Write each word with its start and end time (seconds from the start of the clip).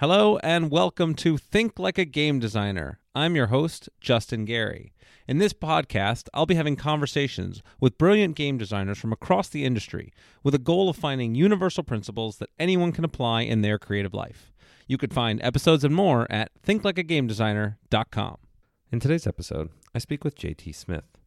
Hello 0.00 0.38
and 0.44 0.70
welcome 0.70 1.12
to 1.16 1.36
Think 1.36 1.76
Like 1.76 1.98
a 1.98 2.04
Game 2.04 2.38
Designer. 2.38 3.00
I'm 3.16 3.34
your 3.34 3.48
host, 3.48 3.88
Justin 4.00 4.44
Gary. 4.44 4.92
In 5.26 5.38
this 5.38 5.52
podcast, 5.52 6.28
I'll 6.32 6.46
be 6.46 6.54
having 6.54 6.76
conversations 6.76 7.64
with 7.80 7.98
brilliant 7.98 8.36
game 8.36 8.58
designers 8.58 8.98
from 8.98 9.12
across 9.12 9.48
the 9.48 9.64
industry 9.64 10.12
with 10.44 10.54
a 10.54 10.58
goal 10.60 10.88
of 10.88 10.94
finding 10.94 11.34
universal 11.34 11.82
principles 11.82 12.36
that 12.36 12.50
anyone 12.60 12.92
can 12.92 13.04
apply 13.04 13.40
in 13.40 13.62
their 13.62 13.76
creative 13.76 14.14
life. 14.14 14.52
You 14.86 14.98
could 14.98 15.12
find 15.12 15.42
episodes 15.42 15.82
and 15.82 15.96
more 15.96 16.30
at 16.30 16.52
thinklikeagamedesigner.com. 16.64 18.36
In 18.92 19.00
today's 19.00 19.26
episode, 19.26 19.70
I 19.96 19.98
speak 19.98 20.22
with 20.22 20.38
JT 20.38 20.76
Smith. 20.76 21.17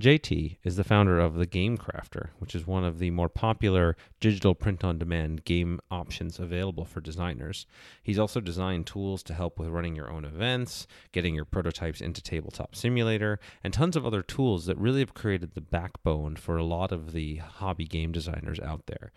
JT 0.00 0.56
is 0.64 0.74
the 0.74 0.82
founder 0.82 1.20
of 1.20 1.36
the 1.36 1.46
Game 1.46 1.78
Crafter, 1.78 2.30
which 2.40 2.56
is 2.56 2.66
one 2.66 2.82
of 2.82 2.98
the 2.98 3.12
more 3.12 3.28
popular 3.28 3.96
digital 4.18 4.52
print 4.52 4.82
on 4.82 4.98
demand 4.98 5.44
game 5.44 5.78
options 5.88 6.40
available 6.40 6.84
for 6.84 7.00
designers. 7.00 7.64
He's 8.02 8.18
also 8.18 8.40
designed 8.40 8.88
tools 8.88 9.22
to 9.22 9.34
help 9.34 9.56
with 9.56 9.68
running 9.68 9.94
your 9.94 10.10
own 10.10 10.24
events, 10.24 10.88
getting 11.12 11.36
your 11.36 11.44
prototypes 11.44 12.00
into 12.00 12.20
Tabletop 12.20 12.74
Simulator, 12.74 13.38
and 13.62 13.72
tons 13.72 13.94
of 13.94 14.04
other 14.04 14.22
tools 14.22 14.66
that 14.66 14.78
really 14.78 14.98
have 14.98 15.14
created 15.14 15.54
the 15.54 15.60
backbone 15.60 16.34
for 16.34 16.56
a 16.56 16.64
lot 16.64 16.90
of 16.90 17.12
the 17.12 17.36
hobby 17.36 17.86
game 17.86 18.10
designers 18.10 18.58
out 18.58 18.86
there. 18.86 19.12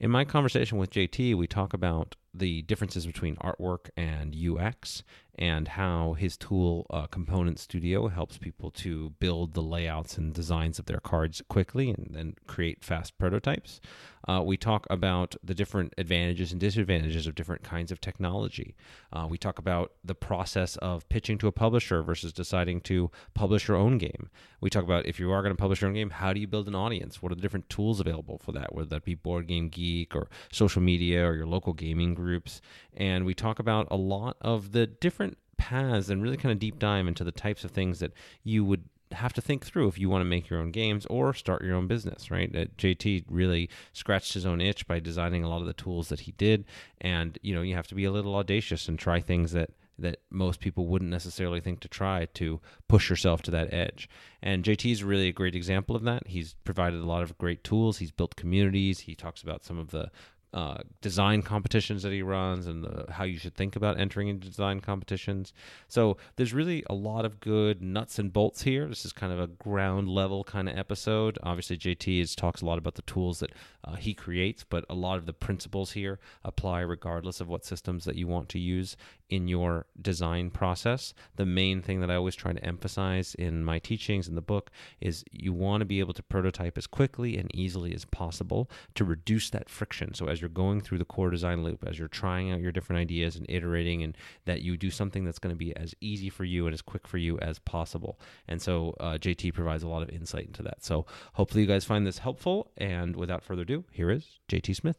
In 0.00 0.10
my 0.10 0.24
conversation 0.24 0.76
with 0.76 0.90
JT, 0.90 1.36
we 1.36 1.46
talk 1.46 1.72
about 1.72 2.16
the 2.38 2.62
differences 2.62 3.06
between 3.06 3.36
artwork 3.36 3.90
and 3.96 4.34
UX 4.34 5.02
and 5.38 5.68
how 5.68 6.14
his 6.14 6.36
tool 6.36 6.86
uh, 6.90 7.06
component 7.06 7.58
studio 7.58 8.08
helps 8.08 8.38
people 8.38 8.70
to 8.70 9.10
build 9.18 9.52
the 9.52 9.62
layouts 9.62 10.16
and 10.16 10.32
designs 10.32 10.78
of 10.78 10.86
their 10.86 11.00
cards 11.00 11.42
quickly 11.48 11.90
and 11.90 12.10
then 12.12 12.34
create 12.46 12.82
fast 12.82 13.18
prototypes. 13.18 13.80
Uh, 14.26 14.42
we 14.44 14.56
talk 14.56 14.86
about 14.90 15.36
the 15.44 15.54
different 15.54 15.94
advantages 15.98 16.50
and 16.50 16.60
disadvantages 16.60 17.26
of 17.26 17.34
different 17.34 17.62
kinds 17.62 17.92
of 17.92 18.00
technology. 18.00 18.74
Uh, 19.12 19.26
we 19.28 19.38
talk 19.38 19.58
about 19.58 19.92
the 20.02 20.14
process 20.14 20.76
of 20.76 21.08
pitching 21.08 21.38
to 21.38 21.46
a 21.46 21.52
publisher 21.52 22.02
versus 22.02 22.32
deciding 22.32 22.80
to 22.80 23.10
publish 23.34 23.68
your 23.68 23.76
own 23.76 23.98
game. 23.98 24.30
We 24.60 24.70
talk 24.70 24.84
about 24.84 25.06
if 25.06 25.20
you 25.20 25.30
are 25.30 25.42
going 25.42 25.54
to 25.54 25.60
publish 25.60 25.80
your 25.80 25.88
own 25.88 25.94
game 25.94 26.10
how 26.10 26.32
do 26.32 26.40
you 26.40 26.48
build 26.48 26.66
an 26.66 26.74
audience? 26.74 27.22
What 27.22 27.30
are 27.30 27.36
the 27.36 27.40
different 27.42 27.68
tools 27.68 28.00
available 28.00 28.38
for 28.38 28.52
that? 28.52 28.74
Whether 28.74 28.88
that 28.88 29.04
be 29.04 29.14
board 29.14 29.46
game 29.46 29.68
geek 29.68 30.16
or 30.16 30.28
social 30.50 30.82
media 30.82 31.24
or 31.24 31.34
your 31.36 31.46
local 31.46 31.72
gaming 31.72 32.14
groups 32.26 32.60
and 32.96 33.24
we 33.24 33.34
talk 33.34 33.60
about 33.60 33.86
a 33.90 33.96
lot 33.96 34.36
of 34.40 34.72
the 34.72 34.86
different 34.86 35.38
paths 35.56 36.08
and 36.10 36.22
really 36.22 36.36
kind 36.36 36.52
of 36.52 36.58
deep 36.58 36.78
dive 36.78 37.06
into 37.06 37.22
the 37.24 37.32
types 37.32 37.64
of 37.64 37.70
things 37.70 38.00
that 38.00 38.12
you 38.42 38.64
would 38.64 38.84
have 39.12 39.32
to 39.32 39.40
think 39.40 39.64
through 39.64 39.86
if 39.86 39.98
you 39.98 40.10
want 40.10 40.20
to 40.20 40.26
make 40.26 40.48
your 40.48 40.58
own 40.58 40.72
games 40.72 41.06
or 41.06 41.32
start 41.32 41.62
your 41.62 41.76
own 41.76 41.86
business, 41.86 42.28
right? 42.30 42.54
Uh, 42.54 42.64
JT 42.76 43.24
really 43.28 43.70
scratched 43.92 44.34
his 44.34 44.44
own 44.44 44.60
itch 44.60 44.86
by 44.88 44.98
designing 44.98 45.44
a 45.44 45.48
lot 45.48 45.60
of 45.60 45.66
the 45.66 45.72
tools 45.72 46.08
that 46.08 46.20
he 46.20 46.32
did, 46.32 46.64
and 47.00 47.38
you 47.40 47.54
know 47.54 47.62
you 47.62 47.74
have 47.76 47.86
to 47.86 47.94
be 47.94 48.04
a 48.04 48.10
little 48.10 48.34
audacious 48.34 48.88
and 48.88 48.98
try 48.98 49.20
things 49.20 49.52
that 49.52 49.70
that 49.98 50.18
most 50.30 50.60
people 50.60 50.86
wouldn't 50.86 51.10
necessarily 51.10 51.60
think 51.60 51.80
to 51.80 51.88
try 51.88 52.26
to 52.34 52.60
push 52.88 53.08
yourself 53.08 53.40
to 53.42 53.50
that 53.50 53.72
edge. 53.72 54.08
And 54.42 54.64
JT 54.64 54.90
is 54.90 55.02
really 55.02 55.28
a 55.28 55.32
great 55.32 55.54
example 55.54 55.96
of 55.96 56.02
that. 56.04 56.26
He's 56.26 56.54
provided 56.64 57.00
a 57.00 57.06
lot 57.06 57.22
of 57.22 57.38
great 57.38 57.64
tools. 57.64 57.98
He's 57.98 58.10
built 58.10 58.36
communities. 58.36 59.00
He 59.00 59.14
talks 59.14 59.42
about 59.42 59.64
some 59.64 59.78
of 59.78 59.90
the 59.90 60.10
uh, 60.54 60.78
design 61.00 61.42
competitions 61.42 62.02
that 62.02 62.12
he 62.12 62.22
runs 62.22 62.66
and 62.66 62.82
the, 62.82 63.06
how 63.10 63.24
you 63.24 63.38
should 63.38 63.54
think 63.54 63.76
about 63.76 64.00
entering 64.00 64.28
into 64.28 64.46
design 64.46 64.80
competitions. 64.80 65.52
So 65.88 66.16
there's 66.36 66.54
really 66.54 66.84
a 66.88 66.94
lot 66.94 67.24
of 67.24 67.40
good 67.40 67.82
nuts 67.82 68.18
and 68.18 68.32
bolts 68.32 68.62
here. 68.62 68.86
This 68.88 69.04
is 69.04 69.12
kind 69.12 69.32
of 69.32 69.40
a 69.40 69.48
ground 69.48 70.08
level 70.08 70.44
kind 70.44 70.68
of 70.68 70.78
episode. 70.78 71.38
Obviously, 71.42 71.76
JT 71.76 72.20
is, 72.20 72.34
talks 72.34 72.62
a 72.62 72.66
lot 72.66 72.78
about 72.78 72.94
the 72.94 73.02
tools 73.02 73.40
that 73.40 73.50
uh, 73.84 73.96
he 73.96 74.14
creates, 74.14 74.64
but 74.64 74.84
a 74.88 74.94
lot 74.94 75.18
of 75.18 75.26
the 75.26 75.32
principles 75.32 75.92
here 75.92 76.18
apply 76.44 76.80
regardless 76.80 77.40
of 77.40 77.48
what 77.48 77.64
systems 77.64 78.04
that 78.04 78.16
you 78.16 78.26
want 78.26 78.48
to 78.48 78.58
use 78.58 78.96
in 79.28 79.48
your 79.48 79.86
design 80.00 80.50
process. 80.50 81.12
The 81.36 81.46
main 81.46 81.82
thing 81.82 82.00
that 82.00 82.10
I 82.10 82.14
always 82.14 82.34
try 82.34 82.52
to 82.52 82.64
emphasize 82.64 83.34
in 83.34 83.64
my 83.64 83.78
teachings 83.78 84.28
in 84.28 84.34
the 84.34 84.40
book 84.40 84.70
is 85.00 85.24
you 85.32 85.52
want 85.52 85.80
to 85.80 85.84
be 85.84 86.00
able 86.00 86.14
to 86.14 86.22
prototype 86.22 86.78
as 86.78 86.86
quickly 86.86 87.36
and 87.36 87.50
easily 87.54 87.94
as 87.94 88.04
possible 88.04 88.70
to 88.94 89.04
reduce 89.04 89.50
that 89.50 89.68
friction. 89.68 90.14
So 90.14 90.26
as 90.26 90.40
you're 90.40 90.48
going 90.48 90.80
through 90.80 90.98
the 90.98 91.04
core 91.04 91.30
design 91.30 91.62
loop, 91.62 91.84
as 91.86 91.98
you're 91.98 92.08
trying 92.08 92.52
out 92.52 92.60
your 92.60 92.72
different 92.72 93.00
ideas 93.00 93.36
and 93.36 93.46
iterating, 93.48 94.02
and 94.02 94.16
that 94.44 94.62
you 94.62 94.76
do 94.76 94.90
something 94.90 95.24
that's 95.24 95.38
going 95.38 95.54
to 95.54 95.58
be 95.58 95.76
as 95.76 95.94
easy 96.00 96.30
for 96.30 96.44
you 96.44 96.66
and 96.66 96.74
as 96.74 96.82
quick 96.82 97.06
for 97.06 97.18
you 97.18 97.38
as 97.40 97.58
possible. 97.58 98.18
And 98.48 98.62
so 98.62 98.94
uh, 99.00 99.18
JT 99.18 99.54
provides 99.54 99.82
a 99.82 99.88
lot 99.88 100.02
of 100.02 100.10
insight 100.10 100.46
into 100.46 100.62
that. 100.62 100.84
So 100.84 101.06
hopefully 101.34 101.62
you 101.62 101.68
guys 101.68 101.84
find 101.84 102.06
this 102.06 102.18
helpful. 102.18 102.70
And 102.76 103.16
without 103.16 103.42
further 103.42 103.62
ado, 103.62 103.84
here 103.90 104.10
is 104.10 104.38
JT 104.48 104.76
Smith. 104.76 104.98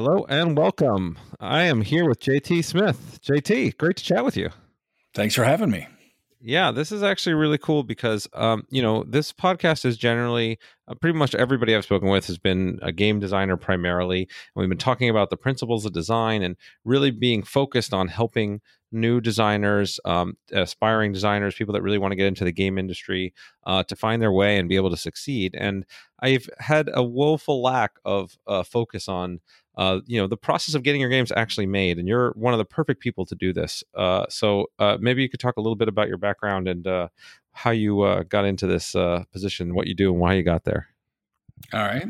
Hello 0.00 0.24
and 0.28 0.56
welcome. 0.56 1.18
I 1.40 1.64
am 1.64 1.82
here 1.82 2.08
with 2.08 2.20
JT 2.20 2.64
Smith. 2.64 3.18
JT, 3.20 3.78
great 3.78 3.96
to 3.96 4.04
chat 4.04 4.24
with 4.24 4.36
you. 4.36 4.50
Thanks 5.12 5.34
for 5.34 5.42
having 5.42 5.72
me. 5.72 5.88
Yeah, 6.40 6.70
this 6.70 6.92
is 6.92 7.02
actually 7.02 7.34
really 7.34 7.58
cool 7.58 7.82
because, 7.82 8.28
um, 8.32 8.64
you 8.70 8.80
know, 8.80 9.02
this 9.02 9.32
podcast 9.32 9.84
is 9.84 9.96
generally 9.96 10.60
uh, 10.86 10.94
pretty 10.94 11.18
much 11.18 11.34
everybody 11.34 11.74
I've 11.74 11.82
spoken 11.82 12.08
with 12.08 12.28
has 12.28 12.38
been 12.38 12.78
a 12.80 12.92
game 12.92 13.18
designer 13.18 13.56
primarily. 13.56 14.20
And 14.20 14.28
we've 14.54 14.68
been 14.68 14.78
talking 14.78 15.10
about 15.10 15.30
the 15.30 15.36
principles 15.36 15.84
of 15.84 15.92
design 15.94 16.42
and 16.42 16.56
really 16.84 17.10
being 17.10 17.42
focused 17.42 17.92
on 17.92 18.06
helping 18.06 18.60
new 18.92 19.20
designers, 19.20 19.98
um, 20.04 20.36
aspiring 20.52 21.12
designers, 21.12 21.56
people 21.56 21.74
that 21.74 21.82
really 21.82 21.98
want 21.98 22.12
to 22.12 22.16
get 22.16 22.26
into 22.26 22.44
the 22.44 22.52
game 22.52 22.78
industry 22.78 23.34
uh, 23.66 23.82
to 23.82 23.96
find 23.96 24.22
their 24.22 24.32
way 24.32 24.58
and 24.58 24.68
be 24.68 24.76
able 24.76 24.90
to 24.90 24.96
succeed. 24.96 25.56
And 25.58 25.84
I've 26.20 26.48
had 26.58 26.88
a 26.92 27.02
woeful 27.02 27.60
lack 27.60 27.92
of 28.04 28.38
uh, 28.46 28.62
focus 28.62 29.08
on 29.08 29.40
uh, 29.78 30.00
you 30.06 30.20
know 30.20 30.26
the 30.26 30.36
process 30.36 30.74
of 30.74 30.82
getting 30.82 31.00
your 31.00 31.08
games 31.08 31.32
actually 31.34 31.66
made 31.66 31.98
and 31.98 32.08
you're 32.08 32.32
one 32.32 32.52
of 32.52 32.58
the 32.58 32.64
perfect 32.64 33.00
people 33.00 33.24
to 33.24 33.34
do 33.36 33.52
this. 33.52 33.84
Uh, 33.94 34.26
so 34.28 34.66
uh, 34.80 34.98
maybe 35.00 35.22
you 35.22 35.28
could 35.28 35.40
talk 35.40 35.56
a 35.56 35.60
little 35.60 35.76
bit 35.76 35.88
about 35.88 36.08
your 36.08 36.18
background 36.18 36.66
and 36.66 36.86
uh, 36.86 37.08
how 37.52 37.70
you 37.70 38.02
uh, 38.02 38.24
got 38.24 38.44
into 38.44 38.66
this 38.66 38.96
uh, 38.96 39.22
position 39.32 39.74
what 39.74 39.86
you 39.86 39.94
do 39.94 40.10
and 40.10 40.20
why 40.20 40.34
you 40.34 40.42
got 40.42 40.64
there. 40.64 40.88
All 41.72 41.80
right. 41.80 42.08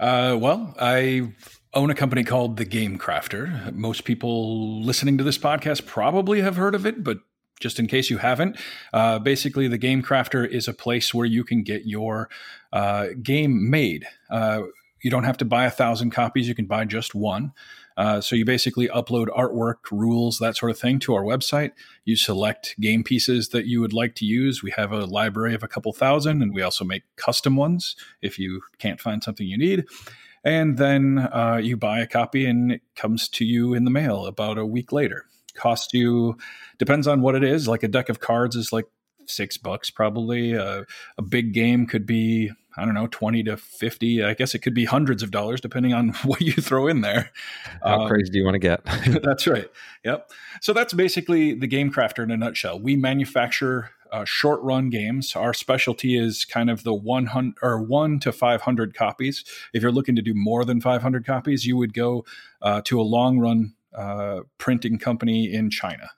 Well 0.00 0.74
i 0.80 1.30
own 1.74 1.88
a 1.88 1.94
company 1.94 2.24
called 2.24 2.56
the 2.56 2.64
game 2.64 2.98
crafter. 2.98 3.72
Most 3.74 4.04
people 4.04 4.82
listening 4.82 5.16
to 5.18 5.24
this 5.24 5.38
podcast 5.38 5.86
probably 5.86 6.40
have 6.40 6.56
heard 6.56 6.74
of 6.74 6.86
it 6.86 7.04
but 7.04 7.18
just 7.60 7.78
in 7.78 7.86
case 7.86 8.10
you 8.10 8.18
haven't, 8.18 8.56
basically, 9.22 9.68
the 9.68 9.78
Game 9.78 10.02
Crafter 10.02 10.44
is 10.44 10.66
a 10.66 10.72
place 10.72 11.14
where 11.14 11.26
you 11.26 11.44
can 11.44 11.62
get 11.62 11.86
your 11.86 12.28
game 13.22 13.70
made. 13.70 14.04
You 15.02 15.10
don't 15.10 15.24
have 15.24 15.36
to 15.38 15.44
buy 15.44 15.66
a 15.66 15.70
thousand 15.70 16.10
copies; 16.10 16.48
you 16.48 16.54
can 16.54 16.66
buy 16.66 16.84
just 16.84 17.14
one. 17.14 17.52
Uh, 17.96 18.20
so 18.20 18.34
you 18.34 18.44
basically 18.44 18.88
upload 18.88 19.26
artwork, 19.28 19.90
rules, 19.90 20.38
that 20.38 20.56
sort 20.56 20.70
of 20.70 20.78
thing 20.78 20.98
to 21.00 21.14
our 21.14 21.22
website. 21.22 21.72
You 22.04 22.16
select 22.16 22.74
game 22.80 23.04
pieces 23.04 23.50
that 23.50 23.66
you 23.66 23.80
would 23.80 23.92
like 23.92 24.14
to 24.16 24.24
use. 24.24 24.62
We 24.62 24.70
have 24.76 24.92
a 24.92 25.04
library 25.04 25.54
of 25.54 25.62
a 25.62 25.68
couple 25.68 25.92
thousand, 25.92 26.42
and 26.42 26.54
we 26.54 26.62
also 26.62 26.84
make 26.84 27.02
custom 27.16 27.56
ones 27.56 27.96
if 28.22 28.38
you 28.38 28.62
can't 28.78 29.00
find 29.00 29.22
something 29.22 29.46
you 29.46 29.58
need. 29.58 29.84
And 30.44 30.78
then 30.78 31.18
uh, 31.32 31.60
you 31.62 31.76
buy 31.76 32.00
a 32.00 32.06
copy, 32.06 32.46
and 32.46 32.72
it 32.72 32.82
comes 32.96 33.28
to 33.30 33.44
you 33.44 33.74
in 33.74 33.84
the 33.84 33.90
mail 33.90 34.26
about 34.26 34.58
a 34.58 34.66
week 34.66 34.92
later. 34.92 35.26
Cost 35.54 35.92
you 35.92 36.38
depends 36.78 37.06
on 37.06 37.20
what 37.20 37.34
it 37.34 37.44
is. 37.44 37.68
Like 37.68 37.82
a 37.82 37.88
deck 37.88 38.08
of 38.08 38.20
cards 38.20 38.56
is 38.56 38.72
like 38.72 38.86
six 39.26 39.56
bucks 39.56 39.90
probably. 39.90 40.56
Uh, 40.56 40.84
a 41.18 41.22
big 41.22 41.52
game 41.52 41.86
could 41.86 42.06
be 42.06 42.50
I 42.76 42.84
don't 42.84 42.94
know, 42.94 43.06
20 43.06 43.42
to 43.44 43.56
50. 43.56 44.24
I 44.24 44.34
guess 44.34 44.54
it 44.54 44.60
could 44.60 44.74
be 44.74 44.84
hundreds 44.84 45.22
of 45.22 45.30
dollars 45.30 45.60
depending 45.60 45.92
on 45.92 46.08
what 46.24 46.40
you 46.40 46.52
throw 46.52 46.86
in 46.86 47.00
there. 47.00 47.30
How 47.82 48.02
um, 48.02 48.08
crazy 48.08 48.30
do 48.30 48.38
you 48.38 48.44
want 48.44 48.54
to 48.54 48.58
get? 48.58 48.84
that's 49.22 49.46
right. 49.46 49.70
Yep. 50.04 50.30
So 50.60 50.72
that's 50.72 50.92
basically 50.92 51.54
the 51.54 51.66
Game 51.66 51.92
Crafter 51.92 52.22
in 52.22 52.30
a 52.30 52.36
nutshell. 52.36 52.80
We 52.80 52.96
manufacture 52.96 53.90
uh, 54.10 54.24
short 54.24 54.60
run 54.62 54.90
games. 54.90 55.34
Our 55.34 55.54
specialty 55.54 56.18
is 56.18 56.44
kind 56.44 56.70
of 56.70 56.84
the 56.84 56.94
100 56.94 57.54
or 57.62 57.82
1 57.82 58.20
to 58.20 58.32
500 58.32 58.94
copies. 58.94 59.44
If 59.72 59.82
you're 59.82 59.92
looking 59.92 60.16
to 60.16 60.22
do 60.22 60.34
more 60.34 60.64
than 60.64 60.80
500 60.80 61.24
copies, 61.24 61.66
you 61.66 61.76
would 61.76 61.94
go 61.94 62.24
uh, 62.60 62.82
to 62.84 63.00
a 63.00 63.02
long 63.02 63.38
run 63.38 63.74
uh, 63.96 64.40
printing 64.58 64.98
company 64.98 65.52
in 65.52 65.70
China. 65.70 66.10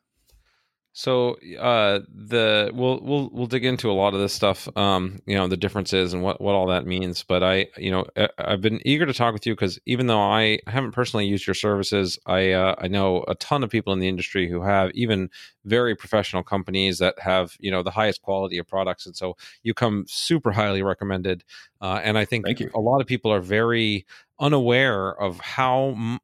So 0.96 1.32
uh, 1.58 2.00
the 2.08 2.70
we'll 2.72 3.00
we'll 3.02 3.28
we'll 3.32 3.46
dig 3.48 3.64
into 3.64 3.90
a 3.90 3.92
lot 3.92 4.14
of 4.14 4.20
this 4.20 4.32
stuff, 4.32 4.68
um, 4.76 5.18
you 5.26 5.34
know, 5.34 5.48
the 5.48 5.56
differences 5.56 6.14
and 6.14 6.22
what 6.22 6.40
what 6.40 6.54
all 6.54 6.68
that 6.68 6.86
means. 6.86 7.24
But 7.24 7.42
I, 7.42 7.66
you 7.76 7.90
know, 7.90 8.04
I've 8.38 8.60
been 8.60 8.80
eager 8.86 9.04
to 9.04 9.12
talk 9.12 9.32
with 9.34 9.44
you 9.44 9.54
because 9.54 9.76
even 9.86 10.06
though 10.06 10.20
I 10.20 10.60
haven't 10.68 10.92
personally 10.92 11.26
used 11.26 11.48
your 11.48 11.54
services, 11.54 12.16
I 12.26 12.52
uh, 12.52 12.76
I 12.78 12.86
know 12.86 13.24
a 13.26 13.34
ton 13.34 13.64
of 13.64 13.70
people 13.70 13.92
in 13.92 13.98
the 13.98 14.06
industry 14.06 14.48
who 14.48 14.62
have 14.62 14.92
even 14.92 15.30
very 15.64 15.96
professional 15.96 16.44
companies 16.44 16.98
that 16.98 17.18
have 17.18 17.56
you 17.58 17.72
know 17.72 17.82
the 17.82 17.90
highest 17.90 18.22
quality 18.22 18.58
of 18.58 18.68
products, 18.68 19.04
and 19.04 19.16
so 19.16 19.36
you 19.64 19.74
come 19.74 20.04
super 20.06 20.52
highly 20.52 20.84
recommended. 20.84 21.42
Uh, 21.80 22.00
and 22.04 22.16
I 22.16 22.24
think 22.24 22.46
Thank 22.46 22.60
you. 22.60 22.70
a 22.72 22.80
lot 22.80 23.00
of 23.00 23.08
people 23.08 23.32
are 23.32 23.40
very 23.40 24.06
unaware 24.38 25.20
of 25.20 25.40
how 25.40 25.88
m- 25.96 26.20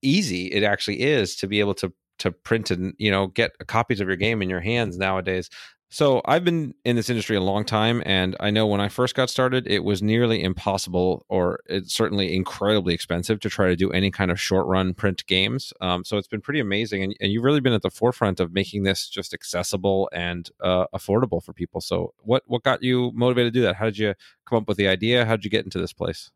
easy 0.00 0.46
it 0.46 0.62
actually 0.62 1.02
is 1.02 1.36
to 1.36 1.46
be 1.46 1.60
able 1.60 1.74
to 1.74 1.92
to 2.24 2.32
print 2.32 2.70
and 2.70 2.94
you 2.98 3.10
know 3.10 3.26
get 3.28 3.52
copies 3.66 4.00
of 4.00 4.08
your 4.08 4.16
game 4.16 4.40
in 4.40 4.48
your 4.48 4.60
hands 4.60 4.96
nowadays 4.96 5.50
So 5.90 6.22
I've 6.24 6.42
been 6.42 6.74
in 6.84 6.96
this 6.96 7.08
industry 7.08 7.36
a 7.36 7.40
long 7.40 7.64
time, 7.64 8.02
and 8.04 8.34
I 8.40 8.50
know 8.50 8.66
when 8.66 8.80
I 8.80 8.88
first 8.88 9.14
got 9.14 9.30
started, 9.30 9.68
it 9.68 9.84
was 9.84 10.02
nearly 10.02 10.42
impossible, 10.42 11.24
or 11.28 11.60
it's 11.66 11.94
certainly 11.94 12.34
incredibly 12.34 12.94
expensive 12.94 13.38
to 13.40 13.48
try 13.48 13.68
to 13.68 13.76
do 13.76 13.92
any 13.92 14.10
kind 14.10 14.32
of 14.32 14.40
short 14.40 14.66
run 14.66 14.94
print 14.94 15.24
games. 15.26 15.72
Um, 15.80 16.02
so 16.04 16.18
it's 16.18 16.26
been 16.26 16.40
pretty 16.40 16.58
amazing, 16.58 17.04
and, 17.04 17.14
and, 17.20 17.30
you've 17.30 17.44
really 17.44 17.60
been 17.60 17.72
at 17.74 17.82
the 17.82 17.90
forefront 17.90 18.40
of 18.40 18.52
making 18.52 18.82
this 18.82 19.08
just 19.08 19.32
accessible 19.32 20.10
and 20.12 20.50
uh, 20.60 20.86
affordable 20.92 21.40
for 21.40 21.52
people. 21.52 21.80
So 21.80 22.12
what 22.18 22.42
what 22.46 22.64
got 22.64 22.82
you 22.82 23.12
motivated 23.14 23.52
to 23.52 23.58
do 23.60 23.64
that? 23.66 23.76
How 23.76 23.84
did 23.84 23.98
you 23.98 24.14
come 24.46 24.58
up 24.58 24.66
with 24.66 24.78
the 24.78 24.88
idea? 24.88 25.24
How 25.24 25.36
did 25.36 25.44
you 25.44 25.50
get 25.50 25.64
into 25.64 25.78
this 25.78 25.92
place? 25.92 26.32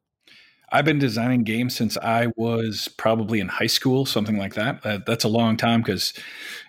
I've 0.70 0.84
been 0.84 0.98
designing 0.98 1.44
games 1.44 1.74
since 1.74 1.96
I 1.96 2.28
was 2.36 2.88
probably 2.96 3.40
in 3.40 3.48
high 3.48 3.66
school, 3.66 4.04
something 4.04 4.36
like 4.36 4.54
that. 4.54 4.84
Uh, 4.84 4.98
that's 5.06 5.24
a 5.24 5.28
long 5.28 5.56
time 5.56 5.80
because 5.80 6.12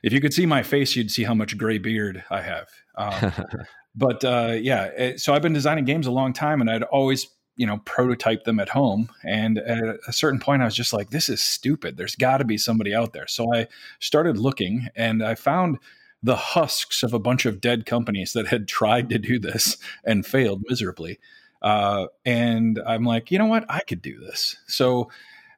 if 0.03 0.13
you 0.13 0.21
could 0.21 0.33
see 0.33 0.45
my 0.45 0.63
face, 0.63 0.95
you'd 0.95 1.11
see 1.11 1.23
how 1.23 1.33
much 1.33 1.57
gray 1.57 1.77
beard 1.77 2.23
I 2.29 2.41
have. 2.41 2.69
Um, 2.95 3.33
but 3.95 4.23
uh, 4.23 4.55
yeah, 4.59 4.85
it, 4.85 4.93
eh, 4.97 5.17
so 5.17 5.33
I've 5.33 5.41
been 5.41 5.53
designing 5.53 5.85
games 5.85 6.07
a 6.07 6.11
long 6.11 6.33
time, 6.33 6.61
and 6.61 6.69
I'd 6.69 6.83
always 6.83 7.27
you 7.55 7.65
know 7.65 7.79
prototype 7.79 8.45
them 8.45 8.59
at 8.59 8.69
home. 8.69 9.09
And 9.23 9.57
at 9.57 9.97
a 10.07 10.13
certain 10.13 10.39
point, 10.39 10.61
I 10.61 10.65
was 10.65 10.75
just 10.75 10.93
like, 10.93 11.09
"This 11.09 11.27
is 11.27 11.41
stupid. 11.41 11.97
There's 11.97 12.15
got 12.15 12.37
to 12.37 12.45
be 12.45 12.57
somebody 12.57 12.95
out 12.95 13.13
there." 13.13 13.27
So 13.27 13.53
I 13.53 13.67
started 13.99 14.37
looking, 14.37 14.87
and 14.95 15.21
I 15.21 15.35
found 15.35 15.77
the 16.23 16.35
husks 16.35 17.03
of 17.03 17.13
a 17.13 17.19
bunch 17.19 17.45
of 17.45 17.61
dead 17.61 17.85
companies 17.85 18.33
that 18.33 18.47
had 18.47 18.67
tried 18.79 19.09
to 19.09 19.19
do 19.19 19.39
this 19.39 19.77
and 20.05 20.25
failed 20.25 20.63
miserably. 20.69 21.19
Uh, 21.61 22.07
and 22.25 22.79
I'm 22.85 23.03
like, 23.03 23.31
you 23.31 23.37
know 23.37 23.45
what? 23.45 23.65
I 23.69 23.81
could 23.81 24.01
do 24.01 24.19
this. 24.19 24.55
So 24.67 25.09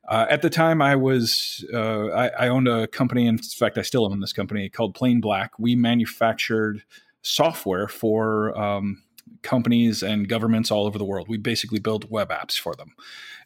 uh, 0.07 0.25
at 0.29 0.41
the 0.41 0.49
time, 0.49 0.81
I 0.81 0.95
was 0.95 1.63
uh, 1.73 2.07
I, 2.07 2.27
I, 2.27 2.47
owned 2.47 2.67
a 2.67 2.87
company. 2.87 3.27
In 3.27 3.37
fact, 3.37 3.77
I 3.77 3.83
still 3.83 4.05
own 4.05 4.19
this 4.19 4.33
company 4.33 4.67
called 4.67 4.95
Plain 4.95 5.21
Black. 5.21 5.51
We 5.59 5.75
manufactured 5.75 6.83
software 7.21 7.87
for 7.87 8.57
um, 8.59 9.03
companies 9.43 10.01
and 10.01 10.27
governments 10.27 10.71
all 10.71 10.85
over 10.85 10.97
the 10.97 11.05
world. 11.05 11.27
We 11.29 11.37
basically 11.37 11.79
build 11.79 12.09
web 12.09 12.29
apps 12.29 12.59
for 12.59 12.75
them. 12.75 12.93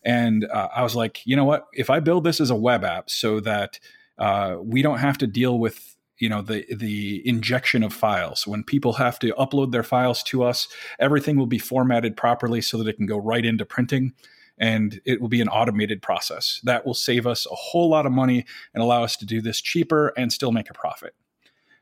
And 0.03 0.45
uh, 0.45 0.69
I 0.73 0.83
was 0.83 0.95
like, 0.95 1.25
you 1.25 1.35
know 1.35 1.45
what? 1.45 1.65
If 1.73 1.89
I 1.89 1.99
build 1.99 2.23
this 2.23 2.39
as 2.39 2.49
a 2.49 2.55
web 2.55 2.83
app 2.83 3.09
so 3.09 3.39
that 3.41 3.79
uh, 4.17 4.57
we 4.61 4.81
don't 4.81 4.99
have 4.99 5.17
to 5.19 5.27
deal 5.27 5.59
with 5.59 5.94
you 6.17 6.29
know 6.29 6.41
the 6.41 6.65
the 6.73 7.27
injection 7.27 7.83
of 7.83 7.93
files. 7.93 8.47
When 8.47 8.63
people 8.63 8.93
have 8.93 9.19
to 9.19 9.33
upload 9.33 9.71
their 9.71 9.83
files 9.83 10.23
to 10.23 10.43
us 10.43 10.67
everything 10.99 11.37
will 11.37 11.45
be 11.45 11.59
formatted 11.59 12.17
properly 12.17 12.61
so 12.61 12.77
that 12.77 12.87
it 12.87 12.97
can 12.97 13.05
go 13.05 13.17
right 13.17 13.45
into 13.45 13.65
printing 13.65 14.13
and 14.57 15.01
it 15.05 15.19
will 15.19 15.27
be 15.27 15.41
an 15.41 15.49
automated 15.49 16.01
process. 16.01 16.61
That 16.63 16.85
will 16.85 16.93
save 16.93 17.27
us 17.27 17.45
a 17.45 17.55
whole 17.55 17.89
lot 17.89 18.05
of 18.05 18.11
money 18.11 18.45
and 18.73 18.81
allow 18.81 19.03
us 19.03 19.17
to 19.17 19.25
do 19.25 19.41
this 19.41 19.61
cheaper 19.61 20.13
and 20.17 20.31
still 20.31 20.51
make 20.51 20.69
a 20.69 20.73
profit. 20.73 21.13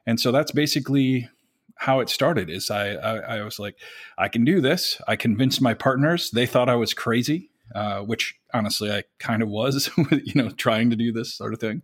And 0.05 0.19
so 0.19 0.31
that's 0.31 0.51
basically 0.51 1.29
how 1.75 1.99
it 1.99 2.09
started 2.09 2.49
is 2.49 2.69
I, 2.69 2.93
I, 2.93 3.37
I 3.37 3.41
was 3.41 3.59
like 3.59 3.75
i 4.17 4.27
can 4.27 4.45
do 4.45 4.61
this. 4.61 5.01
I 5.07 5.15
convinced 5.15 5.61
my 5.61 5.73
partners. 5.73 6.31
They 6.31 6.45
thought 6.45 6.69
i 6.69 6.75
was 6.75 6.93
crazy 6.93 7.49
uh, 7.73 7.99
which 8.01 8.35
honestly 8.53 8.91
I 8.91 9.03
kind 9.19 9.41
of 9.41 9.49
was, 9.49 9.89
you 10.11 10.41
know, 10.41 10.49
trying 10.49 10.89
to 10.89 10.95
do 10.95 11.11
this 11.11 11.33
sort 11.33 11.53
of 11.53 11.59
thing. 11.59 11.81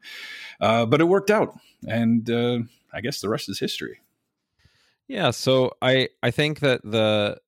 Uh, 0.60 0.86
but 0.86 1.02
it 1.02 1.06
worked 1.06 1.32
out, 1.32 1.58
and 1.88 2.30
uh, 2.30 2.60
I 2.94 3.02
guess 3.02 3.22
the 3.22 3.30
rest 3.30 3.50
is 3.50 3.60
history. 3.60 4.00
Yeah, 5.08 5.32
so 5.32 5.72
I 5.82 6.10
I 6.22 6.32
think 6.32 6.60
that 6.60 6.82
the 6.84 7.40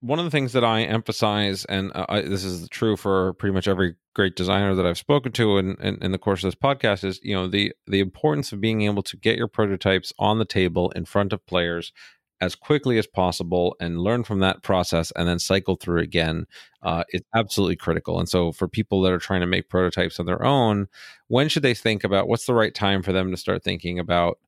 one 0.00 0.18
of 0.18 0.24
the 0.24 0.30
things 0.30 0.52
that 0.52 0.64
I 0.64 0.82
emphasize, 0.82 1.64
and 1.64 1.92
uh, 1.94 2.06
I, 2.08 2.20
this 2.22 2.44
is 2.44 2.68
true 2.70 2.96
for 2.96 3.34
pretty 3.34 3.54
much 3.54 3.68
every 3.68 3.94
great 4.14 4.34
designer 4.34 4.74
that 4.74 4.86
I've 4.86 4.98
spoken 4.98 5.30
to 5.32 5.58
in, 5.58 5.76
in, 5.80 6.02
in, 6.02 6.12
the 6.12 6.18
course 6.18 6.42
of 6.42 6.48
this 6.48 6.60
podcast, 6.60 7.04
is 7.04 7.20
you 7.22 7.34
know 7.34 7.48
the 7.48 7.72
the 7.86 8.00
importance 8.00 8.52
of 8.52 8.60
being 8.60 8.82
able 8.82 9.02
to 9.04 9.16
get 9.16 9.36
your 9.36 9.48
prototypes 9.48 10.12
on 10.18 10.38
the 10.38 10.44
table 10.44 10.90
in 10.90 11.04
front 11.04 11.32
of 11.32 11.46
players 11.46 11.92
as 12.40 12.54
quickly 12.54 12.98
as 12.98 13.06
possible 13.06 13.76
and 13.80 14.00
learn 14.00 14.24
from 14.24 14.40
that 14.40 14.62
process 14.62 15.12
and 15.16 15.28
then 15.28 15.38
cycle 15.38 15.76
through 15.76 16.00
again 16.00 16.46
uh, 16.82 17.04
is 17.10 17.22
absolutely 17.34 17.76
critical. 17.76 18.18
And 18.18 18.28
so, 18.28 18.52
for 18.52 18.68
people 18.68 19.02
that 19.02 19.12
are 19.12 19.18
trying 19.18 19.40
to 19.40 19.46
make 19.46 19.68
prototypes 19.68 20.18
on 20.18 20.26
their 20.26 20.44
own, 20.44 20.88
when 21.28 21.48
should 21.48 21.62
they 21.62 21.74
think 21.74 22.04
about 22.04 22.28
what's 22.28 22.46
the 22.46 22.54
right 22.54 22.74
time 22.74 23.02
for 23.02 23.12
them 23.12 23.30
to 23.30 23.36
start 23.36 23.62
thinking 23.62 23.98
about? 23.98 24.38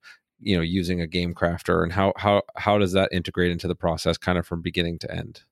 you 0.43 0.57
know 0.57 0.63
using 0.63 1.01
a 1.01 1.07
game 1.07 1.35
crafter 1.35 1.83
and 1.83 1.93
how 1.93 2.13
how 2.17 2.43
how 2.57 2.77
does 2.77 2.93
that 2.93 3.09
integrate 3.13 3.51
into 3.51 3.69
the 3.69 3.75
process 3.75 4.19
kind 4.19 4.39
of 4.39 4.47
from 4.47 4.61
beginning 4.61 4.99
to 4.99 5.11
end 5.11 5.43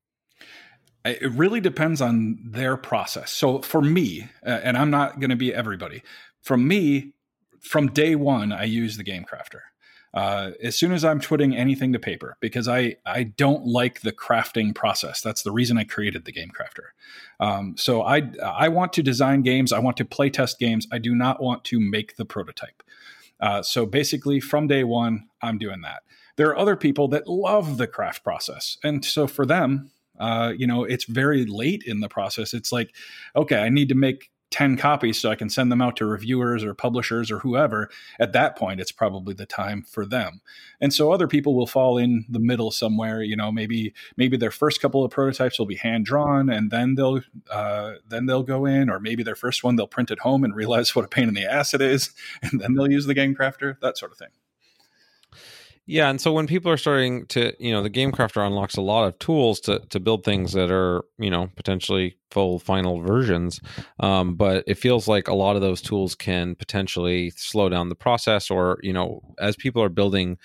it 1.04 1.30
really 1.32 1.60
depends 1.60 2.00
on 2.00 2.38
their 2.44 2.76
process 2.76 3.30
so 3.30 3.60
for 3.60 3.80
me 3.80 4.28
uh, 4.44 4.60
and 4.62 4.76
i'm 4.76 4.90
not 4.90 5.20
going 5.20 5.30
to 5.30 5.36
be 5.36 5.54
everybody 5.54 6.02
from 6.42 6.66
me 6.66 7.12
from 7.60 7.88
day 7.88 8.14
one 8.14 8.52
i 8.52 8.64
use 8.64 8.96
the 8.96 9.04
game 9.04 9.24
crafter 9.24 9.60
uh, 10.12 10.50
as 10.62 10.76
soon 10.76 10.92
as 10.92 11.04
I'm 11.04 11.20
twitting 11.20 11.56
anything 11.56 11.92
to 11.92 11.98
paper, 11.98 12.36
because 12.40 12.66
I 12.66 12.96
I 13.06 13.24
don't 13.24 13.64
like 13.64 14.00
the 14.00 14.12
crafting 14.12 14.74
process. 14.74 15.20
That's 15.20 15.42
the 15.42 15.52
reason 15.52 15.78
I 15.78 15.84
created 15.84 16.24
the 16.24 16.32
Game 16.32 16.50
Crafter. 16.50 16.90
Um, 17.38 17.76
so 17.76 18.02
I 18.02 18.30
I 18.42 18.68
want 18.68 18.92
to 18.94 19.02
design 19.02 19.42
games. 19.42 19.72
I 19.72 19.78
want 19.78 19.96
to 19.98 20.04
play 20.04 20.30
test 20.30 20.58
games. 20.58 20.86
I 20.90 20.98
do 20.98 21.14
not 21.14 21.42
want 21.42 21.64
to 21.66 21.78
make 21.78 22.16
the 22.16 22.24
prototype. 22.24 22.82
Uh, 23.38 23.62
so 23.62 23.86
basically, 23.86 24.40
from 24.40 24.66
day 24.66 24.84
one, 24.84 25.28
I'm 25.40 25.58
doing 25.58 25.80
that. 25.82 26.02
There 26.36 26.48
are 26.48 26.58
other 26.58 26.76
people 26.76 27.08
that 27.08 27.28
love 27.28 27.78
the 27.78 27.86
craft 27.86 28.24
process, 28.24 28.78
and 28.82 29.04
so 29.04 29.26
for 29.26 29.46
them, 29.46 29.90
uh, 30.18 30.52
you 30.56 30.66
know, 30.66 30.84
it's 30.84 31.04
very 31.04 31.46
late 31.46 31.82
in 31.86 32.00
the 32.00 32.08
process. 32.08 32.52
It's 32.52 32.72
like, 32.72 32.94
okay, 33.36 33.58
I 33.58 33.68
need 33.68 33.88
to 33.88 33.94
make 33.94 34.30
10 34.50 34.76
copies 34.76 35.20
so 35.20 35.30
I 35.30 35.36
can 35.36 35.48
send 35.48 35.70
them 35.70 35.80
out 35.80 35.96
to 35.96 36.06
reviewers 36.06 36.64
or 36.64 36.74
publishers 36.74 37.30
or 37.30 37.38
whoever, 37.38 37.88
at 38.18 38.32
that 38.32 38.56
point, 38.56 38.80
it's 38.80 38.92
probably 38.92 39.32
the 39.32 39.46
time 39.46 39.82
for 39.82 40.04
them. 40.04 40.40
And 40.80 40.92
so 40.92 41.12
other 41.12 41.28
people 41.28 41.54
will 41.54 41.66
fall 41.66 41.98
in 41.98 42.24
the 42.28 42.40
middle 42.40 42.70
somewhere. 42.70 43.22
You 43.22 43.36
know, 43.36 43.52
maybe 43.52 43.94
maybe 44.16 44.36
their 44.36 44.50
first 44.50 44.80
couple 44.80 45.04
of 45.04 45.10
prototypes 45.10 45.58
will 45.58 45.66
be 45.66 45.76
hand 45.76 46.04
drawn, 46.06 46.50
and 46.50 46.70
then 46.70 46.94
they'll 46.96 47.20
uh, 47.50 47.94
then 48.08 48.26
they'll 48.26 48.42
go 48.42 48.66
in, 48.66 48.90
or 48.90 48.98
maybe 48.98 49.22
their 49.22 49.36
first 49.36 49.62
one 49.62 49.76
they'll 49.76 49.86
print 49.86 50.10
at 50.10 50.20
home 50.20 50.42
and 50.42 50.54
realize 50.54 50.94
what 50.94 51.04
a 51.04 51.08
pain 51.08 51.28
in 51.28 51.34
the 51.34 51.46
ass 51.46 51.74
it 51.74 51.80
is, 51.80 52.10
and 52.42 52.60
then 52.60 52.74
they'll 52.74 52.90
use 52.90 53.06
the 53.06 53.14
game 53.14 53.34
crafter, 53.34 53.78
that 53.80 53.96
sort 53.96 54.12
of 54.12 54.18
thing. 54.18 54.30
Yeah, 55.90 56.08
and 56.08 56.20
so 56.20 56.32
when 56.32 56.46
people 56.46 56.70
are 56.70 56.76
starting 56.76 57.26
to, 57.26 57.52
you 57.58 57.72
know, 57.72 57.82
the 57.82 57.88
Game 57.88 58.12
Crafter 58.12 58.46
unlocks 58.46 58.76
a 58.76 58.80
lot 58.80 59.08
of 59.08 59.18
tools 59.18 59.58
to 59.62 59.80
to 59.90 59.98
build 59.98 60.22
things 60.24 60.52
that 60.52 60.70
are, 60.70 61.02
you 61.18 61.30
know, 61.30 61.50
potentially 61.56 62.16
full 62.30 62.60
final 62.60 63.00
versions. 63.00 63.60
Um, 63.98 64.36
but 64.36 64.62
it 64.68 64.76
feels 64.76 65.08
like 65.08 65.26
a 65.26 65.34
lot 65.34 65.56
of 65.56 65.62
those 65.62 65.82
tools 65.82 66.14
can 66.14 66.54
potentially 66.54 67.30
slow 67.30 67.68
down 67.68 67.88
the 67.88 67.96
process, 67.96 68.52
or 68.52 68.78
you 68.82 68.92
know, 68.92 69.20
as 69.40 69.56
people 69.56 69.82
are 69.82 69.88
building 69.88 70.38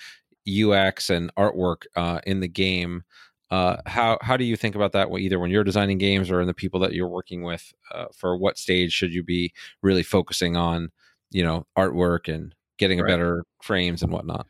UX 0.48 1.10
and 1.10 1.32
artwork 1.36 1.84
uh, 1.94 2.18
in 2.26 2.40
the 2.40 2.48
game. 2.48 3.04
Uh, 3.48 3.76
how 3.86 4.18
how 4.22 4.36
do 4.36 4.42
you 4.42 4.56
think 4.56 4.74
about 4.74 4.90
that? 4.92 5.08
Either 5.16 5.38
when 5.38 5.52
you're 5.52 5.62
designing 5.62 5.98
games 5.98 6.28
or 6.28 6.40
in 6.40 6.48
the 6.48 6.54
people 6.54 6.80
that 6.80 6.92
you're 6.92 7.06
working 7.06 7.44
with, 7.44 7.72
uh, 7.94 8.06
for 8.12 8.36
what 8.36 8.58
stage 8.58 8.92
should 8.92 9.14
you 9.14 9.22
be 9.22 9.52
really 9.80 10.02
focusing 10.02 10.56
on, 10.56 10.90
you 11.30 11.44
know, 11.44 11.64
artwork 11.78 12.26
and 12.34 12.52
getting 12.78 12.98
a 12.98 13.04
better 13.04 13.44
frames 13.62 14.02
and 14.02 14.10
whatnot? 14.10 14.44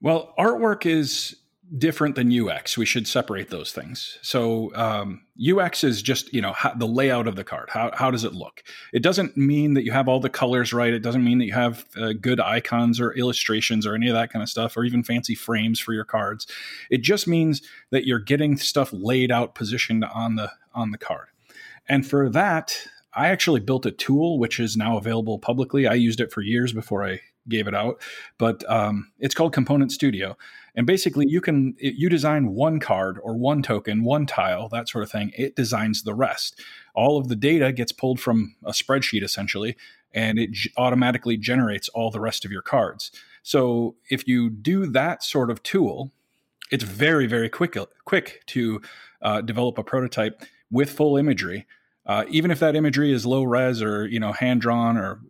Well, 0.00 0.34
artwork 0.38 0.86
is 0.86 1.36
different 1.76 2.14
than 2.14 2.32
UX. 2.32 2.78
We 2.78 2.86
should 2.86 3.08
separate 3.08 3.50
those 3.50 3.72
things. 3.72 4.18
So 4.22 4.74
um, 4.76 5.22
UX 5.40 5.82
is 5.82 6.00
just 6.00 6.32
you 6.32 6.40
know 6.40 6.52
how, 6.52 6.74
the 6.74 6.86
layout 6.86 7.26
of 7.26 7.36
the 7.36 7.44
card. 7.44 7.70
How 7.70 7.90
how 7.94 8.10
does 8.10 8.24
it 8.24 8.32
look? 8.32 8.62
It 8.92 9.02
doesn't 9.02 9.36
mean 9.36 9.74
that 9.74 9.84
you 9.84 9.92
have 9.92 10.08
all 10.08 10.20
the 10.20 10.30
colors 10.30 10.72
right. 10.72 10.92
It 10.92 11.02
doesn't 11.02 11.24
mean 11.24 11.38
that 11.38 11.46
you 11.46 11.54
have 11.54 11.86
uh, 11.96 12.12
good 12.20 12.40
icons 12.40 13.00
or 13.00 13.12
illustrations 13.14 13.86
or 13.86 13.94
any 13.94 14.08
of 14.08 14.14
that 14.14 14.32
kind 14.32 14.42
of 14.42 14.48
stuff, 14.48 14.76
or 14.76 14.84
even 14.84 15.02
fancy 15.02 15.34
frames 15.34 15.80
for 15.80 15.92
your 15.92 16.04
cards. 16.04 16.46
It 16.90 17.02
just 17.02 17.26
means 17.26 17.62
that 17.90 18.06
you're 18.06 18.20
getting 18.20 18.56
stuff 18.56 18.90
laid 18.92 19.32
out, 19.32 19.54
positioned 19.54 20.04
on 20.04 20.36
the 20.36 20.52
on 20.74 20.92
the 20.92 20.98
card. 20.98 21.28
And 21.88 22.06
for 22.06 22.28
that, 22.30 22.86
I 23.12 23.28
actually 23.28 23.60
built 23.60 23.86
a 23.86 23.90
tool 23.90 24.38
which 24.38 24.60
is 24.60 24.76
now 24.76 24.96
available 24.96 25.38
publicly. 25.38 25.86
I 25.86 25.94
used 25.94 26.20
it 26.20 26.32
for 26.32 26.42
years 26.42 26.72
before 26.72 27.04
I 27.04 27.20
gave 27.48 27.66
it 27.66 27.74
out, 27.74 28.00
but 28.38 28.68
um, 28.70 29.12
it's 29.18 29.34
called 29.34 29.52
Component 29.52 29.92
Studio. 29.92 30.36
And 30.76 30.86
basically, 30.86 31.26
you 31.26 31.40
can 31.40 31.74
you 31.78 32.10
design 32.10 32.48
one 32.48 32.80
card 32.80 33.18
or 33.22 33.34
one 33.34 33.62
token, 33.62 34.04
one 34.04 34.26
tile, 34.26 34.68
that 34.68 34.88
sort 34.90 35.04
of 35.04 35.10
thing. 35.10 35.32
It 35.34 35.56
designs 35.56 36.02
the 36.02 36.14
rest. 36.14 36.60
All 36.94 37.16
of 37.16 37.28
the 37.28 37.36
data 37.36 37.72
gets 37.72 37.92
pulled 37.92 38.20
from 38.20 38.56
a 38.62 38.72
spreadsheet 38.72 39.22
essentially, 39.22 39.74
and 40.12 40.38
it 40.38 40.52
g- 40.52 40.70
automatically 40.76 41.38
generates 41.38 41.88
all 41.88 42.10
the 42.10 42.20
rest 42.20 42.44
of 42.44 42.52
your 42.52 42.60
cards. 42.60 43.10
So 43.42 43.96
if 44.10 44.28
you 44.28 44.50
do 44.50 44.86
that 44.86 45.22
sort 45.22 45.50
of 45.50 45.62
tool, 45.62 46.12
it's 46.70 46.84
very 46.84 47.26
very 47.26 47.48
quick 47.48 47.76
quick 48.04 48.42
to 48.48 48.82
uh, 49.22 49.40
develop 49.40 49.78
a 49.78 49.82
prototype 49.82 50.42
with 50.70 50.90
full 50.90 51.16
imagery. 51.16 51.66
Uh, 52.04 52.24
even 52.28 52.50
if 52.50 52.60
that 52.60 52.76
imagery 52.76 53.12
is 53.12 53.24
low 53.24 53.44
res 53.44 53.80
or 53.80 54.06
you 54.06 54.20
know 54.20 54.32
hand 54.32 54.60
drawn 54.60 54.98
or 54.98 55.20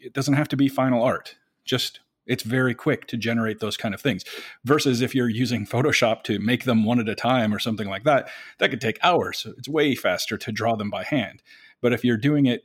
it 0.00 0.12
doesn't 0.12 0.34
have 0.34 0.48
to 0.48 0.56
be 0.56 0.68
final 0.68 1.02
art 1.02 1.36
just 1.66 2.00
it's 2.26 2.42
very 2.42 2.74
quick 2.74 3.06
to 3.06 3.16
generate 3.16 3.60
those 3.60 3.76
kind 3.76 3.94
of 3.94 4.00
things 4.00 4.24
versus 4.64 5.00
if 5.00 5.14
you're 5.14 5.28
using 5.28 5.66
photoshop 5.66 6.22
to 6.24 6.38
make 6.38 6.64
them 6.64 6.84
one 6.84 6.98
at 6.98 7.08
a 7.08 7.14
time 7.14 7.54
or 7.54 7.58
something 7.58 7.88
like 7.88 8.04
that 8.04 8.28
that 8.58 8.70
could 8.70 8.80
take 8.80 8.98
hours 9.02 9.38
so 9.38 9.52
it's 9.56 9.68
way 9.68 9.94
faster 9.94 10.36
to 10.36 10.52
draw 10.52 10.76
them 10.76 10.90
by 10.90 11.04
hand 11.04 11.42
but 11.80 11.92
if 11.92 12.04
you're 12.04 12.16
doing 12.16 12.46
it 12.46 12.62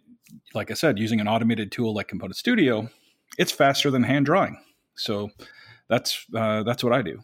like 0.54 0.72
i 0.72 0.74
said 0.74 0.98
using 0.98 1.20
an 1.20 1.28
automated 1.28 1.72
tool 1.72 1.94
like 1.94 2.08
component 2.08 2.36
studio 2.36 2.90
it's 3.38 3.52
faster 3.52 3.92
than 3.92 4.04
hand 4.04 4.26
drawing 4.26 4.58
so 4.96 5.30
that's 5.90 6.26
uh, 6.36 6.64
that's 6.64 6.84
what 6.84 6.94
i 6.94 7.02
do 7.02 7.22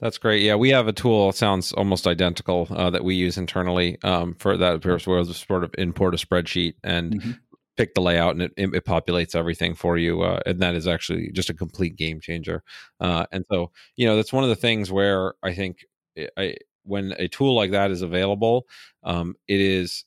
That's 0.00 0.18
great. 0.18 0.42
Yeah, 0.42 0.54
we 0.54 0.70
have 0.70 0.86
a 0.86 0.92
tool. 0.92 1.32
sounds 1.32 1.72
almost 1.72 2.06
identical 2.06 2.68
uh, 2.70 2.88
that 2.90 3.02
we 3.02 3.16
use 3.16 3.36
internally 3.36 3.98
um, 4.04 4.34
for 4.38 4.56
that. 4.56 4.80
Purpose, 4.80 5.08
where 5.08 5.24
the 5.24 5.34
sort 5.34 5.64
of 5.64 5.74
import 5.76 6.14
a 6.14 6.18
spreadsheet 6.18 6.74
and 6.84 7.14
mm-hmm. 7.14 7.32
Pick 7.78 7.94
the 7.94 8.02
layout, 8.02 8.34
and 8.34 8.42
it, 8.42 8.52
it, 8.56 8.84
populates 8.84 9.34
everything 9.36 9.74
for 9.74 9.96
you. 9.96 10.22
Uh, 10.22 10.40
and 10.44 10.60
that 10.60 10.74
is 10.74 10.86
actually 10.86 11.30
just 11.30 11.48
a 11.48 11.54
complete 11.54 11.96
game 11.96 12.20
changer. 12.20 12.62
Uh, 13.00 13.24
and 13.32 13.44
so, 13.50 13.70
you 13.96 14.06
know, 14.06 14.16
that's 14.16 14.32
one 14.32 14.42
of 14.42 14.50
the 14.50 14.56
things 14.56 14.92
where 14.92 15.34
I 15.42 15.54
think 15.54 15.86
I, 16.36 16.56
when 16.82 17.14
a 17.18 17.28
tool 17.28 17.54
like 17.54 17.70
that 17.70 17.90
is 17.90 18.02
available, 18.02 18.66
um, 19.04 19.36
it 19.46 19.60
is 19.60 20.04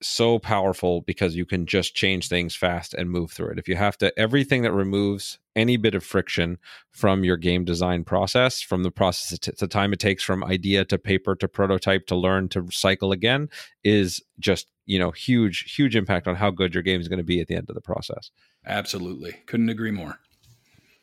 so 0.00 0.38
powerful 0.38 1.00
because 1.00 1.34
you 1.34 1.44
can 1.44 1.66
just 1.66 1.96
change 1.96 2.28
things 2.28 2.54
fast 2.54 2.94
and 2.94 3.10
move 3.10 3.32
through 3.32 3.50
it. 3.50 3.58
If 3.58 3.66
you 3.66 3.74
have 3.74 3.98
to, 3.98 4.16
everything 4.16 4.62
that 4.62 4.72
removes 4.72 5.40
any 5.56 5.76
bit 5.76 5.96
of 5.96 6.04
friction 6.04 6.58
from 6.92 7.24
your 7.24 7.36
game 7.36 7.64
design 7.64 8.04
process, 8.04 8.62
from 8.62 8.84
the 8.84 8.92
process, 8.92 9.36
the 9.58 9.66
time 9.66 9.92
it 9.92 9.98
takes 9.98 10.22
from 10.22 10.44
idea 10.44 10.84
to 10.84 10.98
paper 10.98 11.34
to 11.34 11.48
prototype 11.48 12.06
to 12.06 12.14
learn 12.14 12.48
to 12.50 12.68
cycle 12.70 13.10
again, 13.10 13.48
is 13.82 14.22
just 14.38 14.68
you 14.88 14.98
know 14.98 15.10
huge, 15.10 15.72
huge 15.72 15.94
impact 15.94 16.26
on 16.26 16.34
how 16.34 16.50
good 16.50 16.74
your 16.74 16.82
game 16.82 17.00
is 17.00 17.08
going 17.08 17.18
to 17.18 17.24
be 17.24 17.40
at 17.40 17.46
the 17.46 17.54
end 17.54 17.68
of 17.68 17.74
the 17.74 17.80
process. 17.80 18.30
Absolutely, 18.66 19.32
couldn't 19.46 19.68
agree 19.68 19.92
more. 19.92 20.18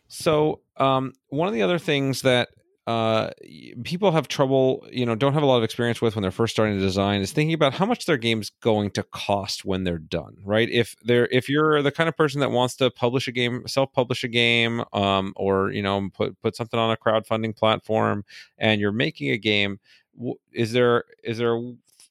So, 0.07 0.61
um, 0.77 1.13
one 1.29 1.47
of 1.47 1.53
the 1.53 1.61
other 1.61 1.79
things 1.79 2.23
that 2.23 2.49
uh, 2.87 3.31
people 3.83 4.11
have 4.11 4.27
trouble, 4.27 4.85
you 4.91 5.05
know, 5.05 5.15
don't 5.15 5.33
have 5.33 5.41
a 5.41 5.45
lot 5.45 5.57
of 5.57 5.63
experience 5.63 6.01
with 6.01 6.15
when 6.15 6.21
they're 6.21 6.31
first 6.31 6.53
starting 6.53 6.75
to 6.75 6.81
design 6.81 7.21
is 7.21 7.31
thinking 7.31 7.53
about 7.53 7.73
how 7.73 7.85
much 7.85 8.05
their 8.05 8.17
game's 8.17 8.51
going 8.61 8.91
to 8.91 9.03
cost 9.03 9.65
when 9.65 9.83
they're 9.83 9.97
done, 9.97 10.37
right? 10.43 10.69
If 10.69 10.95
they're 11.03 11.27
if 11.31 11.47
you're 11.47 11.81
the 11.83 11.91
kind 11.91 12.07
of 12.07 12.17
person 12.17 12.41
that 12.41 12.51
wants 12.51 12.75
to 12.77 12.89
publish 12.89 13.27
a 13.27 13.31
game, 13.31 13.67
self-publish 13.67 14.23
a 14.23 14.27
game, 14.27 14.83
um, 14.93 15.33
or 15.35 15.71
you 15.71 15.81
know, 15.83 16.09
put 16.13 16.39
put 16.41 16.55
something 16.55 16.79
on 16.79 16.91
a 16.91 16.97
crowdfunding 16.97 17.55
platform, 17.55 18.25
and 18.57 18.81
you're 18.81 18.91
making 18.91 19.29
a 19.29 19.37
game, 19.37 19.79
is 20.51 20.71
there 20.71 21.05
is 21.23 21.37
there 21.39 21.59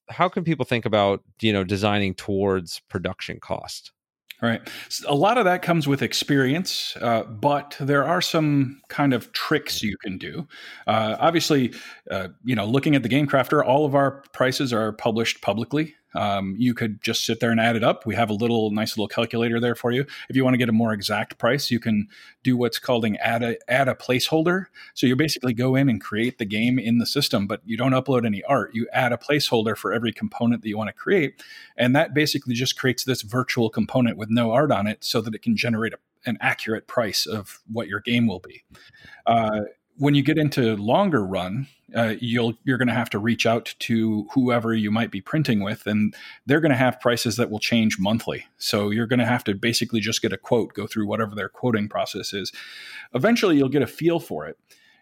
how 0.08 0.28
can 0.28 0.44
people 0.44 0.64
think 0.64 0.84
about 0.84 1.22
you 1.40 1.52
know 1.52 1.64
designing 1.64 2.14
towards 2.14 2.80
production 2.88 3.40
cost? 3.40 3.92
Right. 4.42 4.60
A 5.06 5.14
lot 5.14 5.38
of 5.38 5.44
that 5.44 5.62
comes 5.62 5.88
with 5.88 6.02
experience, 6.02 6.96
uh, 7.00 7.22
but 7.22 7.76
there 7.80 8.04
are 8.04 8.20
some 8.20 8.82
kind 8.88 9.14
of 9.14 9.32
tricks 9.32 9.82
you 9.82 9.96
can 10.02 10.18
do. 10.18 10.46
Uh, 10.86 11.16
obviously, 11.18 11.72
uh, 12.10 12.28
you 12.44 12.54
know, 12.54 12.66
looking 12.66 12.94
at 12.94 13.02
the 13.02 13.08
Game 13.08 13.26
Crafter, 13.26 13.64
all 13.64 13.86
of 13.86 13.94
our 13.94 14.22
prices 14.32 14.72
are 14.72 14.92
published 14.92 15.40
publicly. 15.40 15.94
Um, 16.14 16.54
you 16.58 16.74
could 16.74 17.02
just 17.02 17.24
sit 17.24 17.40
there 17.40 17.50
and 17.50 17.60
add 17.60 17.76
it 17.76 17.84
up. 17.84 18.06
We 18.06 18.14
have 18.14 18.30
a 18.30 18.34
little 18.34 18.70
nice 18.70 18.96
little 18.96 19.08
calculator 19.08 19.60
there 19.60 19.74
for 19.74 19.92
you. 19.92 20.06
If 20.28 20.36
you 20.36 20.44
want 20.44 20.54
to 20.54 20.58
get 20.58 20.68
a 20.68 20.72
more 20.72 20.92
exact 20.92 21.38
price, 21.38 21.70
you 21.70 21.80
can 21.80 22.08
do 22.42 22.56
what's 22.56 22.78
called 22.78 23.04
an 23.04 23.16
add 23.16 23.42
a 23.42 23.56
add 23.70 23.88
a 23.88 23.94
placeholder. 23.94 24.66
So 24.94 25.06
you 25.06 25.16
basically 25.16 25.52
go 25.52 25.74
in 25.74 25.88
and 25.88 26.00
create 26.00 26.38
the 26.38 26.44
game 26.44 26.78
in 26.78 26.98
the 26.98 27.06
system, 27.06 27.46
but 27.46 27.60
you 27.64 27.76
don't 27.76 27.92
upload 27.92 28.24
any 28.24 28.42
art. 28.44 28.74
You 28.74 28.88
add 28.92 29.12
a 29.12 29.16
placeholder 29.16 29.76
for 29.76 29.92
every 29.92 30.12
component 30.12 30.62
that 30.62 30.68
you 30.68 30.78
want 30.78 30.88
to 30.88 30.94
create, 30.94 31.42
and 31.76 31.94
that 31.96 32.14
basically 32.14 32.54
just 32.54 32.78
creates 32.78 33.04
this 33.04 33.22
virtual 33.22 33.70
component 33.70 34.16
with 34.16 34.30
no 34.30 34.52
art 34.52 34.70
on 34.70 34.86
it, 34.86 35.04
so 35.04 35.20
that 35.20 35.34
it 35.34 35.42
can 35.42 35.56
generate 35.56 35.94
a, 35.94 35.98
an 36.26 36.38
accurate 36.40 36.86
price 36.86 37.26
of 37.26 37.60
what 37.70 37.88
your 37.88 38.00
game 38.00 38.26
will 38.26 38.40
be. 38.40 38.64
Uh, 39.26 39.62
when 39.96 40.14
you 40.14 40.22
get 40.22 40.38
into 40.38 40.76
longer 40.76 41.24
run, 41.24 41.68
uh, 41.94 42.14
you'll 42.20 42.54
you're 42.64 42.78
going 42.78 42.88
to 42.88 42.94
have 42.94 43.10
to 43.10 43.18
reach 43.18 43.46
out 43.46 43.74
to 43.78 44.26
whoever 44.32 44.74
you 44.74 44.90
might 44.90 45.10
be 45.10 45.20
printing 45.20 45.62
with, 45.62 45.86
and 45.86 46.14
they're 46.46 46.60
going 46.60 46.70
to 46.70 46.76
have 46.76 47.00
prices 47.00 47.36
that 47.36 47.50
will 47.50 47.60
change 47.60 47.98
monthly. 47.98 48.46
So 48.58 48.90
you're 48.90 49.06
going 49.06 49.20
to 49.20 49.26
have 49.26 49.44
to 49.44 49.54
basically 49.54 50.00
just 50.00 50.22
get 50.22 50.32
a 50.32 50.38
quote, 50.38 50.74
go 50.74 50.86
through 50.86 51.06
whatever 51.06 51.34
their 51.34 51.48
quoting 51.48 51.88
process 51.88 52.32
is. 52.32 52.52
Eventually, 53.14 53.56
you'll 53.56 53.68
get 53.68 53.82
a 53.82 53.86
feel 53.86 54.18
for 54.18 54.46
it. 54.46 54.58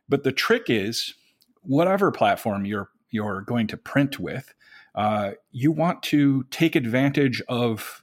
But 0.09 0.25
the 0.25 0.33
trick 0.33 0.65
is, 0.69 1.15
whatever 1.63 2.11
platform 2.11 2.65
you're 2.65 2.91
you're 3.11 3.43
going 3.43 3.67
to 3.69 3.77
print 3.77 4.19
with, 4.19 4.53
uh, 4.95 5.33
you 5.51 5.73
want 5.73 6.03
to 6.03 6.45
take 6.51 6.77
advantage 6.77 7.43
of 7.49 8.02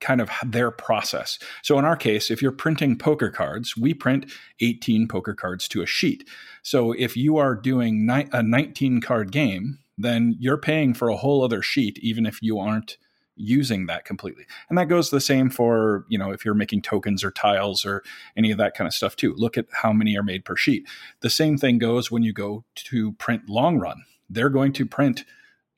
kind 0.00 0.20
of 0.20 0.30
their 0.44 0.70
process. 0.70 1.38
So 1.62 1.78
in 1.78 1.84
our 1.84 1.96
case, 1.96 2.30
if 2.30 2.42
you're 2.42 2.52
printing 2.52 2.96
poker 2.96 3.30
cards, 3.30 3.76
we 3.76 3.94
print 3.94 4.30
18 4.60 5.08
poker 5.08 5.34
cards 5.34 5.68
to 5.68 5.82
a 5.82 5.86
sheet. 5.86 6.28
So 6.62 6.92
if 6.92 7.16
you 7.16 7.36
are 7.36 7.54
doing 7.54 8.06
ni- 8.06 8.28
a 8.32 8.42
19 8.42 9.00
card 9.00 9.32
game, 9.32 9.78
then 9.96 10.36
you're 10.38 10.58
paying 10.58 10.94
for 10.94 11.08
a 11.08 11.16
whole 11.16 11.44
other 11.44 11.62
sheet 11.62 11.98
even 11.98 12.26
if 12.26 12.42
you 12.42 12.58
aren't 12.58 12.96
using 13.36 13.86
that 13.86 14.04
completely. 14.04 14.44
And 14.68 14.76
that 14.76 14.88
goes 14.88 15.10
the 15.10 15.20
same 15.20 15.50
for, 15.50 16.04
you 16.08 16.18
know, 16.18 16.30
if 16.30 16.44
you're 16.44 16.54
making 16.54 16.82
tokens 16.82 17.24
or 17.24 17.30
tiles 17.30 17.84
or 17.84 18.02
any 18.36 18.50
of 18.50 18.58
that 18.58 18.74
kind 18.74 18.86
of 18.86 18.94
stuff 18.94 19.16
too. 19.16 19.34
Look 19.34 19.56
at 19.56 19.66
how 19.72 19.92
many 19.92 20.16
are 20.16 20.22
made 20.22 20.44
per 20.44 20.56
sheet. 20.56 20.86
The 21.20 21.30
same 21.30 21.56
thing 21.56 21.78
goes 21.78 22.10
when 22.10 22.22
you 22.22 22.32
go 22.32 22.64
to 22.74 23.12
print 23.12 23.48
long 23.48 23.78
run. 23.78 24.04
They're 24.28 24.50
going 24.50 24.72
to 24.74 24.86
print 24.86 25.24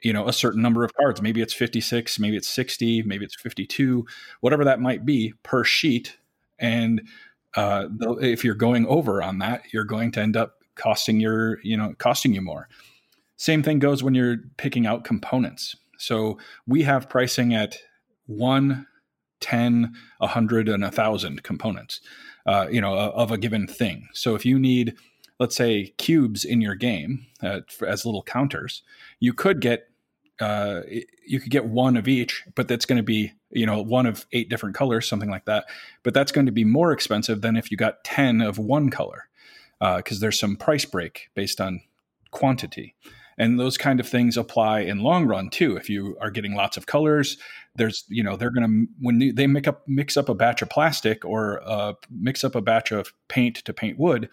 you 0.03 0.13
know 0.13 0.29
a 0.29 0.33
certain 0.33 0.63
number 0.63 0.85
of 0.85 0.95
cards. 0.95 1.23
Maybe 1.23 1.41
it's 1.41 1.55
56 1.55 2.19
maybe 2.19 2.37
it's 2.37 2.49
60 2.49 3.03
maybe 3.03 3.25
it's 3.25 3.37
52 3.37 4.07
whatever 4.41 4.65
that 4.65 4.81
might 4.81 5.05
be 5.05 5.35
per 5.43 5.65
sheet. 5.65 6.17
And 6.59 7.03
uh, 7.55 7.89
if 8.21 8.45
you're 8.45 8.55
going 8.55 8.87
over 8.87 9.23
on 9.23 9.39
that 9.39 9.63
you're 9.73 9.85
going 9.85 10.13
to 10.13 10.21
end 10.21 10.37
up 10.37 10.63
costing 10.75 11.21
your 11.21 11.61
you 11.63 11.77
know 11.77 11.95
costing 11.99 12.35
you 12.35 12.41
more. 12.41 12.69
Same 13.37 13.63
thing 13.63 13.79
goes 13.79 14.03
when 14.03 14.15
you're 14.15 14.39
picking 14.57 14.87
out 14.87 15.05
components. 15.05 15.77
So 15.99 16.39
we 16.67 16.83
have 16.83 17.09
pricing 17.09 17.55
at 17.55 17.77
1 18.27 18.87
10 19.41 19.93
100 20.19 20.69
and 20.69 20.83
1000 20.83 21.43
components 21.43 22.01
uh, 22.47 22.67
you 22.71 22.81
know 22.81 22.95
of 22.95 23.31
a 23.31 23.39
given 23.39 23.67
thing. 23.67 24.09
So 24.13 24.35
if 24.35 24.45
you 24.45 24.59
need 24.59 24.95
let's 25.39 25.57
say 25.57 25.93
cubes 25.99 26.45
in 26.45 26.61
your 26.61 26.75
game 26.75 27.27
uh, 27.43 27.61
as 27.87 28.07
little 28.07 28.23
counters 28.23 28.83
you 29.19 29.33
could 29.33 29.61
get 29.61 29.89
uh, 30.41 30.81
you 31.27 31.41
could 31.41 31.51
get 31.51 31.67
one 31.67 31.97
of 31.97 32.09
each, 32.09 32.45
but 32.55 32.69
that's 32.69 32.87
going 32.87 32.97
to 32.97 33.03
be 33.03 33.33
you 33.51 33.67
know 33.67 33.83
one 33.83 34.07
of 34.07 34.27
eight 34.33 34.49
different 34.49 34.75
colors, 34.75 35.09
something 35.09 35.31
like 35.31 35.45
that. 35.45 35.67
But 36.03 36.15
that's 36.15 36.33
going 36.33 36.47
to 36.47 36.53
be 36.53 36.65
more 36.65 36.93
expensive 36.93 37.43
than 37.43 37.57
if 37.57 37.71
you 37.71 37.77
got 37.77 38.05
ten 38.05 38.41
of 38.41 38.59
one 38.59 38.91
color, 38.91 39.29
because 39.81 40.19
uh, 40.19 40.21
there's 40.21 40.39
some 40.39 40.57
price 40.57 40.85
break 40.85 41.29
based 41.35 41.61
on 41.61 41.83
quantity. 42.31 42.95
And 43.39 43.59
those 43.59 43.79
kind 43.79 43.99
of 43.99 44.07
things 44.07 44.37
apply 44.37 44.81
in 44.81 45.01
long 45.01 45.27
run 45.27 45.49
too. 45.49 45.77
If 45.77 45.89
you 45.89 46.17
are 46.21 46.31
getting 46.31 46.55
lots 46.55 46.77
of 46.77 46.87
colors, 46.87 47.39
there's 47.77 48.05
you 48.09 48.23
know 48.23 48.37
they're 48.37 48.51
going 48.51 48.69
to 48.69 48.93
when 49.01 49.35
they 49.35 49.47
make 49.47 49.69
up 49.69 49.83
mix 49.87 50.17
up 50.17 50.29
a 50.29 50.35
batch 50.35 50.63
of 50.63 50.71
plastic 50.71 51.25
or 51.25 51.63
uh, 51.65 51.95
mix 52.11 52.45
up 52.45 52.55
a 52.55 52.61
batch 52.61 52.93
of 52.93 53.13
paint 53.29 53.57
to 53.57 53.73
paint 53.73 53.99
wood, 53.99 54.29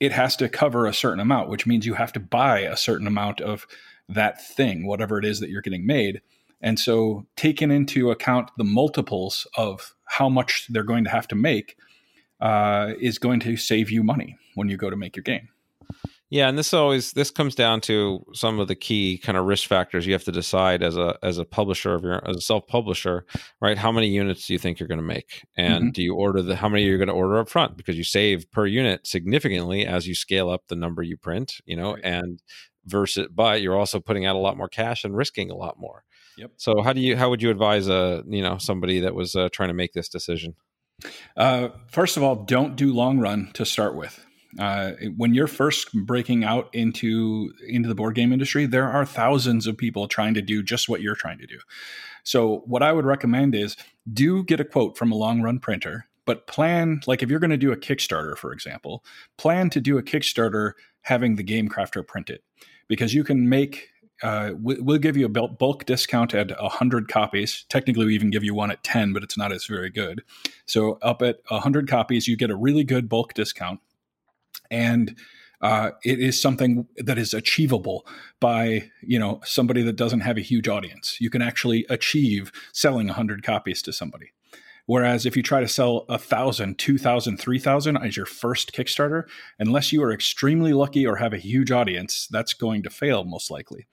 it 0.00 0.12
has 0.12 0.36
to 0.36 0.48
cover 0.48 0.86
a 0.86 0.94
certain 0.94 1.20
amount, 1.20 1.48
which 1.48 1.66
means 1.66 1.86
you 1.86 1.94
have 1.94 2.12
to 2.12 2.20
buy 2.20 2.60
a 2.60 2.76
certain 2.76 3.06
amount 3.06 3.40
of 3.40 3.66
that 4.08 4.44
thing, 4.44 4.86
whatever 4.86 5.18
it 5.18 5.24
is 5.24 5.40
that 5.40 5.50
you're 5.50 5.62
getting 5.62 5.86
made. 5.86 6.20
And 6.60 6.78
so, 6.78 7.26
taking 7.36 7.70
into 7.70 8.10
account 8.10 8.50
the 8.56 8.64
multiples 8.64 9.46
of 9.56 9.94
how 10.04 10.28
much 10.28 10.66
they're 10.70 10.82
going 10.82 11.04
to 11.04 11.10
have 11.10 11.28
to 11.28 11.34
make 11.34 11.76
uh, 12.40 12.92
is 13.00 13.18
going 13.18 13.40
to 13.40 13.56
save 13.56 13.90
you 13.90 14.02
money 14.02 14.38
when 14.54 14.68
you 14.68 14.76
go 14.76 14.90
to 14.90 14.96
make 14.96 15.16
your 15.16 15.22
game. 15.22 15.48
Yeah, 16.28 16.48
and 16.48 16.58
this 16.58 16.74
always 16.74 17.12
this 17.12 17.30
comes 17.30 17.54
down 17.54 17.80
to 17.82 18.24
some 18.32 18.58
of 18.58 18.66
the 18.66 18.74
key 18.74 19.18
kind 19.18 19.38
of 19.38 19.44
risk 19.44 19.68
factors 19.68 20.06
you 20.06 20.12
have 20.12 20.24
to 20.24 20.32
decide 20.32 20.82
as 20.82 20.96
a 20.96 21.16
as 21.22 21.38
a 21.38 21.44
publisher 21.44 21.94
of 21.94 22.02
your 22.02 22.28
as 22.28 22.36
a 22.36 22.40
self 22.40 22.66
publisher, 22.66 23.24
right? 23.60 23.78
How 23.78 23.92
many 23.92 24.08
units 24.08 24.44
do 24.46 24.52
you 24.52 24.58
think 24.58 24.80
you're 24.80 24.88
going 24.88 24.98
to 24.98 25.06
make, 25.06 25.44
and 25.56 25.84
mm-hmm. 25.84 25.90
do 25.90 26.02
you 26.02 26.16
order 26.16 26.42
the 26.42 26.56
how 26.56 26.68
many 26.68 26.82
you're 26.82 26.98
going 26.98 27.08
to 27.08 27.14
order 27.14 27.38
up 27.38 27.48
front 27.48 27.76
because 27.76 27.96
you 27.96 28.02
save 28.02 28.50
per 28.50 28.66
unit 28.66 29.06
significantly 29.06 29.86
as 29.86 30.08
you 30.08 30.16
scale 30.16 30.50
up 30.50 30.66
the 30.66 30.74
number 30.74 31.00
you 31.00 31.16
print, 31.16 31.60
you 31.64 31.76
know, 31.76 31.94
right. 31.94 32.04
and 32.04 32.42
versus 32.86 33.28
but 33.34 33.60
you're 33.60 33.76
also 33.76 34.00
putting 34.00 34.24
out 34.24 34.36
a 34.36 34.38
lot 34.38 34.56
more 34.56 34.68
cash 34.68 35.04
and 35.04 35.16
risking 35.16 35.50
a 35.50 35.56
lot 35.56 35.78
more. 35.78 36.04
Yep. 36.38 36.52
So 36.56 36.82
how 36.82 36.92
do 36.92 37.00
you 37.00 37.16
how 37.16 37.30
would 37.30 37.42
you 37.42 37.50
advise 37.50 37.88
a 37.88 38.22
you 38.26 38.42
know 38.42 38.58
somebody 38.58 39.00
that 39.00 39.14
was 39.14 39.34
uh, 39.34 39.48
trying 39.50 39.68
to 39.68 39.74
make 39.74 39.92
this 39.92 40.08
decision? 40.08 40.54
Uh, 41.36 41.68
first 41.88 42.16
of 42.16 42.22
all 42.22 42.36
don't 42.36 42.76
do 42.76 42.92
long 42.92 43.18
run 43.18 43.50
to 43.54 43.64
start 43.64 43.94
with. 43.94 44.22
Uh, 44.58 44.92
when 45.16 45.34
you're 45.34 45.46
first 45.46 45.92
breaking 46.06 46.42
out 46.42 46.70
into 46.72 47.52
into 47.66 47.88
the 47.88 47.94
board 47.94 48.14
game 48.14 48.32
industry 48.32 48.64
there 48.64 48.88
are 48.88 49.04
thousands 49.04 49.66
of 49.66 49.76
people 49.76 50.08
trying 50.08 50.32
to 50.32 50.40
do 50.40 50.62
just 50.62 50.88
what 50.88 51.02
you're 51.02 51.16
trying 51.16 51.38
to 51.38 51.46
do. 51.46 51.58
So 52.22 52.62
what 52.66 52.82
i 52.82 52.92
would 52.92 53.04
recommend 53.04 53.54
is 53.54 53.76
do 54.10 54.44
get 54.44 54.60
a 54.60 54.64
quote 54.64 54.96
from 54.96 55.12
a 55.12 55.16
long 55.16 55.42
run 55.42 55.58
printer 55.58 56.06
but 56.26 56.46
plan 56.46 57.00
like 57.06 57.22
if 57.22 57.30
you're 57.30 57.40
going 57.40 57.50
to 57.50 57.56
do 57.56 57.72
a 57.72 57.76
kickstarter 57.76 58.36
for 58.36 58.52
example 58.52 59.02
plan 59.38 59.70
to 59.70 59.80
do 59.80 59.96
a 59.96 60.02
kickstarter 60.02 60.72
having 61.02 61.36
the 61.36 61.42
game 61.42 61.68
crafter 61.68 62.06
print 62.06 62.28
it 62.28 62.42
because 62.88 63.14
you 63.14 63.24
can 63.24 63.48
make 63.48 63.90
uh, 64.22 64.52
we'll 64.58 64.98
give 64.98 65.16
you 65.16 65.26
a 65.26 65.28
bulk 65.28 65.84
discount 65.84 66.34
at 66.34 66.50
100 66.58 67.08
copies. 67.08 67.66
Technically, 67.68 68.06
we 68.06 68.14
even 68.14 68.30
give 68.30 68.42
you 68.42 68.54
one 68.54 68.70
at 68.70 68.82
10, 68.82 69.12
but 69.12 69.22
it's 69.22 69.36
not 69.36 69.52
as 69.52 69.66
very 69.66 69.90
good. 69.90 70.22
So, 70.64 70.98
up 71.02 71.20
at 71.20 71.40
100 71.48 71.86
copies, 71.86 72.26
you 72.26 72.34
get 72.34 72.50
a 72.50 72.56
really 72.56 72.82
good 72.82 73.10
bulk 73.10 73.34
discount. 73.34 73.80
And 74.70 75.16
uh, 75.60 75.90
it 76.04 76.18
is 76.18 76.40
something 76.40 76.86
that 76.96 77.18
is 77.18 77.32
achievable 77.32 78.06
by 78.40 78.90
you 79.02 79.18
know 79.18 79.40
somebody 79.44 79.82
that 79.82 79.96
doesn't 79.96 80.20
have 80.20 80.36
a 80.36 80.42
huge 80.42 80.68
audience. 80.68 81.18
You 81.20 81.30
can 81.30 81.42
actually 81.42 81.86
achieve 81.88 82.52
selling 82.72 83.06
100 83.06 83.42
copies 83.42 83.82
to 83.82 83.92
somebody. 83.92 84.32
Whereas 84.86 85.26
if 85.26 85.36
you 85.36 85.42
try 85.42 85.60
to 85.60 85.68
sell 85.68 86.06
a 86.08 86.18
thousand, 86.18 86.78
two 86.78 86.96
thousand, 86.96 87.38
three 87.38 87.58
thousand 87.58 87.96
as 87.96 88.16
your 88.16 88.26
first 88.26 88.72
Kickstarter, 88.72 89.24
unless 89.58 89.92
you 89.92 90.02
are 90.02 90.12
extremely 90.12 90.72
lucky 90.72 91.04
or 91.04 91.16
have 91.16 91.32
a 91.32 91.38
huge 91.38 91.72
audience, 91.72 92.28
that's 92.30 92.54
going 92.54 92.82
to 92.84 92.90
fail 92.90 93.24
most 93.24 93.50
likely. 93.50 93.86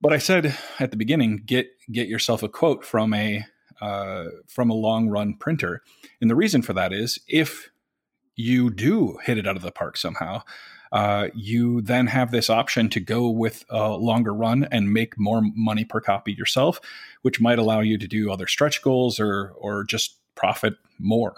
But 0.00 0.12
I 0.12 0.18
said 0.18 0.56
at 0.78 0.90
the 0.90 0.96
beginning, 0.96 1.42
get 1.46 1.68
get 1.90 2.08
yourself 2.08 2.42
a 2.42 2.48
quote 2.48 2.84
from 2.84 3.14
a 3.14 3.44
uh, 3.80 4.24
from 4.48 4.68
a 4.68 4.74
long 4.74 5.08
run 5.08 5.34
printer, 5.34 5.82
and 6.20 6.30
the 6.30 6.36
reason 6.36 6.60
for 6.60 6.74
that 6.74 6.92
is 6.92 7.18
if 7.26 7.70
you 8.36 8.70
do 8.70 9.18
hit 9.22 9.38
it 9.38 9.46
out 9.46 9.56
of 9.56 9.62
the 9.62 9.72
park 9.72 9.96
somehow, 9.96 10.42
uh, 10.92 11.28
you 11.34 11.80
then 11.80 12.06
have 12.06 12.30
this 12.30 12.50
option 12.50 12.88
to 12.90 13.00
go 13.00 13.28
with 13.28 13.64
a 13.70 13.96
longer 13.96 14.32
run 14.32 14.68
and 14.70 14.92
make 14.92 15.18
more 15.18 15.42
money 15.54 15.84
per 15.84 16.00
copy 16.00 16.32
yourself, 16.32 16.80
which 17.22 17.40
might 17.40 17.58
allow 17.58 17.80
you 17.80 17.96
to 17.98 18.06
do 18.06 18.30
other 18.30 18.46
stretch 18.46 18.82
goals 18.82 19.18
or 19.18 19.52
or 19.56 19.84
just 19.84 20.18
profit 20.34 20.74
more. 20.98 21.34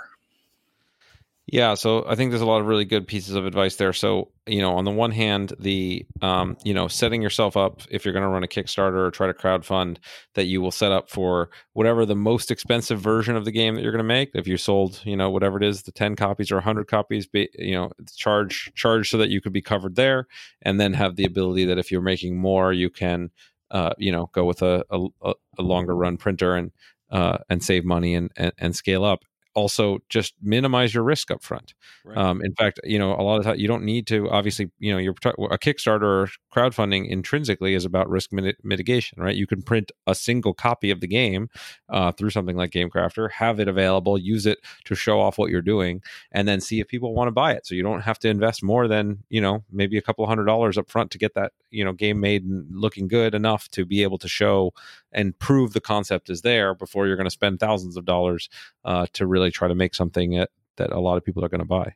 Yeah, 1.47 1.75
so 1.75 2.07
I 2.09 2.15
think 2.15 2.31
there's 2.31 2.41
a 2.41 2.47
lot 2.47 2.63
of 2.63 2.67
really 2.67 2.87
good 2.87 3.07
pieces 3.07 3.35
of 3.35 3.45
advice 3.45 3.77
there. 3.77 3.93
So, 3.93 4.31
you 4.47 4.63
know, 4.63 4.77
on 4.77 4.87
the 4.87 4.91
one 4.91 5.11
hand, 5.11 5.53
the 5.59 6.07
um, 6.23 6.57
you 6.65 6.73
know, 6.73 6.89
setting 6.89 7.21
yourself 7.21 7.55
up 7.55 7.83
if 7.91 8.05
you're 8.05 8.15
going 8.15 8.23
to 8.23 8.31
run 8.31 8.43
a 8.43 8.49
Kickstarter 8.49 9.07
or 9.07 9.11
try 9.11 9.27
to 9.27 9.35
crowdfund 9.35 9.99
that 10.37 10.47
you 10.47 10.63
will 10.63 10.71
set 10.71 10.91
up 10.91 11.11
for 11.11 11.51
whatever 11.75 12.07
the 12.07 12.17
most 12.17 12.51
expensive 12.51 12.99
version 12.99 13.37
of 13.37 13.45
the 13.45 13.53
game 13.53 13.75
that 13.75 13.83
you're 13.83 13.93
going 13.93 13.99
to 13.99 14.05
make. 14.05 14.31
If 14.33 14.47
you 14.47 14.57
sold, 14.57 15.03
you 15.05 15.17
know, 15.19 15.29
whatever 15.29 15.59
it 15.59 15.65
is, 15.65 15.83
the 15.83 15.93
10 15.93 16.17
copies 16.17 16.51
or 16.51 16.57
100 16.57 16.87
copies, 16.89 17.27
be, 17.27 17.51
you 17.59 17.75
know, 17.75 17.91
charge 18.17 18.73
charge 18.75 19.11
so 19.11 19.19
that 19.19 19.29
you 19.29 19.43
could 19.43 19.53
be 19.53 19.63
covered 19.63 19.97
there 19.97 20.27
and 20.63 20.81
then 20.81 20.95
have 20.95 21.17
the 21.17 21.25
ability 21.25 21.67
that 21.67 21.79
if 21.79 21.93
you're 21.93 22.01
making 22.01 22.39
more, 22.39 22.73
you 22.73 22.89
can 22.89 23.31
uh, 23.71 23.91
you 23.99 24.13
know, 24.13 24.31
go 24.33 24.45
with 24.45 24.63
a, 24.63 24.85
a, 24.91 25.33
a 25.59 25.63
longer 25.63 25.95
run 25.95 26.17
printer 26.17 26.55
and 26.55 26.71
uh, 27.11 27.39
and 27.51 27.63
save 27.63 27.85
money 27.85 28.15
and, 28.15 28.31
and, 28.37 28.53
and 28.59 28.75
scale 28.75 29.05
up 29.05 29.25
also 29.55 29.99
just 30.09 30.35
minimize 30.43 30.93
your 30.93 31.05
risk 31.05 31.31
up 31.31 31.43
front. 31.43 31.75
Right. 32.05 32.17
Um, 32.17 32.43
in 32.45 32.55
fact, 32.55 32.81
you 32.85 32.99
know, 32.99 33.13
a 33.13 33.23
lot 33.23 33.39
of 33.39 33.45
time 33.45 33.59
you 33.59 33.69
don't 33.69 33.85
need 33.85 34.07
to 34.09 34.29
obviously, 34.31 34.71
you 34.79 34.93
know, 34.93 34.99
your 34.99 35.15
a 35.51 35.59
Kickstarter 35.59 36.03
or 36.03 36.29
crowdfunding 36.55 37.09
intrinsically 37.09 37.75
is 37.75 37.85
about 37.85 38.09
risk 38.09 38.33
mit- 38.33 38.63
mitigation, 38.65 39.21
right? 39.21 39.37
You 39.37 39.47
can 39.47 39.63
print 39.63 39.93
a 40.07 40.15
single 40.15 40.55
copy 40.55 40.91
of 40.91 41.01
the 41.01 41.07
game 41.07 41.49
uh, 41.89 42.13
through 42.13 42.31
something 42.31 42.57
like 42.57 42.71
GameCrafter, 42.71 43.31
have 43.33 43.61
it 43.61 43.69
available, 43.69 44.19
use 44.19 44.47
it 44.47 44.59
to 44.85 44.95
show 44.95 45.21
off 45.21 45.39
what 45.39 45.51
you're 45.51 45.63
doing, 45.63 46.03
and 46.33 46.49
then 46.49 46.61
see 46.61 46.81
if 46.81 46.89
people 46.89 47.15
want 47.15 47.29
to 47.29 47.33
buy 47.33 47.53
it. 47.53 47.67
So 47.67 47.75
you 47.75 47.83
don't 47.83 48.03
have 48.03 48.19
to 48.21 48.29
invest 48.29 48.63
more 48.63 48.89
than 48.89 49.25
you 49.29 49.41
know 49.41 49.65
maybe 49.71 49.97
a 49.99 50.03
couple 50.03 50.27
hundred 50.27 50.45
dollars 50.45 50.77
up 50.77 50.91
front 50.91 51.11
to 51.13 51.19
get 51.19 51.35
that 51.35 51.53
you 51.71 51.85
know 51.85 51.93
game 51.93 52.21
made 52.21 52.45
and 52.45 52.67
looking 52.75 53.09
good 53.09 53.35
enough 53.35 53.69
to 53.71 53.85
be 53.85 54.03
able 54.03 54.19
to 54.19 54.29
show 54.29 54.73
and 55.15 55.39
prove 55.39 55.73
the 55.73 55.81
concept 55.81 56.31
is 56.31 56.43
there 56.43 56.75
before 56.75 57.07
you're 57.07 57.17
going 57.17 57.25
to 57.25 57.31
spend 57.31 57.61
thousands 57.61 57.97
of 57.97 58.05
dollars 58.05 58.49
uh, 58.85 59.07
to 59.13 59.27
really 59.27 59.51
try 59.51 59.69
to 59.69 59.75
make 59.75 59.95
something 59.95 60.33
that, 60.33 60.51
that 60.77 60.93
a 60.93 61.01
lot 61.01 61.17
of 61.17 61.25
people 61.25 61.45
are 61.45 61.49
going 61.49 61.61
to 61.61 61.65
buy. 61.65 61.95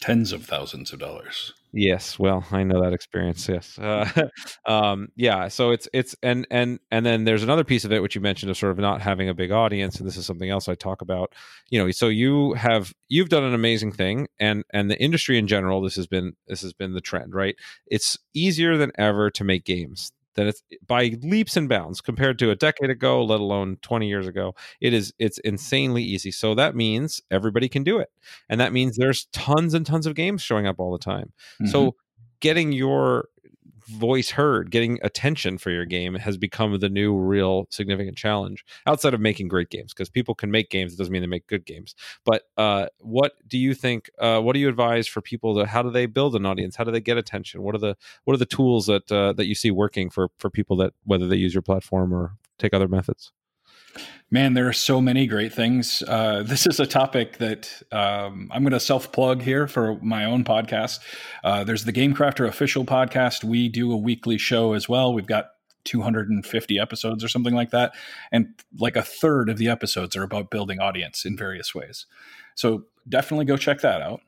Tens 0.00 0.32
of 0.32 0.46
thousands 0.46 0.92
of 0.94 0.98
dollars. 0.98 1.52
Yes, 1.72 2.18
well, 2.18 2.44
I 2.50 2.64
know 2.64 2.82
that 2.82 2.92
experience. 2.92 3.48
Yes, 3.48 3.78
uh, 3.78 4.28
um, 4.66 5.08
yeah. 5.14 5.48
So 5.48 5.70
it's 5.70 5.88
it's 5.92 6.16
and 6.22 6.46
and 6.50 6.80
and 6.90 7.06
then 7.06 7.24
there's 7.24 7.44
another 7.44 7.62
piece 7.64 7.84
of 7.84 7.92
it 7.92 8.00
which 8.00 8.14
you 8.14 8.20
mentioned 8.20 8.50
of 8.50 8.56
sort 8.56 8.72
of 8.72 8.78
not 8.78 9.02
having 9.02 9.28
a 9.28 9.34
big 9.34 9.52
audience, 9.52 9.96
and 9.96 10.06
this 10.06 10.16
is 10.16 10.26
something 10.26 10.50
else 10.50 10.68
I 10.68 10.74
talk 10.74 11.00
about. 11.00 11.32
You 11.68 11.78
know, 11.78 11.90
so 11.92 12.08
you 12.08 12.54
have 12.54 12.92
you've 13.08 13.28
done 13.28 13.44
an 13.44 13.54
amazing 13.54 13.92
thing, 13.92 14.26
and 14.40 14.64
and 14.72 14.90
the 14.90 15.00
industry 15.00 15.38
in 15.38 15.46
general, 15.46 15.80
this 15.80 15.96
has 15.96 16.08
been 16.08 16.34
this 16.48 16.62
has 16.62 16.72
been 16.72 16.94
the 16.94 17.00
trend, 17.00 17.34
right? 17.34 17.54
It's 17.86 18.18
easier 18.34 18.76
than 18.76 18.90
ever 18.96 19.30
to 19.30 19.44
make 19.44 19.64
games 19.64 20.12
that 20.40 20.46
it's 20.46 20.62
by 20.86 21.12
leaps 21.22 21.56
and 21.56 21.68
bounds 21.68 22.00
compared 22.00 22.38
to 22.38 22.50
a 22.50 22.56
decade 22.56 22.90
ago 22.90 23.22
let 23.22 23.40
alone 23.40 23.76
20 23.82 24.08
years 24.08 24.26
ago 24.26 24.54
it 24.80 24.92
is 24.92 25.12
it's 25.18 25.38
insanely 25.40 26.02
easy. 26.02 26.30
So 26.30 26.54
that 26.54 26.74
means 26.74 27.20
everybody 27.30 27.68
can 27.68 27.84
do 27.84 27.98
it. 27.98 28.08
And 28.48 28.60
that 28.60 28.72
means 28.72 28.96
there's 28.96 29.26
tons 29.26 29.74
and 29.74 29.84
tons 29.84 30.06
of 30.06 30.14
games 30.14 30.42
showing 30.42 30.66
up 30.66 30.76
all 30.78 30.92
the 30.92 30.98
time. 30.98 31.32
Mm-hmm. 31.60 31.66
so 31.66 31.94
getting 32.40 32.72
your 32.72 33.28
voice 33.90 34.30
heard, 34.30 34.70
getting 34.70 34.98
attention 35.02 35.58
for 35.58 35.70
your 35.70 35.84
game 35.84 36.14
has 36.14 36.36
become 36.36 36.78
the 36.78 36.88
new 36.88 37.16
real 37.16 37.66
significant 37.70 38.16
challenge 38.16 38.64
outside 38.86 39.14
of 39.14 39.20
making 39.20 39.48
great 39.48 39.70
games 39.70 39.92
because 39.92 40.08
people 40.08 40.34
can 40.34 40.50
make 40.50 40.70
games. 40.70 40.92
It 40.92 40.96
doesn't 40.98 41.12
mean 41.12 41.22
they 41.22 41.28
make 41.28 41.46
good 41.46 41.66
games. 41.66 41.94
But 42.24 42.44
uh, 42.56 42.86
what 42.98 43.32
do 43.46 43.58
you 43.58 43.74
think? 43.74 44.10
Uh, 44.18 44.40
what 44.40 44.54
do 44.54 44.60
you 44.60 44.68
advise 44.68 45.06
for 45.06 45.20
people 45.20 45.56
to 45.56 45.66
how 45.66 45.82
do 45.82 45.90
they 45.90 46.06
build 46.06 46.34
an 46.36 46.46
audience? 46.46 46.76
How 46.76 46.84
do 46.84 46.90
they 46.90 47.00
get 47.00 47.18
attention? 47.18 47.62
What 47.62 47.74
are 47.74 47.78
the 47.78 47.96
what 48.24 48.34
are 48.34 48.38
the 48.38 48.46
tools 48.46 48.86
that 48.86 49.10
uh, 49.10 49.32
that 49.34 49.46
you 49.46 49.54
see 49.54 49.70
working 49.70 50.10
for 50.10 50.28
for 50.38 50.50
people 50.50 50.76
that 50.78 50.92
whether 51.04 51.26
they 51.26 51.36
use 51.36 51.54
your 51.54 51.62
platform 51.62 52.12
or 52.12 52.36
take 52.58 52.74
other 52.74 52.88
methods? 52.88 53.32
Man, 54.32 54.54
there 54.54 54.68
are 54.68 54.72
so 54.72 55.00
many 55.00 55.26
great 55.26 55.52
things. 55.52 56.04
Uh, 56.06 56.44
this 56.44 56.66
is 56.66 56.78
a 56.78 56.86
topic 56.86 57.38
that 57.38 57.82
um, 57.90 58.48
I'm 58.52 58.62
going 58.62 58.72
to 58.72 58.80
self 58.80 59.10
plug 59.10 59.42
here 59.42 59.66
for 59.66 59.98
my 60.00 60.24
own 60.24 60.44
podcast. 60.44 61.00
Uh, 61.42 61.64
there's 61.64 61.84
the 61.84 61.92
Game 61.92 62.14
Crafter 62.14 62.46
official 62.46 62.84
podcast. 62.84 63.42
We 63.42 63.68
do 63.68 63.92
a 63.92 63.96
weekly 63.96 64.38
show 64.38 64.74
as 64.74 64.88
well. 64.88 65.12
We've 65.12 65.26
got 65.26 65.50
250 65.84 66.78
episodes 66.78 67.24
or 67.24 67.28
something 67.28 67.54
like 67.54 67.70
that. 67.70 67.92
And 68.30 68.54
like 68.78 68.96
a 68.96 69.02
third 69.02 69.48
of 69.48 69.58
the 69.58 69.68
episodes 69.68 70.14
are 70.14 70.22
about 70.22 70.50
building 70.50 70.78
audience 70.78 71.24
in 71.24 71.36
various 71.36 71.74
ways. 71.74 72.06
So 72.54 72.84
definitely 73.08 73.46
go 73.46 73.56
check 73.56 73.80
that 73.80 74.02
out. 74.02 74.20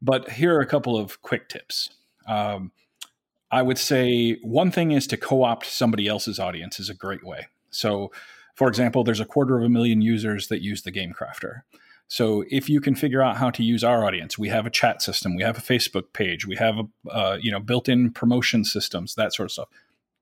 But 0.00 0.30
here 0.30 0.54
are 0.56 0.60
a 0.60 0.66
couple 0.66 0.96
of 0.96 1.20
quick 1.22 1.48
tips. 1.48 1.90
Um, 2.26 2.72
I 3.50 3.62
would 3.62 3.78
say 3.78 4.38
one 4.42 4.70
thing 4.70 4.92
is 4.92 5.06
to 5.08 5.16
co 5.16 5.42
opt 5.42 5.66
somebody 5.66 6.06
else's 6.06 6.38
audience 6.38 6.78
is 6.78 6.90
a 6.90 6.94
great 6.94 7.24
way. 7.24 7.48
So, 7.70 8.12
for 8.58 8.66
example, 8.66 9.04
there's 9.04 9.20
a 9.20 9.24
quarter 9.24 9.56
of 9.56 9.62
a 9.62 9.68
million 9.68 10.02
users 10.02 10.48
that 10.48 10.62
use 10.62 10.82
the 10.82 10.90
Game 10.90 11.14
Crafter. 11.16 11.60
So 12.08 12.42
if 12.50 12.68
you 12.68 12.80
can 12.80 12.96
figure 12.96 13.22
out 13.22 13.36
how 13.36 13.50
to 13.50 13.62
use 13.62 13.84
our 13.84 14.04
audience, 14.04 14.36
we 14.36 14.48
have 14.48 14.66
a 14.66 14.70
chat 14.70 15.00
system, 15.00 15.36
we 15.36 15.44
have 15.44 15.56
a 15.56 15.60
Facebook 15.60 16.12
page, 16.12 16.44
we 16.44 16.56
have 16.56 16.74
a 16.76 17.08
uh, 17.08 17.38
you 17.40 17.52
know 17.52 17.60
built-in 17.60 18.10
promotion 18.10 18.64
systems, 18.64 19.14
that 19.14 19.32
sort 19.32 19.46
of 19.46 19.52
stuff. 19.52 19.68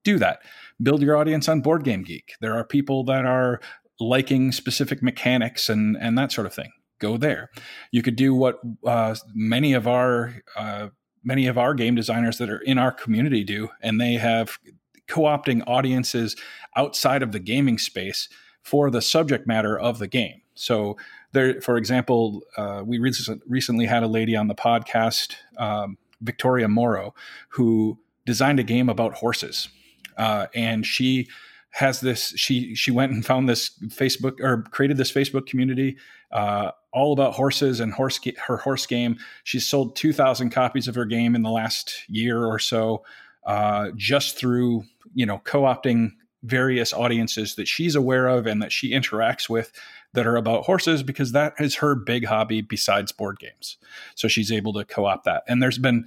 Do 0.04 0.18
that. 0.18 0.40
Build 0.82 1.00
your 1.00 1.16
audience 1.16 1.48
on 1.48 1.62
Board 1.62 1.82
Game 1.82 2.02
Geek. 2.02 2.34
There 2.42 2.54
are 2.54 2.62
people 2.62 3.04
that 3.04 3.24
are 3.24 3.58
liking 3.98 4.52
specific 4.52 5.02
mechanics 5.02 5.70
and 5.70 5.96
and 5.98 6.18
that 6.18 6.30
sort 6.30 6.46
of 6.46 6.52
thing. 6.52 6.72
Go 6.98 7.16
there. 7.16 7.48
You 7.90 8.02
could 8.02 8.16
do 8.16 8.34
what 8.34 8.60
uh, 8.84 9.14
many 9.32 9.72
of 9.72 9.88
our 9.88 10.42
uh, 10.58 10.88
many 11.24 11.46
of 11.46 11.56
our 11.56 11.72
game 11.72 11.94
designers 11.94 12.36
that 12.36 12.50
are 12.50 12.60
in 12.60 12.76
our 12.76 12.92
community 12.92 13.44
do, 13.44 13.70
and 13.80 13.98
they 13.98 14.14
have 14.14 14.58
co-opting 15.08 15.62
audiences 15.66 16.36
outside 16.74 17.22
of 17.22 17.32
the 17.32 17.40
gaming 17.40 17.78
space 17.78 18.28
for 18.62 18.90
the 18.90 19.00
subject 19.00 19.46
matter 19.46 19.78
of 19.78 19.98
the 19.98 20.08
game. 20.08 20.40
So 20.54 20.96
there, 21.32 21.60
for 21.60 21.76
example, 21.76 22.42
uh, 22.56 22.82
we 22.84 22.98
re- 22.98 23.12
recently 23.46 23.86
had 23.86 24.02
a 24.02 24.08
lady 24.08 24.34
on 24.34 24.48
the 24.48 24.54
podcast, 24.54 25.36
um, 25.58 25.98
Victoria 26.20 26.66
Morrow, 26.66 27.14
who 27.50 27.98
designed 28.24 28.58
a 28.58 28.64
game 28.64 28.88
about 28.88 29.14
horses, 29.14 29.68
uh, 30.16 30.46
and 30.54 30.86
she 30.86 31.28
has 31.70 32.00
this. 32.00 32.32
She 32.36 32.74
she 32.74 32.90
went 32.90 33.12
and 33.12 33.24
found 33.24 33.48
this 33.48 33.70
Facebook 33.88 34.40
or 34.40 34.62
created 34.70 34.96
this 34.96 35.12
Facebook 35.12 35.46
community 35.46 35.98
uh, 36.32 36.70
all 36.90 37.12
about 37.12 37.34
horses 37.34 37.80
and 37.80 37.92
horse 37.92 38.18
her 38.46 38.56
horse 38.56 38.86
game. 38.86 39.16
She's 39.44 39.68
sold 39.68 39.94
two 39.94 40.14
thousand 40.14 40.50
copies 40.50 40.88
of 40.88 40.94
her 40.94 41.04
game 41.04 41.34
in 41.34 41.42
the 41.42 41.50
last 41.50 42.02
year 42.08 42.46
or 42.46 42.58
so, 42.58 43.04
uh, 43.46 43.90
just 43.96 44.36
through 44.36 44.84
you 45.14 45.24
know 45.24 45.40
co-opting 45.44 46.10
various 46.42 46.92
audiences 46.92 47.54
that 47.56 47.66
she's 47.66 47.94
aware 47.94 48.28
of 48.28 48.46
and 48.46 48.62
that 48.62 48.72
she 48.72 48.92
interacts 48.92 49.48
with 49.48 49.72
that 50.12 50.26
are 50.26 50.36
about 50.36 50.64
horses 50.64 51.02
because 51.02 51.32
that 51.32 51.54
is 51.58 51.76
her 51.76 51.94
big 51.94 52.24
hobby 52.24 52.60
besides 52.60 53.12
board 53.12 53.38
games. 53.38 53.76
So 54.14 54.28
she's 54.28 54.52
able 54.52 54.72
to 54.74 54.84
co-opt 54.84 55.24
that. 55.24 55.42
And 55.48 55.62
there's 55.62 55.78
been 55.78 56.06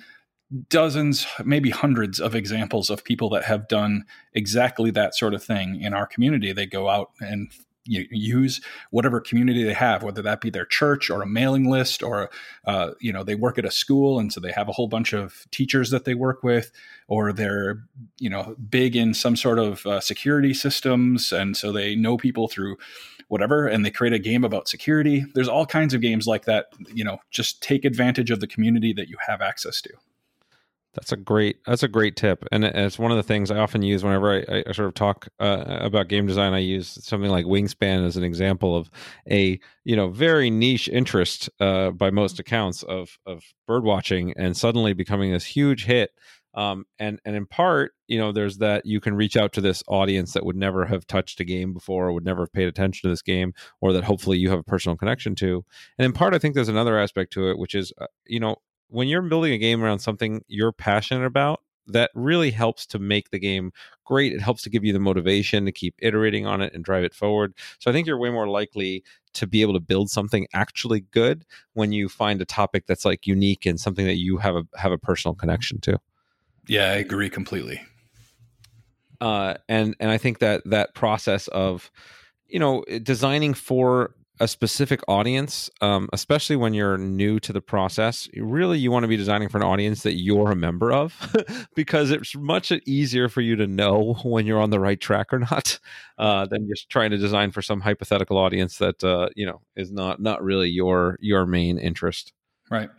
dozens, 0.70 1.28
maybe 1.44 1.70
hundreds 1.70 2.20
of 2.20 2.36
examples 2.36 2.90
of 2.90 3.04
people 3.04 3.30
that 3.30 3.44
have 3.44 3.68
done 3.68 4.06
exactly 4.34 4.90
that 4.92 5.16
sort 5.16 5.34
of 5.34 5.44
thing 5.44 5.80
in 5.82 5.94
our 5.94 6.08
community. 6.08 6.52
They 6.54 6.66
go 6.66 6.90
out 6.90 7.12
and 7.20 7.52
you 7.90 8.08
use 8.12 8.62
whatever 8.92 9.20
community 9.20 9.64
they 9.64 9.74
have, 9.74 10.04
whether 10.04 10.22
that 10.22 10.42
be 10.42 10.50
their 10.50 10.66
church 10.66 11.10
or 11.10 11.22
a 11.22 11.28
mailing 11.28 11.70
list, 11.70 12.04
or 12.04 12.30
uh, 12.66 12.92
you 13.00 13.12
know 13.12 13.24
they 13.24 13.36
work 13.36 13.58
at 13.58 13.66
a 13.66 13.72
school 13.72 14.20
and 14.20 14.32
so 14.32 14.40
they 14.40 14.52
have 14.52 14.70
a 14.70 14.72
whole 14.72 14.88
bunch 14.88 15.14
of 15.14 15.48
teachers 15.52 15.90
that 15.90 16.06
they 16.06 16.14
work 16.14 16.44
with, 16.44 16.72
or 17.08 17.34
they're 17.34 17.84
you 18.20 18.30
know 18.30 18.56
big 18.70 18.96
in 18.96 19.14
some 19.14 19.36
sort 19.36 19.60
of 19.60 19.86
uh, 19.86 20.00
security 20.00 20.54
systems, 20.54 21.32
and 21.34 21.58
so 21.58 21.72
they 21.72 21.96
know 21.96 22.16
people 22.18 22.48
through 22.48 22.78
whatever, 23.28 23.68
and 23.68 23.86
they 23.86 23.92
create 23.92 24.14
a 24.14 24.20
game 24.20 24.44
about 24.44 24.68
security. 24.68 25.26
There's 25.34 25.48
all 25.48 25.66
kinds 25.66 25.94
of 25.94 26.02
games 26.02 26.28
like 26.28 26.46
that. 26.46 26.68
You 26.94 27.04
know, 27.04 27.20
just 27.32 27.62
take 27.62 27.86
advantage 27.86 28.32
of 28.32 28.40
the 28.40 28.48
community 28.48 28.94
that 28.94 29.10
you 29.10 29.18
have 29.26 29.42
access 29.42 29.82
to. 29.82 29.90
That's 31.00 31.14
a 31.14 31.18
great. 31.18 31.60
That's 31.66 31.82
a 31.82 31.88
great 31.88 32.18
tip, 32.18 32.44
and 32.52 32.66
it's 32.66 33.00
one 33.00 33.12
of 33.12 33.16
the 33.16 33.24
things 33.24 33.52
I 33.52 33.58
often 33.58 33.82
use 33.84 34.04
whenever 34.04 34.34
I, 34.34 34.64
I 34.68 34.72
sort 34.74 34.90
of 34.90 34.96
talk 34.96 35.30
uh, 35.40 35.64
about 35.80 36.10
game 36.10 36.28
design. 36.28 36.54
I 36.54 36.60
use 36.60 37.00
something 37.06 37.32
like 37.32 37.46
Wingspan 37.46 38.06
as 38.06 38.18
an 38.18 38.26
example 38.26 38.76
of 38.76 38.92
a 39.32 39.58
you 39.86 39.96
know 39.96 40.10
very 40.10 40.50
niche 40.50 40.90
interest 40.90 41.50
uh, 41.62 41.92
by 41.92 42.12
most 42.12 42.38
accounts 42.38 42.84
of 42.84 43.18
of 43.26 43.46
bird 43.66 43.86
watching, 43.86 44.34
and 44.36 44.58
suddenly 44.58 44.92
becoming 44.92 45.32
this 45.32 45.46
huge 45.46 45.86
hit 45.86 46.12
um, 46.54 46.86
and 46.98 47.20
and 47.26 47.36
in 47.36 47.46
part 47.46 47.94
you 48.08 48.18
know 48.18 48.32
there's 48.32 48.58
that 48.58 48.86
you 48.86 49.00
can 49.00 49.16
reach 49.16 49.38
out 49.38 49.54
to 49.54 49.62
this 49.62 49.84
audience 49.88 50.34
that 50.34 50.46
would 50.46 50.56
never 50.56 50.86
have 50.86 51.06
touched 51.06 51.40
a 51.40 51.44
game 51.44 51.74
before 51.74 52.08
or 52.08 52.14
would 52.14 52.26
never 52.26 52.42
have 52.42 52.54
paid 52.54 52.68
attention 52.68 53.08
to 53.08 53.12
this 53.12 53.22
game 53.22 53.54
or 53.82 53.94
that 53.94 54.04
hopefully 54.04 54.38
you 54.38 54.50
have 54.50 54.60
a 54.60 54.64
personal 54.64 54.98
connection 54.98 55.36
to 55.36 55.64
and 55.98 56.06
in 56.06 56.12
part 56.12 56.34
i 56.34 56.40
think 56.40 56.56
there's 56.56 56.70
another 56.70 56.98
aspect 56.98 57.32
to 57.32 57.50
it 57.50 57.58
which 57.58 57.76
is 57.76 57.94
uh, 58.02 58.08
you 58.26 58.40
know 58.40 58.56
when 58.90 59.08
you're 59.08 59.22
building 59.22 59.54
a 59.54 59.58
game 59.58 59.84
around 59.84 60.00
something 60.00 60.44
you're 60.48 60.72
passionate 60.72 61.26
about 61.26 61.62
that 61.88 62.12
really 62.14 62.52
helps 62.52 62.86
to 62.86 63.00
make 63.00 63.32
the 63.32 63.40
game 63.40 63.72
great. 64.06 64.32
It 64.32 64.42
helps 64.42 64.62
to 64.64 64.70
give 64.70 64.84
you 64.84 64.94
the 64.94 65.00
motivation 65.00 65.66
to 65.66 65.72
keep 65.72 65.96
iterating 66.00 66.46
on 66.46 66.62
it 66.62 66.74
and 66.74 66.84
drive 66.84 67.04
it 67.04 67.14
forward. 67.14 67.54
So 67.80 67.90
I 67.90 67.94
think 67.94 68.08
you're 68.08 68.20
way 68.20 68.30
more 68.30 68.48
likely 68.48 69.04
to 69.34 69.48
be 69.48 69.62
able 69.62 69.74
to 69.74 69.80
build 69.80 70.10
something 70.10 70.48
actually 70.54 71.02
good 71.12 71.46
when 71.74 71.92
you 71.92 72.10
find 72.10 72.42
a 72.42 72.46
topic 72.46 72.86
that's 72.88 73.06
like 73.06 73.28
unique 73.28 73.66
and 73.66 73.80
something 73.80 74.06
that 74.06 74.18
you 74.18 74.38
have 74.38 74.56
a 74.56 74.64
have 74.76 74.92
a 74.92 74.98
personal 74.98 75.36
connection 75.36 75.80
to. 75.82 76.00
Yeah, 76.68 76.92
I 76.92 76.96
agree 76.96 77.30
completely. 77.30 77.82
Uh, 79.22 79.56
and 79.68 79.96
and 80.00 80.10
I 80.10 80.18
think 80.18 80.40
that 80.40 80.62
that 80.66 80.94
process 80.94 81.48
of 81.50 81.92
you 82.48 82.60
know 82.60 82.84
designing 83.04 83.54
for 83.54 84.16
a 84.40 84.48
specific 84.48 85.02
audience, 85.08 85.70
um, 85.82 86.10
especially 86.14 86.56
when 86.56 86.74
you're 86.74 86.98
new 86.98 87.40
to 87.42 87.52
the 87.52 87.62
process, 87.62 88.30
really 88.38 88.78
you 88.78 88.92
want 88.92 89.04
to 89.04 89.08
be 89.08 89.18
designing 89.18 89.50
for 89.50 89.58
an 89.58 89.64
audience 89.64 90.04
that 90.04 90.16
you're 90.16 90.52
a 90.52 90.56
member 90.56 90.92
of, 90.92 91.36
because 91.76 92.12
it's 92.12 92.36
much 92.36 92.72
easier 92.86 93.28
for 93.28 93.42
you 93.42 93.56
to 93.56 93.68
know 93.68 94.16
when 94.24 94.46
you're 94.46 94.62
on 94.62 94.70
the 94.70 94.80
right 94.80 95.00
track 95.00 95.34
or 95.34 95.40
not, 95.40 95.80
uh, 96.18 96.46
than 96.46 96.68
just 96.68 96.90
trying 96.90 97.12
to 97.12 97.18
design 97.18 97.52
for 97.52 97.62
some 97.62 97.82
hypothetical 97.82 98.38
audience 98.38 98.78
that 98.78 99.04
uh, 99.04 99.30
you 99.36 99.46
know 99.46 99.62
is 99.76 99.92
not 99.92 100.22
not 100.22 100.44
really 100.44 100.70
your 100.70 101.18
your 101.20 101.46
main 101.46 101.78
interest. 101.78 102.34
Right. 102.70 102.90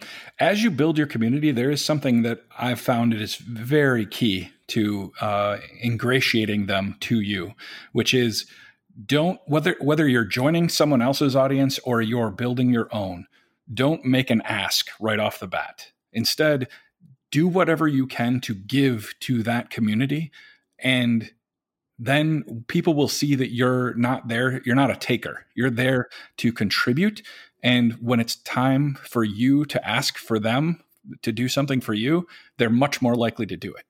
As 0.41 0.65
you 0.65 0.71
build 0.71 0.99
your 0.99 1.07
community, 1.07 1.53
there 1.53 1.71
is 1.71 1.85
something 1.85 2.23
that 2.23 2.41
I've 2.59 2.81
found 2.81 3.15
it 3.15 3.23
is 3.23 3.37
very 3.37 4.05
key 4.05 4.51
to 4.69 5.13
uh, 5.21 5.59
ingratiating 5.85 6.67
them 6.67 6.97
to 7.01 7.21
you, 7.21 7.55
which 7.93 8.13
is 8.13 8.47
don't 9.07 9.41
whether 9.47 9.77
whether 9.81 10.09
you're 10.09 10.25
joining 10.25 10.69
someone 10.69 11.03
else's 11.03 11.37
audience 11.37 11.79
or 11.81 12.01
you're 12.01 12.31
building 12.31 12.71
your 12.71 12.89
own 12.95 13.27
don't 13.73 14.05
make 14.05 14.31
an 14.31 14.43
ask 14.43 14.89
right 15.01 15.21
off 15.21 15.39
the 15.39 15.47
bat. 15.47 15.93
Instead 16.13 16.69
do 17.31 17.47
whatever 17.47 17.87
you 17.87 18.07
can 18.07 18.41
to 18.41 18.55
give 18.55 19.15
to 19.21 19.43
that 19.43 19.71
community 19.71 20.31
and 20.79 21.31
then 21.99 22.65
people 22.67 22.95
will 22.95 23.09
see 23.09 23.35
that 23.35 23.53
you're 23.53 23.95
not 23.95 24.29
there 24.29 24.61
you're 24.65 24.75
not 24.75 24.91
a 24.91 24.97
taker. 24.97 25.47
You're 25.55 25.71
there 25.71 26.09
to 26.39 26.53
contribute 26.53 27.23
and 27.63 27.93
when 28.01 28.21
it's 28.21 28.37
time 28.37 28.99
for 29.03 29.23
you 29.23 29.65
to 29.67 29.89
ask 29.89 30.17
for 30.19 30.39
them 30.39 30.83
to 31.23 31.33
do 31.33 31.49
something 31.49 31.81
for 31.81 31.95
you 31.95 32.27
they're 32.59 32.71
much 32.71 33.01
more 33.01 33.15
likely 33.15 33.47
to 33.47 33.57
do 33.57 33.73
it 33.73 33.85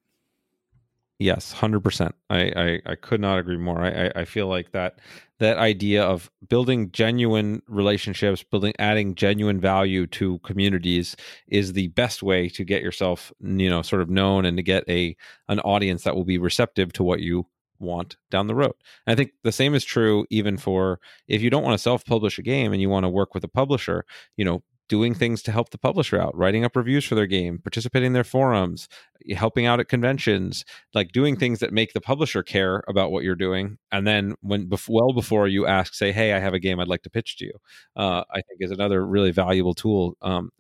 Yes, 1.23 1.53
hundred 1.53 1.81
percent. 1.81 2.15
I, 2.31 2.51
I 2.57 2.93
I 2.93 2.95
could 2.95 3.21
not 3.21 3.39
agree 3.39 3.59
more. 3.59 3.81
I 3.83 4.11
I 4.17 4.25
feel 4.25 4.47
like 4.47 4.73
that 4.73 5.01
that 5.39 5.59
idea 5.59 6.03
of 6.03 6.31
building 6.49 6.91
genuine 6.93 7.61
relationships, 7.69 8.43
building 8.43 8.73
adding 8.79 9.15
genuine 9.15 9.61
value 9.61 10.07
to 10.09 10.39
communities 10.41 11.17
is 11.47 11.75
the 11.75 11.89
best 11.89 12.23
way 12.23 12.49
to 12.51 12.65
get 12.65 12.83
yourself 12.83 13.33
you 13.41 13.69
know 13.69 13.83
sort 13.83 14.01
of 14.01 14.09
known 14.09 14.47
and 14.47 14.57
to 14.57 14.63
get 14.63 14.85
a 14.89 15.15
an 15.49 15.61
audience 15.61 16.05
that 16.05 16.17
will 16.17 16.25
be 16.25 16.39
receptive 16.39 16.91
to 16.95 17.03
what 17.05 17.21
you 17.21 17.47
want 17.79 18.17
down 18.31 18.47
the 18.47 18.55
road. 18.55 18.73
And 19.07 19.13
I 19.13 19.15
think 19.17 19.33
the 19.45 19.53
same 19.53 19.75
is 19.75 19.85
true 19.85 20.25
even 20.31 20.57
for 20.57 21.01
if 21.29 21.43
you 21.43 21.51
don't 21.51 21.63
want 21.65 21.75
to 21.75 21.83
self-publish 21.83 22.39
a 22.39 22.43
game 22.43 22.73
and 22.73 22.81
you 22.81 22.89
want 22.91 23.05
to 23.05 23.09
work 23.11 23.35
with 23.35 23.45
a 23.45 23.49
publisher, 23.49 24.05
you 24.39 24.45
know, 24.45 24.63
doing 24.91 25.15
things 25.15 25.41
to 25.45 25.53
help 25.53 25.71
the 25.71 25.79
publisher 25.79 26.21
out, 26.21 26.37
writing 26.37 26.65
up 26.65 26.77
reviews 26.77 27.05
for 27.07 27.15
their 27.15 27.27
game, 27.29 27.59
participating 27.59 28.09
in 28.09 28.13
their 28.13 28.25
forums, 28.25 28.89
helping 29.35 29.65
out 29.65 29.81
at 29.81 29.89
conventions, 29.89 30.65
like 30.95 31.13
doing 31.13 31.37
things 31.37 31.61
that 31.61 31.73
make 31.73 31.93
the 31.95 32.01
publisher 32.01 32.43
care 32.43 32.83
about 32.89 33.13
what 33.13 33.23
you're 33.25 33.37
doing. 33.37 33.79
And 33.93 34.07
then 34.07 34.35
when 34.43 34.69
well 34.89 35.13
before 35.15 35.49
you 35.49 35.67
ask, 35.67 35.95
say, 35.95 36.13
"Hey, 36.13 36.35
I 36.35 36.41
have 36.41 36.55
a 36.55 36.59
game 36.59 36.81
I'd 36.81 36.89
like 36.89 37.03
to 37.05 37.11
pitch 37.11 37.37
to 37.39 37.47
you," 37.47 37.53
uh, 37.97 38.25
I 38.31 38.43
think 38.43 38.59
is 38.61 38.73
another 38.73 39.07
really 39.07 39.31
valuable 39.31 39.75
tool. 39.75 40.17
Um, 40.21 40.51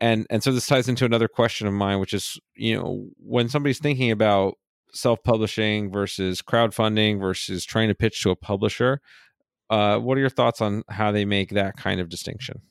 and 0.00 0.26
and 0.30 0.42
so 0.42 0.52
this 0.52 0.66
ties 0.66 0.88
into 0.88 1.04
another 1.04 1.28
question 1.28 1.66
of 1.66 1.74
mine, 1.74 2.00
which 2.00 2.14
is, 2.14 2.40
you 2.56 2.76
know, 2.76 3.06
when 3.18 3.48
somebody's 3.48 3.78
thinking 3.80 4.10
about 4.10 4.54
self-publishing 4.92 5.92
versus 5.92 6.40
crowdfunding 6.40 7.20
versus 7.20 7.64
trying 7.66 7.88
to 7.88 7.94
pitch 7.94 8.22
to 8.22 8.30
a 8.30 8.36
publisher, 8.36 9.00
uh, 9.70 9.98
what 9.98 10.16
are 10.16 10.20
your 10.20 10.30
thoughts 10.30 10.60
on 10.62 10.82
how 10.88 11.12
they 11.12 11.24
make 11.26 11.50
that 11.50 11.76
kind 11.76 12.00
of 12.00 12.08
distinction? 12.08 12.62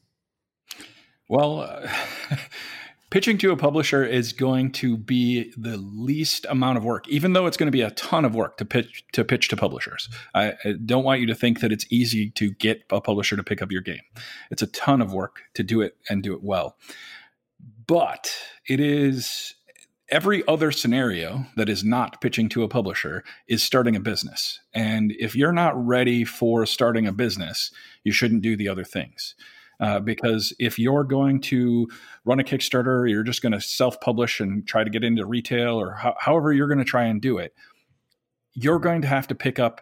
Well, 1.29 1.61
uh, 1.61 1.87
pitching 3.09 3.37
to 3.39 3.51
a 3.51 3.57
publisher 3.57 4.03
is 4.03 4.33
going 4.33 4.71
to 4.73 4.97
be 4.97 5.53
the 5.57 5.77
least 5.77 6.45
amount 6.49 6.77
of 6.77 6.85
work, 6.85 7.07
even 7.07 7.33
though 7.33 7.45
it's 7.45 7.57
going 7.57 7.67
to 7.67 7.71
be 7.71 7.81
a 7.81 7.91
ton 7.91 8.25
of 8.25 8.35
work 8.35 8.57
to 8.57 8.65
pitch 8.65 9.03
to 9.13 9.23
pitch 9.23 9.47
to 9.49 9.57
publishers. 9.57 10.09
I, 10.33 10.53
I, 10.63 10.73
don't 10.85 11.03
want 11.03 11.21
you 11.21 11.27
to 11.27 11.35
think 11.35 11.59
that 11.59 11.71
it's 11.71 11.85
easy 11.89 12.29
to 12.31 12.51
get 12.51 12.83
a 12.91 13.01
publisher 13.01 13.35
to 13.35 13.43
pick 13.43 13.61
up 13.61 13.71
your 13.71 13.81
game. 13.81 14.01
It's 14.51 14.61
a 14.61 14.67
ton 14.67 15.01
of 15.01 15.13
work 15.13 15.41
to 15.55 15.63
do 15.63 15.81
it 15.81 15.97
and 16.09 16.23
do 16.23 16.33
it 16.33 16.43
well. 16.43 16.77
But 17.85 18.35
it 18.67 18.79
is 18.79 19.55
every 20.09 20.45
other 20.47 20.71
scenario 20.71 21.45
that 21.55 21.69
is 21.69 21.83
not 21.83 22.21
pitching 22.21 22.47
to 22.49 22.63
a 22.63 22.69
publisher 22.69 23.23
is 23.47 23.63
starting 23.63 23.95
a 23.95 23.99
business. 23.99 24.59
And 24.73 25.13
if 25.19 25.35
you're 25.35 25.51
not 25.51 25.85
ready 25.85 26.23
for 26.23 26.65
starting 26.65 27.07
a 27.07 27.11
business, 27.11 27.71
you 28.03 28.11
shouldn't 28.11 28.41
do 28.41 28.55
the 28.55 28.69
other 28.69 28.83
things. 28.83 29.35
Uh, 29.79 29.99
because 29.99 30.53
if 30.59 30.79
you're 30.79 31.03
going 31.03 31.39
to 31.39 31.87
run 32.25 32.39
a 32.39 32.43
Kickstarter, 32.43 33.09
you're 33.09 33.23
just 33.23 33.41
going 33.41 33.51
to 33.51 33.61
self 33.61 33.99
publish 34.01 34.39
and 34.39 34.67
try 34.67 34.83
to 34.83 34.89
get 34.89 35.03
into 35.03 35.25
retail 35.25 35.79
or 35.79 35.91
ho- 35.91 36.15
however 36.19 36.51
you're 36.51 36.67
going 36.67 36.79
to 36.79 36.85
try 36.85 37.05
and 37.05 37.21
do 37.21 37.37
it, 37.37 37.53
you're 38.53 38.79
going 38.79 39.01
to 39.03 39.07
have 39.07 39.27
to 39.27 39.35
pick 39.35 39.59
up 39.59 39.81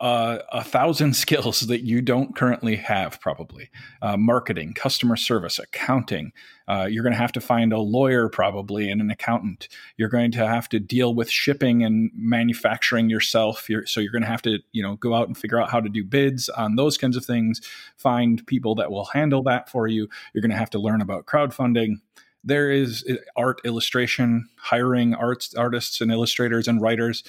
uh, 0.00 0.38
a 0.50 0.64
thousand 0.64 1.14
skills 1.16 1.60
that 1.60 1.82
you 1.82 2.00
don't 2.00 2.34
currently 2.34 2.76
have, 2.76 3.20
probably 3.20 3.70
uh, 4.02 4.16
marketing, 4.16 4.72
customer 4.72 5.16
service, 5.16 5.58
accounting. 5.58 6.32
Uh, 6.66 6.86
you're 6.88 7.02
going 7.02 7.12
to 7.12 7.18
have 7.18 7.32
to 7.32 7.40
find 7.40 7.72
a 7.72 7.78
lawyer, 7.78 8.28
probably, 8.28 8.90
and 8.90 9.00
an 9.00 9.10
accountant. 9.10 9.68
You're 9.96 10.08
going 10.08 10.30
to 10.32 10.46
have 10.46 10.68
to 10.70 10.78
deal 10.78 11.14
with 11.14 11.28
shipping 11.28 11.82
and 11.84 12.10
manufacturing 12.14 13.10
yourself. 13.10 13.68
You're, 13.68 13.86
so 13.86 14.00
you're 14.00 14.12
going 14.12 14.22
to 14.22 14.28
have 14.28 14.42
to, 14.42 14.60
you 14.72 14.82
know, 14.82 14.96
go 14.96 15.14
out 15.14 15.26
and 15.26 15.36
figure 15.36 15.60
out 15.60 15.70
how 15.70 15.80
to 15.80 15.88
do 15.88 16.04
bids 16.04 16.48
on 16.48 16.76
those 16.76 16.96
kinds 16.96 17.16
of 17.16 17.24
things. 17.24 17.60
Find 17.96 18.46
people 18.46 18.76
that 18.76 18.90
will 18.90 19.06
handle 19.06 19.42
that 19.44 19.68
for 19.68 19.86
you. 19.86 20.08
You're 20.32 20.42
going 20.42 20.52
to 20.52 20.56
have 20.56 20.70
to 20.70 20.78
learn 20.78 21.00
about 21.00 21.26
crowdfunding 21.26 21.96
there 22.42 22.70
is 22.70 23.04
uh, 23.10 23.16
art 23.36 23.60
illustration 23.64 24.48
hiring 24.56 25.14
arts 25.14 25.54
artists 25.54 26.00
and 26.00 26.10
illustrators 26.10 26.68
and 26.68 26.80
writers 26.80 27.22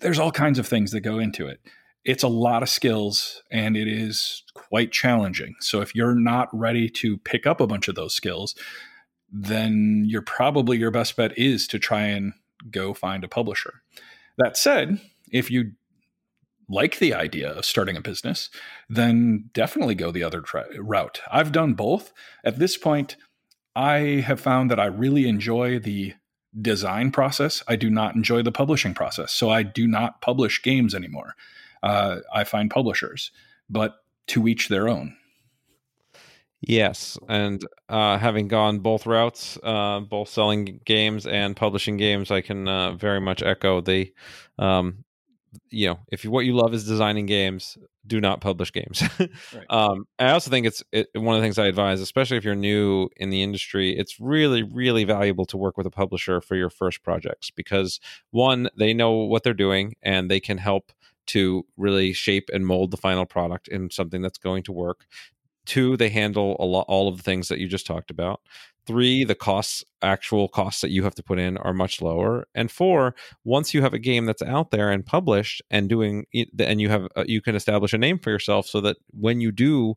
there's 0.00 0.18
all 0.18 0.32
kinds 0.32 0.58
of 0.58 0.66
things 0.66 0.90
that 0.90 1.00
go 1.00 1.18
into 1.18 1.46
it 1.46 1.60
it's 2.04 2.22
a 2.22 2.28
lot 2.28 2.62
of 2.62 2.68
skills 2.68 3.42
and 3.50 3.76
it 3.76 3.86
is 3.86 4.42
quite 4.54 4.90
challenging. 4.90 5.54
So 5.60 5.80
if 5.80 5.94
you're 5.94 6.14
not 6.14 6.48
ready 6.52 6.88
to 6.88 7.18
pick 7.18 7.46
up 7.46 7.60
a 7.60 7.66
bunch 7.66 7.88
of 7.88 7.94
those 7.94 8.14
skills, 8.14 8.54
then 9.30 10.04
you're 10.06 10.22
probably 10.22 10.78
your 10.78 10.90
best 10.90 11.16
bet 11.16 11.36
is 11.38 11.66
to 11.68 11.78
try 11.78 12.02
and 12.02 12.32
go 12.70 12.92
find 12.92 13.24
a 13.24 13.28
publisher. 13.28 13.82
That 14.36 14.56
said, 14.56 15.00
if 15.30 15.50
you 15.50 15.72
like 16.68 16.98
the 16.98 17.14
idea 17.14 17.50
of 17.50 17.64
starting 17.64 17.96
a 17.96 18.00
business, 18.00 18.50
then 18.88 19.50
definitely 19.52 19.94
go 19.94 20.10
the 20.10 20.24
other 20.24 20.40
tra- 20.40 20.66
route. 20.78 21.20
I've 21.30 21.52
done 21.52 21.74
both. 21.74 22.12
At 22.44 22.58
this 22.58 22.76
point, 22.76 23.16
I 23.76 24.22
have 24.26 24.40
found 24.40 24.70
that 24.70 24.80
I 24.80 24.86
really 24.86 25.28
enjoy 25.28 25.78
the 25.78 26.14
design 26.60 27.10
process. 27.10 27.62
I 27.68 27.76
do 27.76 27.88
not 27.88 28.14
enjoy 28.14 28.42
the 28.42 28.52
publishing 28.52 28.92
process. 28.92 29.32
So 29.32 29.50
I 29.50 29.62
do 29.62 29.86
not 29.86 30.20
publish 30.20 30.62
games 30.62 30.94
anymore 30.94 31.34
uh, 31.82 32.18
I 32.32 32.44
find 32.44 32.70
publishers, 32.70 33.30
but 33.68 33.96
to 34.28 34.48
each 34.48 34.68
their 34.68 34.88
own. 34.88 35.16
Yes, 36.60 37.18
and 37.28 37.60
uh, 37.88 38.18
having 38.18 38.46
gone 38.46 38.78
both 38.78 39.04
routes, 39.04 39.58
uh, 39.64 39.98
both 39.98 40.28
selling 40.28 40.80
games 40.84 41.26
and 41.26 41.56
publishing 41.56 41.96
games, 41.96 42.30
I 42.30 42.40
can 42.40 42.68
uh, 42.68 42.92
very 42.92 43.20
much 43.20 43.42
echo 43.42 43.80
the, 43.80 44.12
um, 44.60 45.04
you 45.70 45.88
know, 45.88 45.98
if 46.12 46.24
what 46.24 46.44
you 46.44 46.54
love 46.54 46.72
is 46.72 46.86
designing 46.86 47.26
games, 47.26 47.76
do 48.06 48.20
not 48.20 48.40
publish 48.40 48.72
games. 48.72 49.02
right. 49.18 49.66
um, 49.70 50.06
I 50.20 50.30
also 50.30 50.50
think 50.50 50.66
it's 50.66 50.84
it, 50.92 51.08
one 51.14 51.34
of 51.34 51.40
the 51.40 51.44
things 51.44 51.58
I 51.58 51.66
advise, 51.66 52.00
especially 52.00 52.36
if 52.36 52.44
you're 52.44 52.54
new 52.54 53.08
in 53.16 53.30
the 53.30 53.42
industry. 53.42 53.96
It's 53.96 54.20
really, 54.20 54.62
really 54.62 55.02
valuable 55.02 55.46
to 55.46 55.56
work 55.56 55.76
with 55.76 55.86
a 55.86 55.90
publisher 55.90 56.40
for 56.40 56.54
your 56.54 56.70
first 56.70 57.02
projects 57.02 57.50
because 57.50 57.98
one, 58.30 58.68
they 58.78 58.94
know 58.94 59.12
what 59.12 59.42
they're 59.42 59.52
doing 59.52 59.94
and 60.00 60.30
they 60.30 60.40
can 60.40 60.58
help 60.58 60.92
to 61.28 61.64
really 61.76 62.12
shape 62.12 62.48
and 62.52 62.66
mold 62.66 62.90
the 62.90 62.96
final 62.96 63.26
product 63.26 63.68
in 63.68 63.90
something 63.90 64.22
that's 64.22 64.38
going 64.38 64.62
to 64.64 64.72
work. 64.72 65.06
Two, 65.64 65.96
they 65.96 66.08
handle 66.08 66.56
a 66.58 66.64
lot 66.64 66.86
all 66.88 67.08
of 67.08 67.16
the 67.16 67.22
things 67.22 67.48
that 67.48 67.58
you 67.58 67.68
just 67.68 67.86
talked 67.86 68.10
about. 68.10 68.40
Three, 68.84 69.22
the 69.22 69.36
costs, 69.36 69.84
actual 70.02 70.48
costs 70.48 70.80
that 70.80 70.90
you 70.90 71.04
have 71.04 71.14
to 71.14 71.22
put 71.22 71.38
in 71.38 71.56
are 71.58 71.72
much 71.72 72.02
lower. 72.02 72.48
And 72.52 72.68
four, 72.68 73.14
once 73.44 73.72
you 73.72 73.80
have 73.80 73.94
a 73.94 73.98
game 73.98 74.26
that's 74.26 74.42
out 74.42 74.72
there 74.72 74.90
and 74.90 75.06
published 75.06 75.62
and 75.70 75.88
doing, 75.88 76.26
and 76.58 76.80
you 76.80 76.88
have, 76.88 77.06
uh, 77.14 77.22
you 77.28 77.40
can 77.40 77.54
establish 77.54 77.92
a 77.92 77.98
name 77.98 78.18
for 78.18 78.30
yourself 78.30 78.66
so 78.66 78.80
that 78.80 78.96
when 79.12 79.40
you 79.40 79.52
do 79.52 79.94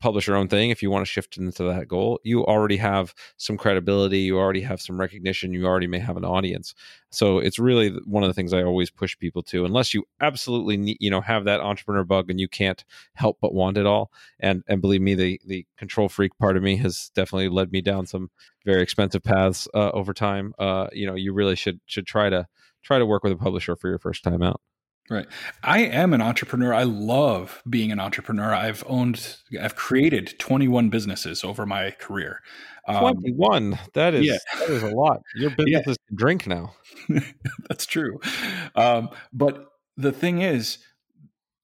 publish 0.00 0.26
your 0.26 0.36
own 0.36 0.48
thing 0.48 0.70
if 0.70 0.82
you 0.82 0.90
want 0.90 1.04
to 1.04 1.10
shift 1.10 1.36
into 1.36 1.62
that 1.64 1.88
goal 1.88 2.20
you 2.22 2.44
already 2.44 2.76
have 2.76 3.14
some 3.36 3.56
credibility 3.56 4.18
you 4.18 4.38
already 4.38 4.60
have 4.60 4.80
some 4.80 4.98
recognition 5.00 5.52
you 5.52 5.66
already 5.66 5.86
may 5.86 5.98
have 5.98 6.16
an 6.16 6.24
audience. 6.24 6.74
So 7.10 7.38
it's 7.38 7.58
really 7.58 7.90
one 8.04 8.22
of 8.22 8.28
the 8.28 8.34
things 8.34 8.52
i 8.52 8.62
always 8.62 8.90
push 8.90 9.16
people 9.18 9.42
to 9.44 9.64
unless 9.64 9.94
you 9.94 10.04
absolutely 10.20 10.76
need, 10.76 10.96
you 11.00 11.10
know 11.10 11.20
have 11.20 11.44
that 11.44 11.60
entrepreneur 11.60 12.04
bug 12.04 12.30
and 12.30 12.40
you 12.40 12.48
can't 12.48 12.84
help 13.14 13.38
but 13.40 13.54
want 13.54 13.76
it 13.76 13.86
all 13.86 14.10
and 14.40 14.62
and 14.68 14.80
believe 14.80 15.00
me 15.00 15.14
the 15.14 15.40
the 15.46 15.66
control 15.78 16.08
freak 16.08 16.36
part 16.38 16.56
of 16.56 16.62
me 16.62 16.76
has 16.76 17.10
definitely 17.14 17.48
led 17.48 17.72
me 17.72 17.80
down 17.80 18.06
some 18.06 18.30
very 18.64 18.82
expensive 18.82 19.22
paths 19.22 19.68
uh, 19.74 19.90
over 19.92 20.12
time 20.12 20.54
uh, 20.58 20.88
you 20.92 21.06
know 21.06 21.14
you 21.14 21.32
really 21.32 21.56
should 21.56 21.80
should 21.86 22.06
try 22.06 22.28
to 22.28 22.46
try 22.82 22.98
to 22.98 23.06
work 23.06 23.22
with 23.22 23.32
a 23.32 23.36
publisher 23.36 23.76
for 23.76 23.88
your 23.88 23.98
first 23.98 24.22
time 24.24 24.42
out 24.42 24.60
Right. 25.10 25.26
I 25.62 25.80
am 25.80 26.14
an 26.14 26.22
entrepreneur. 26.22 26.72
I 26.72 26.84
love 26.84 27.62
being 27.68 27.92
an 27.92 28.00
entrepreneur. 28.00 28.54
I've 28.54 28.82
owned, 28.86 29.36
I've 29.60 29.76
created 29.76 30.38
21 30.38 30.88
businesses 30.88 31.44
over 31.44 31.66
my 31.66 31.90
career. 31.90 32.40
Um, 32.88 33.14
21. 33.14 33.78
That 33.92 34.14
is, 34.14 34.26
yeah. 34.26 34.38
that 34.58 34.70
is 34.70 34.82
a 34.82 34.90
lot. 34.90 35.20
Your 35.36 35.50
business 35.50 35.82
yeah. 35.86 35.90
is 35.90 35.98
drink 36.14 36.46
now. 36.46 36.74
That's 37.68 37.84
true. 37.84 38.18
Um, 38.74 39.10
but 39.32 39.66
the 39.96 40.12
thing 40.12 40.40
is, 40.40 40.78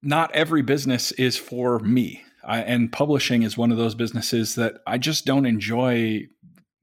not 0.02 0.34
every 0.34 0.62
business 0.62 1.12
is 1.12 1.36
for 1.36 1.78
me. 1.78 2.22
I, 2.44 2.60
and 2.60 2.92
publishing 2.92 3.42
is 3.42 3.56
one 3.56 3.70
of 3.72 3.78
those 3.78 3.94
businesses 3.94 4.54
that 4.54 4.80
I 4.86 4.98
just 4.98 5.24
don't 5.24 5.46
enjoy 5.46 6.26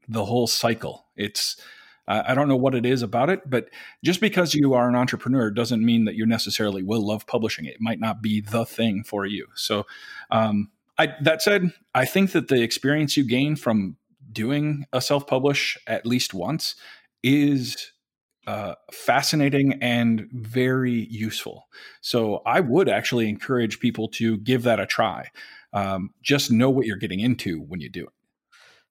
the 0.07 0.25
whole 0.25 0.47
cycle. 0.47 1.05
It's, 1.15 1.59
I 2.07 2.33
don't 2.33 2.47
know 2.47 2.55
what 2.55 2.73
it 2.73 2.85
is 2.85 3.01
about 3.01 3.29
it, 3.29 3.49
but 3.49 3.69
just 4.03 4.21
because 4.21 4.55
you 4.55 4.73
are 4.73 4.87
an 4.87 4.95
entrepreneur 4.95 5.51
doesn't 5.51 5.83
mean 5.83 6.05
that 6.05 6.15
you 6.15 6.25
necessarily 6.25 6.81
will 6.81 7.05
love 7.05 7.27
publishing. 7.27 7.65
It 7.65 7.81
might 7.81 7.99
not 7.99 8.21
be 8.21 8.39
the 8.39 8.65
thing 8.65 9.03
for 9.03 9.25
you. 9.25 9.47
So, 9.55 9.85
um, 10.31 10.69
I, 10.97 11.13
that 11.21 11.41
said, 11.41 11.73
I 11.93 12.05
think 12.05 12.31
that 12.31 12.47
the 12.47 12.63
experience 12.63 13.17
you 13.17 13.23
gain 13.23 13.55
from 13.55 13.97
doing 14.31 14.85
a 14.93 15.01
self 15.01 15.27
publish 15.27 15.77
at 15.85 16.05
least 16.05 16.33
once 16.33 16.75
is 17.23 17.91
uh, 18.47 18.75
fascinating 18.91 19.73
and 19.81 20.27
very 20.31 21.07
useful. 21.09 21.67
So 22.01 22.41
I 22.45 22.61
would 22.61 22.87
actually 22.87 23.27
encourage 23.27 23.79
people 23.79 24.07
to 24.09 24.37
give 24.37 24.63
that 24.63 24.79
a 24.79 24.85
try. 24.85 25.29
Um, 25.73 26.11
just 26.21 26.49
know 26.49 26.69
what 26.69 26.85
you're 26.85 26.97
getting 26.97 27.19
into 27.19 27.59
when 27.59 27.81
you 27.81 27.89
do 27.89 28.03
it. 28.03 28.13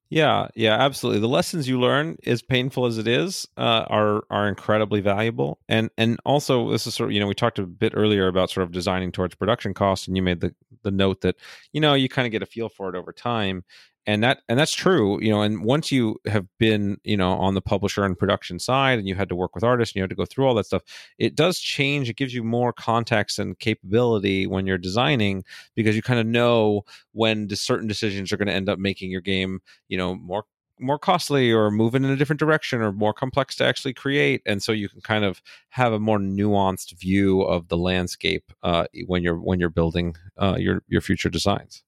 Yeah, 0.08 0.46
yeah, 0.54 0.74
absolutely. 0.74 1.20
The 1.20 1.28
lessons 1.28 1.68
you 1.68 1.80
learn, 1.80 2.16
as 2.26 2.40
painful 2.40 2.86
as 2.86 2.96
it 2.98 3.08
is, 3.08 3.46
uh, 3.56 3.86
are 3.88 4.22
are 4.30 4.46
incredibly 4.48 5.00
valuable. 5.00 5.58
And 5.68 5.90
and 5.98 6.18
also, 6.24 6.70
this 6.70 6.86
is 6.86 6.94
sort 6.94 7.10
of 7.10 7.14
you 7.14 7.18
know 7.20 7.26
we 7.26 7.34
talked 7.34 7.58
a 7.58 7.66
bit 7.66 7.92
earlier 7.96 8.28
about 8.28 8.50
sort 8.50 8.62
of 8.64 8.72
designing 8.72 9.10
towards 9.10 9.34
production 9.34 9.74
cost, 9.74 10.06
and 10.06 10.16
you 10.16 10.22
made 10.22 10.40
the 10.40 10.54
the 10.82 10.92
note 10.92 11.22
that 11.22 11.34
you 11.72 11.80
know 11.80 11.94
you 11.94 12.08
kind 12.08 12.24
of 12.26 12.30
get 12.30 12.42
a 12.42 12.46
feel 12.46 12.68
for 12.68 12.88
it 12.88 12.94
over 12.96 13.12
time 13.12 13.64
and 14.06 14.22
that 14.22 14.42
and 14.48 14.58
that's 14.58 14.72
true 14.72 15.20
you 15.20 15.30
know 15.30 15.42
and 15.42 15.64
once 15.64 15.90
you 15.90 16.16
have 16.26 16.46
been 16.58 16.98
you 17.04 17.16
know 17.16 17.32
on 17.32 17.54
the 17.54 17.60
publisher 17.60 18.04
and 18.04 18.18
production 18.18 18.58
side 18.58 18.98
and 18.98 19.08
you 19.08 19.14
had 19.14 19.28
to 19.28 19.34
work 19.34 19.54
with 19.54 19.64
artists 19.64 19.94
and 19.94 19.96
you 19.96 20.02
had 20.02 20.10
to 20.10 20.16
go 20.16 20.24
through 20.24 20.46
all 20.46 20.54
that 20.54 20.66
stuff 20.66 20.82
it 21.18 21.34
does 21.34 21.58
change 21.58 22.08
it 22.08 22.16
gives 22.16 22.34
you 22.34 22.42
more 22.42 22.72
context 22.72 23.38
and 23.38 23.58
capability 23.58 24.46
when 24.46 24.66
you're 24.66 24.78
designing 24.78 25.44
because 25.74 25.96
you 25.96 26.02
kind 26.02 26.20
of 26.20 26.26
know 26.26 26.82
when 27.12 27.48
certain 27.54 27.88
decisions 27.88 28.32
are 28.32 28.36
going 28.36 28.48
to 28.48 28.54
end 28.54 28.68
up 28.68 28.78
making 28.78 29.10
your 29.10 29.20
game 29.20 29.60
you 29.88 29.98
know 29.98 30.14
more 30.14 30.44
more 30.78 30.98
costly 30.98 31.50
or 31.50 31.70
moving 31.70 32.04
in 32.04 32.10
a 32.10 32.16
different 32.16 32.38
direction 32.38 32.82
or 32.82 32.92
more 32.92 33.14
complex 33.14 33.56
to 33.56 33.64
actually 33.64 33.94
create 33.94 34.42
and 34.44 34.62
so 34.62 34.72
you 34.72 34.90
can 34.90 35.00
kind 35.00 35.24
of 35.24 35.40
have 35.70 35.90
a 35.90 35.98
more 35.98 36.18
nuanced 36.18 36.92
view 36.98 37.40
of 37.40 37.68
the 37.68 37.78
landscape 37.78 38.52
uh, 38.62 38.84
when 39.06 39.22
you're 39.22 39.40
when 39.40 39.58
you're 39.58 39.70
building 39.70 40.14
uh, 40.36 40.56
your 40.58 40.82
your 40.86 41.00
future 41.00 41.30
designs. 41.30 41.82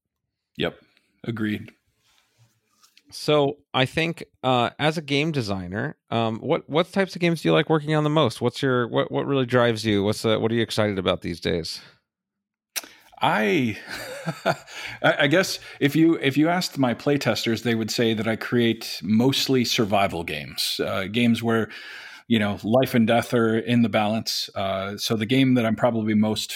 Yep. 0.56 0.80
Agreed 1.24 1.70
so 3.10 3.58
I 3.72 3.86
think 3.86 4.24
uh, 4.42 4.70
as 4.78 4.98
a 4.98 5.02
game 5.02 5.32
designer, 5.32 5.96
um, 6.10 6.38
what 6.40 6.68
what 6.68 6.92
types 6.92 7.14
of 7.14 7.20
games 7.20 7.42
do 7.42 7.48
you 7.48 7.52
like 7.52 7.70
working 7.70 7.94
on 7.94 8.04
the 8.04 8.10
most? 8.10 8.40
What's 8.40 8.62
your 8.62 8.88
what 8.88 9.10
what 9.10 9.26
really 9.26 9.46
drives 9.46 9.84
you? 9.84 10.04
What's 10.04 10.24
uh, 10.24 10.38
what 10.38 10.52
are 10.52 10.54
you 10.54 10.62
excited 10.62 10.98
about 10.98 11.22
these 11.22 11.40
days? 11.40 11.80
I 14.44 14.56
I 15.02 15.26
guess 15.26 15.58
if 15.80 15.96
you 15.96 16.14
if 16.16 16.36
you 16.36 16.48
asked 16.48 16.78
my 16.78 16.94
playtesters, 16.94 17.62
they 17.62 17.74
would 17.74 17.90
say 17.90 18.14
that 18.14 18.28
I 18.28 18.36
create 18.36 19.00
mostly 19.02 19.64
survival 19.64 20.22
games, 20.22 20.80
uh, 20.84 21.04
games 21.04 21.42
where 21.42 21.68
you 22.28 22.38
know 22.38 22.58
life 22.62 22.94
and 22.94 23.06
death 23.06 23.34
are 23.34 23.58
in 23.58 23.82
the 23.82 23.88
balance. 23.88 24.50
Uh, 24.54 24.96
so 24.96 25.16
the 25.16 25.26
game 25.26 25.54
that 25.54 25.66
I'm 25.66 25.76
probably 25.76 26.14
most 26.14 26.54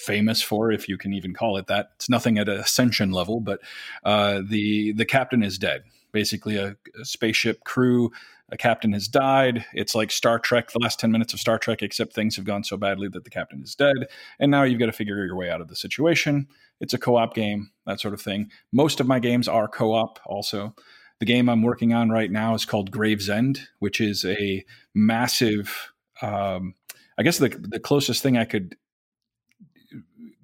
famous 0.00 0.42
for, 0.42 0.72
if 0.72 0.88
you 0.88 0.98
can 0.98 1.12
even 1.12 1.34
call 1.34 1.56
it 1.56 1.66
that. 1.68 1.90
It's 1.96 2.08
nothing 2.08 2.38
at 2.38 2.48
ascension 2.48 3.12
level, 3.12 3.40
but 3.40 3.60
uh, 4.04 4.42
the 4.46 4.92
the 4.92 5.04
captain 5.04 5.42
is 5.42 5.58
dead. 5.58 5.82
Basically, 6.12 6.56
a, 6.56 6.76
a, 7.00 7.04
spaceship 7.04 7.62
crew, 7.64 8.10
a 8.48 8.56
captain 8.56 8.92
has 8.92 9.06
died. 9.06 9.64
It's 9.72 9.94
like 9.94 10.10
Star 10.10 10.40
Trek, 10.40 10.70
the 10.72 10.80
last 10.80 10.98
ten 10.98 11.12
minutes 11.12 11.32
of 11.32 11.40
Star 11.40 11.58
Trek, 11.58 11.82
except 11.82 12.12
things 12.12 12.36
have 12.36 12.44
gone 12.44 12.64
so 12.64 12.76
badly 12.76 13.08
that 13.08 13.24
the 13.24 13.30
captain 13.30 13.62
is 13.62 13.74
dead, 13.74 14.08
and 14.38 14.50
now 14.50 14.64
you've 14.64 14.80
got 14.80 14.86
to 14.86 14.92
figure 14.92 15.24
your 15.24 15.36
way 15.36 15.50
out 15.50 15.60
of 15.60 15.68
the 15.68 15.76
situation. 15.76 16.48
It's 16.80 16.94
a 16.94 16.98
co-op 16.98 17.34
game, 17.34 17.70
that 17.86 18.00
sort 18.00 18.14
of 18.14 18.22
thing. 18.22 18.50
Most 18.72 19.00
of 19.00 19.06
my 19.06 19.18
games 19.18 19.48
are 19.48 19.68
co-op, 19.68 20.18
also. 20.24 20.74
The 21.20 21.26
game 21.26 21.50
I'm 21.50 21.62
working 21.62 21.92
on 21.92 22.08
right 22.08 22.30
now 22.30 22.54
is 22.54 22.64
called 22.64 22.90
Gravesend, 22.90 23.68
which 23.78 24.00
is 24.00 24.24
a 24.24 24.64
massive. 24.94 25.92
Um, 26.22 26.74
I 27.18 27.22
guess 27.22 27.38
the 27.38 27.50
the 27.50 27.78
closest 27.78 28.22
thing 28.22 28.38
I 28.38 28.46
could 28.46 28.76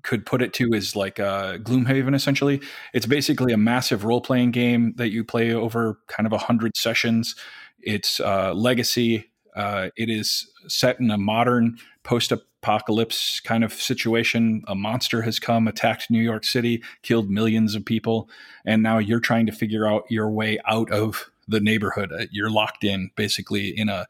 could 0.06 0.24
put 0.24 0.40
it 0.40 0.52
to 0.54 0.72
is 0.72 0.94
like 0.96 1.18
uh, 1.20 1.58
Gloomhaven. 1.58 2.14
Essentially, 2.14 2.62
it's 2.94 3.06
basically 3.06 3.52
a 3.52 3.58
massive 3.58 4.04
role 4.04 4.20
playing 4.20 4.52
game 4.52 4.94
that 4.96 5.10
you 5.10 5.24
play 5.24 5.52
over 5.52 5.98
kind 6.06 6.26
of 6.26 6.32
a 6.32 6.38
hundred 6.38 6.76
sessions. 6.76 7.34
It's 7.80 8.20
uh, 8.20 8.54
legacy. 8.54 9.30
Uh, 9.54 9.88
it 9.96 10.08
is 10.08 10.48
set 10.68 11.00
in 11.00 11.10
a 11.10 11.18
modern 11.18 11.78
post 12.04 12.30
apocalypse 12.30 13.40
kind 13.40 13.64
of 13.64 13.72
situation. 13.72 14.62
A 14.68 14.74
monster 14.74 15.22
has 15.22 15.38
come, 15.38 15.66
attacked 15.66 16.10
New 16.10 16.22
York 16.22 16.44
City, 16.44 16.82
killed 17.02 17.28
millions 17.28 17.74
of 17.74 17.84
people, 17.84 18.30
and 18.64 18.82
now 18.82 18.98
you're 18.98 19.20
trying 19.20 19.46
to 19.46 19.52
figure 19.52 19.88
out 19.88 20.04
your 20.08 20.30
way 20.30 20.58
out 20.68 20.90
of 20.92 21.30
the 21.48 21.60
neighborhood. 21.60 22.12
Uh, 22.12 22.26
you're 22.30 22.50
locked 22.50 22.84
in 22.84 23.10
basically 23.16 23.68
in 23.68 23.88
a 23.88 24.06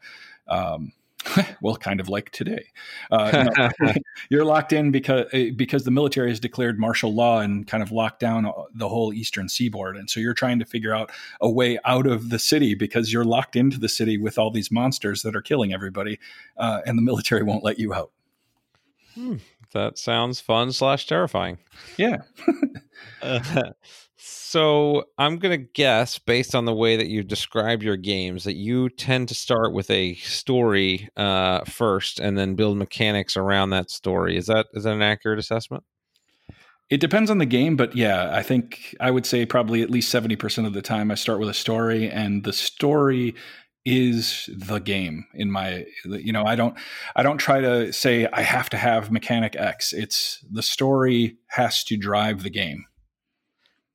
um, 0.47 0.91
well, 1.61 1.75
kind 1.75 1.99
of 1.99 2.09
like 2.09 2.31
today. 2.31 2.67
Uh, 3.11 3.49
no, 3.57 3.93
you're 4.29 4.45
locked 4.45 4.73
in 4.73 4.91
because 4.91 5.25
eh, 5.33 5.51
because 5.55 5.83
the 5.83 5.91
military 5.91 6.29
has 6.29 6.39
declared 6.39 6.79
martial 6.79 7.13
law 7.13 7.39
and 7.39 7.67
kind 7.67 7.83
of 7.83 7.91
locked 7.91 8.19
down 8.19 8.45
uh, 8.45 8.51
the 8.73 8.89
whole 8.89 9.13
eastern 9.13 9.49
seaboard, 9.49 9.97
and 9.97 10.09
so 10.09 10.19
you're 10.19 10.33
trying 10.33 10.59
to 10.59 10.65
figure 10.65 10.93
out 10.93 11.11
a 11.41 11.49
way 11.49 11.77
out 11.85 12.07
of 12.07 12.29
the 12.29 12.39
city 12.39 12.75
because 12.75 13.11
you're 13.11 13.25
locked 13.25 13.55
into 13.55 13.79
the 13.79 13.89
city 13.89 14.17
with 14.17 14.37
all 14.37 14.51
these 14.51 14.71
monsters 14.71 15.21
that 15.23 15.35
are 15.35 15.41
killing 15.41 15.73
everybody, 15.73 16.19
uh, 16.57 16.81
and 16.85 16.97
the 16.97 17.03
military 17.03 17.43
won't 17.43 17.63
let 17.63 17.79
you 17.79 17.93
out. 17.93 18.11
Hmm, 19.15 19.37
that 19.73 19.97
sounds 19.97 20.39
fun 20.39 20.71
slash 20.71 21.07
terrifying. 21.07 21.57
Yeah. 21.97 22.17
uh, 23.21 23.71
so 24.17 25.03
I'm 25.19 25.37
going 25.37 25.59
to 25.59 25.69
guess, 25.73 26.17
based 26.17 26.55
on 26.55 26.65
the 26.65 26.73
way 26.73 26.97
that 26.97 27.07
you 27.07 27.23
describe 27.23 27.83
your 27.83 27.97
games, 27.97 28.45
that 28.45 28.55
you 28.55 28.89
tend 28.89 29.27
to 29.29 29.35
start 29.35 29.73
with 29.73 29.91
a 29.91 30.15
story 30.15 31.07
uh, 31.15 31.63
first, 31.65 32.19
and 32.19 32.37
then 32.37 32.55
build 32.55 32.77
mechanics 32.77 33.37
around 33.37 33.69
that 33.69 33.91
story. 33.91 34.35
Is 34.35 34.47
that 34.47 34.67
is 34.73 34.85
that 34.85 34.93
an 34.93 35.03
accurate 35.03 35.37
assessment? 35.37 35.83
It 36.89 36.99
depends 36.99 37.29
on 37.29 37.37
the 37.37 37.45
game, 37.45 37.75
but 37.75 37.95
yeah, 37.95 38.29
I 38.33 38.41
think 38.41 38.95
I 38.99 39.11
would 39.11 39.25
say 39.25 39.45
probably 39.45 39.83
at 39.83 39.91
least 39.91 40.09
seventy 40.09 40.35
percent 40.35 40.65
of 40.65 40.73
the 40.73 40.81
time 40.81 41.11
I 41.11 41.15
start 41.15 41.39
with 41.39 41.49
a 41.49 41.53
story, 41.53 42.09
and 42.09 42.43
the 42.43 42.53
story 42.53 43.35
is 43.85 44.49
the 44.53 44.79
game 44.79 45.25
in 45.33 45.49
my 45.49 45.85
you 46.03 46.33
know 46.33 46.43
i 46.43 46.57
don't 46.57 46.77
i 47.15 47.23
don't 47.23 47.37
try 47.37 47.61
to 47.61 47.93
say 47.93 48.27
i 48.33 48.41
have 48.41 48.69
to 48.69 48.75
have 48.75 49.09
mechanic 49.09 49.55
x 49.55 49.93
it's 49.93 50.43
the 50.51 50.61
story 50.61 51.37
has 51.47 51.85
to 51.85 51.95
drive 51.95 52.43
the 52.43 52.49
game 52.49 52.83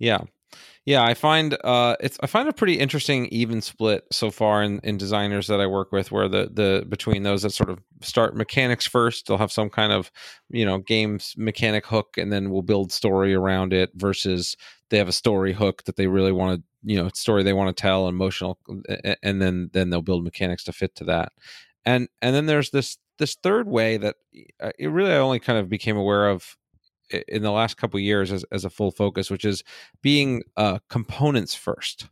yeah 0.02 0.24
yeah, 0.84 1.04
I 1.04 1.14
find 1.14 1.56
uh, 1.62 1.94
it's 2.00 2.18
I 2.22 2.26
find 2.26 2.48
a 2.48 2.52
pretty 2.52 2.78
interesting 2.78 3.26
even 3.26 3.60
split 3.60 4.04
so 4.10 4.32
far 4.32 4.64
in, 4.64 4.80
in 4.82 4.96
designers 4.96 5.46
that 5.46 5.60
I 5.60 5.66
work 5.66 5.92
with, 5.92 6.10
where 6.10 6.28
the 6.28 6.50
the 6.52 6.84
between 6.88 7.22
those 7.22 7.42
that 7.42 7.50
sort 7.50 7.70
of 7.70 7.78
start 8.00 8.36
mechanics 8.36 8.84
first, 8.84 9.26
they'll 9.26 9.38
have 9.38 9.52
some 9.52 9.70
kind 9.70 9.92
of 9.92 10.10
you 10.50 10.66
know 10.66 10.78
games 10.78 11.34
mechanic 11.36 11.86
hook, 11.86 12.18
and 12.18 12.32
then 12.32 12.50
we'll 12.50 12.62
build 12.62 12.90
story 12.90 13.32
around 13.32 13.72
it. 13.72 13.90
Versus 13.94 14.56
they 14.90 14.98
have 14.98 15.06
a 15.06 15.12
story 15.12 15.52
hook 15.52 15.84
that 15.84 15.94
they 15.94 16.08
really 16.08 16.32
want 16.32 16.58
to 16.58 16.64
you 16.82 17.00
know 17.00 17.08
story 17.14 17.44
they 17.44 17.52
want 17.52 17.76
to 17.76 17.80
tell, 17.80 18.08
emotional, 18.08 18.58
and 19.22 19.40
then 19.40 19.70
then 19.72 19.90
they'll 19.90 20.02
build 20.02 20.24
mechanics 20.24 20.64
to 20.64 20.72
fit 20.72 20.96
to 20.96 21.04
that. 21.04 21.30
And 21.84 22.08
and 22.20 22.34
then 22.34 22.46
there's 22.46 22.70
this 22.70 22.98
this 23.18 23.36
third 23.36 23.68
way 23.68 23.98
that 23.98 24.16
uh, 24.60 24.72
it 24.80 24.88
really 24.88 25.12
I 25.12 25.18
only 25.18 25.38
kind 25.38 25.60
of 25.60 25.68
became 25.68 25.96
aware 25.96 26.28
of 26.28 26.56
in 27.29 27.42
the 27.42 27.51
last 27.51 27.77
couple 27.77 27.98
years 28.01 28.33
as, 28.33 28.44
as 28.53 28.64
a 28.64 28.70
full 28.70 28.90
focus, 28.90 29.31
which 29.31 29.44
is 29.44 29.62
being 30.03 30.42
uh, 30.57 30.79
components 30.88 31.55
first. 31.55 32.09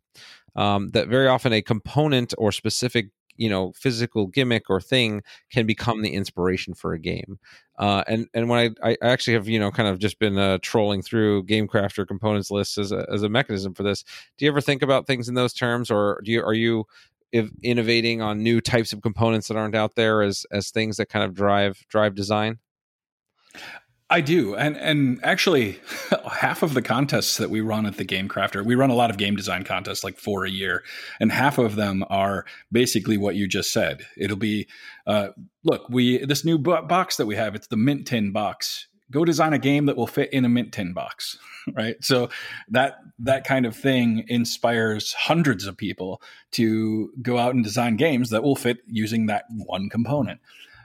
Um, 0.57 0.89
that 0.91 1.09
very 1.09 1.29
often 1.29 1.53
a 1.53 1.63
component 1.63 2.35
or 2.37 2.51
specific 2.51 3.11
you 3.41 3.49
know 3.49 3.73
physical 3.73 4.27
gimmick 4.27 4.69
or 4.69 4.81
thing 4.81 5.23
can 5.51 5.67
become 5.67 6.03
the 6.03 6.13
inspiration 6.13 6.75
for 6.75 6.93
a 6.93 6.99
game. 6.99 7.39
Uh, 7.79 8.05
and 8.07 8.29
and 8.35 8.49
when 8.49 8.75
I, 8.83 8.91
I 8.91 8.97
actually 9.01 9.35
have 9.35 9.49
you 9.49 9.59
know 9.59 9.71
kind 9.71 9.89
of 9.89 9.99
just 9.99 10.19
been 10.19 10.39
uh, 10.39 10.59
trolling 10.61 11.03
through 11.03 11.45
GameCrafter 11.45 12.07
components 12.07 12.51
lists 12.51 12.77
as 12.77 12.93
a, 12.93 13.07
as 13.11 13.23
a 13.23 13.29
mechanism 13.29 13.75
for 13.75 13.83
this. 13.83 14.05
Do 14.37 14.45
you 14.45 14.51
ever 14.51 14.61
think 14.61 14.83
about 14.83 15.07
things 15.07 15.29
in 15.29 15.35
those 15.35 15.55
terms 15.55 15.91
or 15.91 16.21
do 16.23 16.31
you 16.31 16.43
are 16.43 16.55
you 16.55 16.85
innovating 17.63 18.21
on 18.21 18.43
new 18.43 18.61
types 18.61 18.93
of 18.93 19.03
components 19.03 19.49
that 19.49 19.57
aren't 19.57 19.75
out 19.75 19.95
there 19.95 20.21
as 20.21 20.45
as 20.51 20.71
things 20.71 20.99
that 20.99 21.09
kind 21.09 21.25
of 21.25 21.33
drive 21.33 21.87
drive 21.89 22.15
design 22.15 22.59
I 24.13 24.21
do, 24.21 24.57
and 24.57 24.77
and 24.77 25.21
actually, 25.23 25.79
half 26.31 26.65
of 26.65 26.75
the 26.75 26.83
contests 26.83 27.37
that 27.37 27.49
we 27.49 27.61
run 27.61 27.87
at 27.87 27.97
the 27.97 28.05
Game 28.05 28.29
Crafter, 28.29 28.65
we 28.65 28.75
run 28.75 28.91
a 28.91 28.95
lot 28.95 29.09
of 29.09 29.17
game 29.17 29.37
design 29.37 29.63
contests, 29.63 30.03
like 30.03 30.19
four 30.19 30.45
a 30.45 30.51
year, 30.51 30.83
and 31.21 31.31
half 31.31 31.59
of 31.59 31.77
them 31.77 32.05
are 32.11 32.45
basically 32.73 33.17
what 33.17 33.37
you 33.37 33.47
just 33.47 33.73
said. 33.73 34.05
It'll 34.17 34.37
be, 34.37 34.67
uh, 35.07 35.29
look, 35.63 35.89
we 35.89 36.25
this 36.25 36.45
new 36.45 36.59
box 36.59 37.17
that 37.17 37.27
we 37.27 37.37
have, 37.37 37.55
it's 37.55 37.69
the 37.69 37.77
Mint 37.77 38.09
Tin 38.09 38.33
box. 38.33 38.89
Go 39.13 39.25
design 39.25 39.53
a 39.53 39.59
game 39.59 39.87
that 39.87 39.97
will 39.97 40.09
fit 40.09 40.33
in 40.33 40.45
a 40.45 40.49
Mint 40.49 40.73
Tin 40.73 40.93
box, 40.93 41.39
right? 41.75 41.95
So 42.03 42.31
that 42.69 42.99
that 43.21 43.45
kind 43.45 43.65
of 43.65 43.77
thing 43.77 44.25
inspires 44.27 45.13
hundreds 45.13 45.67
of 45.67 45.77
people 45.77 46.21
to 46.53 47.13
go 47.23 47.39
out 47.39 47.55
and 47.55 47.63
design 47.63 47.97
games 47.97 48.31
that 48.31 48.43
will 48.43 48.57
fit 48.57 48.79
using 48.89 49.27
that 49.27 49.45
one 49.49 49.89
component. 49.89 50.41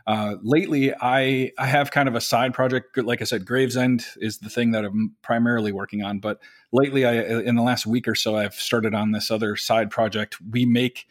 Uh, 0.07 0.35
lately, 0.43 0.93
I 0.93 1.51
I 1.57 1.65
have 1.65 1.91
kind 1.91 2.07
of 2.07 2.15
a 2.15 2.21
side 2.21 2.53
project. 2.53 2.97
Like 2.97 3.21
I 3.21 3.25
said, 3.25 3.45
Gravesend 3.45 4.05
is 4.17 4.37
the 4.37 4.49
thing 4.49 4.71
that 4.71 4.85
I'm 4.85 5.15
primarily 5.23 5.71
working 5.71 6.03
on. 6.03 6.19
But 6.19 6.39
lately, 6.71 7.05
I 7.05 7.13
in 7.41 7.55
the 7.55 7.63
last 7.63 7.85
week 7.85 8.07
or 8.07 8.15
so, 8.15 8.35
I've 8.35 8.53
started 8.53 8.93
on 8.93 9.11
this 9.11 9.31
other 9.31 9.55
side 9.55 9.89
project. 9.89 10.37
We 10.51 10.65
make 10.65 11.07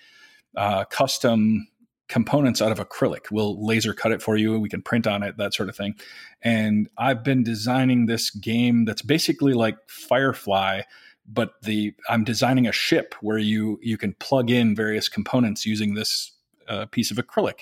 uh, 0.57 0.85
custom 0.85 1.66
components 2.09 2.61
out 2.62 2.70
of 2.70 2.78
acrylic. 2.78 3.30
We'll 3.30 3.64
laser 3.64 3.94
cut 3.94 4.12
it 4.12 4.22
for 4.22 4.37
you. 4.37 4.61
We 4.61 4.68
can 4.68 4.83
print 4.83 5.07
on 5.07 5.22
it, 5.22 5.37
that 5.38 5.54
sort 5.54 5.68
of 5.68 5.76
thing. 5.76 5.94
And 6.42 6.88
I've 6.98 7.24
been 7.24 7.42
designing 7.42 8.07
this 8.07 8.30
game 8.30 8.85
that's 8.85 9.02
basically 9.02 9.54
like 9.54 9.76
Firefly, 9.88 10.83
but 11.26 11.54
the 11.62 11.94
I'm 12.09 12.22
designing 12.22 12.66
a 12.68 12.72
ship 12.72 13.14
where 13.20 13.38
you 13.38 13.80
you 13.83 13.98
can 13.98 14.14
plug 14.20 14.50
in 14.50 14.76
various 14.76 15.09
components 15.09 15.66
using 15.66 15.94
this 15.94 16.33
uh, 16.68 16.87
piece 16.87 17.11
of 17.11 17.16
acrylic. 17.16 17.61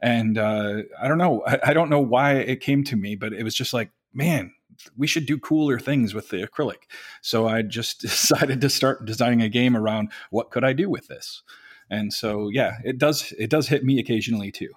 And 0.00 0.38
uh, 0.38 0.82
I 1.00 1.08
don't 1.08 1.18
know. 1.18 1.42
I, 1.46 1.58
I 1.64 1.72
don't 1.72 1.90
know 1.90 2.00
why 2.00 2.34
it 2.34 2.60
came 2.60 2.84
to 2.84 2.96
me, 2.96 3.16
but 3.16 3.32
it 3.32 3.42
was 3.42 3.54
just 3.54 3.72
like, 3.72 3.90
man, 4.12 4.52
we 4.96 5.06
should 5.06 5.26
do 5.26 5.38
cooler 5.38 5.78
things 5.78 6.14
with 6.14 6.28
the 6.28 6.46
acrylic. 6.46 6.86
So 7.22 7.48
I 7.48 7.62
just 7.62 8.00
decided 8.00 8.60
to 8.60 8.70
start 8.70 9.04
designing 9.04 9.42
a 9.42 9.48
game 9.48 9.76
around 9.76 10.12
what 10.30 10.50
could 10.50 10.64
I 10.64 10.72
do 10.72 10.88
with 10.88 11.08
this. 11.08 11.42
And 11.90 12.12
so 12.12 12.48
yeah, 12.52 12.78
it 12.84 12.98
does 12.98 13.32
it 13.38 13.48
does 13.48 13.68
hit 13.68 13.82
me 13.84 13.98
occasionally 13.98 14.52
too. 14.52 14.70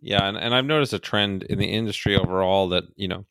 Yeah, 0.00 0.26
and, 0.26 0.36
and 0.36 0.54
I've 0.54 0.66
noticed 0.66 0.92
a 0.92 0.98
trend 0.98 1.44
in 1.44 1.58
the 1.58 1.66
industry 1.66 2.14
overall 2.14 2.68
that, 2.68 2.84
you 2.96 3.08
know, 3.08 3.24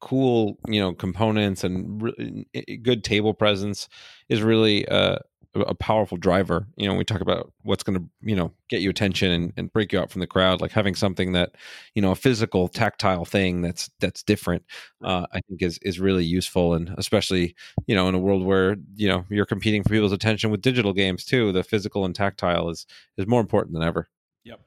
cool, 0.00 0.58
you 0.66 0.80
know, 0.80 0.94
components 0.94 1.62
and 1.62 2.02
re- 2.02 2.78
good 2.82 3.04
table 3.04 3.34
presence 3.34 3.86
is 4.28 4.42
really 4.42 4.88
uh, 4.88 5.18
a 5.54 5.74
powerful 5.74 6.16
driver. 6.16 6.66
You 6.76 6.88
know, 6.88 6.94
we 6.94 7.04
talk 7.04 7.20
about 7.20 7.52
what's 7.62 7.82
going 7.82 7.98
to, 7.98 8.04
you 8.22 8.36
know, 8.36 8.52
get 8.68 8.82
you 8.82 8.90
attention 8.90 9.32
and, 9.32 9.52
and 9.56 9.72
break 9.72 9.92
you 9.92 9.98
out 9.98 10.10
from 10.10 10.20
the 10.20 10.26
crowd, 10.26 10.60
like 10.60 10.70
having 10.70 10.94
something 10.94 11.32
that, 11.32 11.56
you 11.94 12.02
know, 12.02 12.12
a 12.12 12.16
physical, 12.16 12.68
tactile 12.68 13.24
thing 13.24 13.60
that's 13.60 13.90
that's 14.00 14.22
different. 14.22 14.64
Uh, 15.02 15.26
I 15.32 15.40
think 15.48 15.62
is 15.62 15.78
is 15.82 15.98
really 15.98 16.24
useful, 16.24 16.74
and 16.74 16.94
especially, 16.98 17.54
you 17.86 17.94
know, 17.94 18.08
in 18.08 18.14
a 18.14 18.18
world 18.18 18.44
where 18.44 18.76
you 18.94 19.08
know 19.08 19.24
you're 19.28 19.46
competing 19.46 19.82
for 19.82 19.90
people's 19.90 20.12
attention 20.12 20.50
with 20.50 20.62
digital 20.62 20.92
games 20.92 21.24
too, 21.24 21.52
the 21.52 21.64
physical 21.64 22.04
and 22.04 22.14
tactile 22.14 22.70
is 22.70 22.86
is 23.16 23.26
more 23.26 23.40
important 23.40 23.74
than 23.74 23.82
ever. 23.82 24.08
Yep. 24.44 24.60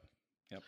Yep. 0.50 0.62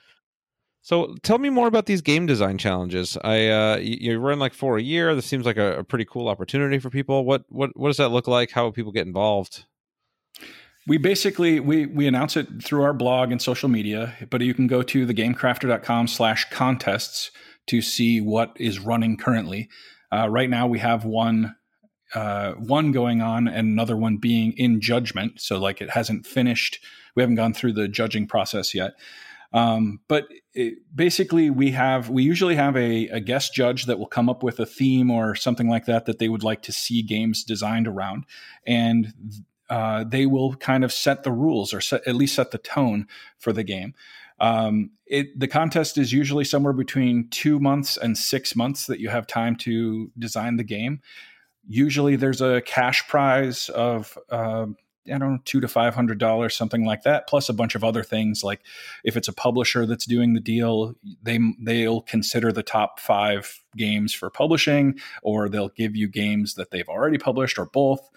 So 0.80 1.14
tell 1.22 1.38
me 1.38 1.50
more 1.50 1.66
about 1.68 1.86
these 1.86 2.00
game 2.00 2.26
design 2.26 2.58
challenges. 2.58 3.18
I 3.22 3.48
uh, 3.48 3.76
you, 3.78 4.12
you 4.12 4.18
run 4.18 4.38
like 4.38 4.54
four 4.54 4.78
a 4.78 4.82
year. 4.82 5.14
This 5.14 5.26
seems 5.26 5.44
like 5.44 5.58
a, 5.58 5.80
a 5.80 5.84
pretty 5.84 6.06
cool 6.06 6.28
opportunity 6.28 6.78
for 6.78 6.90
people. 6.90 7.24
What 7.24 7.44
what 7.50 7.76
what 7.76 7.88
does 7.88 7.98
that 7.98 8.10
look 8.10 8.26
like? 8.28 8.50
How 8.50 8.64
would 8.64 8.74
people 8.74 8.92
get 8.92 9.06
involved? 9.06 9.64
We 10.86 10.98
basically 10.98 11.58
we 11.58 11.86
we 11.86 12.06
announce 12.06 12.36
it 12.36 12.62
through 12.62 12.82
our 12.82 12.92
blog 12.92 13.32
and 13.32 13.42
social 13.42 13.68
media, 13.68 14.14
but 14.30 14.40
you 14.40 14.54
can 14.54 14.66
go 14.66 14.82
to 14.82 15.06
thegamecrafter.com 15.06 16.06
slash 16.06 16.48
contests 16.50 17.30
to 17.66 17.82
see 17.82 18.20
what 18.20 18.52
is 18.56 18.78
running 18.78 19.16
currently. 19.16 19.68
Uh, 20.12 20.28
right 20.28 20.48
now 20.48 20.66
we 20.66 20.78
have 20.78 21.04
one 21.04 21.56
uh, 22.14 22.52
one 22.52 22.92
going 22.92 23.20
on 23.20 23.48
and 23.48 23.68
another 23.68 23.96
one 23.96 24.16
being 24.16 24.52
in 24.52 24.80
judgment. 24.80 25.40
So 25.40 25.58
like 25.58 25.80
it 25.80 25.90
hasn't 25.90 26.24
finished. 26.24 26.78
We 27.14 27.22
haven't 27.22 27.36
gone 27.36 27.52
through 27.52 27.72
the 27.72 27.88
judging 27.88 28.26
process 28.28 28.74
yet. 28.74 28.92
Um, 29.52 30.00
but 30.06 30.28
it, 30.54 30.74
basically, 30.94 31.50
we 31.50 31.70
have 31.70 32.10
we 32.10 32.22
usually 32.22 32.56
have 32.56 32.76
a, 32.76 33.08
a, 33.08 33.20
guest 33.20 33.54
judge 33.54 33.86
that 33.86 33.98
will 33.98 34.06
come 34.06 34.28
up 34.28 34.42
with 34.42 34.58
a 34.58 34.66
theme 34.66 35.10
or 35.10 35.34
something 35.34 35.68
like 35.68 35.86
that 35.86 36.04
that 36.06 36.18
they 36.18 36.28
would 36.28 36.42
like 36.42 36.62
to 36.62 36.72
see 36.72 37.00
games 37.00 37.44
designed 37.44 37.86
around, 37.86 38.24
and 38.66 39.14
uh, 39.68 40.04
they 40.04 40.26
will 40.26 40.54
kind 40.56 40.84
of 40.84 40.92
set 40.92 41.22
the 41.22 41.32
rules 41.32 41.74
or 41.74 41.80
set, 41.80 42.06
at 42.06 42.14
least 42.14 42.34
set 42.34 42.50
the 42.50 42.58
tone 42.58 43.06
for 43.38 43.52
the 43.52 43.64
game. 43.64 43.94
Um, 44.38 44.90
it, 45.06 45.38
the 45.38 45.48
contest 45.48 45.98
is 45.98 46.12
usually 46.12 46.44
somewhere 46.44 46.72
between 46.72 47.28
two 47.30 47.58
months 47.58 47.96
and 47.96 48.16
six 48.18 48.54
months 48.54 48.86
that 48.86 49.00
you 49.00 49.08
have 49.08 49.26
time 49.26 49.56
to 49.56 50.10
design 50.18 50.56
the 50.56 50.64
game. 50.64 51.00
Usually, 51.66 52.16
there's 52.16 52.40
a 52.40 52.60
cash 52.62 53.08
prize 53.08 53.68
of 53.70 54.18
uh, 54.30 54.66
I 55.12 55.18
don't 55.18 55.32
know 55.32 55.38
two 55.44 55.60
to 55.60 55.68
five 55.68 55.94
hundred 55.94 56.18
dollars, 56.18 56.54
something 56.54 56.84
like 56.84 57.02
that, 57.02 57.28
plus 57.28 57.48
a 57.48 57.54
bunch 57.54 57.74
of 57.74 57.84
other 57.84 58.02
things. 58.02 58.44
Like 58.44 58.60
if 59.04 59.16
it's 59.16 59.28
a 59.28 59.32
publisher 59.32 59.86
that's 59.86 60.06
doing 60.06 60.34
the 60.34 60.40
deal, 60.40 60.94
they 61.22 61.38
they'll 61.60 62.02
consider 62.02 62.52
the 62.52 62.62
top 62.62 63.00
five 63.00 63.62
games 63.76 64.12
for 64.14 64.30
publishing, 64.30 64.98
or 65.22 65.48
they'll 65.48 65.70
give 65.70 65.96
you 65.96 66.08
games 66.08 66.54
that 66.54 66.70
they've 66.70 66.88
already 66.88 67.18
published, 67.18 67.58
or 67.58 67.66
both. 67.66 68.08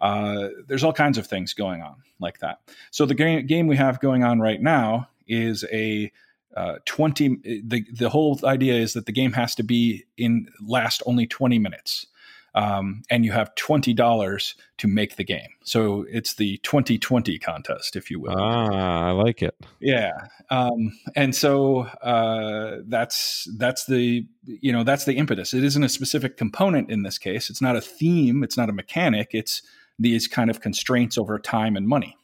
Uh, 0.00 0.48
there's 0.66 0.84
all 0.84 0.92
kinds 0.92 1.18
of 1.18 1.26
things 1.26 1.54
going 1.54 1.82
on 1.82 1.96
like 2.20 2.38
that. 2.40 2.60
So 2.90 3.06
the 3.06 3.14
game, 3.14 3.46
game 3.46 3.66
we 3.66 3.76
have 3.76 4.00
going 4.00 4.24
on 4.24 4.40
right 4.40 4.60
now 4.60 5.08
is 5.26 5.64
a 5.72 6.12
uh, 6.56 6.76
20 6.86 7.62
the, 7.66 7.84
the 7.92 8.08
whole 8.08 8.40
idea 8.44 8.74
is 8.74 8.94
that 8.94 9.04
the 9.04 9.12
game 9.12 9.32
has 9.32 9.54
to 9.56 9.62
be 9.62 10.04
in 10.16 10.48
last 10.66 11.02
only 11.04 11.26
20 11.26 11.58
minutes 11.58 12.06
um, 12.54 13.02
and 13.10 13.26
you 13.26 13.32
have 13.32 13.54
$20 13.56 14.54
to 14.78 14.88
make 14.88 15.16
the 15.16 15.24
game. 15.24 15.50
So 15.64 16.06
it's 16.08 16.36
the 16.36 16.56
2020 16.58 17.38
contest 17.38 17.94
if 17.94 18.10
you 18.10 18.18
will. 18.20 18.36
Ah 18.38 19.08
i 19.08 19.10
like 19.10 19.42
it. 19.42 19.54
Yeah 19.80 20.12
um, 20.50 20.98
and 21.14 21.34
so 21.34 21.82
uh, 22.02 22.78
that's 22.86 23.48
that's 23.56 23.86
the 23.86 24.26
you 24.44 24.72
know 24.72 24.84
that's 24.84 25.04
the 25.04 25.16
impetus. 25.16 25.52
It 25.54 25.64
isn't 25.64 25.82
a 25.82 25.88
specific 25.88 26.36
component 26.36 26.90
in 26.90 27.02
this 27.02 27.18
case. 27.18 27.50
It's 27.50 27.62
not 27.62 27.76
a 27.76 27.80
theme. 27.80 28.44
It's 28.44 28.56
not 28.56 28.68
a 28.68 28.72
mechanic. 28.72 29.30
It's 29.32 29.62
these 29.98 30.28
kind 30.28 30.50
of 30.50 30.60
constraints 30.60 31.18
over 31.18 31.38
time 31.38 31.76
and 31.76 31.86
money. 31.86 32.16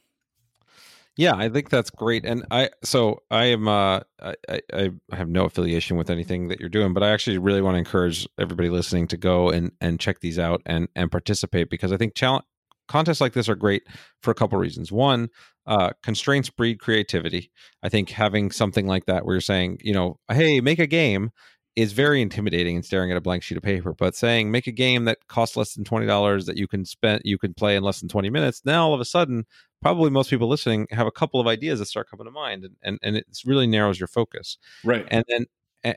Yeah, 1.16 1.34
I 1.36 1.50
think 1.50 1.68
that's 1.68 1.90
great. 1.90 2.24
And 2.24 2.46
I 2.50 2.70
so 2.82 3.22
I 3.30 3.46
am 3.46 3.68
uh 3.68 4.00
I, 4.22 4.60
I 4.72 4.90
have 5.12 5.28
no 5.28 5.44
affiliation 5.44 5.96
with 5.96 6.08
anything 6.08 6.48
that 6.48 6.58
you're 6.58 6.70
doing, 6.70 6.94
but 6.94 7.02
I 7.02 7.10
actually 7.10 7.38
really 7.38 7.60
want 7.60 7.74
to 7.74 7.78
encourage 7.78 8.26
everybody 8.38 8.70
listening 8.70 9.08
to 9.08 9.16
go 9.18 9.50
and 9.50 9.72
and 9.80 10.00
check 10.00 10.20
these 10.20 10.38
out 10.38 10.62
and 10.64 10.88
and 10.96 11.10
participate 11.10 11.68
because 11.68 11.92
I 11.92 11.98
think 11.98 12.14
challenge 12.14 12.44
contests 12.88 13.20
like 13.20 13.34
this 13.34 13.48
are 13.48 13.54
great 13.54 13.82
for 14.22 14.30
a 14.30 14.34
couple 14.34 14.58
reasons. 14.58 14.90
One, 14.90 15.28
uh, 15.66 15.90
constraints 16.02 16.50
breed 16.50 16.80
creativity. 16.80 17.50
I 17.82 17.88
think 17.88 18.10
having 18.10 18.50
something 18.50 18.86
like 18.86 19.04
that 19.06 19.24
where 19.24 19.34
you're 19.34 19.40
saying, 19.40 19.78
you 19.82 19.92
know, 19.92 20.18
hey, 20.30 20.60
make 20.60 20.78
a 20.78 20.86
game 20.86 21.30
is 21.74 21.92
very 21.92 22.20
intimidating 22.20 22.76
and 22.76 22.84
staring 22.84 23.10
at 23.10 23.16
a 23.16 23.20
blank 23.20 23.42
sheet 23.42 23.56
of 23.56 23.62
paper. 23.62 23.94
But 23.94 24.14
saying 24.14 24.50
make 24.50 24.66
a 24.66 24.72
game 24.72 25.04
that 25.06 25.26
costs 25.28 25.56
less 25.56 25.74
than 25.74 25.84
twenty 25.84 26.06
dollars 26.06 26.46
that 26.46 26.56
you 26.56 26.68
can 26.68 26.84
spend 26.84 27.22
you 27.24 27.38
can 27.38 27.54
play 27.54 27.76
in 27.76 27.82
less 27.82 28.00
than 28.00 28.08
twenty 28.08 28.30
minutes, 28.30 28.62
now 28.64 28.86
all 28.86 28.94
of 28.94 29.00
a 29.00 29.04
sudden, 29.04 29.46
probably 29.80 30.10
most 30.10 30.30
people 30.30 30.48
listening 30.48 30.86
have 30.90 31.06
a 31.06 31.12
couple 31.12 31.40
of 31.40 31.46
ideas 31.46 31.78
that 31.78 31.86
start 31.86 32.10
coming 32.10 32.26
to 32.26 32.30
mind, 32.30 32.64
and 32.64 32.76
and, 32.82 32.98
and 33.02 33.16
it 33.16 33.26
really 33.46 33.66
narrows 33.66 33.98
your 33.98 34.08
focus. 34.08 34.58
Right. 34.84 35.06
And 35.10 35.24
then 35.28 35.46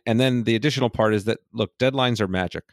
and 0.06 0.19
then 0.19 0.43
the 0.43 0.56
additional 0.56 0.89
part 0.89 1.13
is 1.13 1.26
that 1.26 1.39
look 1.54 1.78
deadlines 1.78 2.19
are 2.19 2.28
magic 2.28 2.63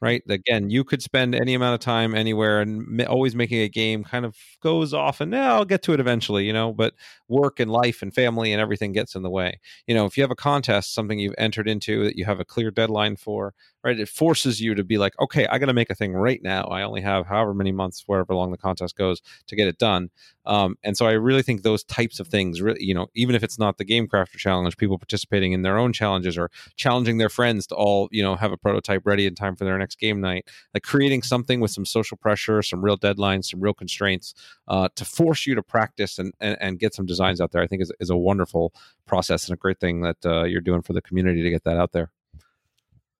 right? 0.00 0.22
Again 0.28 0.70
you 0.70 0.84
could 0.84 1.02
spend 1.02 1.34
any 1.34 1.54
amount 1.54 1.74
of 1.74 1.80
time 1.80 2.14
anywhere 2.14 2.60
and 2.60 3.00
always 3.06 3.34
making 3.34 3.60
a 3.60 3.68
game 3.68 4.04
kind 4.04 4.24
of 4.24 4.36
goes 4.62 4.92
off 4.94 5.20
and 5.20 5.32
yeah, 5.32 5.52
i'll 5.54 5.64
get 5.64 5.82
to 5.84 5.92
it 5.92 6.00
eventually 6.00 6.44
you 6.46 6.52
know? 6.52 6.72
But 6.72 6.94
work 7.28 7.60
and 7.60 7.70
life 7.70 8.02
and 8.02 8.14
family 8.14 8.52
and 8.52 8.60
everything 8.60 8.92
gets 8.92 9.14
in 9.14 9.22
the 9.22 9.30
way. 9.30 9.60
You 9.86 9.94
know 9.94 10.06
if 10.06 10.16
you 10.16 10.22
have 10.22 10.30
a 10.30 10.34
contest 10.36 10.94
something 10.94 11.18
you've 11.18 11.34
entered 11.38 11.68
into 11.68 12.04
that 12.04 12.16
you 12.16 12.24
have 12.26 12.40
a 12.40 12.44
clear 12.44 12.70
deadline 12.70 13.16
for 13.16 13.54
right? 13.84 13.98
It 13.98 14.08
forces 14.08 14.60
you 14.60 14.74
to 14.74 14.84
be 14.84 14.98
like 14.98 15.14
okay 15.20 15.46
i 15.46 15.58
got 15.58 15.66
to 15.66 15.72
make 15.72 15.90
a 15.90 15.94
thing 15.94 16.12
right 16.14 16.40
now. 16.42 16.64
I 16.64 16.82
only 16.82 17.00
have 17.02 17.26
however 17.26 17.54
many 17.54 17.72
months 17.72 18.04
wherever 18.06 18.34
long 18.34 18.50
the 18.50 18.58
contest 18.58 18.96
goes 18.96 19.20
to 19.46 19.56
get 19.56 19.68
it 19.68 19.78
done. 19.78 20.10
Um, 20.44 20.76
and 20.82 20.96
so 20.96 21.06
i 21.06 21.12
really 21.12 21.42
think 21.42 21.62
those 21.62 21.84
types 21.84 22.18
of 22.18 22.26
things 22.28 22.60
really 22.60 22.82
you 22.82 22.94
know 22.94 23.06
even 23.14 23.36
if 23.36 23.44
it's 23.44 23.58
not 23.58 23.78
the 23.78 23.84
game 23.84 24.08
crafter 24.08 24.36
challenge 24.36 24.76
people 24.76 24.98
participating 24.98 25.52
in 25.52 25.62
their 25.62 25.78
own 25.78 25.92
challenges 25.92 26.36
or 26.36 26.50
challenging 26.76 27.18
their 27.18 27.28
friends 27.28 27.66
to 27.68 27.76
all 27.76 28.08
you 28.10 28.22
know 28.22 28.34
have 28.34 28.50
a 28.50 28.56
prototype 28.56 29.02
ready 29.04 29.26
in 29.26 29.34
time 29.36 29.54
for 29.54 29.64
their 29.64 29.78
next 29.78 30.00
game 30.00 30.20
night 30.20 30.48
like 30.74 30.82
creating 30.82 31.22
something 31.22 31.60
with 31.60 31.70
some 31.70 31.86
social 31.86 32.16
pressure 32.16 32.60
some 32.62 32.84
real 32.84 32.98
deadlines 32.98 33.44
some 33.44 33.60
real 33.60 33.74
constraints 33.74 34.34
uh, 34.68 34.88
to 34.96 35.04
force 35.04 35.46
you 35.46 35.54
to 35.54 35.62
practice 35.62 36.18
and, 36.18 36.32
and, 36.40 36.56
and 36.60 36.78
get 36.78 36.94
some 36.94 37.06
designs 37.06 37.40
out 37.40 37.52
there 37.52 37.62
i 37.62 37.66
think 37.66 37.80
is, 37.80 37.92
is 38.00 38.10
a 38.10 38.16
wonderful 38.16 38.72
process 39.06 39.48
and 39.48 39.54
a 39.54 39.56
great 39.56 39.78
thing 39.78 40.00
that 40.02 40.16
uh, 40.26 40.42
you're 40.42 40.60
doing 40.60 40.82
for 40.82 40.92
the 40.92 41.02
community 41.02 41.42
to 41.42 41.50
get 41.50 41.64
that 41.64 41.76
out 41.76 41.92
there 41.92 42.10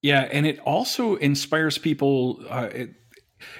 yeah 0.02 0.28
and 0.32 0.46
it 0.46 0.58
also 0.60 1.16
inspires 1.16 1.78
people 1.78 2.44
uh, 2.50 2.68
it, 2.72 2.94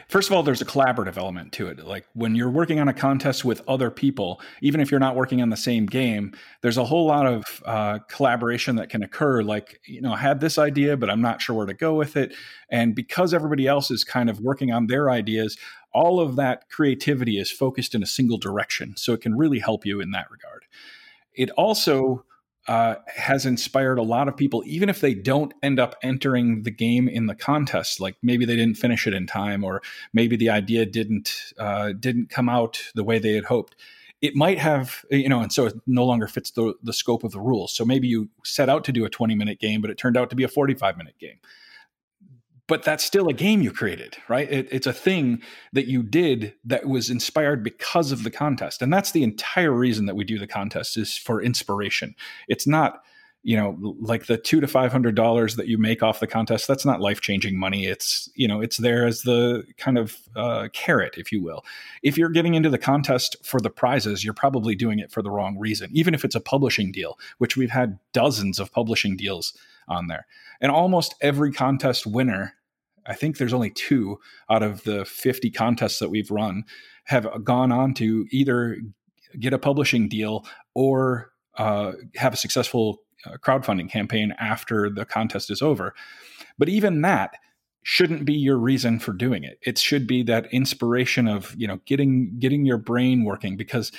First 0.09 0.29
of 0.29 0.37
all, 0.37 0.43
there's 0.43 0.63
a 0.63 0.67
collaborative 0.67 1.17
element 1.17 1.53
to 1.55 1.69
it. 1.69 1.85
Like 1.85 2.07
when 2.15 2.35
you're 2.35 2.51
working 2.51 2.81
on 2.81 2.89
a 2.89 2.93
contest 2.93 3.45
with 3.45 3.63
other 3.67 3.91
people, 3.91 4.41
even 4.61 4.81
if 4.81 4.91
you're 4.91 5.01
not 5.01 5.17
working 5.17 5.43
on 5.43 5.51
the 5.51 5.57
same 5.57 5.87
game, 5.87 6.35
there's 6.61 6.77
a 6.77 6.85
whole 6.85 7.07
lot 7.07 7.27
of 7.27 7.63
uh, 7.65 7.99
collaboration 8.09 8.77
that 8.77 8.91
can 8.91 9.03
occur. 9.03 9.43
Like, 9.43 9.81
you 9.87 10.01
know, 10.01 10.13
I 10.13 10.19
had 10.19 10.41
this 10.41 10.59
idea, 10.59 10.97
but 10.97 11.11
I'm 11.11 11.21
not 11.21 11.41
sure 11.41 11.57
where 11.57 11.67
to 11.67 11.75
go 11.75 11.95
with 11.95 12.17
it. 12.17 12.35
And 12.69 12.95
because 12.95 13.35
everybody 13.35 13.67
else 13.67 13.91
is 13.91 14.05
kind 14.05 14.31
of 14.31 14.41
working 14.41 14.73
on 14.73 14.87
their 14.87 15.11
ideas, 15.11 15.57
all 15.93 16.21
of 16.21 16.37
that 16.37 16.69
creativity 16.71 17.39
is 17.39 17.51
focused 17.51 17.95
in 17.95 18.03
a 18.03 18.07
single 18.07 18.39
direction. 18.39 18.97
So 18.97 19.13
it 19.13 19.21
can 19.21 19.37
really 19.37 19.59
help 19.59 19.85
you 19.85 20.01
in 20.01 20.11
that 20.13 20.31
regard. 20.31 20.65
It 21.35 21.51
also 21.51 22.25
uh, 22.69 22.97
has 23.09 23.45
inspired 23.45 23.99
a 23.99 24.03
lot 24.03 24.29
of 24.29 24.37
people, 24.37 24.63
even 24.67 24.89
if 24.89 25.01
they 25.01 25.15
don't 25.15 25.53
end 25.63 25.81
up 25.81 25.97
entering 26.03 26.63
the 26.63 26.71
game 26.71 27.09
in 27.09 27.27
the 27.27 27.35
contest. 27.35 28.01
Like 28.01 28.17
maybe 28.23 28.45
they 28.45 28.57
didn't 28.57 28.77
finish 28.77 29.07
it 29.07 29.15
in 29.15 29.27
time, 29.27 29.65
or 29.65 29.83
maybe 30.13 30.37
the 30.37 30.51
idea 30.51 30.87
didn't 30.87 31.53
uh, 31.59 31.93
didn't 31.93 32.31
come 32.31 32.49
out 32.49 32.81
the 32.95 33.05
way 33.05 33.19
they 33.19 33.33
had 33.33 33.45
hoped. 33.45 33.75
It 34.21 34.37
might 34.37 34.59
have, 34.59 35.05
you 35.11 35.29
know, 35.29 35.41
and 35.41 35.53
so 35.53 35.67
it 35.67 35.75
no 35.87 36.05
longer 36.05 36.29
fits 36.29 36.53
the 36.53 36.75
the 36.83 36.93
scope 36.93 37.25
of 37.25 37.33
the 37.33 37.41
rules. 37.41 37.73
So 37.73 37.85
maybe 37.85 38.07
you 38.07 38.29
set 38.45 38.69
out 38.69 38.85
to 38.85 38.93
do 38.93 39.05
a 39.05 39.11
twenty 39.11 39.35
minute 39.35 39.59
game, 39.59 39.81
but 39.81 39.91
it 39.91 39.99
turned 39.99 40.17
out 40.17 40.31
to 40.31 40.37
be 40.37 40.45
a 40.45 40.49
forty 40.49 40.75
five 40.75 40.97
minute 40.97 41.19
game 41.19 41.39
but 42.69 42.83
that's 42.83 43.05
still 43.05 43.29
a 43.29 43.33
game 43.33 43.61
you 43.61 43.73
created, 43.73 44.17
right? 44.29 44.51
It, 44.51 44.69
it's 44.71 44.87
a 44.87 44.93
thing 44.93 45.43
that 45.73 45.87
you 45.87 46.03
did 46.03 46.55
that 46.65 46.87
was 46.87 47.11
inspired 47.11 47.63
because 47.63 48.13
of 48.13 48.25
the 48.25 48.31
contest, 48.31 48.83
and 48.83 48.93
that's 48.93 49.13
the 49.13 49.23
entire 49.23 49.73
reason 49.73 50.07
that 50.07 50.17
we 50.17 50.25
do 50.25 50.39
the 50.39 50.47
contest 50.47 50.97
is 50.97 51.17
for 51.17 51.43
inspiration. 51.43 52.15
It's 52.49 52.67
not, 52.67 53.03
you 53.45 53.57
know, 53.57 53.77
like 54.01 54.27
the 54.27 54.37
two 54.37 54.61
to 54.61 54.69
five 54.69 54.93
hundred 54.93 55.17
dollars 55.17 55.57
that 55.57 55.67
you 55.67 55.77
make 55.77 56.03
off 56.03 56.21
the 56.21 56.27
contest. 56.27 56.69
That's 56.69 56.85
not 56.85 57.01
life 57.01 57.21
changing 57.21 57.59
money. 57.59 57.87
It's 57.87 58.29
you 58.35 58.47
know, 58.47 58.61
it's 58.61 58.77
there 58.77 59.07
as 59.07 59.23
the 59.23 59.65
kind 59.79 59.99
of 59.99 60.17
uh, 60.37 60.69
carrot, 60.73 61.15
if 61.17 61.33
you 61.33 61.43
will. 61.43 61.65
If 62.03 62.17
you're 62.17 62.31
getting 62.31 62.55
into 62.55 62.71
the 62.71 62.79
contest 62.79 63.37
for 63.45 63.61
the 63.61 63.71
prizes, 63.71 64.25
you're 64.25 64.35
probably 64.35 64.75
doing 64.75 64.99
it 64.99 65.11
for 65.11 65.23
the 65.23 65.31
wrong 65.31 65.59
reason. 65.59 65.91
Even 65.93 66.15
if 66.15 66.25
it's 66.25 66.37
a 66.37 66.41
publishing 66.41 66.93
deal, 66.93 67.19
which 67.39 67.57
we've 67.57 67.71
had 67.71 67.99
dozens 68.13 68.59
of 68.59 68.73
publishing 68.73 69.17
deals 69.17 69.57
on 69.89 70.07
there, 70.07 70.27
and 70.61 70.71
almost 70.71 71.15
every 71.21 71.53
contest 71.53 72.07
winner 72.07 72.55
I 73.07 73.15
think 73.15 73.39
there's 73.39 73.53
only 73.53 73.71
two 73.71 74.21
out 74.49 74.63
of 74.63 74.85
the 74.85 75.05
50 75.05 75.51
contests 75.51 75.99
that 75.99 76.11
we've 76.11 76.31
run 76.31 76.65
have 77.05 77.45
gone 77.45 77.73
on 77.73 77.95
to 77.95 78.27
either 78.31 78.79
get 79.39 79.53
a 79.53 79.59
publishing 79.59 80.09
deal 80.09 80.47
or 80.75 81.33
uh, 81.57 81.93
have 82.17 82.33
a 82.33 82.37
successful 82.37 83.03
crowdfunding 83.39 83.91
campaign 83.91 84.35
after 84.39 84.91
the 84.91 85.05
contest 85.05 85.51
is 85.51 85.63
over. 85.63 85.95
But 86.59 86.69
even 86.69 87.03
that 87.03 87.37
shouldn't 87.83 88.25
be 88.25 88.35
your 88.35 88.57
reason 88.57 88.99
for 88.99 89.13
doing 89.13 89.45
it. 89.45 89.59
It 89.63 89.79
should 89.79 90.07
be 90.07 90.23
that 90.25 90.53
inspiration 90.53 91.27
of, 91.27 91.55
you 91.57 91.67
know, 91.67 91.81
getting 91.87 92.39
getting 92.39 92.65
your 92.65 92.79
brain 92.79 93.25
working 93.25 93.57
because 93.57 93.91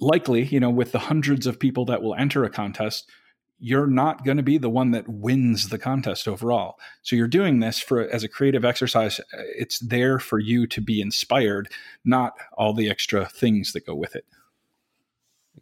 likely, 0.00 0.44
you 0.44 0.60
know, 0.60 0.70
with 0.70 0.92
the 0.92 0.98
hundreds 0.98 1.46
of 1.46 1.58
people 1.58 1.84
that 1.86 2.02
will 2.02 2.14
enter 2.14 2.44
a 2.44 2.50
contest, 2.50 3.10
you're 3.58 3.86
not 3.86 4.24
going 4.24 4.36
to 4.36 4.42
be 4.42 4.58
the 4.58 4.70
one 4.70 4.90
that 4.90 5.08
wins 5.08 5.68
the 5.68 5.78
contest 5.78 6.26
overall. 6.26 6.76
So 7.02 7.16
you're 7.16 7.28
doing 7.28 7.60
this 7.60 7.78
for 7.78 8.08
as 8.08 8.24
a 8.24 8.28
creative 8.28 8.64
exercise. 8.64 9.20
It's 9.32 9.78
there 9.78 10.18
for 10.18 10.38
you 10.38 10.66
to 10.68 10.80
be 10.80 11.00
inspired, 11.00 11.70
not 12.04 12.34
all 12.54 12.72
the 12.72 12.90
extra 12.90 13.26
things 13.26 13.72
that 13.72 13.86
go 13.86 13.94
with 13.94 14.16
it. 14.16 14.24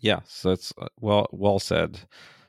Yes, 0.00 0.42
that's 0.42 0.72
uh, 0.80 0.88
well 1.00 1.28
well 1.32 1.58
said. 1.58 2.00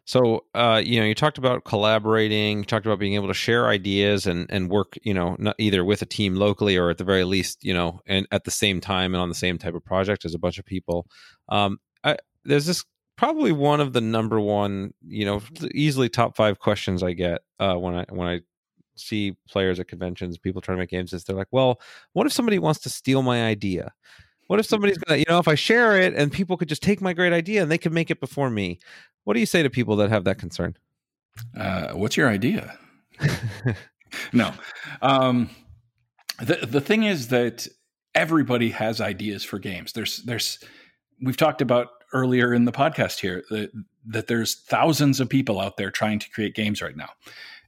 So 0.06 0.46
uh, 0.54 0.82
you 0.84 1.00
know, 1.00 1.06
you 1.06 1.16
talked 1.16 1.38
about 1.38 1.64
collaborating, 1.64 2.60
you 2.60 2.64
talked 2.66 2.86
about 2.86 3.00
being 3.00 3.14
able 3.16 3.30
to 3.30 3.34
share 3.34 3.68
ideas 3.68 4.28
and 4.28 4.46
and 4.50 4.70
work, 4.70 4.98
you 5.04 5.14
know, 5.14 5.38
either 5.58 5.86
with 5.86 6.02
a 6.02 6.06
team 6.06 6.36
locally 6.36 6.76
or 6.76 6.90
at 6.90 6.98
the 6.98 7.04
very 7.06 7.24
least, 7.24 7.64
you 7.64 7.74
know, 7.74 8.02
and 8.06 8.28
at 8.32 8.44
the 8.44 8.52
same 8.52 8.82
time 8.82 9.14
and 9.14 9.22
on 9.22 9.30
the 9.30 9.36
same 9.36 9.58
type 9.58 9.76
of 9.76 9.84
project 9.86 10.26
as 10.26 10.34
a 10.34 10.40
bunch 10.40 10.60
of 10.60 10.66
people. 10.66 11.08
Um, 11.50 11.80
I, 12.04 12.18
there's 12.44 12.66
this 12.66 12.84
probably 13.16 13.52
one 13.54 13.80
of 13.80 13.94
the 13.94 14.02
number 14.02 14.40
one, 14.40 14.94
you 15.08 15.26
know, 15.26 15.42
easily 15.74 16.10
top 16.10 16.36
five 16.36 16.60
questions 16.60 17.02
I 17.04 17.14
get 17.14 17.42
uh, 17.60 17.76
when 17.76 17.96
I 17.96 18.06
when 18.10 18.28
I 18.28 18.42
see 18.96 19.36
players 19.48 19.80
at 19.80 19.88
conventions, 19.88 20.38
people 20.38 20.62
trying 20.62 20.78
to 20.78 20.82
make 20.82 20.90
games. 20.90 21.14
Is 21.14 21.24
they're 21.24 21.36
like, 21.36 21.48
well, 21.52 21.80
what 22.12 22.28
if 22.28 22.34
somebody 22.34 22.60
wants 22.60 22.82
to 22.82 22.90
steal 22.90 23.22
my 23.22 23.46
idea? 23.46 23.94
What 24.48 24.60
if 24.60 24.66
somebody's 24.66 24.98
gonna, 24.98 25.18
you 25.18 25.26
know, 25.30 25.40
if 25.40 25.48
I 25.48 25.56
share 25.56 26.00
it 26.00 26.14
and 26.14 26.32
people 26.32 26.58
could 26.58 26.68
just 26.68 26.84
take 26.84 27.02
my 27.02 27.14
great 27.14 27.34
idea 27.34 27.62
and 27.62 27.72
they 27.72 27.78
could 27.78 27.94
make 27.94 28.12
it 28.12 28.20
before 28.20 28.50
me? 28.50 28.80
What 29.24 29.34
do 29.34 29.40
you 29.40 29.46
say 29.46 29.64
to 29.64 29.70
people 29.70 29.96
that 29.98 30.10
have 30.10 30.26
that 30.26 30.38
concern? 30.38 30.76
Uh, 31.58 31.94
what's 31.94 32.18
your 32.18 32.30
idea? 32.30 32.78
no, 34.34 34.52
um, 35.02 35.50
the 36.40 36.66
the 36.68 36.82
thing 36.82 37.04
is 37.04 37.30
that 37.30 37.68
everybody 38.14 38.70
has 38.70 39.02
ideas 39.02 39.44
for 39.44 39.60
games. 39.60 39.94
There's 39.94 40.18
there's 40.24 40.60
we've 41.22 41.38
talked 41.38 41.62
about 41.62 41.88
earlier 42.14 42.54
in 42.54 42.66
the 42.66 42.72
podcast 42.72 43.20
here 43.20 43.44
that, 43.50 43.72
that 44.06 44.28
there's 44.28 44.56
thousands 44.56 45.20
of 45.20 45.30
people 45.30 45.60
out 45.60 45.78
there 45.78 45.90
trying 45.90 46.20
to 46.20 46.30
create 46.30 46.56
games 46.56 46.82
right 46.82 46.96
now. 46.96 47.10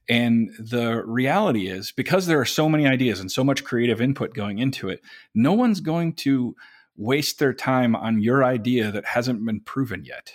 And 0.08 0.50
the 0.58 1.02
reality 1.04 1.66
is, 1.66 1.90
because 1.90 2.26
there 2.26 2.40
are 2.40 2.46
so 2.46 2.68
many 2.68 2.86
ideas 2.86 3.18
and 3.18 3.30
so 3.30 3.42
much 3.42 3.64
creative 3.64 4.00
input 4.00 4.34
going 4.34 4.58
into 4.58 4.88
it, 4.88 5.00
no 5.34 5.52
one's 5.52 5.80
going 5.80 6.14
to 6.14 6.54
waste 6.96 7.40
their 7.40 7.52
time 7.52 7.96
on 7.96 8.20
your 8.20 8.44
idea 8.44 8.92
that 8.92 9.04
hasn't 9.04 9.44
been 9.44 9.60
proven 9.60 10.04
yet. 10.04 10.32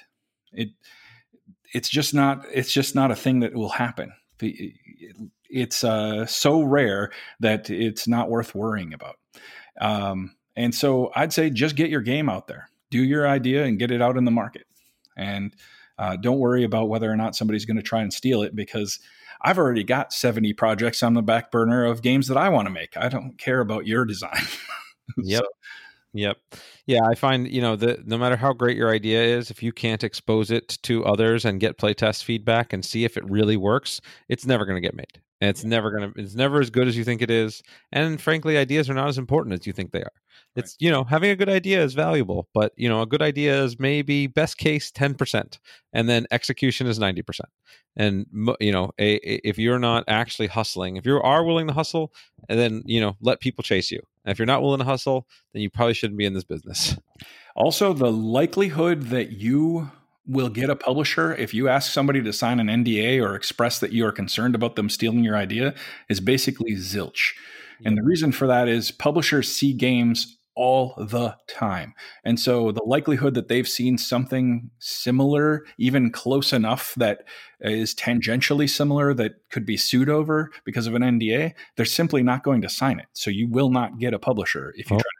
It 0.52 0.70
it's 1.74 1.90
just 1.90 2.14
not 2.14 2.46
it's 2.52 2.72
just 2.72 2.96
not 2.96 3.12
a 3.12 3.16
thing 3.16 3.40
that 3.42 3.54
will 3.54 3.70
happen. 3.70 4.14
It's 5.50 5.84
uh, 5.84 6.26
so 6.26 6.62
rare 6.62 7.12
that 7.40 7.70
it's 7.70 8.08
not 8.08 8.30
worth 8.30 8.56
worrying 8.56 8.94
about. 8.94 9.18
Um, 9.80 10.36
and 10.56 10.74
so 10.74 11.12
I'd 11.16 11.34
say 11.34 11.50
just 11.50 11.76
get 11.76 11.90
your 11.90 12.02
game 12.02 12.30
out 12.30 12.48
there 12.48 12.70
do 12.92 13.04
your 13.04 13.28
idea 13.28 13.64
and 13.64 13.80
get 13.80 13.90
it 13.90 14.02
out 14.02 14.18
in 14.18 14.26
the 14.26 14.32
market. 14.32 14.68
And 15.18 15.56
uh, 15.98 16.18
don't 16.18 16.40
worry 16.40 16.64
about 16.64 16.90
whether 16.90 17.12
or 17.12 17.16
not 17.16 17.36
somebody's 17.36 17.66
going 17.66 17.78
to 17.78 17.84
try 17.84 18.02
and 18.02 18.14
steal 18.14 18.44
it 18.44 18.56
because 18.56 19.00
I've 19.42 19.58
already 19.58 19.84
got 19.84 20.14
70 20.14 20.54
projects 20.54 21.02
on 21.02 21.16
the 21.16 21.24
back 21.24 21.50
burner 21.50 21.86
of 21.86 22.04
games 22.04 22.28
that 22.28 22.38
I 22.38 22.50
want 22.50 22.68
to 22.68 22.74
make. 22.74 22.96
I 22.96 23.10
don't 23.10 23.38
care 23.40 23.60
about 23.60 23.88
your 23.88 24.06
design. 24.06 24.46
yep. 25.18 25.44
So. 25.44 25.48
Yep. 26.14 26.38
Yeah, 26.88 27.02
I 27.06 27.16
find, 27.16 27.48
you 27.48 27.62
know, 27.62 27.76
that 27.78 28.08
no 28.08 28.18
matter 28.18 28.36
how 28.36 28.54
great 28.54 28.78
your 28.78 28.90
idea 28.94 29.22
is, 29.24 29.52
if 29.52 29.62
you 29.64 29.72
can't 29.72 30.04
expose 30.04 30.52
it 30.52 30.78
to 30.84 31.06
others 31.06 31.46
and 31.46 31.60
get 31.60 31.78
playtest 31.78 32.24
feedback 32.24 32.74
and 32.74 32.84
see 32.84 33.04
if 33.06 33.18
it 33.18 33.30
really 33.30 33.58
works, 33.58 34.02
it's 34.30 34.46
never 34.46 34.66
going 34.66 34.82
to 34.82 34.86
get 34.88 34.96
made. 34.96 35.22
And 35.42 35.50
it's 35.50 35.64
never 35.64 35.92
going 35.92 36.14
to 36.14 36.22
it's 36.22 36.36
never 36.36 36.62
as 36.62 36.70
good 36.70 36.88
as 36.88 36.96
you 36.96 37.04
think 37.04 37.22
it 37.22 37.32
is. 37.32 37.62
And 37.92 38.22
frankly, 38.22 38.58
ideas 38.58 38.90
are 38.90 38.94
not 38.94 39.10
as 39.10 39.18
important 39.18 39.54
as 39.54 39.68
you 39.68 39.74
think 39.74 39.92
they 39.92 40.04
are. 40.04 40.14
It's 40.56 40.76
you 40.80 40.92
know 40.92 41.04
having 41.04 41.32
a 41.32 41.36
good 41.36 41.50
idea 41.50 41.82
is 41.82 41.94
valuable 41.94 42.50
but 42.54 42.74
you 42.76 42.90
know 42.90 43.02
a 43.02 43.06
good 43.06 43.22
idea 43.22 43.64
is 43.64 43.80
maybe 43.80 44.28
best 44.28 44.58
case 44.58 44.92
10% 44.92 45.60
and 45.94 46.10
then 46.10 46.28
execution 46.30 46.88
is 46.88 47.00
90% 47.00 47.42
and 47.96 48.26
you 48.60 48.72
know 48.72 48.92
a, 49.00 49.16
a, 49.16 49.48
if 49.48 49.58
you're 49.58 49.80
not 49.80 50.04
actually 50.08 50.48
hustling 50.48 50.98
if 50.98 51.06
you 51.06 51.22
are 51.22 51.46
willing 51.46 51.68
to 51.68 51.74
hustle 51.74 52.12
and 52.50 52.60
then 52.60 52.84
you 52.86 53.00
know 53.00 53.16
let 53.22 53.40
people 53.40 53.64
chase 53.64 53.92
you. 53.92 54.02
And 54.26 54.32
if 54.32 54.40
you're 54.40 54.46
not 54.46 54.62
willing 54.62 54.80
to 54.80 54.86
hustle 54.86 55.26
then 55.54 55.62
you 55.62 55.70
probably 55.70 55.94
shouldn't 55.94 56.18
be 56.18 56.26
in 56.26 56.34
this 56.34 56.44
business. 56.44 56.98
Also 57.56 57.94
the 57.94 58.12
likelihood 58.12 59.04
that 59.04 59.32
you 59.32 59.90
will 60.32 60.50
get 60.50 60.70
a 60.70 60.76
publisher 60.76 61.36
if 61.36 61.54
you 61.54 61.68
ask 61.68 61.92
somebody 61.92 62.22
to 62.22 62.34
sign 62.34 62.60
an 62.60 62.68
nda 62.68 63.22
or 63.22 63.36
express 63.36 63.80
that 63.80 63.92
you 63.92 64.06
are 64.06 64.12
concerned 64.12 64.56
about 64.56 64.76
them 64.76 64.90
stealing 64.90 65.24
your 65.24 65.36
idea 65.36 65.74
is 66.10 66.20
basically 66.20 66.74
zilch 66.74 67.34
and 67.84 67.98
the 67.98 68.04
reason 68.04 68.32
for 68.32 68.48
that 68.48 68.68
is 68.68 68.92
publishers 68.92 69.52
see 69.52 69.74
games 69.74 70.38
all 70.56 70.94
the 70.98 71.36
time. 71.48 71.94
And 72.26 72.40
so 72.40 72.72
the 72.72 72.84
likelihood 72.84 73.34
that 73.36 73.48
they've 73.48 73.68
seen 73.68 73.98
something 73.98 74.70
similar, 74.80 75.66
even 75.78 76.12
close 76.12 76.52
enough 76.52 76.94
that 76.98 77.24
is 77.62 77.96
tangentially 77.96 78.70
similar 78.70 79.14
that 79.14 79.36
could 79.50 79.66
be 79.66 79.78
sued 79.78 80.10
over 80.10 80.52
because 80.66 80.88
of 80.88 80.94
an 80.94 81.02
NDA, 81.02 81.54
they're 81.78 81.86
simply 81.86 82.22
not 82.22 82.44
going 82.44 82.62
to 82.62 82.70
sign 82.70 83.00
it. 83.00 83.08
So 83.14 83.32
you 83.32 83.48
will 83.48 83.72
not 83.72 83.98
get 83.98 84.14
a 84.14 84.20
publisher 84.20 84.74
if 84.76 84.90
you 84.90 84.98
oh. 84.98 85.00
try 85.00 85.04
to 85.04 85.04
do 85.04 85.04
that. 85.04 85.11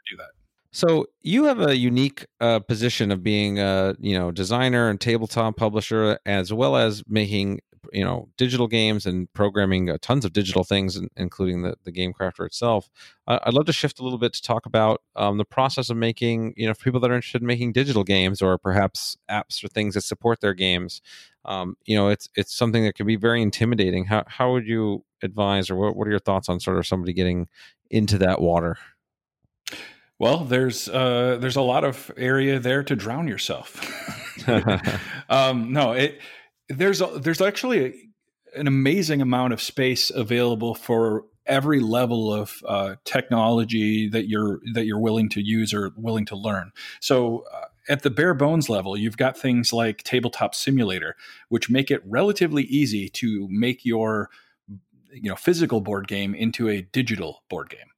So 0.72 1.06
you 1.20 1.44
have 1.44 1.60
a 1.60 1.76
unique 1.76 2.26
uh, 2.40 2.60
position 2.60 3.10
of 3.10 3.22
being 3.22 3.58
a 3.58 3.94
you 4.00 4.18
know 4.18 4.30
designer 4.30 4.88
and 4.88 5.00
tabletop 5.00 5.56
publisher, 5.56 6.18
as 6.24 6.52
well 6.52 6.76
as 6.76 7.02
making 7.06 7.60
you 7.92 8.02
know 8.04 8.28
digital 8.38 8.68
games 8.68 9.04
and 9.04 9.30
programming 9.34 9.90
uh, 9.90 9.98
tons 10.00 10.24
of 10.24 10.32
digital 10.32 10.64
things, 10.64 10.98
including 11.16 11.60
the 11.62 11.74
the 11.84 11.92
game 11.92 12.14
crafter 12.14 12.46
itself. 12.46 12.88
Uh, 13.26 13.38
I'd 13.44 13.52
love 13.52 13.66
to 13.66 13.72
shift 13.72 14.00
a 14.00 14.02
little 14.02 14.18
bit 14.18 14.32
to 14.32 14.40
talk 14.42 14.64
about 14.64 15.02
um, 15.14 15.36
the 15.36 15.44
process 15.44 15.90
of 15.90 15.98
making 15.98 16.54
you 16.56 16.66
know 16.66 16.72
for 16.72 16.84
people 16.84 17.00
that 17.00 17.10
are 17.10 17.14
interested 17.16 17.42
in 17.42 17.46
making 17.46 17.72
digital 17.72 18.02
games 18.04 18.40
or 18.40 18.56
perhaps 18.56 19.18
apps 19.30 19.62
or 19.62 19.68
things 19.68 19.92
that 19.94 20.02
support 20.02 20.40
their 20.40 20.54
games. 20.54 21.02
Um, 21.44 21.76
you 21.84 21.96
know, 21.96 22.08
it's 22.08 22.30
it's 22.34 22.56
something 22.56 22.82
that 22.84 22.94
can 22.94 23.06
be 23.06 23.16
very 23.16 23.42
intimidating. 23.42 24.06
How 24.06 24.24
how 24.26 24.52
would 24.52 24.66
you 24.66 25.04
advise, 25.22 25.68
or 25.68 25.76
what 25.76 25.96
what 25.96 26.08
are 26.08 26.10
your 26.10 26.18
thoughts 26.18 26.48
on 26.48 26.60
sort 26.60 26.78
of 26.78 26.86
somebody 26.86 27.12
getting 27.12 27.48
into 27.90 28.16
that 28.18 28.40
water? 28.40 28.78
Well, 30.22 30.44
there's 30.44 30.88
uh, 30.88 31.38
there's 31.40 31.56
a 31.56 31.62
lot 31.62 31.82
of 31.82 32.08
area 32.16 32.60
there 32.60 32.84
to 32.84 32.94
drown 32.94 33.26
yourself. 33.26 33.76
um, 35.28 35.72
no, 35.72 35.94
it 35.94 36.20
there's 36.68 37.00
a, 37.00 37.06
there's 37.18 37.40
actually 37.40 37.84
a, 37.84 38.60
an 38.60 38.68
amazing 38.68 39.20
amount 39.20 39.52
of 39.52 39.60
space 39.60 40.10
available 40.10 40.76
for 40.76 41.24
every 41.44 41.80
level 41.80 42.32
of 42.32 42.62
uh, 42.68 42.94
technology 43.04 44.08
that 44.10 44.28
you're 44.28 44.60
that 44.74 44.86
you're 44.86 45.00
willing 45.00 45.28
to 45.30 45.40
use 45.40 45.74
or 45.74 45.90
willing 45.96 46.24
to 46.26 46.36
learn. 46.36 46.70
So. 47.00 47.44
Uh, 47.52 47.64
at 47.88 48.04
the 48.04 48.10
bare 48.10 48.32
bones 48.32 48.68
level, 48.68 48.96
you've 48.96 49.16
got 49.16 49.36
things 49.36 49.72
like 49.72 50.04
Tabletop 50.04 50.54
Simulator, 50.54 51.16
which 51.48 51.68
make 51.68 51.90
it 51.90 52.00
relatively 52.06 52.62
easy 52.62 53.08
to 53.08 53.48
make 53.50 53.84
your 53.84 54.30
you 55.12 55.28
know 55.28 55.34
physical 55.34 55.80
board 55.80 56.06
game 56.06 56.32
into 56.32 56.68
a 56.68 56.82
digital 56.82 57.42
board 57.48 57.70
game. 57.70 57.90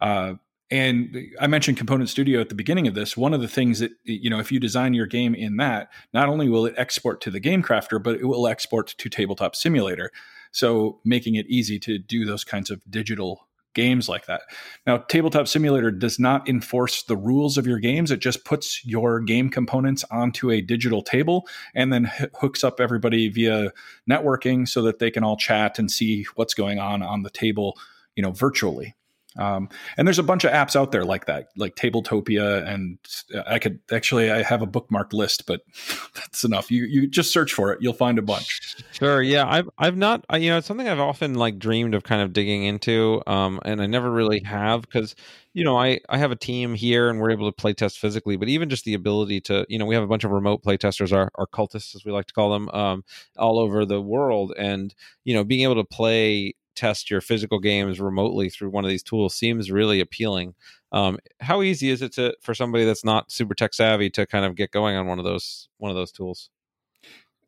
Uh, 0.00 0.34
and 0.70 1.16
I 1.40 1.46
mentioned 1.46 1.78
Component 1.78 2.08
Studio 2.08 2.40
at 2.40 2.48
the 2.48 2.54
beginning 2.54 2.88
of 2.88 2.94
this. 2.94 3.16
One 3.16 3.32
of 3.32 3.40
the 3.40 3.48
things 3.48 3.78
that, 3.78 3.92
you 4.02 4.28
know, 4.28 4.40
if 4.40 4.50
you 4.50 4.58
design 4.58 4.94
your 4.94 5.06
game 5.06 5.34
in 5.34 5.58
that, 5.58 5.90
not 6.12 6.28
only 6.28 6.48
will 6.48 6.66
it 6.66 6.74
export 6.76 7.20
to 7.22 7.30
the 7.30 7.40
Game 7.40 7.62
Crafter, 7.62 8.02
but 8.02 8.16
it 8.16 8.24
will 8.24 8.48
export 8.48 8.88
to 8.88 9.08
Tabletop 9.08 9.54
Simulator. 9.54 10.10
So 10.50 11.00
making 11.04 11.36
it 11.36 11.46
easy 11.48 11.78
to 11.80 11.98
do 11.98 12.24
those 12.24 12.42
kinds 12.42 12.70
of 12.70 12.80
digital 12.90 13.46
games 13.74 14.08
like 14.08 14.26
that. 14.26 14.40
Now, 14.86 14.96
Tabletop 14.96 15.46
Simulator 15.46 15.90
does 15.90 16.18
not 16.18 16.48
enforce 16.48 17.02
the 17.02 17.16
rules 17.16 17.58
of 17.58 17.66
your 17.66 17.78
games. 17.78 18.10
It 18.10 18.20
just 18.20 18.44
puts 18.44 18.84
your 18.84 19.20
game 19.20 19.50
components 19.50 20.02
onto 20.10 20.50
a 20.50 20.62
digital 20.62 21.02
table 21.02 21.46
and 21.74 21.92
then 21.92 22.10
h- 22.18 22.30
hooks 22.40 22.64
up 22.64 22.80
everybody 22.80 23.28
via 23.28 23.72
networking 24.10 24.66
so 24.66 24.80
that 24.82 24.98
they 24.98 25.10
can 25.10 25.22
all 25.22 25.36
chat 25.36 25.78
and 25.78 25.90
see 25.90 26.24
what's 26.36 26.54
going 26.54 26.78
on 26.78 27.02
on 27.02 27.22
the 27.22 27.30
table, 27.30 27.76
you 28.16 28.22
know, 28.22 28.30
virtually. 28.30 28.94
Um, 29.38 29.68
and 29.96 30.06
there's 30.06 30.18
a 30.18 30.22
bunch 30.22 30.44
of 30.44 30.52
apps 30.52 30.76
out 30.76 30.92
there 30.92 31.04
like 31.04 31.26
that, 31.26 31.48
like 31.56 31.76
Tabletopia, 31.76 32.66
and 32.66 32.98
I 33.46 33.58
could 33.58 33.80
actually 33.92 34.30
I 34.30 34.42
have 34.42 34.62
a 34.62 34.66
bookmarked 34.66 35.12
list, 35.12 35.46
but 35.46 35.62
that's 36.14 36.44
enough. 36.44 36.70
You 36.70 36.84
you 36.84 37.06
just 37.06 37.32
search 37.32 37.52
for 37.52 37.72
it, 37.72 37.78
you'll 37.80 37.92
find 37.92 38.18
a 38.18 38.22
bunch. 38.22 38.76
Sure, 38.92 39.22
yeah, 39.22 39.46
I've 39.48 39.68
I've 39.78 39.96
not 39.96 40.24
you 40.38 40.50
know 40.50 40.58
it's 40.58 40.66
something 40.66 40.88
I've 40.88 41.00
often 41.00 41.34
like 41.34 41.58
dreamed 41.58 41.94
of 41.94 42.04
kind 42.04 42.22
of 42.22 42.32
digging 42.32 42.64
into, 42.64 43.22
um, 43.26 43.60
and 43.64 43.80
I 43.80 43.86
never 43.86 44.10
really 44.10 44.40
have 44.40 44.82
because 44.82 45.14
you 45.52 45.64
know 45.64 45.76
I 45.76 46.00
I 46.08 46.18
have 46.18 46.30
a 46.30 46.36
team 46.36 46.74
here 46.74 47.08
and 47.10 47.20
we're 47.20 47.30
able 47.30 47.50
to 47.50 47.54
play 47.56 47.74
test 47.74 47.98
physically, 47.98 48.36
but 48.36 48.48
even 48.48 48.68
just 48.68 48.84
the 48.84 48.94
ability 48.94 49.40
to 49.42 49.66
you 49.68 49.78
know 49.78 49.86
we 49.86 49.94
have 49.94 50.04
a 50.04 50.08
bunch 50.08 50.24
of 50.24 50.30
remote 50.30 50.62
play 50.62 50.76
testers, 50.76 51.12
our 51.12 51.30
our 51.34 51.46
cultists 51.46 51.94
as 51.94 52.04
we 52.04 52.12
like 52.12 52.26
to 52.26 52.34
call 52.34 52.52
them, 52.52 52.68
um, 52.70 53.04
all 53.36 53.58
over 53.58 53.84
the 53.84 54.00
world, 54.00 54.52
and 54.56 54.94
you 55.24 55.34
know 55.34 55.44
being 55.44 55.62
able 55.62 55.76
to 55.76 55.84
play 55.84 56.54
test 56.76 57.10
your 57.10 57.20
physical 57.20 57.58
games 57.58 58.00
remotely 58.00 58.48
through 58.48 58.70
one 58.70 58.84
of 58.84 58.90
these 58.90 59.02
tools 59.02 59.34
seems 59.34 59.70
really 59.70 60.00
appealing. 60.00 60.54
Um, 60.92 61.18
how 61.40 61.62
easy 61.62 61.90
is 61.90 62.02
it 62.02 62.12
to 62.12 62.36
for 62.40 62.54
somebody 62.54 62.84
that's 62.84 63.04
not 63.04 63.32
super 63.32 63.54
tech 63.54 63.74
savvy 63.74 64.10
to 64.10 64.26
kind 64.26 64.44
of 64.44 64.54
get 64.54 64.70
going 64.70 64.96
on 64.96 65.06
one 65.06 65.18
of 65.18 65.24
those 65.24 65.68
one 65.78 65.90
of 65.90 65.96
those 65.96 66.12
tools? 66.12 66.50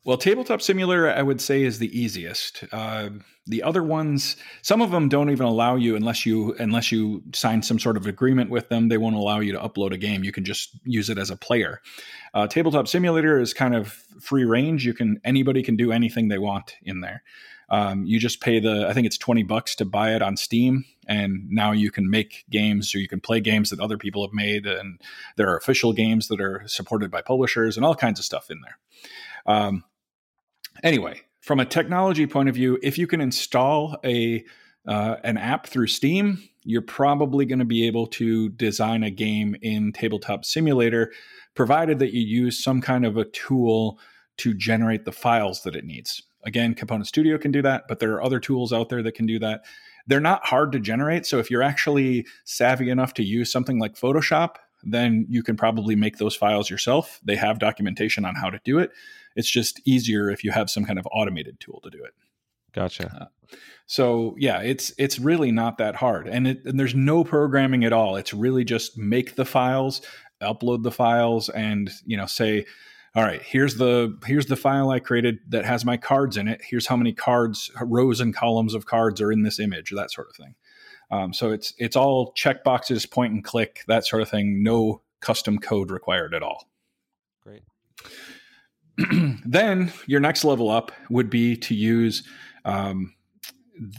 Well, 0.05 0.16
Tabletop 0.16 0.62
Simulator, 0.62 1.11
I 1.11 1.22
would 1.22 1.41
say, 1.41 1.64
is 1.64 1.79
the 1.79 1.99
easiest. 2.01 2.64
Uh, 2.72 3.11
the 3.47 3.62
other 3.62 3.83
ones, 3.83 4.37
some 4.62 4.81
of 4.81 4.91
them 4.91 5.09
don't 5.09 5.29
even 5.29 5.45
allow 5.45 5.76
you 5.76 5.97
unless 5.97 6.24
you 6.24 6.55
unless 6.59 6.91
you 6.91 7.22
sign 7.35 7.62
some 7.62 7.79
sort 7.79 7.97
of 7.97 8.07
agreement 8.07 8.49
with 8.49 8.68
them. 8.70 8.89
They 8.89 8.97
won't 8.97 9.16
allow 9.16 9.41
you 9.41 9.53
to 9.53 9.59
upload 9.59 9.93
a 9.93 9.99
game. 9.99 10.24
You 10.24 10.33
can 10.33 10.45
just 10.45 10.79
use 10.85 11.11
it 11.11 11.18
as 11.18 11.31
a 11.31 11.37
player. 11.37 11.83
Uh, 12.33 12.47
Tabletop 12.47 12.89
Simulator 12.89 13.39
is 13.41 13.53
kind 13.53 13.74
of 13.74 13.89
free 14.20 14.45
range. 14.45 14.87
You 14.87 14.95
can 14.95 15.20
anybody 15.24 15.62
can 15.62 15.76
do 15.76 15.93
anything 15.93 16.29
they 16.29 16.39
want 16.39 16.76
in 16.83 17.01
there. 17.01 17.22
Um, 17.71 18.05
you 18.07 18.19
just 18.19 18.41
pay 18.41 18.61
the, 18.61 18.87
I 18.89 18.93
think 18.93 19.07
it's 19.07 19.19
20 19.19 19.43
bucks 19.43 19.75
to 19.77 19.85
buy 19.85 20.14
it 20.14 20.23
on 20.23 20.37
Steam. 20.37 20.85
And 21.07 21.49
now 21.51 21.73
you 21.73 21.91
can 21.91 22.09
make 22.09 22.45
games 22.51 22.95
or 22.95 22.99
you 22.99 23.09
can 23.09 23.21
play 23.21 23.41
games 23.41 23.71
that 23.71 23.81
other 23.81 23.99
people 23.99 24.27
have 24.27 24.33
made. 24.33 24.66
And 24.66 25.01
there 25.37 25.49
are 25.49 25.57
official 25.57 25.93
games 25.93 26.29
that 26.29 26.41
are 26.41 26.62
supported 26.66 27.11
by 27.11 27.23
publishers 27.23 27.77
and 27.77 27.85
all 27.85 27.95
kinds 27.95 28.19
of 28.19 28.25
stuff 28.25 28.51
in 28.51 28.61
there. 28.62 28.79
Um, 29.55 29.85
anyway, 30.83 31.23
from 31.41 31.61
a 31.61 31.64
technology 31.64 32.27
point 32.27 32.49
of 32.49 32.55
view, 32.55 32.79
if 32.83 32.99
you 32.99 33.07
can 33.07 33.21
install 33.21 33.97
a, 34.05 34.45
uh, 34.87 35.16
an 35.25 35.37
app 35.37 35.66
through 35.66 35.87
Steam, 35.87 36.43
you're 36.64 36.83
probably 36.83 37.47
going 37.47 37.59
to 37.59 37.64
be 37.64 37.87
able 37.87 38.07
to 38.07 38.51
design 38.51 39.03
a 39.03 39.11
game 39.11 39.57
in 39.62 39.93
Tabletop 39.93 40.45
Simulator, 40.45 41.12
provided 41.55 41.99
that 41.99 42.12
you 42.12 42.21
use 42.21 42.62
some 42.62 42.81
kind 42.81 43.07
of 43.07 43.16
a 43.16 43.25
tool 43.25 43.99
to 44.39 44.55
generate 44.55 45.05
the 45.05 45.12
files 45.12 45.62
that 45.62 45.75
it 45.75 45.85
needs. 45.85 46.23
Again, 46.45 46.74
Component 46.74 47.07
Studio 47.07 47.39
can 47.39 47.51
do 47.51 47.62
that, 47.62 47.84
but 47.89 47.99
there 47.99 48.12
are 48.12 48.22
other 48.22 48.41
tools 48.41 48.72
out 48.72 48.89
there 48.89 49.03
that 49.03 49.12
can 49.12 49.26
do 49.26 49.39
that. 49.41 49.64
They're 50.07 50.20
not 50.20 50.47
hard 50.47 50.72
to 50.72 50.80
generate. 50.80 51.26
So 51.26 51.39
if 51.39 51.51
you're 51.51 51.62
actually 51.62 52.26
savvy 52.45 52.91
enough 52.91 53.14
to 53.14 53.22
use 53.22 53.51
something 53.53 53.78
like 53.78 53.97
Photoshop, 53.97 54.57
then 54.82 55.26
you 55.28 55.43
can 55.43 55.57
probably 55.57 55.97
make 55.97 56.18
those 56.18 56.36
files 56.36 56.70
yourself. 56.70 57.20
They 57.24 57.36
have 57.36 57.59
documentation 57.59 58.24
on 58.24 58.34
how 58.36 58.51
to 58.51 58.61
do 58.64 58.78
it. 58.78 58.91
It's 59.34 59.51
just 59.51 59.80
easier 59.84 60.30
if 60.30 60.45
you 60.45 60.53
have 60.53 60.70
some 60.70 60.84
kind 60.84 60.99
of 60.99 61.07
automated 61.12 61.61
tool 61.61 61.80
to 61.82 61.91
do 61.91 62.03
it. 62.03 62.14
Gotcha. 62.72 63.30
Uh, 63.53 63.57
so 63.86 64.36
yeah, 64.39 64.61
it's 64.61 64.93
it's 64.99 65.18
really 65.18 65.51
not 65.51 65.78
that 65.78 65.97
hard, 65.97 66.28
and, 66.28 66.47
it, 66.47 66.61
and 66.64 66.78
there's 66.78 66.95
no 66.95 67.24
programming 67.24 67.84
at 67.84 67.93
all. 67.93 68.16
It's 68.16 68.34
really 68.34 68.64
just 68.64 68.99
make 68.99 69.36
the 69.36 69.47
files, 69.47 70.03
upload 70.43 70.82
the 70.82 70.91
files, 70.91 71.49
and 71.49 71.91
you 72.05 72.16
know 72.16 72.26
say 72.26 72.66
all 73.19 73.25
right 73.25 73.43
here's 73.43 73.75
the 73.75 74.16
here's 74.25 74.47
the 74.47 74.55
file 74.55 74.91
i 74.91 75.01
created 75.01 75.41
that 75.49 75.64
has 75.64 75.85
my 75.85 75.97
cards 75.97 76.37
in 76.37 76.47
it. 76.47 76.61
Here's 76.62 76.87
how 76.87 76.97
many 76.97 77.12
cards 77.12 77.69
rows 77.83 78.21
and 78.21 78.33
columns 78.33 78.75
of 78.75 78.87
cards 78.87 79.21
are 79.21 79.33
in 79.33 79.43
this 79.43 79.59
image 79.59 79.91
that 79.91 80.12
sort 80.12 80.29
of 80.31 80.37
thing. 80.37 80.55
Um, 81.11 81.33
so 81.33 81.51
it's 81.51 81.75
it's 81.79 81.97
all 81.97 82.33
check 82.33 82.62
boxes 82.62 83.07
point 83.07 83.33
and 83.33 83.43
click 83.43 83.81
that 83.89 84.07
sort 84.07 84.23
of 84.23 84.29
thing. 84.29 84.62
No 84.62 85.03
custom 85.21 85.59
code 85.59 85.91
required 85.91 86.33
at 86.33 86.43
all. 86.43 86.69
Great. 87.43 87.62
Then 89.45 89.93
your 90.07 90.21
next 90.21 90.45
level 90.45 90.71
up 90.71 90.93
would 91.11 91.31
be 91.31 91.57
to 91.57 91.75
use 91.75 92.23
um, 92.64 93.14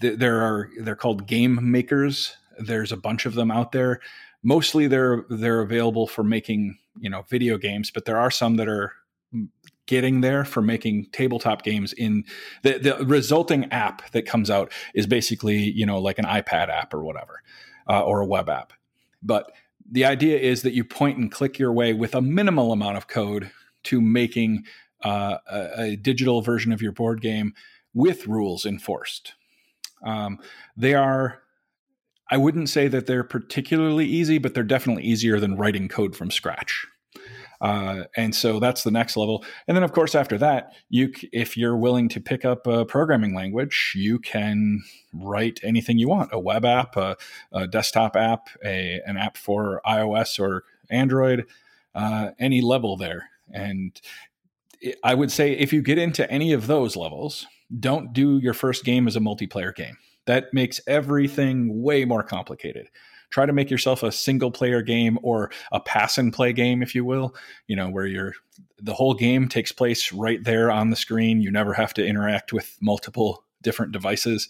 th- 0.01 0.17
there 0.17 0.41
are 0.41 0.69
they're 0.79 0.95
called 0.95 1.27
game 1.27 1.59
makers. 1.71 2.37
There's 2.57 2.91
a 2.91 2.97
bunch 2.97 3.25
of 3.25 3.33
them 3.33 3.51
out 3.51 3.71
there. 3.71 3.99
Mostly 4.43 4.87
they're 4.87 5.25
they're 5.29 5.61
available 5.61 6.07
for 6.07 6.23
making 6.23 6.77
you 6.99 7.09
know 7.09 7.23
video 7.29 7.57
games 7.57 7.91
but 7.91 8.05
there 8.05 8.17
are 8.17 8.31
some 8.31 8.57
that 8.57 8.67
are 8.67 8.93
getting 9.89 10.21
there 10.21 10.45
for 10.45 10.61
making 10.61 11.07
tabletop 11.11 11.63
games 11.63 11.93
in 11.93 12.23
the, 12.61 12.77
the 12.77 13.03
resulting 13.05 13.65
app 13.71 14.07
that 14.11 14.23
comes 14.23 14.47
out 14.47 14.71
is 14.93 15.07
basically 15.07 15.57
you 15.57 15.83
know 15.83 15.97
like 15.99 16.19
an 16.19 16.25
ipad 16.25 16.69
app 16.69 16.93
or 16.93 17.03
whatever 17.03 17.41
uh, 17.89 18.03
or 18.03 18.21
a 18.21 18.25
web 18.25 18.49
app. 18.49 18.71
But 19.23 19.51
the 19.91 20.05
idea 20.05 20.37
is 20.37 20.61
that 20.61 20.73
you 20.73 20.83
point 20.83 21.17
and 21.17 21.31
click 21.31 21.57
your 21.57 21.73
way 21.73 21.93
with 21.93 22.13
a 22.13 22.21
minimal 22.21 22.71
amount 22.71 22.97
of 22.97 23.07
code 23.07 23.49
to 23.85 23.99
making 23.99 24.65
uh, 25.03 25.37
a, 25.51 25.81
a, 25.81 25.95
digital 25.95 26.41
version 26.41 26.71
of 26.71 26.83
your 26.83 26.91
board 26.91 27.19
game 27.19 27.53
with 27.93 28.27
rules 28.27 28.65
enforced. 28.65 29.33
Um, 30.05 30.37
they 30.77 30.93
are 30.93 31.41
i 32.29 32.37
wouldn't 32.37 32.69
say 32.69 32.87
that 32.87 33.07
they're 33.07 33.23
particularly 33.23 34.05
easy 34.05 34.37
but 34.37 34.53
they're 34.53 34.63
definitely 34.63 35.03
easier 35.03 35.39
than 35.39 35.57
writing 35.57 35.87
code 35.87 36.15
from 36.15 36.29
scratch 36.29 36.85
uh, 37.61 38.03
and 38.15 38.33
so 38.33 38.59
that's 38.59 38.83
the 38.83 38.91
next 38.91 39.17
level. 39.17 39.43
And 39.67 39.75
then, 39.75 39.83
of 39.83 39.91
course, 39.91 40.15
after 40.15 40.37
that, 40.37 40.73
you 40.89 41.11
if 41.33 41.57
you're 41.57 41.75
willing 41.75 42.07
to 42.09 42.21
pick 42.21 42.45
up 42.45 42.65
a 42.67 42.85
programming 42.85 43.33
language, 43.33 43.93
you 43.95 44.19
can 44.19 44.81
write 45.13 45.59
anything 45.63 45.97
you 45.97 46.07
want: 46.07 46.29
a 46.31 46.39
web 46.39 46.63
app, 46.63 46.95
a, 46.95 47.17
a 47.51 47.67
desktop 47.67 48.15
app, 48.15 48.47
a, 48.63 49.01
an 49.05 49.17
app 49.17 49.35
for 49.37 49.81
iOS 49.85 50.39
or 50.39 50.63
Android, 50.89 51.45
uh, 51.95 52.31
any 52.39 52.61
level 52.61 52.95
there. 52.95 53.29
And 53.51 53.99
I 55.03 55.13
would 55.13 55.31
say 55.31 55.51
if 55.51 55.73
you 55.73 55.81
get 55.81 55.97
into 55.97 56.29
any 56.31 56.53
of 56.53 56.67
those 56.67 56.95
levels, 56.95 57.45
don't 57.77 58.13
do 58.13 58.37
your 58.37 58.53
first 58.53 58.85
game 58.85 59.07
as 59.07 59.15
a 59.15 59.19
multiplayer 59.19 59.75
game. 59.75 59.97
That 60.25 60.53
makes 60.53 60.79
everything 60.87 61.81
way 61.81 62.05
more 62.05 62.23
complicated 62.23 62.87
try 63.29 63.45
to 63.45 63.53
make 63.53 63.69
yourself 63.69 64.03
a 64.03 64.11
single 64.11 64.51
player 64.51 64.81
game 64.81 65.17
or 65.21 65.51
a 65.71 65.79
pass 65.79 66.17
and 66.17 66.33
play 66.33 66.53
game, 66.53 66.81
if 66.81 66.95
you 66.95 67.05
will, 67.05 67.35
you 67.67 67.75
know, 67.75 67.89
where 67.89 68.05
you're 68.05 68.33
the 68.81 68.93
whole 68.93 69.13
game 69.13 69.47
takes 69.47 69.71
place 69.71 70.11
right 70.11 70.43
there 70.43 70.71
on 70.71 70.89
the 70.89 70.95
screen. 70.95 71.41
You 71.41 71.51
never 71.51 71.73
have 71.73 71.93
to 71.95 72.05
interact 72.05 72.53
with 72.53 72.77
multiple 72.81 73.43
different 73.61 73.91
devices 73.91 74.47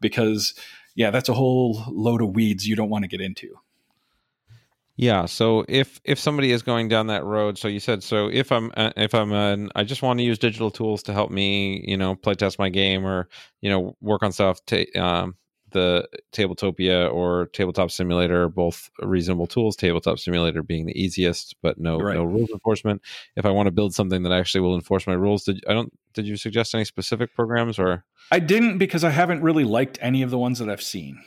because, 0.00 0.54
yeah, 0.94 1.10
that's 1.10 1.28
a 1.28 1.34
whole 1.34 1.84
load 1.88 2.22
of 2.22 2.30
weeds 2.34 2.66
you 2.66 2.76
don't 2.76 2.90
want 2.90 3.04
to 3.04 3.08
get 3.08 3.20
into. 3.20 3.58
Yeah. 4.96 5.24
So 5.24 5.64
if 5.66 5.98
if 6.04 6.18
somebody 6.18 6.52
is 6.52 6.62
going 6.62 6.88
down 6.88 7.06
that 7.06 7.24
road, 7.24 7.56
so 7.56 7.68
you 7.68 7.80
said 7.80 8.02
so 8.02 8.28
if 8.30 8.52
I'm 8.52 8.70
uh, 8.76 8.90
if 8.98 9.14
I'm 9.14 9.32
an, 9.32 9.70
I 9.74 9.82
just 9.82 10.02
want 10.02 10.18
to 10.18 10.24
use 10.24 10.38
digital 10.38 10.70
tools 10.70 11.02
to 11.04 11.14
help 11.14 11.30
me, 11.30 11.82
you 11.86 11.96
know, 11.96 12.16
play 12.16 12.34
test 12.34 12.58
my 12.58 12.68
game 12.68 13.06
or 13.06 13.26
you 13.62 13.70
know 13.70 13.96
work 14.02 14.22
on 14.22 14.30
stuff. 14.30 14.62
To, 14.66 14.92
um, 14.98 15.36
the 15.70 16.08
Tabletopia 16.32 17.12
or 17.12 17.46
Tabletop 17.52 17.90
Simulator, 17.90 18.48
both 18.48 18.90
reasonable 19.00 19.46
tools. 19.46 19.76
Tabletop 19.76 20.18
Simulator 20.18 20.62
being 20.62 20.86
the 20.86 21.00
easiest, 21.00 21.54
but 21.62 21.78
no 21.78 21.98
right. 21.98 22.14
no 22.14 22.24
rules 22.24 22.50
enforcement. 22.50 23.02
If 23.36 23.44
I 23.44 23.50
want 23.50 23.66
to 23.66 23.72
build 23.72 23.94
something 23.94 24.22
that 24.22 24.32
actually 24.32 24.60
will 24.62 24.74
enforce 24.74 25.06
my 25.06 25.14
rules, 25.14 25.44
did 25.44 25.62
I 25.68 25.74
don't 25.74 25.92
did 26.14 26.26
you 26.26 26.36
suggest 26.36 26.74
any 26.74 26.84
specific 26.84 27.34
programs 27.34 27.78
or? 27.78 28.04
I 28.32 28.38
didn't 28.38 28.78
because 28.78 29.04
I 29.04 29.10
haven't 29.10 29.42
really 29.42 29.64
liked 29.64 29.98
any 30.00 30.22
of 30.22 30.30
the 30.30 30.38
ones 30.38 30.58
that 30.58 30.68
I've 30.68 30.82
seen. 30.82 31.20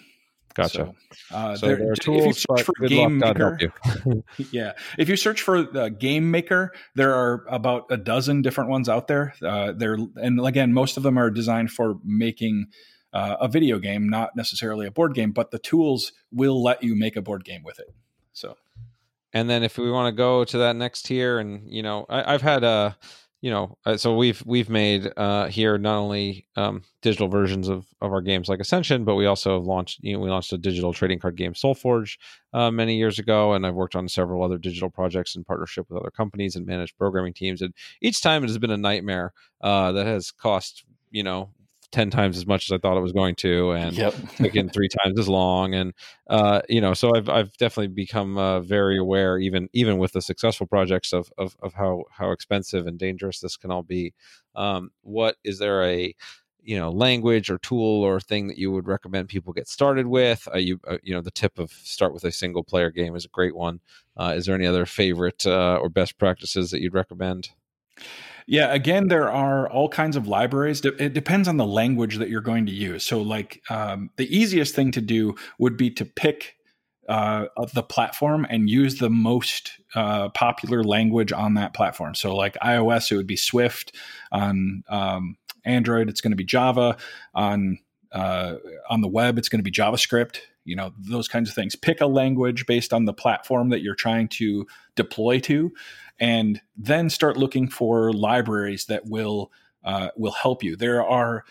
Gotcha. 0.54 0.94
So, 1.30 1.36
uh, 1.36 1.56
so 1.56 1.66
there, 1.66 1.78
there, 1.78 1.91
are 1.91 1.96
tools, 1.96 2.46
but 2.48 2.62
for 2.62 2.74
game 2.88 3.20
luck, 3.20 3.38
maker, 3.38 3.74
yeah, 4.52 4.74
if 5.00 5.10
you 5.10 5.16
search 5.16 5.41
for 5.41 5.64
the 5.64 5.89
game 5.89 6.30
maker, 6.30 6.74
there 6.96 7.14
are 7.14 7.44
about 7.50 7.86
a 7.89 7.98
dozen 7.98 8.41
different 8.44 8.70
ones 8.70 8.88
out 8.88 9.08
there. 9.08 9.34
Uh, 9.41 9.72
there, 9.72 9.98
and 10.16 10.46
again, 10.46 10.72
most 10.72 10.98
of 10.98 11.04
them 11.04 11.18
are 11.18 11.32
designed 11.32 11.72
for 11.72 11.98
making 12.04 12.68
uh, 13.14 13.38
a 13.39 13.47
video 13.47 13.80
game, 13.80 14.09
not 14.09 14.36
necessarily 14.36 14.88
a 14.88 14.91
board 14.91 15.14
game, 15.14 15.32
but 15.32 15.51
the 15.51 15.59
tools 15.59 16.11
will 16.32 16.61
let 16.61 16.84
you 16.84 16.95
make 16.95 17.16
a 17.16 17.22
board 17.22 17.45
game 17.45 17.64
with 17.64 17.80
it. 17.80 17.93
So, 18.34 18.57
and 19.34 19.49
then 19.49 19.64
if 19.64 19.78
we 19.78 19.91
want 19.91 20.11
to 20.11 20.18
go 20.18 20.43
to 20.43 20.57
that 20.59 20.76
next 20.76 21.03
tier, 21.03 21.39
and 21.39 21.72
you 21.72 21.84
know, 21.84 22.05
I, 22.09 22.32
have 22.32 22.41
had 22.41 22.64
a, 22.64 22.97
you 23.41 23.51
know, 23.51 23.78
uh, 23.86 23.97
so 23.97 24.16
we've 24.16 24.41
we've 24.47 24.70
made 24.70 25.11
uh, 25.16 25.47
here 25.47 25.78
not 25.78 25.97
only 25.97 26.47
um, 26.55 26.84
digital 27.03 27.28
versions 27.28 27.68
of 27.68 27.86
of 28.01 28.11
our 28.11 28.22
games 28.22 28.49
like 28.49 28.59
Ascension, 28.59 29.05
but 29.05 29.14
we 29.14 29.28
also 29.28 29.53
have 29.59 29.66
launched, 29.66 29.99
you 30.01 30.14
know, 30.14 30.20
we 30.20 30.32
launched 30.32 30.51
a 30.51 30.57
digital 30.57 30.91
trading 30.91 31.20
card 31.20 31.36
game, 31.36 31.53
SolForge, 31.53 32.18
uh, 32.53 32.72
many 32.72 32.97
years 32.97 33.20
ago, 33.20 33.53
and 33.53 33.68
I've 33.68 33.76
worked 33.76 33.95
on 33.95 34.09
several 34.09 34.41
other 34.43 34.57
digital 34.57 34.89
projects 34.89 35.36
in 35.36 35.43
partnership 35.43 35.86
with 35.88 35.99
other 35.99 36.11
companies 36.11 36.55
and 36.55 36.66
managed 36.66 36.97
programming 36.97 37.34
teams, 37.34 37.61
and 37.61 37.76
each 38.01 38.24
time 38.24 38.43
it 38.43 38.47
has 38.47 38.57
been 38.57 38.72
a 38.72 38.78
nightmare 38.78 39.34
uh, 39.61 39.91
that 39.91 40.07
has 40.07 40.32
cost 40.32 40.84
you 41.11 41.22
know 41.22 41.51
10 41.94 42.10
times 42.10 42.38
as 42.38 42.46
much 42.46 42.70
as 42.70 42.74
I 42.74 42.80
thought 42.80 42.98
it 42.98 43.02
was 43.02 43.14
going 43.14 43.36
to 43.36 43.72
and 43.72 43.96
yep. 43.96 44.16
taken 44.36 44.68
three 44.68 44.89
times 45.04 45.18
as 45.20 45.30
long. 45.30 45.76
And, 45.76 45.94
uh, 46.28 46.62
you 46.68 46.82
know, 46.82 46.94
so 46.94 47.16
I've, 47.16 47.30
I've 47.30 47.56
definitely 47.58 47.94
become 47.94 48.38
uh, 48.38 48.60
very 48.62 48.98
aware, 48.98 49.38
even, 49.38 49.70
even 49.74 50.00
with 50.00 50.12
the 50.12 50.22
successful 50.22 50.66
projects 50.66 51.14
of, 51.14 51.32
of, 51.38 51.56
of 51.62 51.76
how, 51.76 52.04
how 52.12 52.32
expensive 52.32 52.88
and 52.88 52.98
dangerous 52.98 53.39
this 53.39 53.56
can 53.56 53.72
all 53.72 53.84
be. 53.84 54.14
Um, 54.56 54.89
what 55.02 55.38
is 55.44 55.60
there 55.60 55.84
a, 55.84 56.16
you 56.64 56.78
know, 56.78 56.89
language 56.89 57.52
or 57.52 57.60
tool 57.60 58.04
or 58.04 58.20
thing 58.20 58.48
that 58.48 58.58
you 58.58 58.72
would 58.72 58.88
recommend 58.88 59.30
people 59.30 59.54
get 59.54 59.68
started 59.68 60.08
with? 60.08 60.48
Uh, 60.54 60.58
you, 60.58 60.80
uh, 60.88 60.98
you 61.04 61.14
know, 61.14 61.22
the 61.22 61.32
tip 61.32 61.60
of 61.60 61.72
start 61.72 62.14
with 62.14 62.24
a 62.24 62.32
single 62.32 62.64
player 62.64 62.89
game 62.89 63.16
is 63.16 63.26
a 63.26 63.30
great 63.30 63.56
one. 63.56 63.80
Uh, 64.18 64.34
is 64.36 64.48
there 64.48 64.56
any 64.56 64.66
other 64.66 64.88
favorite 64.88 65.46
uh, 65.46 65.78
or 65.80 65.89
best 65.89 66.18
practices 66.18 66.72
that 66.72 66.82
you'd 66.82 66.94
recommend? 66.96 67.50
Yeah, 68.46 68.74
again, 68.74 69.08
there 69.08 69.32
are 69.32 69.70
all 69.70 69.88
kinds 69.88 70.18
of 70.18 70.28
libraries. 70.28 70.84
It 70.84 71.14
depends 71.14 71.48
on 71.48 71.58
the 71.58 71.66
language 71.66 72.18
that 72.18 72.30
you're 72.30 72.41
going 72.41 72.66
to 72.66 72.74
use. 72.74 73.06
So, 73.06 73.22
like, 73.22 73.62
um, 73.70 74.10
the 74.18 74.36
easiest 74.36 74.76
thing 74.76 74.91
to 74.91 75.02
do 75.02 75.36
would 75.60 75.78
be 75.78 75.89
to 75.91 76.06
pick 76.06 76.56
uh, 77.08 77.46
the 77.74 77.84
platform 77.84 78.46
and 78.50 78.70
use 78.70 79.00
the 79.00 79.10
most 79.10 79.72
uh, 79.96 80.30
popular 80.30 80.84
language 80.84 81.32
on 81.32 81.54
that 81.54 81.74
platform. 81.74 82.16
So, 82.16 82.36
like 82.36 82.56
iOS, 82.56 83.12
it 83.12 83.18
would 83.18 83.28
be 83.28 83.36
Swift. 83.36 83.96
On 84.32 84.84
um, 84.89 85.38
Android, 85.66 86.10
it's 86.10 86.22
going 86.22 86.32
to 86.32 86.38
be 86.38 86.46
Java. 86.46 86.98
On 87.34 87.80
uh, 88.12 88.56
on 88.89 89.02
the 89.02 89.08
web, 89.08 89.38
it's 89.38 89.50
going 89.50 89.60
to 89.60 89.64
be 89.64 89.72
JavaScript. 89.72 90.39
You 90.66 90.76
know 90.76 90.94
those 90.98 91.28
kinds 91.28 91.50
of 91.50 91.56
things. 91.56 91.76
Pick 91.76 92.00
a 92.00 92.06
language 92.06 92.66
based 92.66 92.94
on 92.94 93.06
the 93.06 93.14
platform 93.14 93.70
that 93.70 93.82
you're 93.82 93.96
trying 93.96 94.30
to 94.30 94.66
deploy 94.96 95.39
to, 95.41 95.72
and 96.24 96.61
then 96.78 97.09
start 97.09 97.36
looking 97.36 97.67
for 97.67 98.13
libraries 98.13 98.86
that 98.86 99.05
will 99.05 99.51
uh, 99.84 100.07
will 100.15 100.32
help 100.32 100.63
you. 100.63 100.78
There 100.78 101.05
are 101.05 101.43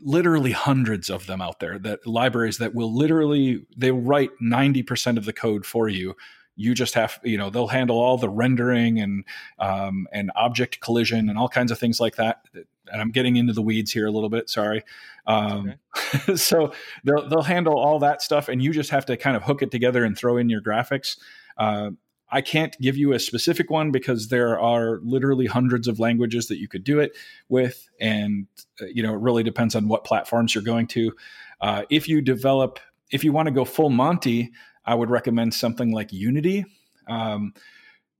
literally 0.00 0.52
hundreds 0.52 1.10
of 1.10 1.26
them 1.26 1.42
out 1.42 1.60
there 1.60 1.78
that 1.78 2.06
libraries 2.06 2.56
that 2.56 2.74
will 2.74 2.92
literally 2.92 3.66
they 3.76 3.92
write 3.92 4.30
90% 4.42 5.18
of 5.18 5.26
the 5.26 5.32
code 5.32 5.66
for 5.66 5.88
you 5.88 6.16
you 6.56 6.74
just 6.74 6.94
have 6.94 7.20
you 7.22 7.38
know 7.38 7.50
they'll 7.50 7.68
handle 7.68 7.98
all 7.98 8.18
the 8.18 8.28
rendering 8.28 8.98
and 8.98 9.24
um, 9.58 10.08
and 10.12 10.32
object 10.34 10.80
collision 10.80 11.28
and 11.28 11.38
all 11.38 11.48
kinds 11.48 11.70
of 11.70 11.78
things 11.78 12.00
like 12.00 12.16
that 12.16 12.44
and 12.92 13.00
i'm 13.00 13.10
getting 13.10 13.36
into 13.36 13.52
the 13.52 13.62
weeds 13.62 13.92
here 13.92 14.06
a 14.06 14.10
little 14.10 14.28
bit 14.28 14.50
sorry 14.50 14.82
um, 15.26 15.74
okay. 15.96 16.34
so 16.36 16.72
they'll, 17.04 17.28
they'll 17.28 17.42
handle 17.42 17.78
all 17.78 18.00
that 18.00 18.20
stuff 18.20 18.48
and 18.48 18.60
you 18.60 18.72
just 18.72 18.90
have 18.90 19.06
to 19.06 19.16
kind 19.16 19.36
of 19.36 19.44
hook 19.44 19.62
it 19.62 19.70
together 19.70 20.04
and 20.04 20.18
throw 20.18 20.36
in 20.36 20.48
your 20.48 20.60
graphics 20.60 21.16
uh, 21.58 21.90
I 22.32 22.40
can't 22.40 22.76
give 22.80 22.96
you 22.96 23.12
a 23.12 23.20
specific 23.20 23.70
one 23.70 23.90
because 23.90 24.28
there 24.28 24.58
are 24.58 25.00
literally 25.04 25.46
hundreds 25.46 25.86
of 25.86 26.00
languages 26.00 26.48
that 26.48 26.58
you 26.58 26.66
could 26.66 26.82
do 26.82 26.98
it 26.98 27.12
with, 27.50 27.88
and 28.00 28.46
uh, 28.80 28.86
you 28.86 29.02
know 29.02 29.12
it 29.12 29.20
really 29.20 29.42
depends 29.42 29.76
on 29.76 29.86
what 29.86 30.04
platforms 30.04 30.54
you're 30.54 30.64
going 30.64 30.86
to. 30.88 31.12
Uh, 31.60 31.82
if 31.90 32.08
you 32.08 32.22
develop, 32.22 32.80
if 33.10 33.22
you 33.22 33.32
want 33.32 33.46
to 33.46 33.52
go 33.52 33.66
full 33.66 33.90
Monty, 33.90 34.50
I 34.86 34.94
would 34.94 35.10
recommend 35.10 35.52
something 35.52 35.92
like 35.92 36.12
Unity. 36.12 36.64
Um, 37.06 37.52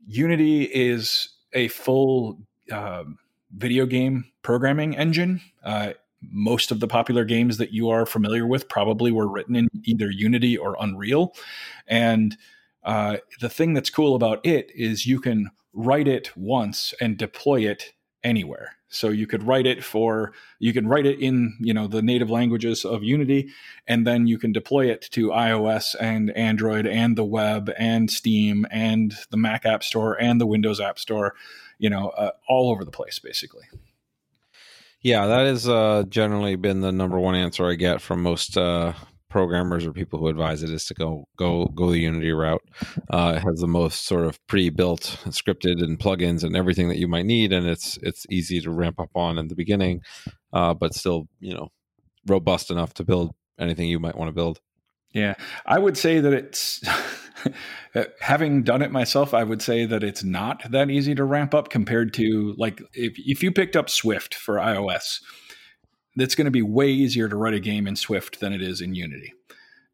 Unity 0.06 0.64
is 0.64 1.30
a 1.54 1.68
full 1.68 2.38
uh, 2.70 3.04
video 3.56 3.86
game 3.86 4.26
programming 4.42 4.94
engine. 4.94 5.40
Uh, 5.64 5.94
most 6.30 6.70
of 6.70 6.80
the 6.80 6.86
popular 6.86 7.24
games 7.24 7.56
that 7.56 7.72
you 7.72 7.88
are 7.88 8.06
familiar 8.06 8.46
with 8.46 8.68
probably 8.68 9.10
were 9.10 9.26
written 9.26 9.56
in 9.56 9.68
either 9.84 10.10
Unity 10.10 10.56
or 10.56 10.76
Unreal, 10.78 11.34
and 11.86 12.36
uh, 12.84 13.18
the 13.40 13.48
thing 13.48 13.74
that's 13.74 13.90
cool 13.90 14.14
about 14.14 14.44
it 14.44 14.70
is 14.74 15.06
you 15.06 15.20
can 15.20 15.50
write 15.72 16.08
it 16.08 16.36
once 16.36 16.92
and 17.00 17.16
deploy 17.16 17.60
it 17.60 17.92
anywhere. 18.24 18.76
So 18.88 19.08
you 19.08 19.26
could 19.26 19.42
write 19.42 19.66
it 19.66 19.82
for 19.82 20.32
you 20.58 20.72
can 20.72 20.86
write 20.86 21.06
it 21.06 21.18
in 21.18 21.56
you 21.60 21.72
know 21.72 21.86
the 21.86 22.02
native 22.02 22.30
languages 22.30 22.84
of 22.84 23.02
Unity, 23.02 23.48
and 23.86 24.06
then 24.06 24.26
you 24.26 24.38
can 24.38 24.52
deploy 24.52 24.90
it 24.90 25.08
to 25.12 25.28
iOS 25.28 25.94
and 25.98 26.30
Android 26.36 26.86
and 26.86 27.16
the 27.16 27.24
web 27.24 27.70
and 27.78 28.10
Steam 28.10 28.66
and 28.70 29.14
the 29.30 29.38
Mac 29.38 29.64
App 29.64 29.82
Store 29.82 30.20
and 30.20 30.40
the 30.40 30.46
Windows 30.46 30.78
App 30.78 30.98
Store, 30.98 31.34
you 31.78 31.88
know, 31.88 32.10
uh, 32.10 32.32
all 32.48 32.70
over 32.70 32.84
the 32.84 32.90
place 32.90 33.18
basically. 33.18 33.64
Yeah, 35.00 35.26
that 35.26 35.46
has 35.46 35.66
uh, 35.66 36.04
generally 36.08 36.54
been 36.54 36.80
the 36.80 36.92
number 36.92 37.18
one 37.18 37.34
answer 37.34 37.68
I 37.68 37.74
get 37.74 38.00
from 38.00 38.22
most 38.22 38.56
uh, 38.56 38.92
programmers 39.32 39.86
or 39.86 39.92
people 39.92 40.18
who 40.18 40.28
advise 40.28 40.62
it 40.62 40.70
is 40.70 40.84
to 40.84 40.94
go 40.94 41.26
go 41.36 41.64
go 41.74 41.90
the 41.90 41.98
Unity 41.98 42.30
route. 42.30 42.62
Uh, 43.10 43.34
it 43.36 43.40
has 43.40 43.58
the 43.60 43.66
most 43.66 44.04
sort 44.04 44.26
of 44.26 44.38
pre-built, 44.46 45.18
scripted, 45.28 45.82
and 45.82 45.98
plugins 45.98 46.44
and 46.44 46.54
everything 46.54 46.88
that 46.88 46.98
you 46.98 47.08
might 47.08 47.24
need, 47.24 47.52
and 47.52 47.66
it's 47.66 47.98
it's 48.02 48.26
easy 48.30 48.60
to 48.60 48.70
ramp 48.70 49.00
up 49.00 49.10
on 49.14 49.38
in 49.38 49.48
the 49.48 49.56
beginning, 49.56 50.02
uh, 50.52 50.74
but 50.74 50.94
still 50.94 51.26
you 51.40 51.54
know 51.54 51.68
robust 52.26 52.70
enough 52.70 52.92
to 52.94 53.04
build 53.04 53.34
anything 53.58 53.88
you 53.88 53.98
might 53.98 54.16
want 54.16 54.28
to 54.28 54.34
build. 54.34 54.60
Yeah, 55.14 55.34
I 55.66 55.78
would 55.78 55.96
say 55.96 56.20
that 56.20 56.32
it's 56.32 56.84
having 58.20 58.62
done 58.62 58.82
it 58.82 58.92
myself. 58.92 59.32
I 59.32 59.44
would 59.44 59.62
say 59.62 59.86
that 59.86 60.04
it's 60.04 60.22
not 60.22 60.70
that 60.70 60.90
easy 60.90 61.14
to 61.14 61.24
ramp 61.24 61.54
up 61.54 61.70
compared 61.70 62.12
to 62.14 62.54
like 62.58 62.82
if 62.92 63.14
if 63.16 63.42
you 63.42 63.50
picked 63.50 63.76
up 63.76 63.88
Swift 63.88 64.34
for 64.34 64.56
iOS 64.56 65.20
it's 66.16 66.34
going 66.34 66.44
to 66.46 66.50
be 66.50 66.62
way 66.62 66.90
easier 66.90 67.28
to 67.28 67.36
write 67.36 67.54
a 67.54 67.60
game 67.60 67.86
in 67.86 67.96
Swift 67.96 68.40
than 68.40 68.52
it 68.52 68.62
is 68.62 68.80
in 68.80 68.94
Unity. 68.94 69.34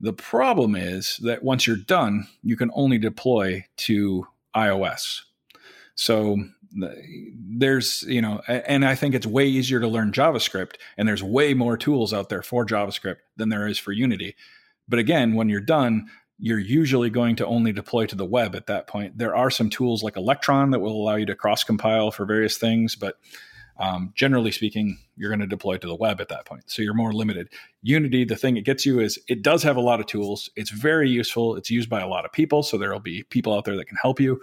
The 0.00 0.12
problem 0.12 0.76
is 0.76 1.18
that 1.22 1.42
once 1.42 1.66
you're 1.66 1.76
done, 1.76 2.28
you 2.42 2.56
can 2.56 2.70
only 2.74 2.98
deploy 2.98 3.66
to 3.78 4.26
iOS. 4.54 5.22
So 5.94 6.38
there's, 6.72 8.02
you 8.02 8.22
know, 8.22 8.40
and 8.46 8.84
I 8.84 8.94
think 8.94 9.14
it's 9.14 9.26
way 9.26 9.46
easier 9.46 9.80
to 9.80 9.88
learn 9.88 10.12
JavaScript, 10.12 10.74
and 10.96 11.08
there's 11.08 11.22
way 11.22 11.54
more 11.54 11.76
tools 11.76 12.12
out 12.12 12.28
there 12.28 12.42
for 12.42 12.64
JavaScript 12.64 13.16
than 13.36 13.48
there 13.48 13.66
is 13.66 13.78
for 13.78 13.92
Unity. 13.92 14.36
But 14.88 14.98
again, 15.00 15.34
when 15.34 15.48
you're 15.48 15.60
done, 15.60 16.08
you're 16.38 16.58
usually 16.60 17.10
going 17.10 17.34
to 17.36 17.46
only 17.46 17.72
deploy 17.72 18.06
to 18.06 18.14
the 18.14 18.24
web 18.24 18.54
at 18.54 18.66
that 18.66 18.86
point. 18.86 19.18
There 19.18 19.34
are 19.34 19.50
some 19.50 19.70
tools 19.70 20.04
like 20.04 20.16
Electron 20.16 20.70
that 20.70 20.78
will 20.78 20.92
allow 20.92 21.16
you 21.16 21.26
to 21.26 21.34
cross 21.34 21.64
compile 21.64 22.12
for 22.12 22.24
various 22.24 22.56
things, 22.56 22.94
but 22.94 23.18
um, 23.78 24.12
generally 24.14 24.50
speaking, 24.50 24.98
you're 25.16 25.30
going 25.30 25.40
to 25.40 25.46
deploy 25.46 25.76
to 25.76 25.86
the 25.86 25.94
web 25.94 26.20
at 26.20 26.28
that 26.28 26.44
point. 26.44 26.70
So 26.70 26.82
you're 26.82 26.94
more 26.94 27.12
limited. 27.12 27.48
Unity, 27.82 28.24
the 28.24 28.36
thing 28.36 28.56
it 28.56 28.64
gets 28.64 28.84
you 28.84 28.98
is 28.98 29.18
it 29.28 29.42
does 29.42 29.62
have 29.62 29.76
a 29.76 29.80
lot 29.80 30.00
of 30.00 30.06
tools. 30.06 30.50
It's 30.56 30.70
very 30.70 31.08
useful. 31.08 31.56
It's 31.56 31.70
used 31.70 31.88
by 31.88 32.00
a 32.00 32.08
lot 32.08 32.24
of 32.24 32.32
people. 32.32 32.62
So 32.62 32.76
there 32.76 32.92
will 32.92 33.00
be 33.00 33.22
people 33.24 33.54
out 33.54 33.64
there 33.64 33.76
that 33.76 33.86
can 33.86 33.98
help 34.02 34.18
you. 34.20 34.40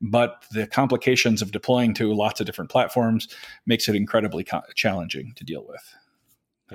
But 0.00 0.44
the 0.52 0.66
complications 0.66 1.42
of 1.42 1.52
deploying 1.52 1.94
to 1.94 2.12
lots 2.12 2.40
of 2.40 2.46
different 2.46 2.70
platforms 2.70 3.28
makes 3.64 3.88
it 3.88 3.96
incredibly 3.96 4.44
co- 4.44 4.62
challenging 4.74 5.32
to 5.36 5.44
deal 5.44 5.64
with, 5.66 5.94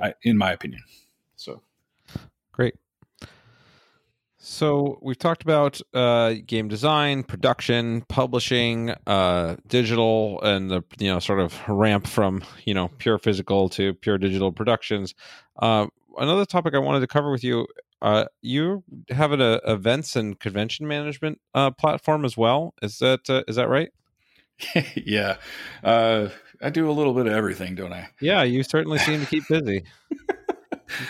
I, 0.02 0.16
in 0.24 0.38
my 0.38 0.52
opinion. 0.52 0.82
So 1.36 1.62
great. 2.52 2.76
So 4.44 4.98
we've 5.04 5.20
talked 5.20 5.44
about 5.44 5.80
uh, 5.94 6.34
game 6.48 6.68
design, 6.68 7.22
production, 7.24 8.02
publishing, 8.10 8.90
uh, 9.06 9.58
digital, 9.68 10.42
and 10.42 10.72
the 10.72 10.84
you 10.98 11.10
know 11.10 11.20
sort 11.20 11.40
of 11.40 11.58
ramp 11.68 12.08
from 12.08 12.44
you 12.66 12.74
know 12.74 12.90
pure 12.98 13.20
physical 13.20 13.70
to 13.70 13.94
pure 13.94 14.18
digital 14.18 14.52
productions. 14.52 15.14
Uh, 15.60 15.88
another 16.18 16.46
topic 16.46 16.74
I 16.74 16.80
wanted 16.80 17.02
to 17.02 17.08
cover 17.08 17.30
with 17.30 17.44
you 17.44 17.68
uh, 18.02 18.26
you 18.42 18.84
have 19.10 19.32
an 19.32 19.42
uh, 19.42 19.60
events 19.66 20.16
and 20.16 20.40
convention 20.40 20.88
management 20.88 21.40
uh, 21.54 21.72
platform 21.72 22.26
as 22.26 22.36
well. 22.36 22.74
Is 22.82 22.98
that 23.00 23.30
uh, 23.30 23.44
is 23.48 23.58
that 23.58 23.70
right? 23.70 23.92
yeah, 24.96 25.38
uh, 25.84 26.30
I 26.62 26.70
do 26.72 26.90
a 26.90 26.94
little 26.94 27.14
bit 27.14 27.28
of 27.28 27.34
everything, 27.34 27.76
don't 27.76 27.94
I? 27.94 28.10
Yeah, 28.20 28.44
you 28.44 28.64
certainly 28.64 28.98
seem 29.00 29.20
to 29.20 29.26
keep 29.26 29.48
busy. 29.48 29.84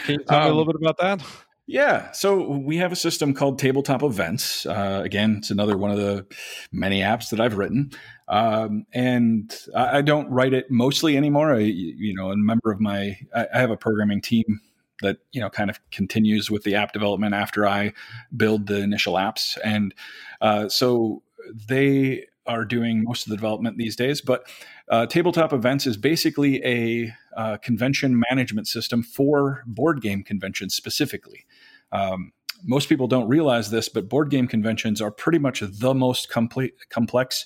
Can 0.06 0.20
you 0.20 0.24
tell 0.26 0.40
um, 0.40 0.44
me 0.44 0.50
a 0.50 0.54
little 0.54 0.62
um, 0.62 0.68
bit 0.68 0.90
about 0.90 0.98
that? 0.98 1.26
Yeah, 1.72 2.12
so 2.12 2.50
we 2.50 2.76
have 2.78 2.92
a 2.92 2.98
system 2.98 3.34
called 3.34 3.58
Tabletop 3.58 4.04
Events. 4.04 4.66
Uh, 4.66 5.02
again, 5.06 5.38
it's 5.38 5.52
another 5.52 5.78
one 5.78 5.90
of 5.90 5.96
the 5.96 6.26
many 6.70 7.00
apps 7.00 7.30
that 7.30 7.40
I've 7.40 7.56
written, 7.56 7.92
um, 8.28 8.86
and 8.92 9.56
I, 9.74 10.00
I, 10.00 10.02
don't 10.02 10.30
write 10.30 10.54
it 10.54 10.70
mostly 10.70 11.16
anymore. 11.16 11.54
I, 11.54 11.60
you 11.60 12.14
know, 12.14 12.30
a 12.30 12.36
member 12.36 12.74
of 12.74 12.82
my, 12.82 13.18
I, 13.34 13.48
I 13.54 13.60
have 13.60 13.72
a 13.72 13.78
programming 13.78 14.20
team 14.20 14.60
that 15.02 15.20
you 15.32 15.40
know 15.40 15.50
kind 15.50 15.70
of 15.70 15.80
continues 15.92 16.52
with 16.52 16.64
the 16.64 16.76
app 16.76 16.92
development 16.92 17.34
after 17.36 17.66
I 17.66 17.94
build 18.36 18.68
the 18.68 18.82
initial 18.82 19.14
apps, 19.14 19.58
and 19.64 19.96
uh, 20.42 20.68
so 20.68 21.24
they 21.70 22.26
are 22.52 22.66
doing 22.66 23.04
most 23.04 23.26
of 23.26 23.30
the 23.30 23.36
development 23.36 23.78
these 23.78 23.96
days. 23.96 24.22
But 24.22 24.48
uh, 24.90 25.06
tabletop 25.06 25.54
events 25.54 25.88
is 25.88 25.98
basically 25.98 26.64
a 26.66 27.14
uh, 27.36 27.58
convention 27.58 28.22
management 28.30 28.68
system 28.68 29.04
for 29.04 29.64
board 29.66 30.02
game 30.02 30.24
conventions 30.24 30.76
specifically. 30.76 31.46
Um, 31.92 32.34
most 32.64 32.90
people 32.90 33.08
don't 33.08 33.28
realize 33.28 33.72
this, 33.72 33.90
but 33.90 34.10
board 34.10 34.30
game 34.30 34.48
conventions 34.48 35.02
are 35.02 35.12
pretty 35.12 35.40
much 35.40 35.62
the 35.62 35.94
most 35.94 36.30
complete, 36.30 36.74
complex 36.90 37.46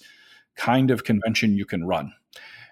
kind 0.55 0.91
of 0.91 1.03
convention 1.03 1.55
you 1.55 1.65
can 1.65 1.85
run. 1.85 2.13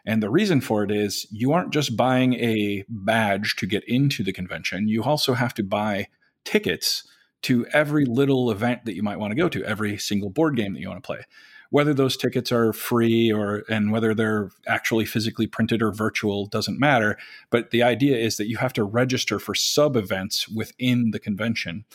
And 0.05 0.21
the 0.21 0.29
reason 0.29 0.59
for 0.59 0.83
it 0.83 0.91
is 0.91 1.25
you 1.31 1.53
aren't 1.53 1.71
just 1.71 1.95
buying 1.95 2.33
a 2.33 2.83
badge 2.89 3.55
to 3.57 3.65
get 3.65 3.83
into 3.87 4.23
the 4.23 4.33
convention, 4.33 4.87
you 4.87 5.03
also 5.03 5.33
have 5.33 5.53
to 5.55 5.63
buy 5.63 6.07
tickets 6.43 7.07
to 7.43 7.65
every 7.67 8.05
little 8.05 8.51
event 8.51 8.85
that 8.85 8.95
you 8.95 9.03
might 9.03 9.19
want 9.19 9.31
to 9.31 9.35
go 9.35 9.49
to, 9.49 9.63
every 9.63 9.97
single 9.97 10.29
board 10.29 10.55
game 10.55 10.73
that 10.73 10.79
you 10.79 10.89
want 10.89 11.01
to 11.01 11.05
play. 11.05 11.21
Whether 11.73 11.95
those 11.95 12.15
tickets 12.15 12.51
are 12.51 12.71
free 12.71 13.31
or 13.31 13.63
and 13.67 13.91
whether 13.91 14.13
they're 14.13 14.51
actually 14.67 15.05
physically 15.05 15.47
printed 15.47 15.81
or 15.81 15.91
virtual 15.91 16.45
doesn't 16.45 16.79
matter. 16.79 17.17
But 17.49 17.71
the 17.71 17.81
idea 17.81 18.15
is 18.15 18.37
that 18.37 18.47
you 18.47 18.57
have 18.57 18.73
to 18.73 18.83
register 18.83 19.39
for 19.39 19.55
sub 19.55 19.95
events 19.95 20.47
within 20.47 21.09
the 21.09 21.17
convention. 21.19 21.85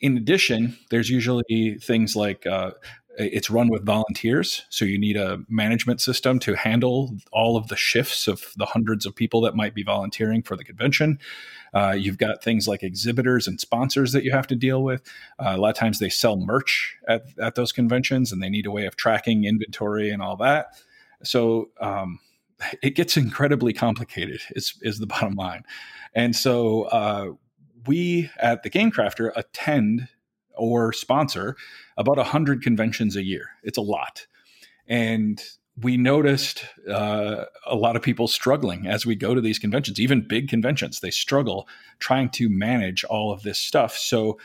In 0.00 0.16
addition, 0.16 0.76
there's 0.90 1.08
usually 1.08 1.78
things 1.80 2.16
like 2.16 2.44
uh, 2.48 2.72
it's 3.18 3.50
run 3.50 3.68
with 3.68 3.84
volunteers 3.84 4.64
so 4.70 4.84
you 4.84 4.98
need 4.98 5.16
a 5.16 5.38
management 5.48 6.00
system 6.00 6.38
to 6.38 6.54
handle 6.54 7.16
all 7.32 7.56
of 7.56 7.68
the 7.68 7.76
shifts 7.76 8.28
of 8.28 8.52
the 8.56 8.66
hundreds 8.66 9.04
of 9.04 9.14
people 9.14 9.40
that 9.40 9.56
might 9.56 9.74
be 9.74 9.82
volunteering 9.82 10.42
for 10.42 10.56
the 10.56 10.64
convention. 10.64 11.18
Uh, 11.74 11.94
you've 11.96 12.18
got 12.18 12.42
things 12.42 12.66
like 12.66 12.82
exhibitors 12.82 13.46
and 13.46 13.60
sponsors 13.60 14.12
that 14.12 14.24
you 14.24 14.30
have 14.30 14.46
to 14.46 14.56
deal 14.56 14.82
with. 14.82 15.02
Uh, 15.38 15.52
a 15.54 15.56
lot 15.56 15.70
of 15.70 15.76
times 15.76 15.98
they 15.98 16.08
sell 16.08 16.36
merch 16.36 16.96
at, 17.08 17.24
at 17.40 17.54
those 17.54 17.72
conventions 17.72 18.32
and 18.32 18.42
they 18.42 18.48
need 18.48 18.66
a 18.66 18.70
way 18.70 18.86
of 18.86 18.96
tracking 18.96 19.44
inventory 19.44 20.10
and 20.10 20.22
all 20.22 20.36
that. 20.36 20.74
So 21.22 21.70
um, 21.80 22.18
it 22.82 22.94
gets 22.94 23.16
incredibly 23.16 23.72
complicated 23.72 24.40
is, 24.50 24.74
is 24.82 24.98
the 24.98 25.06
bottom 25.08 25.34
line. 25.34 25.64
And 26.14 26.34
so 26.34 26.84
uh, 26.84 27.32
we 27.86 28.30
at 28.38 28.62
the 28.62 28.70
game 28.70 28.90
crafter 28.90 29.30
attend 29.36 30.08
or 30.60 30.92
sponsor 30.92 31.56
about 31.96 32.18
100 32.18 32.62
conventions 32.62 33.16
a 33.16 33.24
year. 33.24 33.50
It's 33.62 33.78
a 33.78 33.82
lot. 33.82 34.26
And 34.86 35.42
we 35.80 35.96
noticed 35.96 36.64
uh, 36.88 37.44
a 37.66 37.74
lot 37.74 37.96
of 37.96 38.02
people 38.02 38.28
struggling 38.28 38.86
as 38.86 39.06
we 39.06 39.16
go 39.16 39.34
to 39.34 39.40
these 39.40 39.58
conventions, 39.58 39.98
even 39.98 40.26
big 40.26 40.48
conventions. 40.48 41.00
They 41.00 41.10
struggle 41.10 41.66
trying 41.98 42.28
to 42.30 42.50
manage 42.50 43.02
all 43.04 43.32
of 43.32 43.42
this 43.42 43.58
stuff. 43.58 43.96
So 43.96 44.38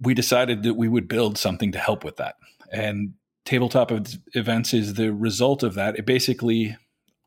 we 0.00 0.14
decided 0.14 0.62
that 0.62 0.74
we 0.74 0.88
would 0.88 1.08
build 1.08 1.36
something 1.36 1.72
to 1.72 1.78
help 1.78 2.04
with 2.04 2.16
that. 2.16 2.36
And 2.72 3.14
tabletop 3.44 3.92
events 4.34 4.72
is 4.72 4.94
the 4.94 5.12
result 5.12 5.62
of 5.62 5.74
that. 5.74 5.98
It 5.98 6.06
basically 6.06 6.76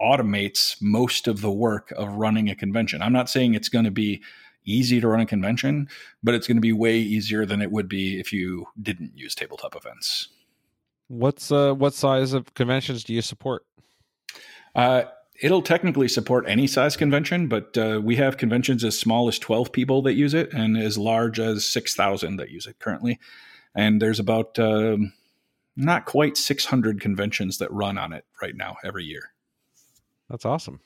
automates 0.02 0.78
most 0.82 1.28
of 1.28 1.42
the 1.42 1.52
work 1.52 1.92
of 1.96 2.10
running 2.14 2.50
a 2.50 2.56
convention. 2.56 3.02
I'm 3.02 3.14
not 3.14 3.30
saying 3.30 3.54
it's 3.54 3.70
going 3.70 3.86
to 3.86 3.92
be 3.92 4.22
easy 4.68 5.02
to 5.02 5.08
run 5.08 5.22
a 5.22 5.26
convention, 5.26 5.88
but 6.22 6.36
it's 6.36 6.48
going 6.48 6.58
to 6.58 6.62
be 6.62 6.74
way 6.74 6.98
easier 6.98 7.46
than 7.46 7.62
it 7.62 7.72
would 7.72 7.90
be 7.90 8.20
if 8.20 8.32
you 8.32 8.68
didn't 8.80 9.12
use 9.16 9.34
tabletop 9.34 9.76
events. 9.76 10.30
What's 11.08 11.52
uh, 11.52 11.74
what 11.74 11.94
size 11.94 12.34
of 12.34 12.54
conventions 12.54 13.04
do 13.04 13.14
you 13.14 13.22
support? 13.22 13.66
Uh, 14.76 15.04
it'll 15.42 15.62
technically 15.62 16.08
support 16.08 16.46
any 16.48 16.68
size 16.68 16.98
convention, 16.98 17.48
but 17.48 17.78
uh, 17.78 18.02
we 18.04 18.18
have 18.18 18.38
conventions 18.38 18.84
as 18.84 19.00
small 19.00 19.28
as 19.28 19.40
12 19.40 19.72
people 19.72 20.02
that 20.04 20.14
use 20.14 20.34
it 20.34 20.54
and 20.54 20.78
as 20.78 20.98
large 20.98 21.40
as 21.40 21.66
6,000 21.66 22.38
that 22.38 22.50
use 22.50 22.68
it 22.68 22.80
currently. 22.80 23.20
And 23.74 24.02
there's 24.02 24.20
about 24.20 24.60
um, 24.60 25.14
not 25.76 26.06
quite 26.06 26.36
600 26.36 27.00
conventions 27.00 27.60
that 27.60 27.72
run 27.72 27.98
on 27.98 28.12
it 28.12 28.26
right 28.42 28.56
now 28.56 28.78
every 28.84 29.06
year. 29.06 29.32
That's 30.30 30.46
awesome. 30.46 30.82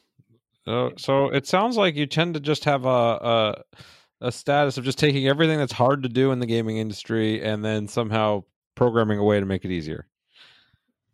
Uh, 0.67 0.89
so 0.97 1.27
it 1.27 1.47
sounds 1.47 1.77
like 1.77 1.95
you 1.95 2.05
tend 2.05 2.33
to 2.35 2.39
just 2.39 2.65
have 2.65 2.85
a, 2.85 2.89
a 2.89 3.55
a 4.21 4.31
status 4.31 4.77
of 4.77 4.83
just 4.83 4.99
taking 4.99 5.27
everything 5.27 5.57
that's 5.57 5.73
hard 5.73 6.03
to 6.03 6.09
do 6.09 6.31
in 6.31 6.39
the 6.39 6.45
gaming 6.45 6.77
industry 6.77 7.43
and 7.43 7.65
then 7.65 7.87
somehow 7.87 8.43
programming 8.75 9.17
a 9.17 9.23
way 9.23 9.39
to 9.39 9.45
make 9.45 9.65
it 9.65 9.71
easier. 9.71 10.07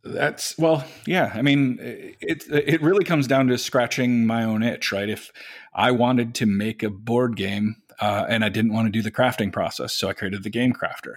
That's 0.03 0.57
well, 0.57 0.85
yeah. 1.05 1.31
I 1.33 1.41
mean, 1.41 1.77
it 1.81 2.43
it 2.49 2.81
really 2.81 3.03
comes 3.03 3.27
down 3.27 3.47
to 3.47 3.57
scratching 3.57 4.25
my 4.25 4.43
own 4.43 4.63
itch, 4.63 4.91
right? 4.91 5.09
If 5.09 5.31
I 5.73 5.91
wanted 5.91 6.35
to 6.35 6.45
make 6.45 6.83
a 6.83 6.89
board 6.89 7.35
game 7.35 7.77
uh, 7.99 8.25
and 8.29 8.45
I 8.45 8.49
didn't 8.49 8.73
want 8.73 8.87
to 8.87 8.91
do 8.91 9.01
the 9.01 9.11
crafting 9.11 9.51
process, 9.51 9.93
so 9.93 10.07
I 10.07 10.13
created 10.13 10.43
the 10.43 10.49
Game 10.49 10.71
Crafter. 10.71 11.15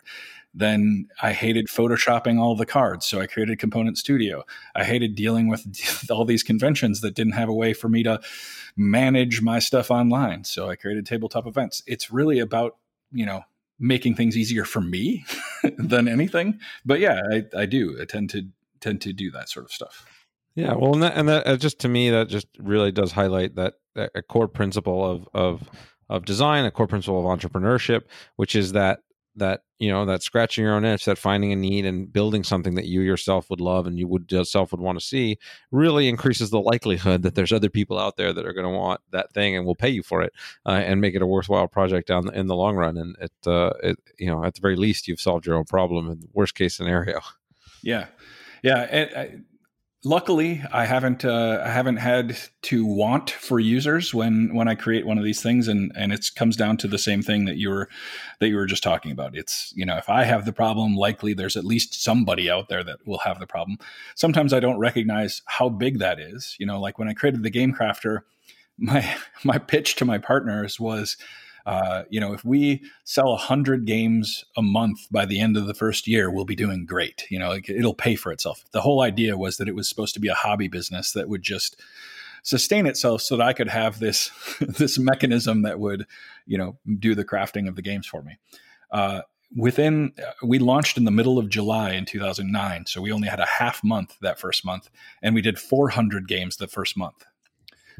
Then 0.52 1.06
I 1.22 1.32
hated 1.32 1.68
photoshopping 1.68 2.38
all 2.38 2.56
the 2.56 2.66
cards, 2.66 3.06
so 3.06 3.20
I 3.20 3.26
created 3.26 3.58
Component 3.58 3.98
Studio. 3.98 4.44
I 4.74 4.84
hated 4.84 5.14
dealing 5.14 5.48
with 5.48 5.64
all 6.10 6.24
these 6.24 6.42
conventions 6.42 7.00
that 7.02 7.14
didn't 7.14 7.34
have 7.34 7.48
a 7.48 7.54
way 7.54 7.72
for 7.72 7.88
me 7.88 8.02
to 8.02 8.20
manage 8.76 9.42
my 9.42 9.58
stuff 9.58 9.90
online, 9.90 10.44
so 10.44 10.68
I 10.68 10.76
created 10.76 11.06
tabletop 11.06 11.46
events. 11.46 11.82
It's 11.86 12.10
really 12.10 12.40
about 12.40 12.76
you 13.12 13.26
know 13.26 13.42
making 13.78 14.14
things 14.14 14.36
easier 14.36 14.64
for 14.64 14.80
me 14.80 15.24
than 15.78 16.06
anything. 16.06 16.60
But 16.84 17.00
yeah, 17.00 17.20
I, 17.32 17.44
I 17.56 17.66
do. 17.66 17.96
I 18.00 18.04
tend 18.04 18.30
to 18.30 18.46
tend 18.80 19.00
to 19.02 19.12
do 19.12 19.30
that 19.30 19.48
sort 19.48 19.66
of 19.66 19.72
stuff. 19.72 20.06
Yeah, 20.54 20.74
well, 20.74 20.94
and 20.94 21.02
that, 21.02 21.16
and 21.16 21.28
that 21.28 21.46
uh, 21.46 21.56
just 21.56 21.78
to 21.80 21.88
me 21.88 22.10
that 22.10 22.28
just 22.28 22.48
really 22.58 22.90
does 22.90 23.12
highlight 23.12 23.54
that, 23.54 23.74
that 23.94 24.10
a 24.14 24.22
core 24.22 24.48
principle 24.48 25.04
of 25.04 25.28
of 25.32 25.70
of 26.08 26.24
design, 26.24 26.64
a 26.64 26.70
core 26.70 26.88
principle 26.88 27.20
of 27.20 27.38
entrepreneurship, 27.38 28.02
which 28.36 28.56
is 28.56 28.72
that 28.72 29.00
that 29.36 29.62
you 29.78 29.90
know 29.90 30.04
that 30.04 30.22
scratching 30.22 30.64
your 30.64 30.74
own 30.74 30.84
itch 30.84 31.04
that 31.04 31.18
finding 31.18 31.52
a 31.52 31.56
need 31.56 31.86
and 31.86 32.12
building 32.12 32.42
something 32.42 32.74
that 32.74 32.86
you 32.86 33.00
yourself 33.00 33.48
would 33.48 33.60
love 33.60 33.86
and 33.86 33.98
you 33.98 34.06
would 34.08 34.30
yourself 34.30 34.72
would 34.72 34.80
want 34.80 34.98
to 34.98 35.04
see 35.04 35.38
really 35.70 36.08
increases 36.08 36.50
the 36.50 36.60
likelihood 36.60 37.22
that 37.22 37.34
there's 37.34 37.52
other 37.52 37.70
people 37.70 37.98
out 37.98 38.16
there 38.16 38.32
that 38.32 38.44
are 38.44 38.52
going 38.52 38.66
to 38.66 38.76
want 38.76 39.00
that 39.12 39.32
thing 39.32 39.56
and 39.56 39.64
will 39.64 39.76
pay 39.76 39.88
you 39.88 40.02
for 40.02 40.22
it 40.22 40.32
uh, 40.66 40.70
and 40.70 41.00
make 41.00 41.14
it 41.14 41.22
a 41.22 41.26
worthwhile 41.26 41.68
project 41.68 42.08
down 42.08 42.32
in 42.34 42.46
the 42.46 42.56
long 42.56 42.76
run. 42.76 42.96
And 42.96 43.16
it, 43.20 43.32
uh, 43.46 43.72
it 43.82 43.98
you 44.18 44.26
know 44.26 44.44
at 44.44 44.54
the 44.54 44.60
very 44.60 44.76
least 44.76 45.08
you've 45.08 45.20
solved 45.20 45.46
your 45.46 45.56
own 45.56 45.64
problem 45.64 46.10
in 46.10 46.20
the 46.20 46.28
worst 46.32 46.54
case 46.54 46.76
scenario. 46.76 47.20
Yeah. 47.82 48.06
Yeah 48.62 49.26
luckily 50.02 50.62
i 50.72 50.86
haven't 50.86 51.26
uh, 51.26 51.62
i 51.62 51.68
haven't 51.68 51.98
had 51.98 52.38
to 52.62 52.86
want 52.86 53.30
for 53.30 53.60
users 53.60 54.14
when 54.14 54.54
when 54.54 54.66
i 54.66 54.74
create 54.74 55.06
one 55.06 55.18
of 55.18 55.24
these 55.24 55.42
things 55.42 55.68
and 55.68 55.92
and 55.94 56.10
it 56.10 56.30
comes 56.36 56.56
down 56.56 56.76
to 56.76 56.88
the 56.88 56.96
same 56.96 57.20
thing 57.22 57.44
that 57.44 57.56
you 57.58 57.68
were 57.68 57.86
that 58.38 58.48
you 58.48 58.56
were 58.56 58.66
just 58.66 58.82
talking 58.82 59.12
about. 59.12 59.36
It's 59.36 59.72
you 59.76 59.84
know 59.84 59.98
if 59.98 60.08
i 60.08 60.24
have 60.24 60.46
the 60.46 60.52
problem 60.52 60.96
likely 60.96 61.34
there's 61.34 61.56
at 61.56 61.64
least 61.64 62.02
somebody 62.02 62.50
out 62.50 62.68
there 62.68 62.82
that 62.82 63.06
will 63.06 63.18
have 63.18 63.38
the 63.38 63.46
problem. 63.46 63.78
Sometimes 64.14 64.52
i 64.52 64.60
don't 64.60 64.78
recognize 64.78 65.42
how 65.46 65.68
big 65.68 65.98
that 65.98 66.18
is. 66.18 66.56
You 66.58 66.66
know 66.66 66.80
like 66.80 66.98
when 66.98 67.08
i 67.08 67.12
created 67.12 67.42
the 67.42 67.50
game 67.50 67.74
crafter 67.74 68.20
my 68.78 69.16
my 69.44 69.58
pitch 69.58 69.96
to 69.96 70.04
my 70.04 70.18
partners 70.18 70.80
was 70.80 71.16
uh, 71.66 72.04
you 72.08 72.20
know, 72.20 72.32
if 72.32 72.44
we 72.44 72.82
sell 73.04 73.30
100 73.30 73.84
games 73.84 74.44
a 74.56 74.62
month 74.62 75.00
by 75.10 75.26
the 75.26 75.40
end 75.40 75.56
of 75.56 75.66
the 75.66 75.74
first 75.74 76.06
year, 76.06 76.30
we'll 76.30 76.44
be 76.44 76.56
doing 76.56 76.86
great. 76.86 77.26
You 77.30 77.38
know, 77.38 77.52
it'll 77.52 77.94
pay 77.94 78.14
for 78.14 78.32
itself. 78.32 78.64
The 78.72 78.80
whole 78.80 79.02
idea 79.02 79.36
was 79.36 79.56
that 79.56 79.68
it 79.68 79.74
was 79.74 79.88
supposed 79.88 80.14
to 80.14 80.20
be 80.20 80.28
a 80.28 80.34
hobby 80.34 80.68
business 80.68 81.12
that 81.12 81.28
would 81.28 81.42
just 81.42 81.80
sustain 82.42 82.86
itself 82.86 83.22
so 83.22 83.36
that 83.36 83.46
I 83.46 83.52
could 83.52 83.68
have 83.68 84.00
this 84.00 84.30
this 84.60 84.98
mechanism 84.98 85.62
that 85.62 85.78
would, 85.78 86.06
you 86.46 86.58
know, 86.58 86.78
do 86.98 87.14
the 87.14 87.24
crafting 87.24 87.68
of 87.68 87.76
the 87.76 87.82
games 87.82 88.06
for 88.06 88.22
me. 88.22 88.38
Uh, 88.90 89.22
within 89.56 90.12
we 90.42 90.58
launched 90.58 90.96
in 90.96 91.04
the 91.04 91.10
middle 91.10 91.38
of 91.38 91.48
July 91.48 91.92
in 91.92 92.04
2009, 92.04 92.86
so 92.86 93.00
we 93.00 93.12
only 93.12 93.28
had 93.28 93.40
a 93.40 93.46
half 93.46 93.82
month 93.82 94.16
that 94.20 94.38
first 94.38 94.64
month, 94.64 94.90
and 95.22 95.34
we 95.34 95.42
did 95.42 95.58
400 95.58 96.28
games 96.28 96.56
the 96.56 96.68
first 96.68 96.96
month. 96.96 97.24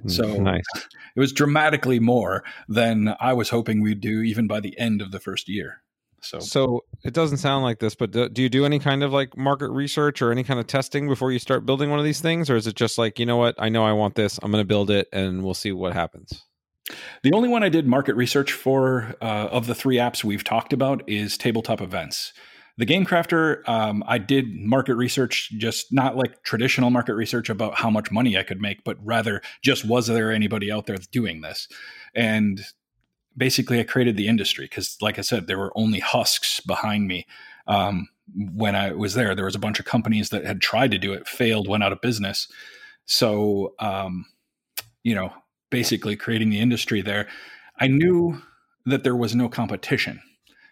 So 0.07 0.37
nice. 0.37 0.65
it 1.17 1.21
was 1.21 1.33
dramatically 1.33 1.99
more 1.99 2.45
than 2.69 3.15
I 3.21 3.33
was 3.33 3.51
hoping 3.51 3.81
we'd 3.81 4.01
do 4.01 4.23
even 4.23 4.47
by 4.47 4.61
the 4.61 4.79
end 4.79 5.03
of 5.03 5.11
the 5.11 5.21
first 5.21 5.49
year. 5.49 5.83
So, 6.23 6.39
so 6.39 6.85
it 7.03 7.15
doesn't 7.15 7.39
sound 7.39 7.65
like 7.65 7.79
this, 7.79 7.95
but 7.95 8.11
do, 8.11 8.29
do, 8.29 8.43
you 8.43 8.51
do 8.51 8.67
any 8.67 8.79
kind 8.79 9.03
of 9.03 9.13
like 9.13 9.37
market 9.37 9.71
research 9.71 10.21
or 10.21 10.31
any 10.31 10.45
kind 10.45 10.61
of 10.61 10.67
testing 10.67 11.09
before 11.09 11.33
you 11.33 11.39
start 11.39 11.65
building 11.65 11.89
one 11.89 11.99
of 11.99 12.05
these 12.05 12.21
things, 12.21 12.51
or 12.51 12.57
is 12.57 12.67
it 12.67 12.77
just 12.77 12.99
like 12.99 13.19
you 13.19 13.25
know 13.25 13.39
what 13.39 13.55
I 13.59 13.71
know 13.71 13.85
I 13.85 13.93
want 13.93 14.17
this, 14.17 14.39
I'm 14.43 14.51
going 14.51 14.63
to 14.63 14.69
build 14.69 14.91
it, 14.91 15.09
and 15.13 15.43
we'll 15.43 15.55
see 15.55 15.73
what 15.73 15.95
happens? 15.95 16.45
The 17.23 17.33
only 17.33 17.49
one 17.49 17.63
I 17.63 17.69
did 17.69 17.87
market 17.87 18.15
research 18.17 18.53
for 18.53 19.15
uh, 19.23 19.49
of 19.51 19.67
the 19.67 19.75
three 19.75 19.97
apps 19.97 20.25
we've 20.25 20.45
talked 20.45 20.73
about 20.73 21.03
is 21.09 21.39
tabletop 21.39 21.81
events. 21.81 22.33
The 22.81 22.87
Game 22.87 23.05
Crafter, 23.05 23.69
um, 23.69 24.03
I 24.07 24.17
did 24.17 24.57
market 24.57 24.95
research, 24.95 25.53
just 25.59 25.93
not 25.93 26.17
like 26.17 26.43
traditional 26.45 26.89
market 26.89 27.13
research 27.13 27.51
about 27.51 27.75
how 27.75 27.91
much 27.91 28.11
money 28.11 28.39
I 28.39 28.43
could 28.43 28.59
make, 28.59 28.85
but 28.85 28.97
rather 29.05 29.43
just 29.61 29.85
was 29.85 30.07
there 30.07 30.33
anybody 30.33 30.73
out 30.73 30.87
there 30.87 30.97
doing 31.13 31.43
this? 31.43 31.69
And 32.15 32.63
basically, 33.37 33.81
I 33.81 33.83
created 33.83 34.17
the 34.17 34.29
industry 34.29 34.65
because, 34.65 34.97
like 35.03 35.19
I 35.19 35.21
said, 35.21 35.47
there 35.47 35.59
were 35.59 35.77
only 35.77 35.99
husks 35.99 36.61
behind 36.61 37.07
me. 37.07 37.27
Um, 37.67 38.09
when 38.55 38.75
I 38.75 38.93
was 38.93 39.13
there, 39.13 39.35
there 39.35 39.45
was 39.45 39.55
a 39.55 39.59
bunch 39.59 39.79
of 39.79 39.85
companies 39.85 40.31
that 40.31 40.47
had 40.47 40.63
tried 40.63 40.91
to 40.93 40.99
do 40.99 41.13
it, 41.13 41.29
failed, 41.29 41.69
went 41.69 41.85
out 41.85 41.93
of 41.93 42.01
business. 42.01 42.49
So, 43.05 43.75
um, 43.79 44.25
you 45.03 45.15
know, 45.15 45.35
basically 45.69 46.17
creating 46.17 46.49
the 46.49 46.61
industry 46.61 47.03
there, 47.03 47.29
I 47.79 47.89
knew 47.89 48.41
that 48.87 49.05
there 49.05 49.17
was 49.17 49.35
no 49.35 49.51
competition. 49.51 50.23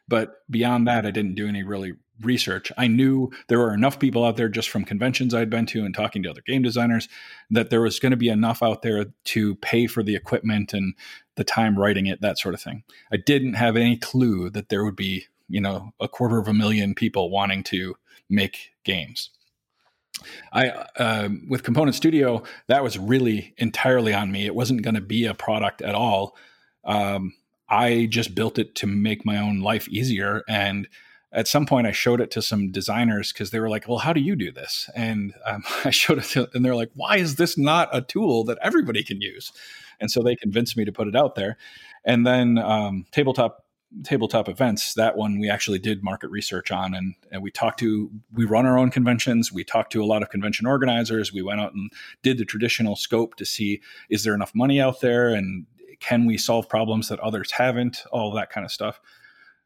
But 0.08 0.42
beyond 0.50 0.88
that, 0.88 1.06
I 1.06 1.10
didn't 1.10 1.34
do 1.34 1.46
any 1.46 1.62
really 1.62 1.94
research. 2.20 2.72
I 2.76 2.88
knew 2.88 3.30
there 3.48 3.58
were 3.58 3.72
enough 3.72 3.98
people 3.98 4.24
out 4.24 4.36
there 4.36 4.48
just 4.48 4.70
from 4.70 4.84
conventions 4.84 5.34
I'd 5.34 5.50
been 5.50 5.66
to 5.66 5.84
and 5.84 5.94
talking 5.94 6.22
to 6.22 6.30
other 6.30 6.42
game 6.44 6.62
designers 6.62 7.08
that 7.50 7.70
there 7.70 7.80
was 7.80 8.00
going 8.00 8.10
to 8.10 8.16
be 8.16 8.28
enough 8.28 8.62
out 8.62 8.82
there 8.82 9.06
to 9.24 9.54
pay 9.56 9.86
for 9.86 10.02
the 10.02 10.16
equipment 10.16 10.72
and 10.72 10.94
the 11.36 11.44
time 11.44 11.78
writing 11.78 12.06
it, 12.06 12.20
that 12.20 12.38
sort 12.38 12.54
of 12.54 12.60
thing. 12.60 12.82
I 13.12 13.18
didn't 13.18 13.54
have 13.54 13.76
any 13.76 13.96
clue 13.96 14.50
that 14.50 14.68
there 14.68 14.84
would 14.84 14.96
be, 14.96 15.26
you 15.48 15.60
know, 15.60 15.92
a 16.00 16.08
quarter 16.08 16.38
of 16.38 16.48
a 16.48 16.54
million 16.54 16.94
people 16.94 17.30
wanting 17.30 17.62
to 17.64 17.94
make 18.28 18.72
games. 18.84 19.30
I 20.52 20.70
uh, 20.70 21.28
with 21.48 21.62
Component 21.62 21.94
Studio, 21.94 22.42
that 22.66 22.82
was 22.82 22.98
really 22.98 23.54
entirely 23.56 24.12
on 24.12 24.32
me. 24.32 24.46
It 24.46 24.54
wasn't 24.54 24.82
going 24.82 24.96
to 24.96 25.00
be 25.00 25.26
a 25.26 25.34
product 25.34 25.80
at 25.80 25.94
all. 25.94 26.36
Um, 26.84 27.34
I 27.68 28.06
just 28.06 28.34
built 28.34 28.58
it 28.58 28.74
to 28.76 28.86
make 28.86 29.26
my 29.26 29.38
own 29.38 29.60
life 29.60 29.88
easier. 29.88 30.42
And 30.48 30.88
at 31.32 31.48
some 31.48 31.66
point, 31.66 31.86
I 31.86 31.92
showed 31.92 32.20
it 32.20 32.30
to 32.32 32.42
some 32.42 32.70
designers 32.70 33.32
because 33.32 33.50
they 33.50 33.60
were 33.60 33.68
like, 33.68 33.86
"Well, 33.86 33.98
how 33.98 34.12
do 34.12 34.20
you 34.20 34.34
do 34.34 34.50
this?" 34.50 34.88
And 34.94 35.34
um, 35.44 35.62
I 35.84 35.90
showed 35.90 36.18
it, 36.18 36.24
to, 36.24 36.48
and 36.54 36.64
they're 36.64 36.74
like, 36.74 36.90
"Why 36.94 37.18
is 37.18 37.36
this 37.36 37.58
not 37.58 37.88
a 37.92 38.00
tool 38.00 38.44
that 38.44 38.58
everybody 38.62 39.02
can 39.02 39.20
use?" 39.20 39.52
And 40.00 40.10
so 40.10 40.22
they 40.22 40.36
convinced 40.36 40.76
me 40.76 40.84
to 40.84 40.92
put 40.92 41.08
it 41.08 41.16
out 41.16 41.34
there. 41.34 41.58
And 42.04 42.26
then 42.26 42.58
um, 42.58 43.04
tabletop 43.12 43.64
tabletop 44.04 44.50
events 44.50 44.94
that 44.94 45.16
one 45.16 45.38
we 45.40 45.48
actually 45.48 45.78
did 45.78 46.04
market 46.04 46.28
research 46.28 46.70
on 46.70 46.92
and, 46.92 47.14
and 47.32 47.42
we 47.42 47.50
talked 47.50 47.78
to 47.78 48.10
we 48.34 48.44
run 48.44 48.66
our 48.66 48.78
own 48.78 48.90
conventions 48.90 49.50
we 49.50 49.64
talked 49.64 49.90
to 49.90 50.02
a 50.02 50.04
lot 50.04 50.22
of 50.22 50.28
convention 50.28 50.66
organizers 50.66 51.32
we 51.32 51.40
went 51.40 51.58
out 51.58 51.72
and 51.72 51.90
did 52.22 52.36
the 52.36 52.44
traditional 52.44 52.96
scope 52.96 53.34
to 53.34 53.46
see 53.46 53.80
is 54.10 54.24
there 54.24 54.34
enough 54.34 54.54
money 54.54 54.78
out 54.78 55.00
there 55.00 55.30
and 55.30 55.64
can 56.00 56.26
we 56.26 56.38
solve 56.38 56.68
problems 56.68 57.08
that 57.08 57.18
others 57.20 57.50
haven't 57.52 58.04
all 58.12 58.32
that 58.32 58.50
kind 58.50 58.64
of 58.64 58.70
stuff 58.70 59.00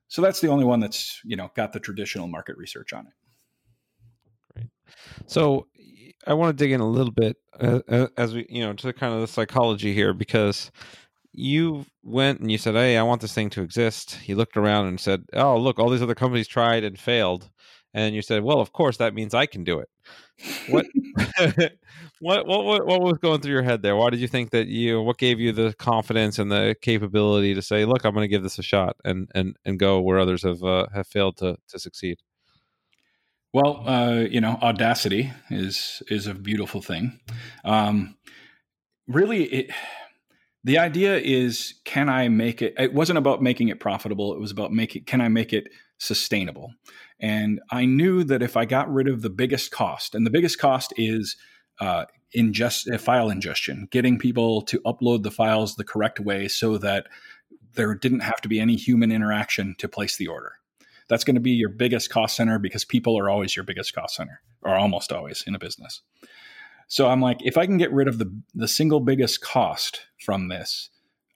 so 0.08 0.20
that's 0.22 0.40
the 0.40 0.48
only 0.48 0.64
one 0.64 0.80
that's 0.80 1.20
you 1.24 1.36
know 1.36 1.50
got 1.54 1.72
the 1.72 1.80
traditional 1.80 2.28
market 2.28 2.56
research 2.56 2.92
on 2.92 3.06
it 3.06 3.12
great 4.54 4.68
so 5.26 5.66
i 6.26 6.34
want 6.34 6.56
to 6.56 6.64
dig 6.64 6.72
in 6.72 6.80
a 6.80 6.88
little 6.88 7.12
bit 7.12 7.36
uh, 7.60 7.80
uh 7.88 8.06
as 8.16 8.34
we 8.34 8.46
you 8.48 8.64
know 8.64 8.72
to 8.72 8.92
kind 8.92 9.14
of 9.14 9.20
the 9.20 9.26
psychology 9.26 9.92
here 9.92 10.12
because 10.12 10.70
you 11.32 11.86
went 12.02 12.40
and 12.40 12.50
you 12.50 12.58
said, 12.58 12.74
"Hey, 12.74 12.96
I 12.96 13.02
want 13.02 13.22
this 13.22 13.32
thing 13.34 13.50
to 13.50 13.62
exist." 13.62 14.14
He 14.16 14.34
looked 14.34 14.56
around 14.56 14.86
and 14.86 15.00
said, 15.00 15.24
"Oh, 15.32 15.56
look, 15.56 15.78
all 15.78 15.88
these 15.88 16.02
other 16.02 16.14
companies 16.14 16.46
tried 16.46 16.84
and 16.84 16.98
failed." 16.98 17.50
And 17.95 18.14
you 18.14 18.22
said, 18.22 18.43
"Well, 18.43 18.61
of 18.61 18.72
course, 18.72 18.97
that 18.99 19.14
means 19.14 19.34
I 19.34 19.47
can 19.47 19.64
do 19.64 19.80
it." 19.80 19.88
What, 22.22 22.47
what, 22.47 22.64
what, 22.64 22.86
what, 22.86 23.01
was 23.01 23.18
going 23.18 23.40
through 23.40 23.55
your 23.55 23.64
head 23.64 23.82
there? 23.82 23.97
Why 23.97 24.11
did 24.11 24.20
you 24.20 24.28
think 24.28 24.51
that 24.51 24.68
you? 24.68 25.03
What 25.03 25.18
gave 25.18 25.40
you 25.40 25.51
the 25.51 25.74
confidence 25.76 26.38
and 26.38 26.53
the 26.53 26.76
capability 26.80 27.53
to 27.53 27.61
say, 27.61 27.84
"Look, 27.84 28.05
I'm 28.05 28.14
going 28.14 28.22
to 28.22 28.28
give 28.28 28.45
this 28.45 28.61
a 28.61 28.62
shot," 28.62 28.95
and 29.05 29.28
and 29.34 29.57
and 29.64 29.76
go 29.76 30.01
where 30.01 30.20
others 30.20 30.45
have 30.45 30.62
uh, 30.62 30.86
have 30.95 31.09
failed 31.09 31.36
to 31.38 31.57
to 31.66 31.80
succeed? 31.80 32.18
Well, 33.53 33.82
uh, 33.88 34.20
you 34.20 34.40
know, 34.40 34.57
audacity 34.62 35.32
is 35.51 36.01
is 36.09 36.28
a 36.28 36.34
beautiful 36.34 36.80
thing. 36.80 37.18
Um, 37.64 38.16
really, 39.09 39.43
it 39.47 39.70
the 40.62 40.78
idea 40.78 41.18
is 41.18 41.74
can 41.84 42.09
i 42.09 42.28
make 42.28 42.62
it 42.62 42.72
it 42.78 42.95
wasn't 42.95 43.18
about 43.18 43.43
making 43.43 43.68
it 43.68 43.80
profitable 43.80 44.32
it 44.32 44.38
was 44.38 44.53
about 44.53 44.72
making 44.72 45.03
can 45.05 45.20
i 45.20 45.26
make 45.26 45.53
it 45.53 45.68
sustainable 45.99 46.72
and 47.22 47.60
i 47.70 47.84
knew 47.84 48.22
that 48.22 48.42
if 48.42 48.56
i 48.56 48.64
got 48.64 48.92
rid 48.92 49.08
of 49.08 49.22
the 49.22 49.30
biggest 49.30 49.70
cost 49.70 50.14
and 50.14 50.26
the 50.26 50.30
biggest 50.30 50.58
cost 50.58 50.92
is 50.98 51.36
uh, 51.80 52.04
ingest 52.36 52.92
uh, 52.92 52.98
file 52.98 53.30
ingestion 53.30 53.88
getting 53.90 54.18
people 54.18 54.60
to 54.60 54.78
upload 54.80 55.22
the 55.22 55.30
files 55.30 55.76
the 55.76 55.84
correct 55.84 56.20
way 56.20 56.46
so 56.46 56.76
that 56.76 57.06
there 57.74 57.94
didn't 57.94 58.20
have 58.20 58.40
to 58.40 58.48
be 58.48 58.60
any 58.60 58.76
human 58.76 59.10
interaction 59.10 59.74
to 59.78 59.88
place 59.88 60.16
the 60.16 60.28
order 60.28 60.52
that's 61.08 61.24
going 61.24 61.34
to 61.34 61.40
be 61.40 61.52
your 61.52 61.70
biggest 61.70 62.10
cost 62.10 62.36
center 62.36 62.58
because 62.58 62.84
people 62.84 63.18
are 63.18 63.30
always 63.30 63.56
your 63.56 63.64
biggest 63.64 63.94
cost 63.94 64.16
center 64.16 64.42
or 64.62 64.74
almost 64.74 65.12
always 65.12 65.42
in 65.46 65.54
a 65.54 65.58
business 65.58 66.02
so 66.92 67.08
I'm 67.08 67.22
like, 67.22 67.38
if 67.40 67.56
I 67.56 67.64
can 67.64 67.78
get 67.78 67.90
rid 67.90 68.06
of 68.06 68.18
the 68.18 68.30
the 68.54 68.68
single 68.68 69.00
biggest 69.00 69.40
cost 69.40 70.02
from 70.18 70.48
this, 70.48 70.90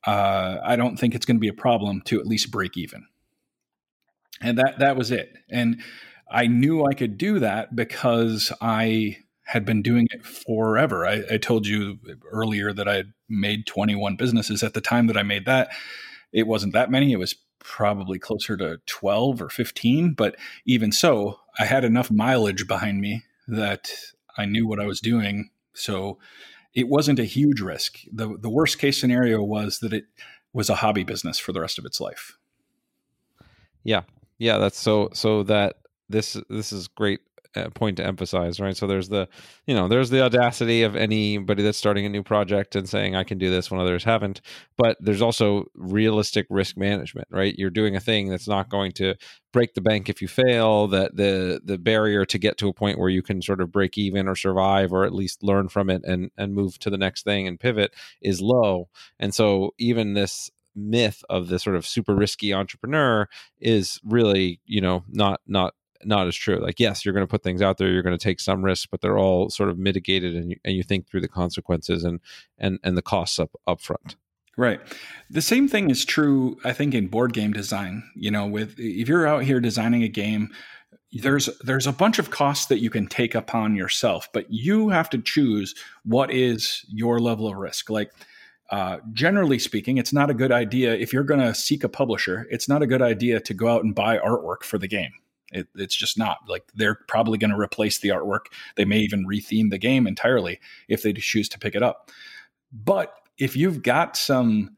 uh, 0.06 0.58
I 0.62 0.76
don't 0.76 0.98
think 0.98 1.14
it's 1.14 1.24
going 1.24 1.38
to 1.38 1.40
be 1.40 1.48
a 1.48 1.54
problem 1.54 2.02
to 2.02 2.20
at 2.20 2.26
least 2.26 2.50
break 2.50 2.76
even. 2.76 3.06
And 4.40 4.58
that 4.58 4.78
that 4.78 4.96
was 4.96 5.10
it. 5.10 5.34
And 5.50 5.80
I 6.30 6.46
knew 6.46 6.84
I 6.84 6.94
could 6.94 7.18
do 7.18 7.38
that 7.38 7.74
because 7.74 8.52
I 8.60 9.18
had 9.44 9.64
been 9.64 9.80
doing 9.80 10.08
it 10.10 10.26
forever. 10.26 11.06
I, 11.06 11.22
I 11.30 11.36
told 11.36 11.66
you 11.66 11.98
earlier 12.30 12.72
that 12.72 12.88
I 12.88 12.96
had 12.96 13.12
made 13.28 13.66
21 13.66 14.16
businesses 14.16 14.62
at 14.62 14.74
the 14.74 14.80
time 14.80 15.06
that 15.06 15.16
I 15.16 15.22
made 15.22 15.46
that. 15.46 15.68
It 16.32 16.48
wasn't 16.48 16.72
that 16.72 16.90
many. 16.90 17.12
It 17.12 17.18
was 17.18 17.36
probably 17.60 18.18
closer 18.18 18.56
to 18.56 18.78
12 18.86 19.40
or 19.40 19.48
15. 19.48 20.14
But 20.14 20.36
even 20.64 20.90
so, 20.90 21.40
I 21.58 21.64
had 21.64 21.84
enough 21.84 22.10
mileage 22.10 22.66
behind 22.66 23.00
me 23.00 23.22
that 23.46 23.90
I 24.36 24.46
knew 24.46 24.66
what 24.66 24.80
I 24.80 24.86
was 24.86 25.00
doing. 25.00 25.50
So 25.74 26.18
it 26.74 26.88
wasn't 26.88 27.20
a 27.20 27.24
huge 27.24 27.60
risk. 27.60 27.98
The, 28.12 28.36
the 28.36 28.50
worst 28.50 28.78
case 28.78 29.00
scenario 29.00 29.42
was 29.42 29.78
that 29.78 29.92
it 29.92 30.06
was 30.52 30.68
a 30.68 30.76
hobby 30.76 31.04
business 31.04 31.38
for 31.38 31.52
the 31.52 31.60
rest 31.60 31.78
of 31.78 31.84
its 31.84 32.00
life. 32.00 32.36
Yeah. 33.84 34.02
Yeah. 34.38 34.58
That's 34.58 34.78
so, 34.78 35.10
so 35.12 35.42
that 35.44 35.76
this, 36.08 36.36
this 36.48 36.72
is 36.72 36.88
great 36.88 37.20
uh, 37.56 37.70
point 37.70 37.96
to 37.96 38.04
emphasize, 38.04 38.60
right? 38.60 38.76
So 38.76 38.86
there's 38.86 39.08
the, 39.08 39.28
you 39.66 39.74
know, 39.74 39.88
there's 39.88 40.10
the 40.10 40.22
audacity 40.22 40.82
of 40.82 40.94
anybody 40.94 41.62
that's 41.62 41.78
starting 41.78 42.04
a 42.04 42.10
new 42.10 42.22
project 42.22 42.76
and 42.76 42.86
saying 42.86 43.16
I 43.16 43.24
can 43.24 43.38
do 43.38 43.50
this 43.50 43.70
when 43.70 43.80
others 43.80 44.04
haven't, 44.04 44.42
but 44.76 44.98
there's 45.00 45.22
also 45.22 45.64
realistic 45.74 46.46
risk 46.50 46.76
management, 46.76 47.28
right? 47.30 47.54
You're 47.56 47.70
doing 47.70 47.96
a 47.96 48.00
thing 48.00 48.28
that's 48.28 48.46
not 48.46 48.68
going 48.68 48.92
to 48.92 49.14
break 49.54 49.72
the 49.72 49.80
bank 49.80 50.10
if 50.10 50.20
you 50.20 50.28
fail. 50.28 50.86
That 50.88 51.16
the 51.16 51.60
the 51.64 51.78
barrier 51.78 52.26
to 52.26 52.38
get 52.38 52.58
to 52.58 52.68
a 52.68 52.74
point 52.74 52.98
where 52.98 53.08
you 53.08 53.22
can 53.22 53.40
sort 53.40 53.62
of 53.62 53.72
break 53.72 53.96
even 53.96 54.28
or 54.28 54.36
survive 54.36 54.92
or 54.92 55.04
at 55.04 55.14
least 55.14 55.42
learn 55.42 55.68
from 55.68 55.88
it 55.88 56.02
and 56.04 56.30
and 56.36 56.52
move 56.54 56.78
to 56.80 56.90
the 56.90 56.98
next 56.98 57.22
thing 57.22 57.46
and 57.46 57.58
pivot 57.58 57.94
is 58.20 58.42
low. 58.42 58.90
And 59.18 59.34
so 59.34 59.72
even 59.78 60.12
this 60.12 60.50
myth 60.76 61.24
of 61.30 61.48
the 61.48 61.58
sort 61.58 61.76
of 61.76 61.86
super 61.86 62.14
risky 62.14 62.52
entrepreneur 62.52 63.28
is 63.60 63.98
really 64.04 64.60
you 64.66 64.80
know 64.80 65.02
not 65.08 65.40
not 65.46 65.74
not 66.04 66.26
as 66.26 66.36
true. 66.36 66.58
Like, 66.58 66.78
yes, 66.78 67.04
you're 67.04 67.14
going 67.14 67.26
to 67.26 67.30
put 67.30 67.42
things 67.42 67.62
out 67.62 67.78
there, 67.78 67.90
you're 67.90 68.02
going 68.02 68.16
to 68.16 68.22
take 68.22 68.40
some 68.40 68.64
risks, 68.64 68.86
but 68.86 69.00
they're 69.00 69.18
all 69.18 69.50
sort 69.50 69.68
of 69.68 69.78
mitigated, 69.78 70.34
and 70.34 70.50
you, 70.50 70.56
and 70.64 70.76
you 70.76 70.82
think 70.82 71.08
through 71.08 71.20
the 71.20 71.28
consequences 71.28 72.04
and 72.04 72.20
and 72.58 72.78
and 72.82 72.96
the 72.96 73.02
costs 73.02 73.38
up 73.38 73.50
up 73.66 73.80
front. 73.80 74.16
Right. 74.58 74.80
The 75.28 75.42
same 75.42 75.68
thing 75.68 75.90
is 75.90 76.04
true, 76.04 76.58
I 76.64 76.72
think, 76.72 76.94
in 76.94 77.08
board 77.08 77.34
game 77.34 77.52
design. 77.52 78.02
You 78.14 78.30
know, 78.30 78.46
with 78.46 78.74
if 78.78 79.08
you're 79.08 79.26
out 79.26 79.44
here 79.44 79.60
designing 79.60 80.02
a 80.02 80.08
game, 80.08 80.50
there's 81.12 81.48
there's 81.62 81.86
a 81.86 81.92
bunch 81.92 82.18
of 82.18 82.30
costs 82.30 82.66
that 82.66 82.78
you 82.78 82.88
can 82.88 83.06
take 83.06 83.34
upon 83.34 83.76
yourself, 83.76 84.28
but 84.32 84.50
you 84.50 84.88
have 84.88 85.10
to 85.10 85.18
choose 85.18 85.74
what 86.04 86.32
is 86.32 86.84
your 86.88 87.18
level 87.18 87.48
of 87.48 87.56
risk. 87.56 87.90
Like. 87.90 88.12
Uh, 88.70 88.98
generally 89.12 89.58
speaking, 89.58 89.96
it's 89.96 90.12
not 90.12 90.28
a 90.28 90.34
good 90.34 90.52
idea 90.52 90.94
if 90.94 91.12
you're 91.12 91.22
going 91.22 91.40
to 91.40 91.54
seek 91.54 91.84
a 91.84 91.88
publisher. 91.88 92.46
It's 92.50 92.68
not 92.68 92.82
a 92.82 92.86
good 92.86 93.02
idea 93.02 93.40
to 93.40 93.54
go 93.54 93.68
out 93.68 93.84
and 93.84 93.94
buy 93.94 94.18
artwork 94.18 94.64
for 94.64 94.76
the 94.78 94.88
game 94.88 95.12
it, 95.52 95.68
it's 95.74 95.94
just 95.94 96.18
not 96.18 96.38
like 96.48 96.64
they're 96.74 96.98
probably 97.08 97.38
going 97.38 97.50
to 97.50 97.58
replace 97.58 97.98
the 97.98 98.10
artwork. 98.10 98.46
They 98.76 98.84
may 98.84 98.98
even 98.98 99.26
retheme 99.26 99.70
the 99.70 99.78
game 99.78 100.06
entirely 100.06 100.60
if 100.88 101.02
they 101.02 101.12
choose 101.12 101.48
to 101.50 101.58
pick 101.58 101.74
it 101.74 101.82
up. 101.82 102.10
But 102.72 103.14
if 103.38 103.56
you've 103.56 103.82
got 103.82 104.16
some 104.16 104.76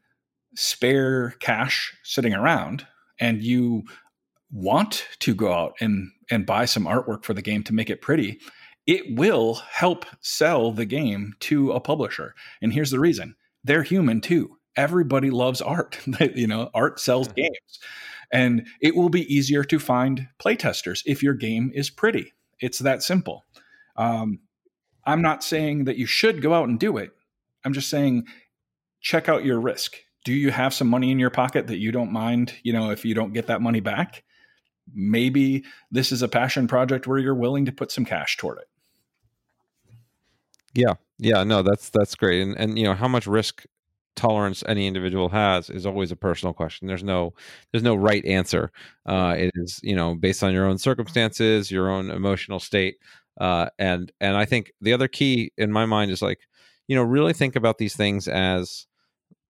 spare 0.55 1.31
cash 1.39 1.95
sitting 2.03 2.33
around 2.33 2.85
and 3.19 3.41
you 3.41 3.83
want 4.51 5.07
to 5.19 5.35
go 5.35 5.53
out 5.53 5.75
and 5.79 6.11
and 6.31 6.45
buy 6.45 6.65
some 6.65 6.85
artwork 6.85 7.23
for 7.23 7.33
the 7.33 7.41
game 7.41 7.63
to 7.63 7.73
make 7.73 7.89
it 7.89 8.01
pretty, 8.01 8.39
it 8.85 9.17
will 9.17 9.55
help 9.55 10.05
sell 10.21 10.71
the 10.71 10.85
game 10.85 11.33
to 11.39 11.71
a 11.71 11.79
publisher. 11.79 12.35
And 12.61 12.71
here's 12.71 12.91
the 12.91 12.99
reason. 12.99 13.35
They're 13.63 13.83
human 13.83 14.21
too. 14.21 14.57
Everybody 14.75 15.29
loves 15.29 15.61
art. 15.61 15.99
you 16.35 16.47
know, 16.47 16.69
art 16.73 16.99
sells 16.99 17.27
mm-hmm. 17.27 17.41
games. 17.41 17.79
And 18.31 18.67
it 18.81 18.95
will 18.95 19.09
be 19.09 19.33
easier 19.33 19.63
to 19.63 19.79
find 19.79 20.27
playtesters 20.39 21.01
if 21.05 21.23
your 21.23 21.33
game 21.33 21.71
is 21.73 21.89
pretty. 21.89 22.33
It's 22.59 22.79
that 22.79 23.01
simple. 23.01 23.45
Um, 23.95 24.39
I'm 25.05 25.21
not 25.21 25.43
saying 25.43 25.85
that 25.85 25.97
you 25.97 26.05
should 26.05 26.41
go 26.41 26.53
out 26.53 26.69
and 26.69 26.79
do 26.79 26.97
it. 26.97 27.11
I'm 27.65 27.73
just 27.73 27.89
saying 27.89 28.25
check 29.01 29.29
out 29.29 29.45
your 29.45 29.59
risk. 29.59 29.95
do 30.25 30.33
you 30.33 30.51
have 30.51 30.73
some 30.73 30.87
money 30.87 31.11
in 31.11 31.17
your 31.17 31.29
pocket 31.29 31.67
that 31.67 31.79
you 31.79 31.91
don't 31.91 32.11
mind, 32.11 32.53
you 32.61 32.73
know, 32.73 32.91
if 32.91 33.05
you 33.05 33.15
don't 33.15 33.33
get 33.33 33.47
that 33.47 33.61
money 33.61 33.79
back? 33.79 34.23
Maybe 34.93 35.63
this 35.91 36.11
is 36.11 36.21
a 36.21 36.27
passion 36.27 36.67
project 36.67 37.07
where 37.07 37.17
you're 37.17 37.33
willing 37.33 37.65
to 37.65 37.71
put 37.71 37.91
some 37.91 38.05
cash 38.05 38.37
toward 38.37 38.59
it. 38.59 38.67
Yeah. 40.73 40.95
Yeah, 41.19 41.43
no, 41.43 41.61
that's 41.61 41.89
that's 41.89 42.15
great. 42.15 42.41
And 42.41 42.57
and 42.57 42.77
you 42.77 42.85
know, 42.85 42.93
how 42.93 43.07
much 43.07 43.27
risk 43.27 43.65
tolerance 44.15 44.63
any 44.67 44.87
individual 44.87 45.29
has 45.29 45.69
is 45.69 45.85
always 45.85 46.11
a 46.11 46.15
personal 46.15 46.53
question. 46.53 46.87
There's 46.87 47.03
no 47.03 47.33
there's 47.71 47.83
no 47.83 47.95
right 47.95 48.23
answer. 48.25 48.71
Uh, 49.05 49.35
it 49.37 49.51
is 49.55 49.79
you 49.83 49.95
know 49.95 50.15
based 50.15 50.43
on 50.43 50.53
your 50.53 50.65
own 50.65 50.77
circumstances, 50.77 51.71
your 51.71 51.89
own 51.89 52.09
emotional 52.11 52.59
state, 52.59 52.97
uh, 53.39 53.67
and 53.79 54.11
and 54.21 54.37
I 54.37 54.45
think 54.45 54.71
the 54.81 54.93
other 54.93 55.07
key 55.07 55.51
in 55.57 55.71
my 55.71 55.85
mind 55.85 56.11
is 56.11 56.21
like 56.21 56.39
you 56.87 56.95
know 56.95 57.03
really 57.03 57.33
think 57.33 57.55
about 57.55 57.77
these 57.79 57.95
things 57.95 58.27
as 58.27 58.85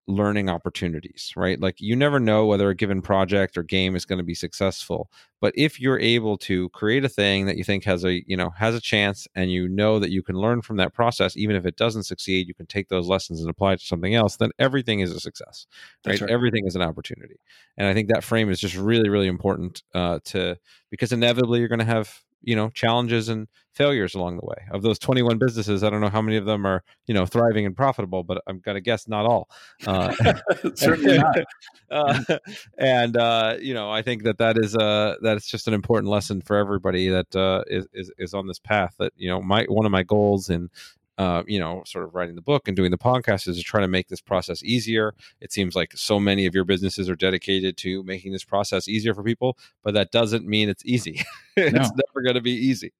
learning 0.07 0.49
opportunities, 0.49 1.33
right? 1.35 1.59
Like 1.59 1.81
you 1.81 1.95
never 1.95 2.19
know 2.19 2.45
whether 2.45 2.69
a 2.69 2.75
given 2.75 3.01
project 3.01 3.57
or 3.57 3.63
game 3.63 3.95
is 3.95 4.05
going 4.05 4.17
to 4.17 4.23
be 4.23 4.33
successful, 4.33 5.11
but 5.41 5.53
if 5.55 5.81
you're 5.81 5.99
able 5.99 6.37
to 6.39 6.69
create 6.69 7.03
a 7.03 7.09
thing 7.09 7.45
that 7.45 7.57
you 7.57 7.63
think 7.63 7.83
has 7.83 8.05
a, 8.05 8.23
you 8.25 8.37
know, 8.37 8.49
has 8.51 8.73
a 8.73 8.79
chance 8.79 9.27
and 9.35 9.51
you 9.51 9.67
know 9.67 9.99
that 9.99 10.09
you 10.09 10.23
can 10.23 10.35
learn 10.35 10.61
from 10.61 10.77
that 10.77 10.93
process 10.93 11.35
even 11.35 11.55
if 11.55 11.65
it 11.65 11.75
doesn't 11.75 12.03
succeed, 12.03 12.47
you 12.47 12.53
can 12.53 12.65
take 12.65 12.87
those 12.87 13.07
lessons 13.07 13.41
and 13.41 13.49
apply 13.49 13.73
it 13.73 13.79
to 13.79 13.85
something 13.85 14.15
else, 14.15 14.37
then 14.37 14.51
everything 14.59 15.01
is 15.01 15.11
a 15.11 15.19
success. 15.19 15.67
Right? 16.05 16.19
right. 16.21 16.29
Everything 16.29 16.65
is 16.65 16.75
an 16.75 16.81
opportunity. 16.81 17.39
And 17.77 17.87
I 17.87 17.93
think 17.93 18.07
that 18.09 18.23
frame 18.23 18.49
is 18.49 18.59
just 18.59 18.75
really 18.75 19.09
really 19.09 19.27
important 19.27 19.83
uh 19.93 20.19
to 20.25 20.57
because 20.89 21.11
inevitably 21.11 21.59
you're 21.59 21.67
going 21.67 21.79
to 21.79 21.85
have 21.85 22.23
you 22.41 22.55
know 22.55 22.69
challenges 22.69 23.29
and 23.29 23.47
failures 23.73 24.15
along 24.15 24.37
the 24.37 24.45
way. 24.45 24.65
Of 24.71 24.81
those 24.81 24.99
21 24.99 25.37
businesses 25.37 25.83
i 25.83 25.89
don't 25.89 26.01
know 26.01 26.09
how 26.09 26.21
many 26.21 26.37
of 26.37 26.45
them 26.45 26.65
are 26.65 26.83
you 27.05 27.13
know 27.13 27.25
thriving 27.25 27.65
and 27.65 27.75
profitable 27.75 28.23
but 28.23 28.41
i'm 28.47 28.61
to 28.61 28.81
guess 28.81 29.07
not 29.07 29.25
all. 29.25 29.49
Uh, 29.85 30.13
certainly 30.75 31.17
not. 31.17 31.37
uh, 31.91 32.37
and 32.77 33.17
uh, 33.17 33.57
you 33.59 33.73
know 33.73 33.91
i 33.91 34.01
think 34.01 34.23
that 34.23 34.37
that 34.37 34.57
is 34.57 34.75
uh 34.75 35.15
that's 35.21 35.47
just 35.47 35.67
an 35.67 35.73
important 35.73 36.09
lesson 36.09 36.41
for 36.41 36.57
everybody 36.57 37.09
that 37.09 37.35
uh, 37.35 37.63
is, 37.67 37.87
is 37.93 38.11
is 38.17 38.33
on 38.33 38.47
this 38.47 38.59
path 38.59 38.95
that 38.99 39.13
you 39.15 39.29
know 39.29 39.41
my 39.41 39.65
one 39.69 39.85
of 39.85 39.91
my 39.91 40.03
goals 40.03 40.49
in 40.49 40.69
uh, 41.17 41.41
you 41.47 41.59
know, 41.59 41.81
sort 41.85 42.05
of 42.05 42.13
writing 42.13 42.35
the 42.35 42.41
book 42.41 42.67
and 42.67 42.77
doing 42.77 42.91
the 42.91 42.97
podcast 42.97 43.47
is 43.47 43.57
to 43.57 43.63
try 43.63 43.81
to 43.81 43.87
make 43.87 44.07
this 44.07 44.21
process 44.21 44.63
easier. 44.63 45.15
It 45.41 45.51
seems 45.51 45.75
like 45.75 45.93
so 45.93 46.19
many 46.19 46.45
of 46.45 46.53
your 46.53 46.63
businesses 46.63 47.09
are 47.09 47.15
dedicated 47.15 47.75
to 47.77 48.03
making 48.03 48.33
this 48.33 48.43
process 48.43 48.87
easier 48.87 49.15
for 49.15 49.23
people, 49.23 49.57
but 49.83 49.95
that 49.95 50.11
doesn't 50.11 50.45
mean 50.45 50.69
it's 50.69 50.85
easy. 50.85 51.21
it's 51.57 51.73
no. 51.73 51.79
never 51.79 52.23
going 52.23 52.35
to 52.35 52.41
be 52.41 52.51
easy. 52.51 52.93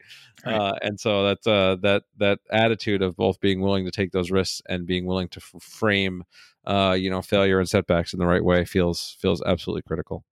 Right. 0.43 0.55
Uh, 0.55 0.73
and 0.81 0.99
so 0.99 1.23
that's 1.25 1.45
uh, 1.45 1.75
that 1.81 2.03
that 2.17 2.39
attitude 2.51 3.03
of 3.03 3.15
both 3.15 3.39
being 3.39 3.61
willing 3.61 3.85
to 3.85 3.91
take 3.91 4.11
those 4.11 4.31
risks 4.31 4.61
and 4.67 4.87
being 4.87 5.05
willing 5.05 5.29
to 5.29 5.39
f- 5.39 5.61
frame, 5.61 6.23
uh, 6.65 6.95
you 6.97 7.11
know, 7.11 7.21
failure 7.21 7.59
and 7.59 7.69
setbacks 7.69 8.13
in 8.13 8.19
the 8.19 8.27
right 8.27 8.43
way 8.43 8.65
feels 8.65 9.15
feels 9.19 9.43
absolutely 9.45 9.83
critical. 9.83 10.23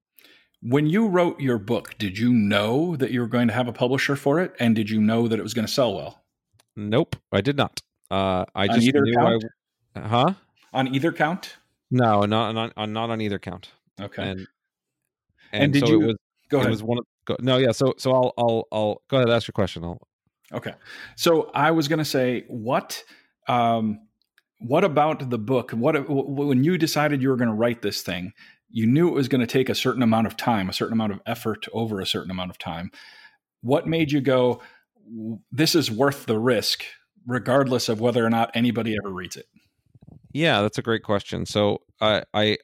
When 0.61 0.87
you 0.87 1.07
wrote 1.07 1.39
your 1.39 1.59
book, 1.59 1.95
did 1.99 2.17
you 2.17 2.33
know 2.33 2.95
that 2.95 3.11
you 3.11 3.19
were 3.19 3.27
going 3.27 3.47
to 3.49 3.53
have 3.53 3.67
a 3.67 3.73
publisher 3.73 4.15
for 4.15 4.39
it, 4.39 4.55
and 4.59 4.75
did 4.75 4.89
you 4.89 4.99
know 4.99 5.27
that 5.27 5.37
it 5.37 5.43
was 5.43 5.53
going 5.53 5.67
to 5.67 5.71
sell 5.71 5.93
well? 5.93 6.24
Nope, 6.75 7.15
I 7.31 7.41
did 7.41 7.57
not. 7.57 7.81
Uh, 8.11 8.45
I 8.53 8.67
on 8.67 8.79
just 8.79 8.93
knew 8.93 9.13
count? 9.15 9.45
I, 9.95 9.99
huh? 9.99 10.33
On 10.73 10.93
either 10.93 11.11
count? 11.11 11.57
No, 11.89 12.21
not 12.21 12.53
not 12.53 12.73
on 12.75 12.93
not 12.93 13.09
on 13.09 13.21
either 13.21 13.39
count. 13.39 13.71
Okay. 13.99 14.23
And 14.23 14.47
and, 15.51 15.63
and 15.63 15.73
did 15.73 15.87
so 15.87 15.87
you 15.87 16.01
it 16.01 16.05
was, 16.07 16.15
go 16.49 16.57
ahead? 16.57 16.67
It 16.67 16.71
was 16.71 16.83
one 16.83 16.97
of, 16.97 17.05
go, 17.25 17.37
no, 17.39 17.57
yeah. 17.57 17.71
So 17.71 17.93
so 17.97 18.11
I'll 18.13 18.33
I'll 18.37 18.67
I'll 18.71 19.01
go 19.09 19.17
ahead. 19.17 19.27
And 19.27 19.35
ask 19.35 19.47
your 19.47 19.53
question. 19.53 19.83
I'll. 19.83 20.01
Okay. 20.53 20.73
So 21.15 21.49
I 21.53 21.71
was 21.71 21.87
going 21.87 21.99
to 21.99 22.05
say 22.05 22.43
what 22.47 23.03
um 23.47 24.01
what 24.59 24.83
about 24.83 25.29
the 25.29 25.37
book? 25.37 25.71
What 25.71 26.09
when 26.09 26.63
you 26.63 26.77
decided 26.77 27.21
you 27.21 27.29
were 27.29 27.37
going 27.37 27.49
to 27.49 27.55
write 27.55 27.81
this 27.81 28.01
thing? 28.01 28.33
You 28.69 28.85
knew 28.85 29.07
it 29.07 29.13
was 29.13 29.27
going 29.27 29.41
to 29.41 29.47
take 29.47 29.69
a 29.69 29.75
certain 29.75 30.03
amount 30.03 30.27
of 30.27 30.35
time, 30.35 30.69
a 30.69 30.73
certain 30.73 30.93
amount 30.93 31.13
of 31.13 31.21
effort 31.25 31.67
over 31.71 32.01
a 32.01 32.05
certain 32.05 32.31
amount 32.31 32.51
of 32.51 32.57
time. 32.57 32.91
What 33.61 33.87
made 33.87 34.11
you 34.11 34.21
go? 34.21 34.61
This 35.51 35.75
is 35.75 35.91
worth 35.91 36.25
the 36.25 36.39
risk, 36.39 36.83
regardless 37.25 37.89
of 37.89 37.99
whether 37.99 38.25
or 38.25 38.29
not 38.29 38.51
anybody 38.53 38.95
ever 39.01 39.13
reads 39.13 39.35
it? 39.35 39.45
Yeah, 40.33 40.61
that's 40.61 40.77
a 40.77 40.83
great 40.83 41.03
question. 41.03 41.45
So 41.45 41.81
I, 42.01 42.23
I 42.33 42.57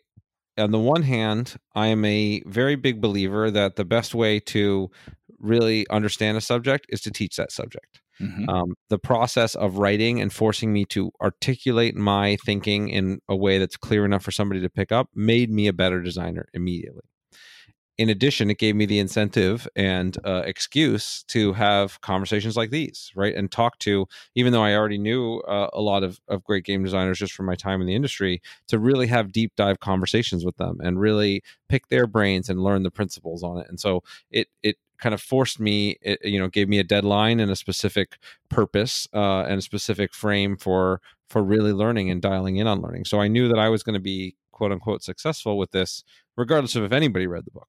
on 0.58 0.72
the 0.72 0.80
one 0.80 1.04
hand, 1.04 1.56
I 1.76 1.88
am 1.88 2.04
a 2.06 2.42
very 2.46 2.76
big 2.76 3.02
believer 3.02 3.50
that 3.52 3.76
the 3.76 3.86
best 3.86 4.14
way 4.14 4.40
to 4.40 4.90
really 5.40 5.88
understand 5.90 6.38
a 6.38 6.42
subject 6.42 6.86
is 6.90 7.02
to 7.02 7.12
teach 7.12 7.38
that 7.38 7.52
subject. 7.52 8.02
Mm-hmm. 8.20 8.50
Um, 8.50 8.76
the 8.90 9.00
process 9.00 9.56
of 9.56 9.78
writing 9.78 10.22
and 10.22 10.32
forcing 10.32 10.72
me 10.72 10.86
to 10.86 11.12
articulate 11.22 11.96
my 11.96 12.38
thinking 12.46 12.90
in 12.90 13.20
a 13.28 13.36
way 13.36 13.58
that's 13.58 13.78
clear 13.78 14.06
enough 14.06 14.24
for 14.24 14.32
somebody 14.32 14.62
to 14.62 14.70
pick 14.70 14.92
up 14.92 15.08
made 15.16 15.50
me 15.50 15.68
a 15.68 15.74
better 15.74 16.02
designer 16.02 16.48
immediately 16.54 17.04
in 18.02 18.10
addition, 18.10 18.50
it 18.50 18.58
gave 18.58 18.76
me 18.76 18.88
the 18.88 18.98
incentive 18.98 19.68
and 19.76 20.18
uh, 20.26 20.42
excuse 20.44 21.22
to 21.26 21.54
have 21.54 22.02
conversations 22.02 22.58
like 22.58 22.72
these, 22.72 23.12
right? 23.16 23.36
And 23.36 23.52
talk 23.52 23.78
to, 23.80 24.08
even 24.34 24.54
though 24.54 24.64
I 24.64 24.74
already 24.74 24.98
knew 24.98 25.38
uh, 25.42 25.70
a 25.72 25.82
lot 25.82 26.04
of, 26.04 26.20
of 26.28 26.44
great 26.44 26.66
game 26.66 26.84
designers 26.84 27.20
just 27.20 27.34
from 27.34 27.46
my 27.46 27.54
time 27.54 27.80
in 27.80 27.86
the 27.86 27.94
industry, 27.94 28.42
to 28.70 28.80
really 28.80 29.06
have 29.06 29.32
deep 29.32 29.56
dive 29.56 29.82
conversations 29.82 30.44
with 30.44 30.58
them 30.58 30.80
and 30.82 31.00
really 31.00 31.44
pick 31.70 31.90
their 31.90 32.08
brains 32.08 32.50
and 32.50 32.64
learn 32.64 32.82
the 32.82 32.90
principles 32.90 33.44
on 33.44 33.60
it. 33.60 33.68
And 33.70 33.80
so 33.80 34.04
it, 34.32 34.48
it, 34.64 34.78
kind 34.98 35.16
of 35.16 35.22
forced 35.22 35.60
me 35.60 35.98
it, 36.04 36.24
you 36.24 36.38
know 36.38 36.48
gave 36.48 36.70
me 36.70 36.78
a 36.78 36.84
deadline 36.84 37.40
and 37.40 37.50
a 37.50 37.56
specific 37.56 38.20
purpose 38.50 39.08
uh, 39.16 39.42
and 39.46 39.58
a 39.58 39.62
specific 39.62 40.14
frame 40.14 40.56
for 40.56 41.02
for 41.28 41.42
really 41.42 41.74
learning 41.74 42.12
and 42.12 42.22
dialing 42.22 42.58
in 42.58 42.68
on 42.68 42.82
learning 42.82 43.04
so 43.04 43.20
i 43.20 43.28
knew 43.28 43.48
that 43.48 43.58
i 43.58 43.68
was 43.68 43.82
going 43.82 43.96
to 43.96 44.00
be 44.00 44.36
quote 44.62 44.72
unquote 44.72 45.02
successful 45.02 45.58
with 45.58 45.72
this 45.72 46.04
regardless 46.38 46.76
of 46.76 46.84
if 46.84 46.92
anybody 46.92 47.28
read 47.28 47.46
the 47.46 47.52
book. 47.52 47.68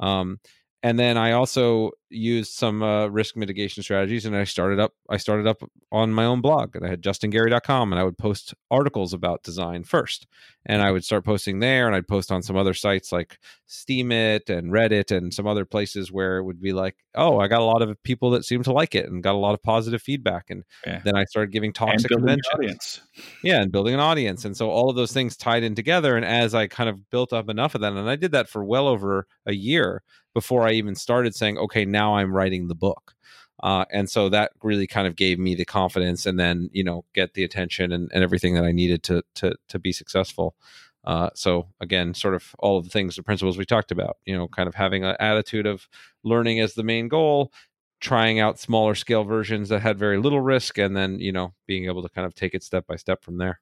Um, 0.00 0.38
and 0.84 0.98
then 0.98 1.16
I 1.16 1.32
also 1.32 1.92
used 2.10 2.52
some 2.52 2.82
uh, 2.82 3.06
risk 3.06 3.36
mitigation 3.36 3.82
strategies, 3.82 4.26
and 4.26 4.36
I 4.36 4.44
started 4.44 4.78
up. 4.78 4.92
I 5.08 5.16
started 5.16 5.46
up 5.46 5.62
on 5.90 6.12
my 6.12 6.26
own 6.26 6.42
blog, 6.42 6.76
and 6.76 6.84
I 6.84 6.90
had 6.90 7.00
JustinGary.com, 7.00 7.90
and 7.90 7.98
I 7.98 8.04
would 8.04 8.18
post 8.18 8.52
articles 8.70 9.14
about 9.14 9.42
design 9.42 9.84
first, 9.84 10.26
and 10.66 10.82
I 10.82 10.90
would 10.90 11.02
start 11.02 11.24
posting 11.24 11.60
there, 11.60 11.86
and 11.86 11.96
I'd 11.96 12.06
post 12.06 12.30
on 12.30 12.42
some 12.42 12.58
other 12.58 12.74
sites 12.74 13.12
like 13.12 13.38
Steemit 13.66 14.50
and 14.50 14.72
Reddit 14.72 15.10
and 15.10 15.32
some 15.32 15.46
other 15.46 15.64
places 15.64 16.12
where 16.12 16.36
it 16.36 16.44
would 16.44 16.60
be 16.60 16.74
like, 16.74 16.96
oh, 17.14 17.40
I 17.40 17.48
got 17.48 17.62
a 17.62 17.64
lot 17.64 17.80
of 17.80 18.02
people 18.02 18.32
that 18.32 18.44
seem 18.44 18.62
to 18.64 18.72
like 18.72 18.94
it, 18.94 19.06
and 19.06 19.22
got 19.22 19.34
a 19.34 19.38
lot 19.38 19.54
of 19.54 19.62
positive 19.62 20.02
feedback, 20.02 20.50
and 20.50 20.64
yeah. 20.86 21.00
then 21.02 21.16
I 21.16 21.24
started 21.24 21.50
giving 21.50 21.72
talks 21.72 22.04
and 22.04 22.12
at 22.12 22.18
conventions. 22.18 23.00
Yeah, 23.42 23.62
and 23.62 23.72
building 23.72 23.94
an 23.94 24.00
audience, 24.00 24.44
and 24.44 24.54
so 24.54 24.68
all 24.68 24.90
of 24.90 24.96
those 24.96 25.14
things 25.14 25.34
tied 25.34 25.62
in 25.62 25.74
together. 25.74 26.14
And 26.14 26.26
as 26.26 26.54
I 26.54 26.66
kind 26.66 26.90
of 26.90 27.08
built 27.08 27.32
up 27.32 27.48
enough 27.48 27.74
of 27.74 27.80
that, 27.80 27.94
and 27.94 28.10
I 28.10 28.16
did 28.16 28.32
that 28.32 28.50
for 28.50 28.62
well 28.62 28.86
over 28.86 29.26
a 29.46 29.54
year 29.54 30.02
before 30.34 30.66
I 30.66 30.72
even 30.72 30.94
started 30.94 31.34
saying, 31.34 31.56
okay, 31.58 31.84
now 31.84 32.16
I'm 32.16 32.34
writing 32.34 32.68
the 32.68 32.74
book. 32.74 33.14
Uh, 33.62 33.84
and 33.90 34.10
so 34.10 34.28
that 34.28 34.52
really 34.62 34.86
kind 34.86 35.06
of 35.06 35.16
gave 35.16 35.38
me 35.38 35.54
the 35.54 35.64
confidence 35.64 36.26
and 36.26 36.38
then, 36.38 36.68
you 36.72 36.84
know, 36.84 37.04
get 37.14 37.34
the 37.34 37.44
attention 37.44 37.92
and, 37.92 38.10
and 38.12 38.22
everything 38.22 38.54
that 38.54 38.64
I 38.64 38.72
needed 38.72 39.02
to, 39.04 39.22
to, 39.36 39.54
to 39.68 39.78
be 39.78 39.92
successful. 39.92 40.56
Uh, 41.04 41.30
so 41.34 41.68
again, 41.80 42.14
sort 42.14 42.34
of 42.34 42.54
all 42.58 42.78
of 42.78 42.84
the 42.84 42.90
things, 42.90 43.14
the 43.14 43.22
principles 43.22 43.56
we 43.56 43.64
talked 43.64 43.92
about, 43.92 44.16
you 44.26 44.36
know, 44.36 44.48
kind 44.48 44.68
of 44.68 44.74
having 44.74 45.04
an 45.04 45.16
attitude 45.20 45.66
of 45.66 45.88
learning 46.24 46.60
as 46.60 46.74
the 46.74 46.82
main 46.82 47.08
goal, 47.08 47.52
trying 48.00 48.40
out 48.40 48.58
smaller 48.58 48.94
scale 48.94 49.24
versions 49.24 49.68
that 49.68 49.80
had 49.80 49.98
very 49.98 50.18
little 50.18 50.40
risk, 50.40 50.76
and 50.78 50.96
then, 50.96 51.18
you 51.20 51.32
know, 51.32 51.54
being 51.66 51.86
able 51.86 52.02
to 52.02 52.08
kind 52.08 52.26
of 52.26 52.34
take 52.34 52.54
it 52.54 52.62
step 52.62 52.86
by 52.86 52.96
step 52.96 53.22
from 53.22 53.38
there. 53.38 53.60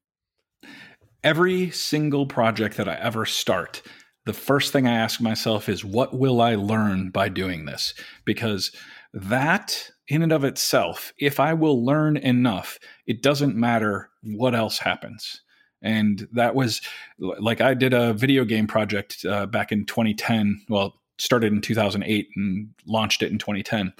Every 1.23 1.71
single 1.71 2.27
project 2.27 2.77
that 2.77 2.89
I 2.89 2.95
ever 2.95 3.25
start 3.27 3.83
the 4.25 4.33
first 4.33 4.73
thing 4.73 4.87
I 4.87 4.95
ask 4.95 5.21
myself 5.21 5.69
is, 5.69 5.85
what 5.85 6.17
will 6.17 6.41
I 6.41 6.55
learn 6.55 7.11
by 7.11 7.29
doing 7.29 7.65
this? 7.65 7.95
Because 8.25 8.71
that, 9.13 9.91
in 10.09 10.23
and 10.23 10.33
of 10.33 10.45
itself, 10.45 11.13
if 11.19 11.41
I 11.41 11.55
will 11.55 11.85
learn 11.85 12.17
enough, 12.17 12.79
it 13.07 13.23
doesn't 13.23 13.57
matter 13.57 14.11
what 14.23 14.55
else 14.55 14.79
happens. 14.79 15.43
And 15.83 16.29
that 16.33 16.55
was 16.55 16.81
like 17.19 17.61
I 17.61 17.75
did 17.75 17.93
a 17.93 18.15
video 18.15 18.45
game 18.45 18.69
project 18.69 19.25
uh, 19.25 19.47
back 19.47 19.73
in 19.73 19.85
2010. 19.85 20.63
Well, 20.69 21.01
started 21.19 21.53
in 21.53 21.61
2008 21.61 22.29
and 22.37 22.69
launched 22.87 23.23
it 23.23 23.33
in 23.33 23.39
2010. 23.39 23.93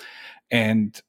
And 0.51 1.01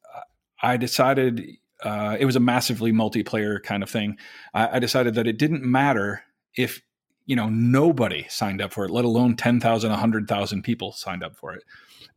I 0.64 0.78
decided 0.78 1.46
uh, 1.84 2.16
it 2.20 2.26
was 2.26 2.36
a 2.36 2.40
massively 2.40 2.92
multiplayer 2.92 3.62
kind 3.62 3.84
of 3.84 3.90
thing. 3.90 4.18
I, 4.54 4.78
I 4.78 4.80
decided 4.80 5.16
that 5.16 5.28
it 5.28 5.38
didn't 5.38 5.64
matter 5.64 6.24
if 6.56 6.82
you 7.26 7.36
know 7.36 7.50
nobody 7.50 8.26
signed 8.30 8.62
up 8.62 8.74
for 8.74 8.86
it 8.86 8.92
let 8.92 9.06
alone 9.06 9.36
10,000 9.36 9.90
100,000 9.90 10.62
people 10.64 10.92
signed 10.92 11.24
up 11.24 11.36
for 11.36 11.54
it. 11.54 11.64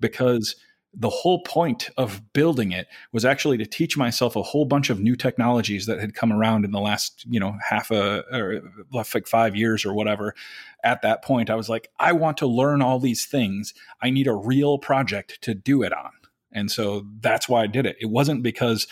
Because 0.01 0.57
the 0.99 1.11
whole 1.11 1.43
point 1.43 1.91
of 1.99 2.33
building 2.33 2.73
it 2.73 2.87
was 3.13 3.25
actually 3.25 3.59
to 3.59 3.67
teach 3.67 3.99
myself 3.99 4.35
a 4.35 4.43
whole 4.43 4.65
bunch 4.65 4.89
of 4.89 4.99
new 4.99 5.15
technologies 5.15 5.85
that 5.85 6.01
had 6.01 6.15
come 6.15 6.33
around 6.33 6.65
in 6.65 6.71
the 6.71 6.81
last 6.81 7.25
you 7.29 7.39
know 7.39 7.57
half 7.69 7.91
a 7.91 8.25
or 8.33 8.63
like 8.93 9.07
5 9.07 9.57
years 9.57 9.85
or 9.85 9.93
whatever. 9.95 10.35
At 10.83 11.03
that 11.03 11.23
point 11.23 11.51
i 11.51 11.55
was 11.55 11.69
like 11.69 11.91
i 11.99 12.13
want 12.13 12.37
to 12.39 12.47
learn 12.47 12.81
all 12.83 12.99
these 12.99 13.27
things. 13.27 13.75
I 14.01 14.11
need 14.11 14.27
a 14.27 14.35
real 14.35 14.79
project 14.79 15.41
to 15.43 15.55
do 15.55 15.83
it 15.83 15.93
on 15.93 16.11
And 16.57 16.71
so 16.71 17.07
that's 17.21 17.51
why 17.51 17.63
I 17.63 17.67
did 17.67 17.85
it. 17.85 17.97
It 18.01 18.07
wasn't 18.07 18.43
because 18.43 18.87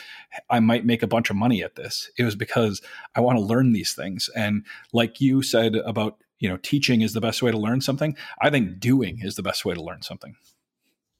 I 0.50 0.60
might 0.60 0.84
make 0.84 1.02
a 1.02 1.06
bunch 1.06 1.30
of 1.30 1.36
money 1.36 1.62
at 1.62 1.76
this. 1.76 2.10
It 2.18 2.24
was 2.24 2.36
because 2.36 2.82
I 3.16 3.20
want 3.20 3.38
to 3.38 3.44
learn 3.44 3.72
these 3.72 3.94
things. 3.94 4.28
And 4.36 4.66
like 4.92 5.18
you 5.18 5.42
said 5.42 5.76
about, 5.76 6.18
you 6.38 6.48
know, 6.48 6.58
teaching 6.58 7.00
is 7.00 7.14
the 7.14 7.22
best 7.22 7.42
way 7.42 7.50
to 7.50 7.58
learn 7.58 7.80
something. 7.80 8.16
I 8.42 8.50
think 8.50 8.80
doing 8.80 9.20
is 9.22 9.36
the 9.36 9.42
best 9.42 9.64
way 9.64 9.74
to 9.74 9.82
learn 9.82 10.02
something. 10.02 10.36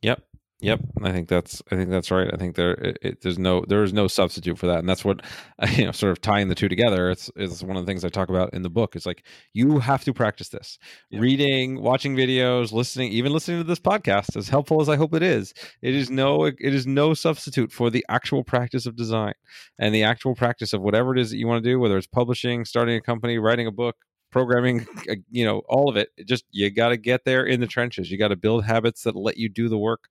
Yep. 0.02 0.22
Yep, 0.64 0.80
I 1.02 1.12
think 1.12 1.28
that's 1.28 1.62
I 1.70 1.76
think 1.76 1.90
that's 1.90 2.10
right. 2.10 2.30
I 2.32 2.38
think 2.38 2.56
there 2.56 2.72
it, 2.72 2.98
it, 3.02 3.20
there's 3.20 3.38
no 3.38 3.66
there 3.68 3.82
is 3.82 3.92
no 3.92 4.08
substitute 4.08 4.56
for 4.58 4.66
that, 4.66 4.78
and 4.78 4.88
that's 4.88 5.04
what 5.04 5.20
you 5.76 5.84
know, 5.84 5.92
sort 5.92 6.10
of 6.10 6.22
tying 6.22 6.48
the 6.48 6.54
two 6.54 6.70
together. 6.70 7.10
It's 7.10 7.30
is 7.36 7.62
one 7.62 7.76
of 7.76 7.84
the 7.84 7.86
things 7.90 8.02
I 8.02 8.08
talk 8.08 8.30
about 8.30 8.54
in 8.54 8.62
the 8.62 8.70
book. 8.70 8.96
It's 8.96 9.04
like 9.04 9.26
you 9.52 9.78
have 9.78 10.04
to 10.04 10.14
practice 10.14 10.48
this, 10.48 10.78
yeah. 11.10 11.20
reading, 11.20 11.82
watching 11.82 12.16
videos, 12.16 12.72
listening, 12.72 13.12
even 13.12 13.30
listening 13.30 13.58
to 13.58 13.64
this 13.64 13.78
podcast. 13.78 14.38
As 14.38 14.48
helpful 14.48 14.80
as 14.80 14.88
I 14.88 14.96
hope 14.96 15.12
it 15.12 15.22
is, 15.22 15.52
it 15.82 15.94
is 15.94 16.08
no 16.08 16.44
it 16.46 16.56
is 16.58 16.86
no 16.86 17.12
substitute 17.12 17.70
for 17.70 17.90
the 17.90 18.02
actual 18.08 18.42
practice 18.42 18.86
of 18.86 18.96
design 18.96 19.34
and 19.78 19.94
the 19.94 20.04
actual 20.04 20.34
practice 20.34 20.72
of 20.72 20.80
whatever 20.80 21.14
it 21.14 21.20
is 21.20 21.28
that 21.28 21.36
you 21.36 21.46
want 21.46 21.62
to 21.62 21.70
do, 21.70 21.78
whether 21.78 21.98
it's 21.98 22.06
publishing, 22.06 22.64
starting 22.64 22.96
a 22.96 23.02
company, 23.02 23.36
writing 23.36 23.66
a 23.66 23.70
book, 23.70 23.96
programming 24.34 24.84
uh, 25.08 25.14
you 25.30 25.44
know 25.44 25.62
all 25.68 25.88
of 25.88 25.96
it 25.96 26.08
just 26.26 26.44
you 26.50 26.68
got 26.68 26.88
to 26.88 26.96
get 26.96 27.24
there 27.24 27.46
in 27.46 27.60
the 27.60 27.68
trenches 27.68 28.10
you 28.10 28.18
got 28.18 28.28
to 28.28 28.36
build 28.36 28.64
habits 28.64 29.04
that 29.04 29.14
let 29.14 29.36
you 29.36 29.48
do 29.48 29.68
the 29.68 29.78
work 29.78 30.08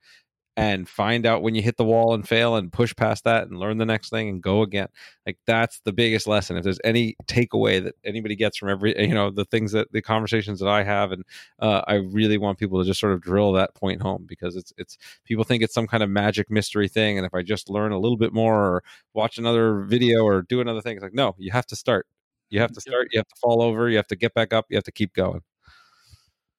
and 0.56 0.88
find 0.88 1.26
out 1.26 1.41
when 1.41 1.56
you 1.56 1.62
hit 1.62 1.78
the 1.78 1.84
wall 1.84 2.14
and 2.14 2.28
fail 2.28 2.56
and 2.56 2.72
push 2.72 2.95
past 2.95 3.24
that 3.24 3.47
and 3.47 3.58
learn 3.58 3.78
the 3.78 3.86
next 3.86 4.10
thing 4.10 4.30
and 4.30 4.41
go 4.41 4.62
again. 4.62 4.88
Like 5.26 5.38
that's 5.45 5.82
the 5.82 5.93
biggest 5.93 6.28
lesson. 6.28 6.58
If 6.58 6.64
there's 6.64 6.80
any 6.84 7.16
takeaway 7.26 7.84
that 7.84 7.95
anybody 8.04 8.36
gets 8.36 8.58
from 8.58 8.70
every 8.70 8.99
you 8.99 9.14
know 9.14 9.30
the 9.32 9.45
things 9.45 9.72
that 9.74 9.91
the 9.91 10.01
conversations 10.01 10.60
that 10.60 10.70
i 10.70 10.84
have 10.84 11.12
and 11.12 11.24
uh, 11.60 11.82
i 11.88 11.95
really 11.95 12.38
want 12.38 12.60
people 12.60 12.80
to 12.80 12.86
just 12.86 12.99
sort 12.99 13.14
of 13.14 13.22
drill 13.22 13.54
that 13.54 13.74
point 13.76 14.01
home 14.01 14.26
because 14.28 14.56
it's 14.56 14.74
it's 14.78 14.97
people 15.26 15.43
think 15.43 15.64
it's 15.64 15.74
some 15.74 15.88
kind 15.88 16.04
of 16.04 16.10
magic 16.10 16.49
mystery 16.49 16.88
thing 16.88 17.18
and 17.18 17.26
if 17.26 17.34
i 17.34 17.41
just 17.41 17.70
learn 17.70 17.91
a 17.91 17.99
little 17.99 18.18
bit 18.18 18.34
more 18.34 18.56
or 18.56 18.84
watch 19.14 19.38
another 19.38 19.82
video 19.82 20.24
or 20.24 20.41
do 20.41 20.62
another 20.62 20.82
thing 20.82 20.95
it's 20.95 21.04
like 21.04 21.14
no 21.14 21.36
you 21.38 21.51
have 21.51 21.66
to 21.68 21.76
start. 21.76 22.08
You 22.49 22.62
have 22.62 22.72
to 22.74 22.82
start. 22.82 23.08
You 23.12 23.20
have 23.20 23.28
to 23.28 23.36
fall 23.41 23.62
over. 23.62 23.89
You 23.89 23.97
have 23.97 24.08
to 24.08 24.16
get 24.16 24.34
back 24.34 24.54
up. 24.54 24.68
You 24.70 24.78
have 24.78 24.84
to 24.84 24.91
keep 24.91 25.14
going. 25.14 25.41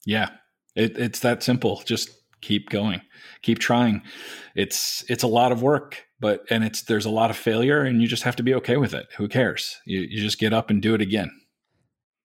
Yeah. 0.04 0.30
It, 0.74 0.98
it's 0.98 1.20
that 1.20 1.42
simple. 1.42 1.82
Just 1.86 2.10
keep 2.44 2.68
going 2.70 3.00
keep 3.44 3.58
trying. 3.58 4.02
It's 4.54 5.04
it's 5.08 5.22
a 5.22 5.28
lot 5.28 5.52
of 5.52 5.62
work 5.62 6.06
but 6.18 6.44
and 6.50 6.64
it's 6.64 6.82
there's 6.82 7.04
a 7.04 7.10
lot 7.10 7.30
of 7.30 7.36
failure 7.36 7.82
and 7.82 8.00
you 8.00 8.08
just 8.08 8.22
have 8.22 8.36
to 8.36 8.42
be 8.42 8.54
okay 8.54 8.76
with 8.76 8.94
it. 8.94 9.06
Who 9.18 9.28
cares? 9.28 9.76
You, 9.84 10.00
you 10.00 10.22
just 10.22 10.38
get 10.38 10.52
up 10.52 10.70
and 10.70 10.80
do 10.80 10.94
it 10.94 11.00
again. 11.00 11.30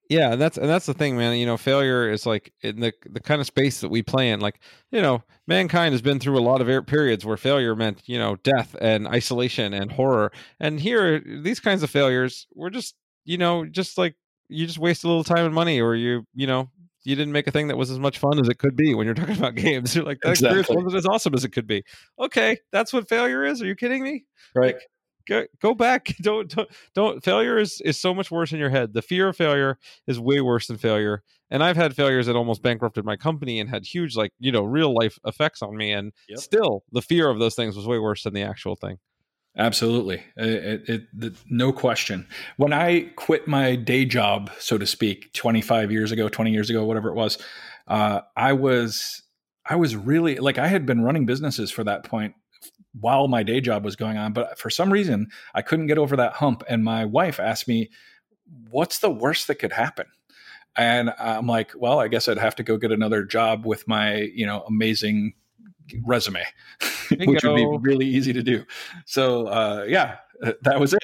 Yeah 0.10 0.32
and 0.32 0.42
that's 0.42 0.58
and 0.58 0.68
that's 0.68 0.88
the 0.88 0.94
thing 0.94 1.18
man 1.18 1.38
you 1.38 1.46
know 1.46 1.58
failure 1.58 2.10
is 2.10 2.26
like 2.26 2.52
in 2.62 2.80
the 2.80 2.94
the 3.08 3.20
kind 3.20 3.42
of 3.42 3.48
space 3.48 3.82
that 3.82 3.90
we 3.90 4.02
play 4.02 4.32
in 4.32 4.40
like 4.40 4.60
you 4.92 5.02
know 5.02 5.24
mankind 5.46 5.94
has 5.94 6.02
been 6.02 6.20
through 6.20 6.40
a 6.40 6.42
lot 6.42 6.62
of 6.62 6.88
periods 6.88 7.26
where 7.26 7.38
failure 7.38 7.76
meant 7.76 8.02
you 8.08 8.18
know 8.18 8.36
death 8.38 8.76
and 8.82 9.08
isolation 9.08 9.74
and 9.74 9.92
horror. 9.92 10.32
And 10.60 10.80
here 10.80 11.20
these 11.20 11.60
kinds 11.60 11.84
of 11.84 11.90
failures 11.90 12.48
were 12.56 12.70
just 12.70 12.96
you 13.26 13.38
know 13.38 13.66
just 13.66 13.98
like 13.98 14.16
you 14.48 14.66
just 14.66 14.80
waste 14.80 15.04
a 15.04 15.08
little 15.08 15.24
time 15.24 15.46
and 15.46 15.54
money 15.54 15.80
or 15.80 15.94
you 15.94 16.26
you 16.34 16.48
know 16.48 16.70
you 17.04 17.16
didn't 17.16 17.34
make 17.34 17.48
a 17.48 17.52
thing 17.52 17.68
that 17.68 17.78
was 17.78 17.90
as 17.90 18.00
much 18.00 18.18
fun 18.18 18.40
as 18.40 18.50
it 18.50 18.58
could 18.58 18.76
be 18.76 18.94
when 18.94 19.06
you're 19.06 19.16
talking 19.16 19.38
about 19.38 19.56
games. 19.56 19.96
You're 19.96 20.06
like 20.06 20.20
that 20.22 20.32
exactly. 20.32 20.60
experience 20.60 20.86
wasn't 20.86 21.00
as 21.00 21.06
awesome 21.06 21.34
as 21.34 21.44
it 21.44 21.50
could 21.50 21.68
be. 21.68 21.84
Okay, 22.20 22.58
that's 22.72 22.94
what 22.94 23.08
failure 23.08 23.44
is. 23.44 23.62
Are 23.62 23.66
you 23.66 23.76
kidding 23.76 24.04
me? 24.04 24.26
Right. 24.56 24.76
Like, 24.76 24.84
go, 25.28 25.46
go 25.62 25.74
back. 25.74 26.16
Don't, 26.22 26.50
don't 26.50 26.70
don't 26.96 27.24
failure 27.24 27.58
is 27.58 27.82
is 27.82 28.00
so 28.00 28.14
much 28.14 28.32
worse 28.32 28.52
in 28.52 28.60
your 28.60 28.70
head. 28.70 28.94
The 28.94 29.02
fear 29.02 29.30
of 29.30 29.38
failure 29.38 29.78
is 30.08 30.20
way 30.20 30.42
worse 30.42 30.68
than 30.68 30.78
failure. 30.78 31.24
And 31.52 31.64
I've 31.64 31.78
had 31.78 31.96
failures 31.96 32.28
that 32.28 32.36
almost 32.36 32.62
bankrupted 32.62 33.06
my 33.06 33.16
company 33.16 33.60
and 33.60 33.70
had 33.70 33.86
huge 33.86 34.16
like, 34.16 34.32
you 34.40 34.52
know, 34.52 34.64
real 34.64 34.94
life 34.94 35.18
effects 35.26 35.62
on 35.62 35.76
me 35.76 35.92
and 35.92 36.12
yep. 36.28 36.40
still 36.40 36.84
the 36.92 37.02
fear 37.02 37.30
of 37.30 37.40
those 37.40 37.56
things 37.56 37.76
was 37.76 37.88
way 37.88 37.98
worse 37.98 38.24
than 38.24 38.34
the 38.34 38.44
actual 38.44 38.76
thing. 38.76 38.98
Absolutely. 39.58 40.24
It, 40.38 40.90
it, 40.90 41.08
it, 41.20 41.34
no 41.50 41.74
question. 41.74 42.28
When 42.58 42.72
I 42.72 43.12
quit 43.16 43.48
my 43.48 43.76
day 43.76 44.06
job, 44.06 44.52
so 44.60 44.78
to 44.78 44.86
speak, 44.86 45.34
25 45.34 45.92
years 45.92 46.12
ago, 46.12 46.30
20 46.30 46.52
years 46.52 46.70
ago, 46.70 46.86
whatever 46.86 47.10
it 47.10 47.16
was, 47.16 47.38
uh, 47.88 48.22
I 48.38 48.54
was, 48.54 49.24
I 49.66 49.76
was 49.76 49.96
really 49.96 50.36
like, 50.36 50.58
I 50.58 50.68
had 50.68 50.86
been 50.86 51.04
running 51.04 51.26
businesses 51.26 51.72
for 51.72 51.84
that 51.84 52.04
point 52.04 52.36
while 53.00 53.28
my 53.28 53.44
day 53.44 53.60
job 53.60 53.84
was 53.84 53.96
going 53.96 54.18
on. 54.18 54.34
But 54.34 54.58
for 54.58 54.70
some 54.70 54.92
reason, 54.94 55.28
I 55.54 55.62
couldn't 55.62 55.88
get 55.88 55.98
over 55.98 56.16
that 56.16 56.34
hump. 56.34 56.64
And 56.70 56.84
my 56.84 57.06
wife 57.06 57.40
asked 57.40 57.68
me, 57.68 57.90
what's 58.70 59.00
the 59.00 59.12
worst 59.12 59.48
that 59.48 59.56
could 59.56 59.74
happen? 59.74 60.06
And 60.78 61.14
I'm 61.20 61.48
like, 61.48 61.72
well, 61.76 62.00
I 62.00 62.08
guess 62.08 62.28
I'd 62.28 62.38
have 62.38 62.56
to 62.56 62.64
go 62.64 62.78
get 62.78 62.92
another 62.92 63.24
job 63.24 63.66
with 63.66 63.88
my, 63.88 64.30
you 64.34 64.46
know, 64.46 64.62
amazing 64.68 65.34
resume, 66.06 66.44
which 67.26 67.44
would 67.44 67.56
be 67.56 67.78
really 67.82 68.08
easy 68.08 68.34
to 68.34 68.44
do. 68.44 68.66
So 69.06 69.48
uh, 69.48 69.86
yeah, 69.88 70.18
uh, 70.42 70.54
that 70.62 70.80
was 70.80 70.94
it. 70.94 71.04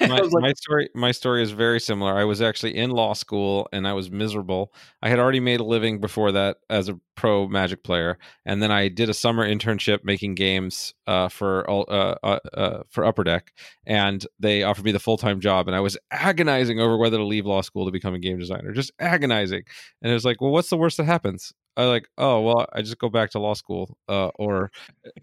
my, 0.08 0.20
was 0.20 0.32
like, 0.32 0.42
my, 0.42 0.52
story, 0.52 0.88
my 0.94 1.10
story 1.10 1.42
is 1.42 1.50
very 1.50 1.80
similar. 1.80 2.16
I 2.16 2.24
was 2.24 2.40
actually 2.40 2.76
in 2.76 2.90
law 2.90 3.14
school 3.14 3.68
and 3.72 3.86
I 3.86 3.92
was 3.94 4.10
miserable. 4.10 4.72
I 5.02 5.08
had 5.08 5.18
already 5.18 5.40
made 5.40 5.60
a 5.60 5.64
living 5.64 6.00
before 6.00 6.32
that 6.32 6.58
as 6.70 6.88
a 6.88 6.98
pro 7.16 7.48
Magic 7.48 7.82
player, 7.82 8.18
and 8.44 8.62
then 8.62 8.70
I 8.70 8.88
did 8.88 9.08
a 9.08 9.14
summer 9.14 9.46
internship 9.48 10.04
making 10.04 10.34
games 10.34 10.94
uh, 11.06 11.28
for 11.28 11.68
uh, 11.68 12.16
uh, 12.22 12.38
uh, 12.54 12.82
for 12.90 13.04
Upper 13.04 13.24
Deck, 13.24 13.52
and 13.86 14.24
they 14.38 14.62
offered 14.62 14.84
me 14.84 14.92
the 14.92 15.00
full 15.00 15.16
time 15.16 15.40
job. 15.40 15.66
And 15.66 15.76
I 15.76 15.80
was 15.80 15.96
agonizing 16.10 16.78
over 16.78 16.96
whether 16.96 17.16
to 17.16 17.24
leave 17.24 17.46
law 17.46 17.62
school 17.62 17.86
to 17.86 17.92
become 17.92 18.14
a 18.14 18.18
game 18.18 18.38
designer, 18.38 18.72
just 18.72 18.92
agonizing. 19.00 19.62
And 20.02 20.10
it 20.10 20.14
was 20.14 20.24
like, 20.24 20.40
well, 20.40 20.52
what's 20.52 20.70
the 20.70 20.76
worst 20.76 20.98
that 20.98 21.04
happens? 21.04 21.52
I 21.76 21.84
like, 21.84 22.08
oh 22.16 22.40
well, 22.40 22.66
I 22.72 22.82
just 22.82 22.98
go 22.98 23.08
back 23.08 23.30
to 23.30 23.38
law 23.38 23.54
school, 23.54 23.98
uh, 24.08 24.28
or 24.36 24.70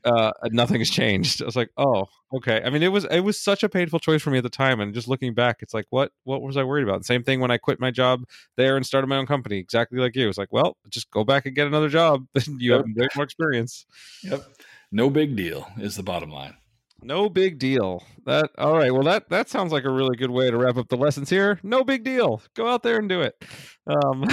uh, 0.04 0.32
nothing 0.52 0.80
has 0.80 0.90
changed. 0.90 1.42
I 1.42 1.46
was 1.46 1.56
like, 1.56 1.72
oh, 1.78 2.08
okay. 2.34 2.62
I 2.64 2.70
mean, 2.70 2.84
it 2.84 2.92
was 2.92 3.06
it 3.06 3.22
was 3.22 3.40
such 3.40 3.64
a 3.64 3.70
painful 3.70 4.00
choice 4.00 4.22
for 4.22 4.30
me 4.30 4.38
at 4.38 4.44
the 4.44 4.50
time, 4.50 4.80
and 4.80 4.94
just 4.94 5.08
looking 5.08 5.34
back, 5.34 5.62
it's 5.62 5.74
like, 5.74 5.86
what 5.90 6.12
what 6.24 6.42
was 6.42 6.56
I 6.58 6.64
worried 6.64 6.84
about? 6.84 7.00
The 7.00 7.06
same 7.06 7.24
thing 7.24 7.40
when 7.40 7.52
I 7.52 7.58
quit 7.58 7.80
my 7.80 7.92
job 7.92 8.26
there 8.56 8.78
and 8.78 8.86
started 8.86 9.08
my 9.08 9.18
own 9.18 9.26
company, 9.26 9.58
exactly 9.58 10.00
like 10.00 10.16
you. 10.16 10.30
It's 10.30 10.38
like, 10.38 10.52
well, 10.54 10.78
just 10.90 11.10
go 11.12 11.24
back 11.24 11.46
and 11.46 11.56
get 11.56 11.68
another 11.68 11.90
job. 11.90 12.28
you 12.58 12.74
have 12.74 12.86
way 12.96 13.08
more 13.16 13.24
experience. 13.26 13.86
Yep, 14.24 14.46
no 14.92 15.10
big 15.10 15.36
deal 15.36 15.68
is 15.78 15.96
the 15.96 16.04
bottom 16.04 16.30
line. 16.32 16.56
No 17.04 17.30
big 17.30 17.60
deal. 17.60 18.04
That 18.26 18.52
all 18.58 18.78
right. 18.78 18.94
Well, 18.94 19.04
that 19.04 19.30
that 19.30 19.50
sounds 19.50 19.74
like 19.74 19.84
a 19.84 19.90
really 19.90 20.16
good 20.16 20.32
way 20.32 20.50
to 20.50 20.58
wrap 20.58 20.78
up 20.78 20.88
the 20.88 20.98
lessons 20.98 21.30
here. 21.30 21.60
No 21.62 21.84
big 21.84 22.04
deal. 22.04 22.42
Go 22.54 22.68
out 22.68 22.84
there 22.84 22.98
and 22.98 23.10
do 23.10 23.22
it. 23.22 23.44
Um, 23.86 24.26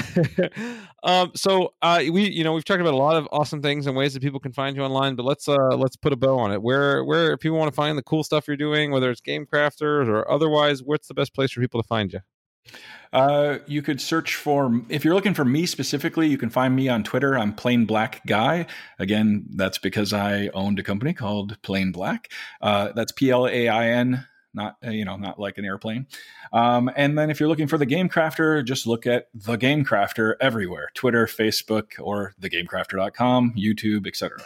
um 1.02 1.32
so 1.34 1.74
uh, 1.82 2.02
we 2.12 2.30
you 2.30 2.44
know 2.44 2.52
we've 2.52 2.64
talked 2.64 2.80
about 2.80 2.94
a 2.94 2.96
lot 2.96 3.16
of 3.16 3.28
awesome 3.32 3.62
things 3.62 3.86
and 3.86 3.96
ways 3.96 4.14
that 4.14 4.22
people 4.22 4.40
can 4.40 4.52
find 4.52 4.76
you 4.76 4.82
online, 4.82 5.16
but 5.16 5.24
let's 5.24 5.48
uh 5.48 5.76
let's 5.76 5.96
put 5.96 6.12
a 6.12 6.16
bow 6.16 6.38
on 6.38 6.52
it. 6.52 6.62
Where 6.62 7.04
where 7.04 7.32
if 7.32 7.40
people 7.40 7.58
want 7.58 7.70
to 7.70 7.76
find 7.76 7.98
the 7.98 8.02
cool 8.02 8.22
stuff 8.22 8.46
you're 8.46 8.56
doing, 8.56 8.90
whether 8.90 9.10
it's 9.10 9.20
game 9.20 9.46
crafters 9.46 10.08
or 10.08 10.30
otherwise, 10.30 10.82
what's 10.82 11.08
the 11.08 11.14
best 11.14 11.34
place 11.34 11.52
for 11.52 11.60
people 11.60 11.82
to 11.82 11.86
find 11.86 12.12
you? 12.12 12.20
Uh, 13.12 13.58
you 13.66 13.82
could 13.82 14.00
search 14.00 14.36
for 14.36 14.82
if 14.88 15.04
you're 15.04 15.14
looking 15.14 15.34
for 15.34 15.44
me 15.44 15.66
specifically. 15.66 16.28
You 16.28 16.38
can 16.38 16.50
find 16.50 16.76
me 16.76 16.88
on 16.88 17.02
Twitter. 17.02 17.36
I'm 17.36 17.52
Plain 17.52 17.84
Black 17.84 18.24
Guy. 18.26 18.66
Again, 18.98 19.46
that's 19.56 19.78
because 19.78 20.12
I 20.12 20.48
owned 20.54 20.78
a 20.78 20.82
company 20.82 21.12
called 21.12 21.60
Plain 21.62 21.90
Black. 21.90 22.30
Uh, 22.60 22.92
that's 22.94 23.10
P 23.10 23.30
L 23.30 23.48
A 23.48 23.68
I 23.68 23.88
N, 23.88 24.26
not 24.54 24.76
uh, 24.84 24.90
you 24.90 25.04
know, 25.04 25.16
not 25.16 25.38
like 25.38 25.58
an 25.58 25.64
airplane. 25.64 26.06
Um, 26.52 26.90
and 26.96 27.18
then 27.18 27.30
if 27.30 27.40
you're 27.40 27.48
looking 27.48 27.68
for 27.68 27.78
the 27.78 27.86
Game 27.86 28.08
Crafter, 28.08 28.64
just 28.64 28.86
look 28.86 29.06
at 29.06 29.28
the 29.34 29.56
Game 29.56 29.84
Crafter 29.84 30.34
everywhere: 30.40 30.88
Twitter, 30.94 31.26
Facebook, 31.26 31.92
or 31.98 32.34
thegamecrafter.com, 32.40 33.54
YouTube, 33.56 34.06
etc. 34.06 34.42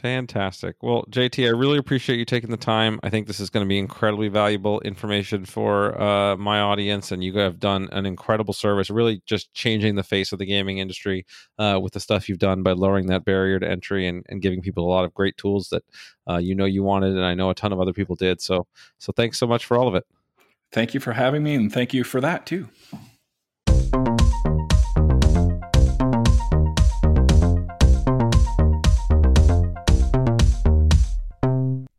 Fantastic. 0.00 0.76
Well, 0.80 1.04
JT, 1.10 1.46
I 1.46 1.50
really 1.50 1.76
appreciate 1.76 2.18
you 2.18 2.24
taking 2.24 2.50
the 2.50 2.56
time. 2.56 3.00
I 3.02 3.10
think 3.10 3.26
this 3.26 3.38
is 3.38 3.50
going 3.50 3.66
to 3.66 3.68
be 3.68 3.78
incredibly 3.78 4.28
valuable 4.28 4.80
information 4.80 5.44
for 5.44 6.00
uh, 6.00 6.38
my 6.38 6.60
audience, 6.60 7.12
and 7.12 7.22
you 7.22 7.36
have 7.36 7.60
done 7.60 7.86
an 7.92 8.06
incredible 8.06 8.54
service, 8.54 8.88
really 8.88 9.20
just 9.26 9.52
changing 9.52 9.96
the 9.96 10.02
face 10.02 10.32
of 10.32 10.38
the 10.38 10.46
gaming 10.46 10.78
industry 10.78 11.26
uh, 11.58 11.78
with 11.82 11.92
the 11.92 12.00
stuff 12.00 12.30
you've 12.30 12.38
done 12.38 12.62
by 12.62 12.72
lowering 12.72 13.08
that 13.08 13.26
barrier 13.26 13.58
to 13.60 13.70
entry 13.70 14.08
and, 14.08 14.24
and 14.30 14.40
giving 14.40 14.62
people 14.62 14.86
a 14.86 14.90
lot 14.90 15.04
of 15.04 15.12
great 15.12 15.36
tools 15.36 15.68
that 15.68 15.84
uh, 16.30 16.38
you 16.38 16.54
know 16.54 16.64
you 16.64 16.82
wanted, 16.82 17.14
and 17.14 17.24
I 17.24 17.34
know 17.34 17.50
a 17.50 17.54
ton 17.54 17.70
of 17.70 17.78
other 17.78 17.92
people 17.92 18.16
did. 18.16 18.40
So, 18.40 18.66
so 18.96 19.12
thanks 19.12 19.38
so 19.38 19.46
much 19.46 19.66
for 19.66 19.76
all 19.76 19.86
of 19.86 19.94
it. 19.94 20.06
Thank 20.72 20.94
you 20.94 21.00
for 21.00 21.12
having 21.12 21.42
me, 21.42 21.54
and 21.54 21.70
thank 21.70 21.92
you 21.92 22.04
for 22.04 22.22
that 22.22 22.46
too. 22.46 22.70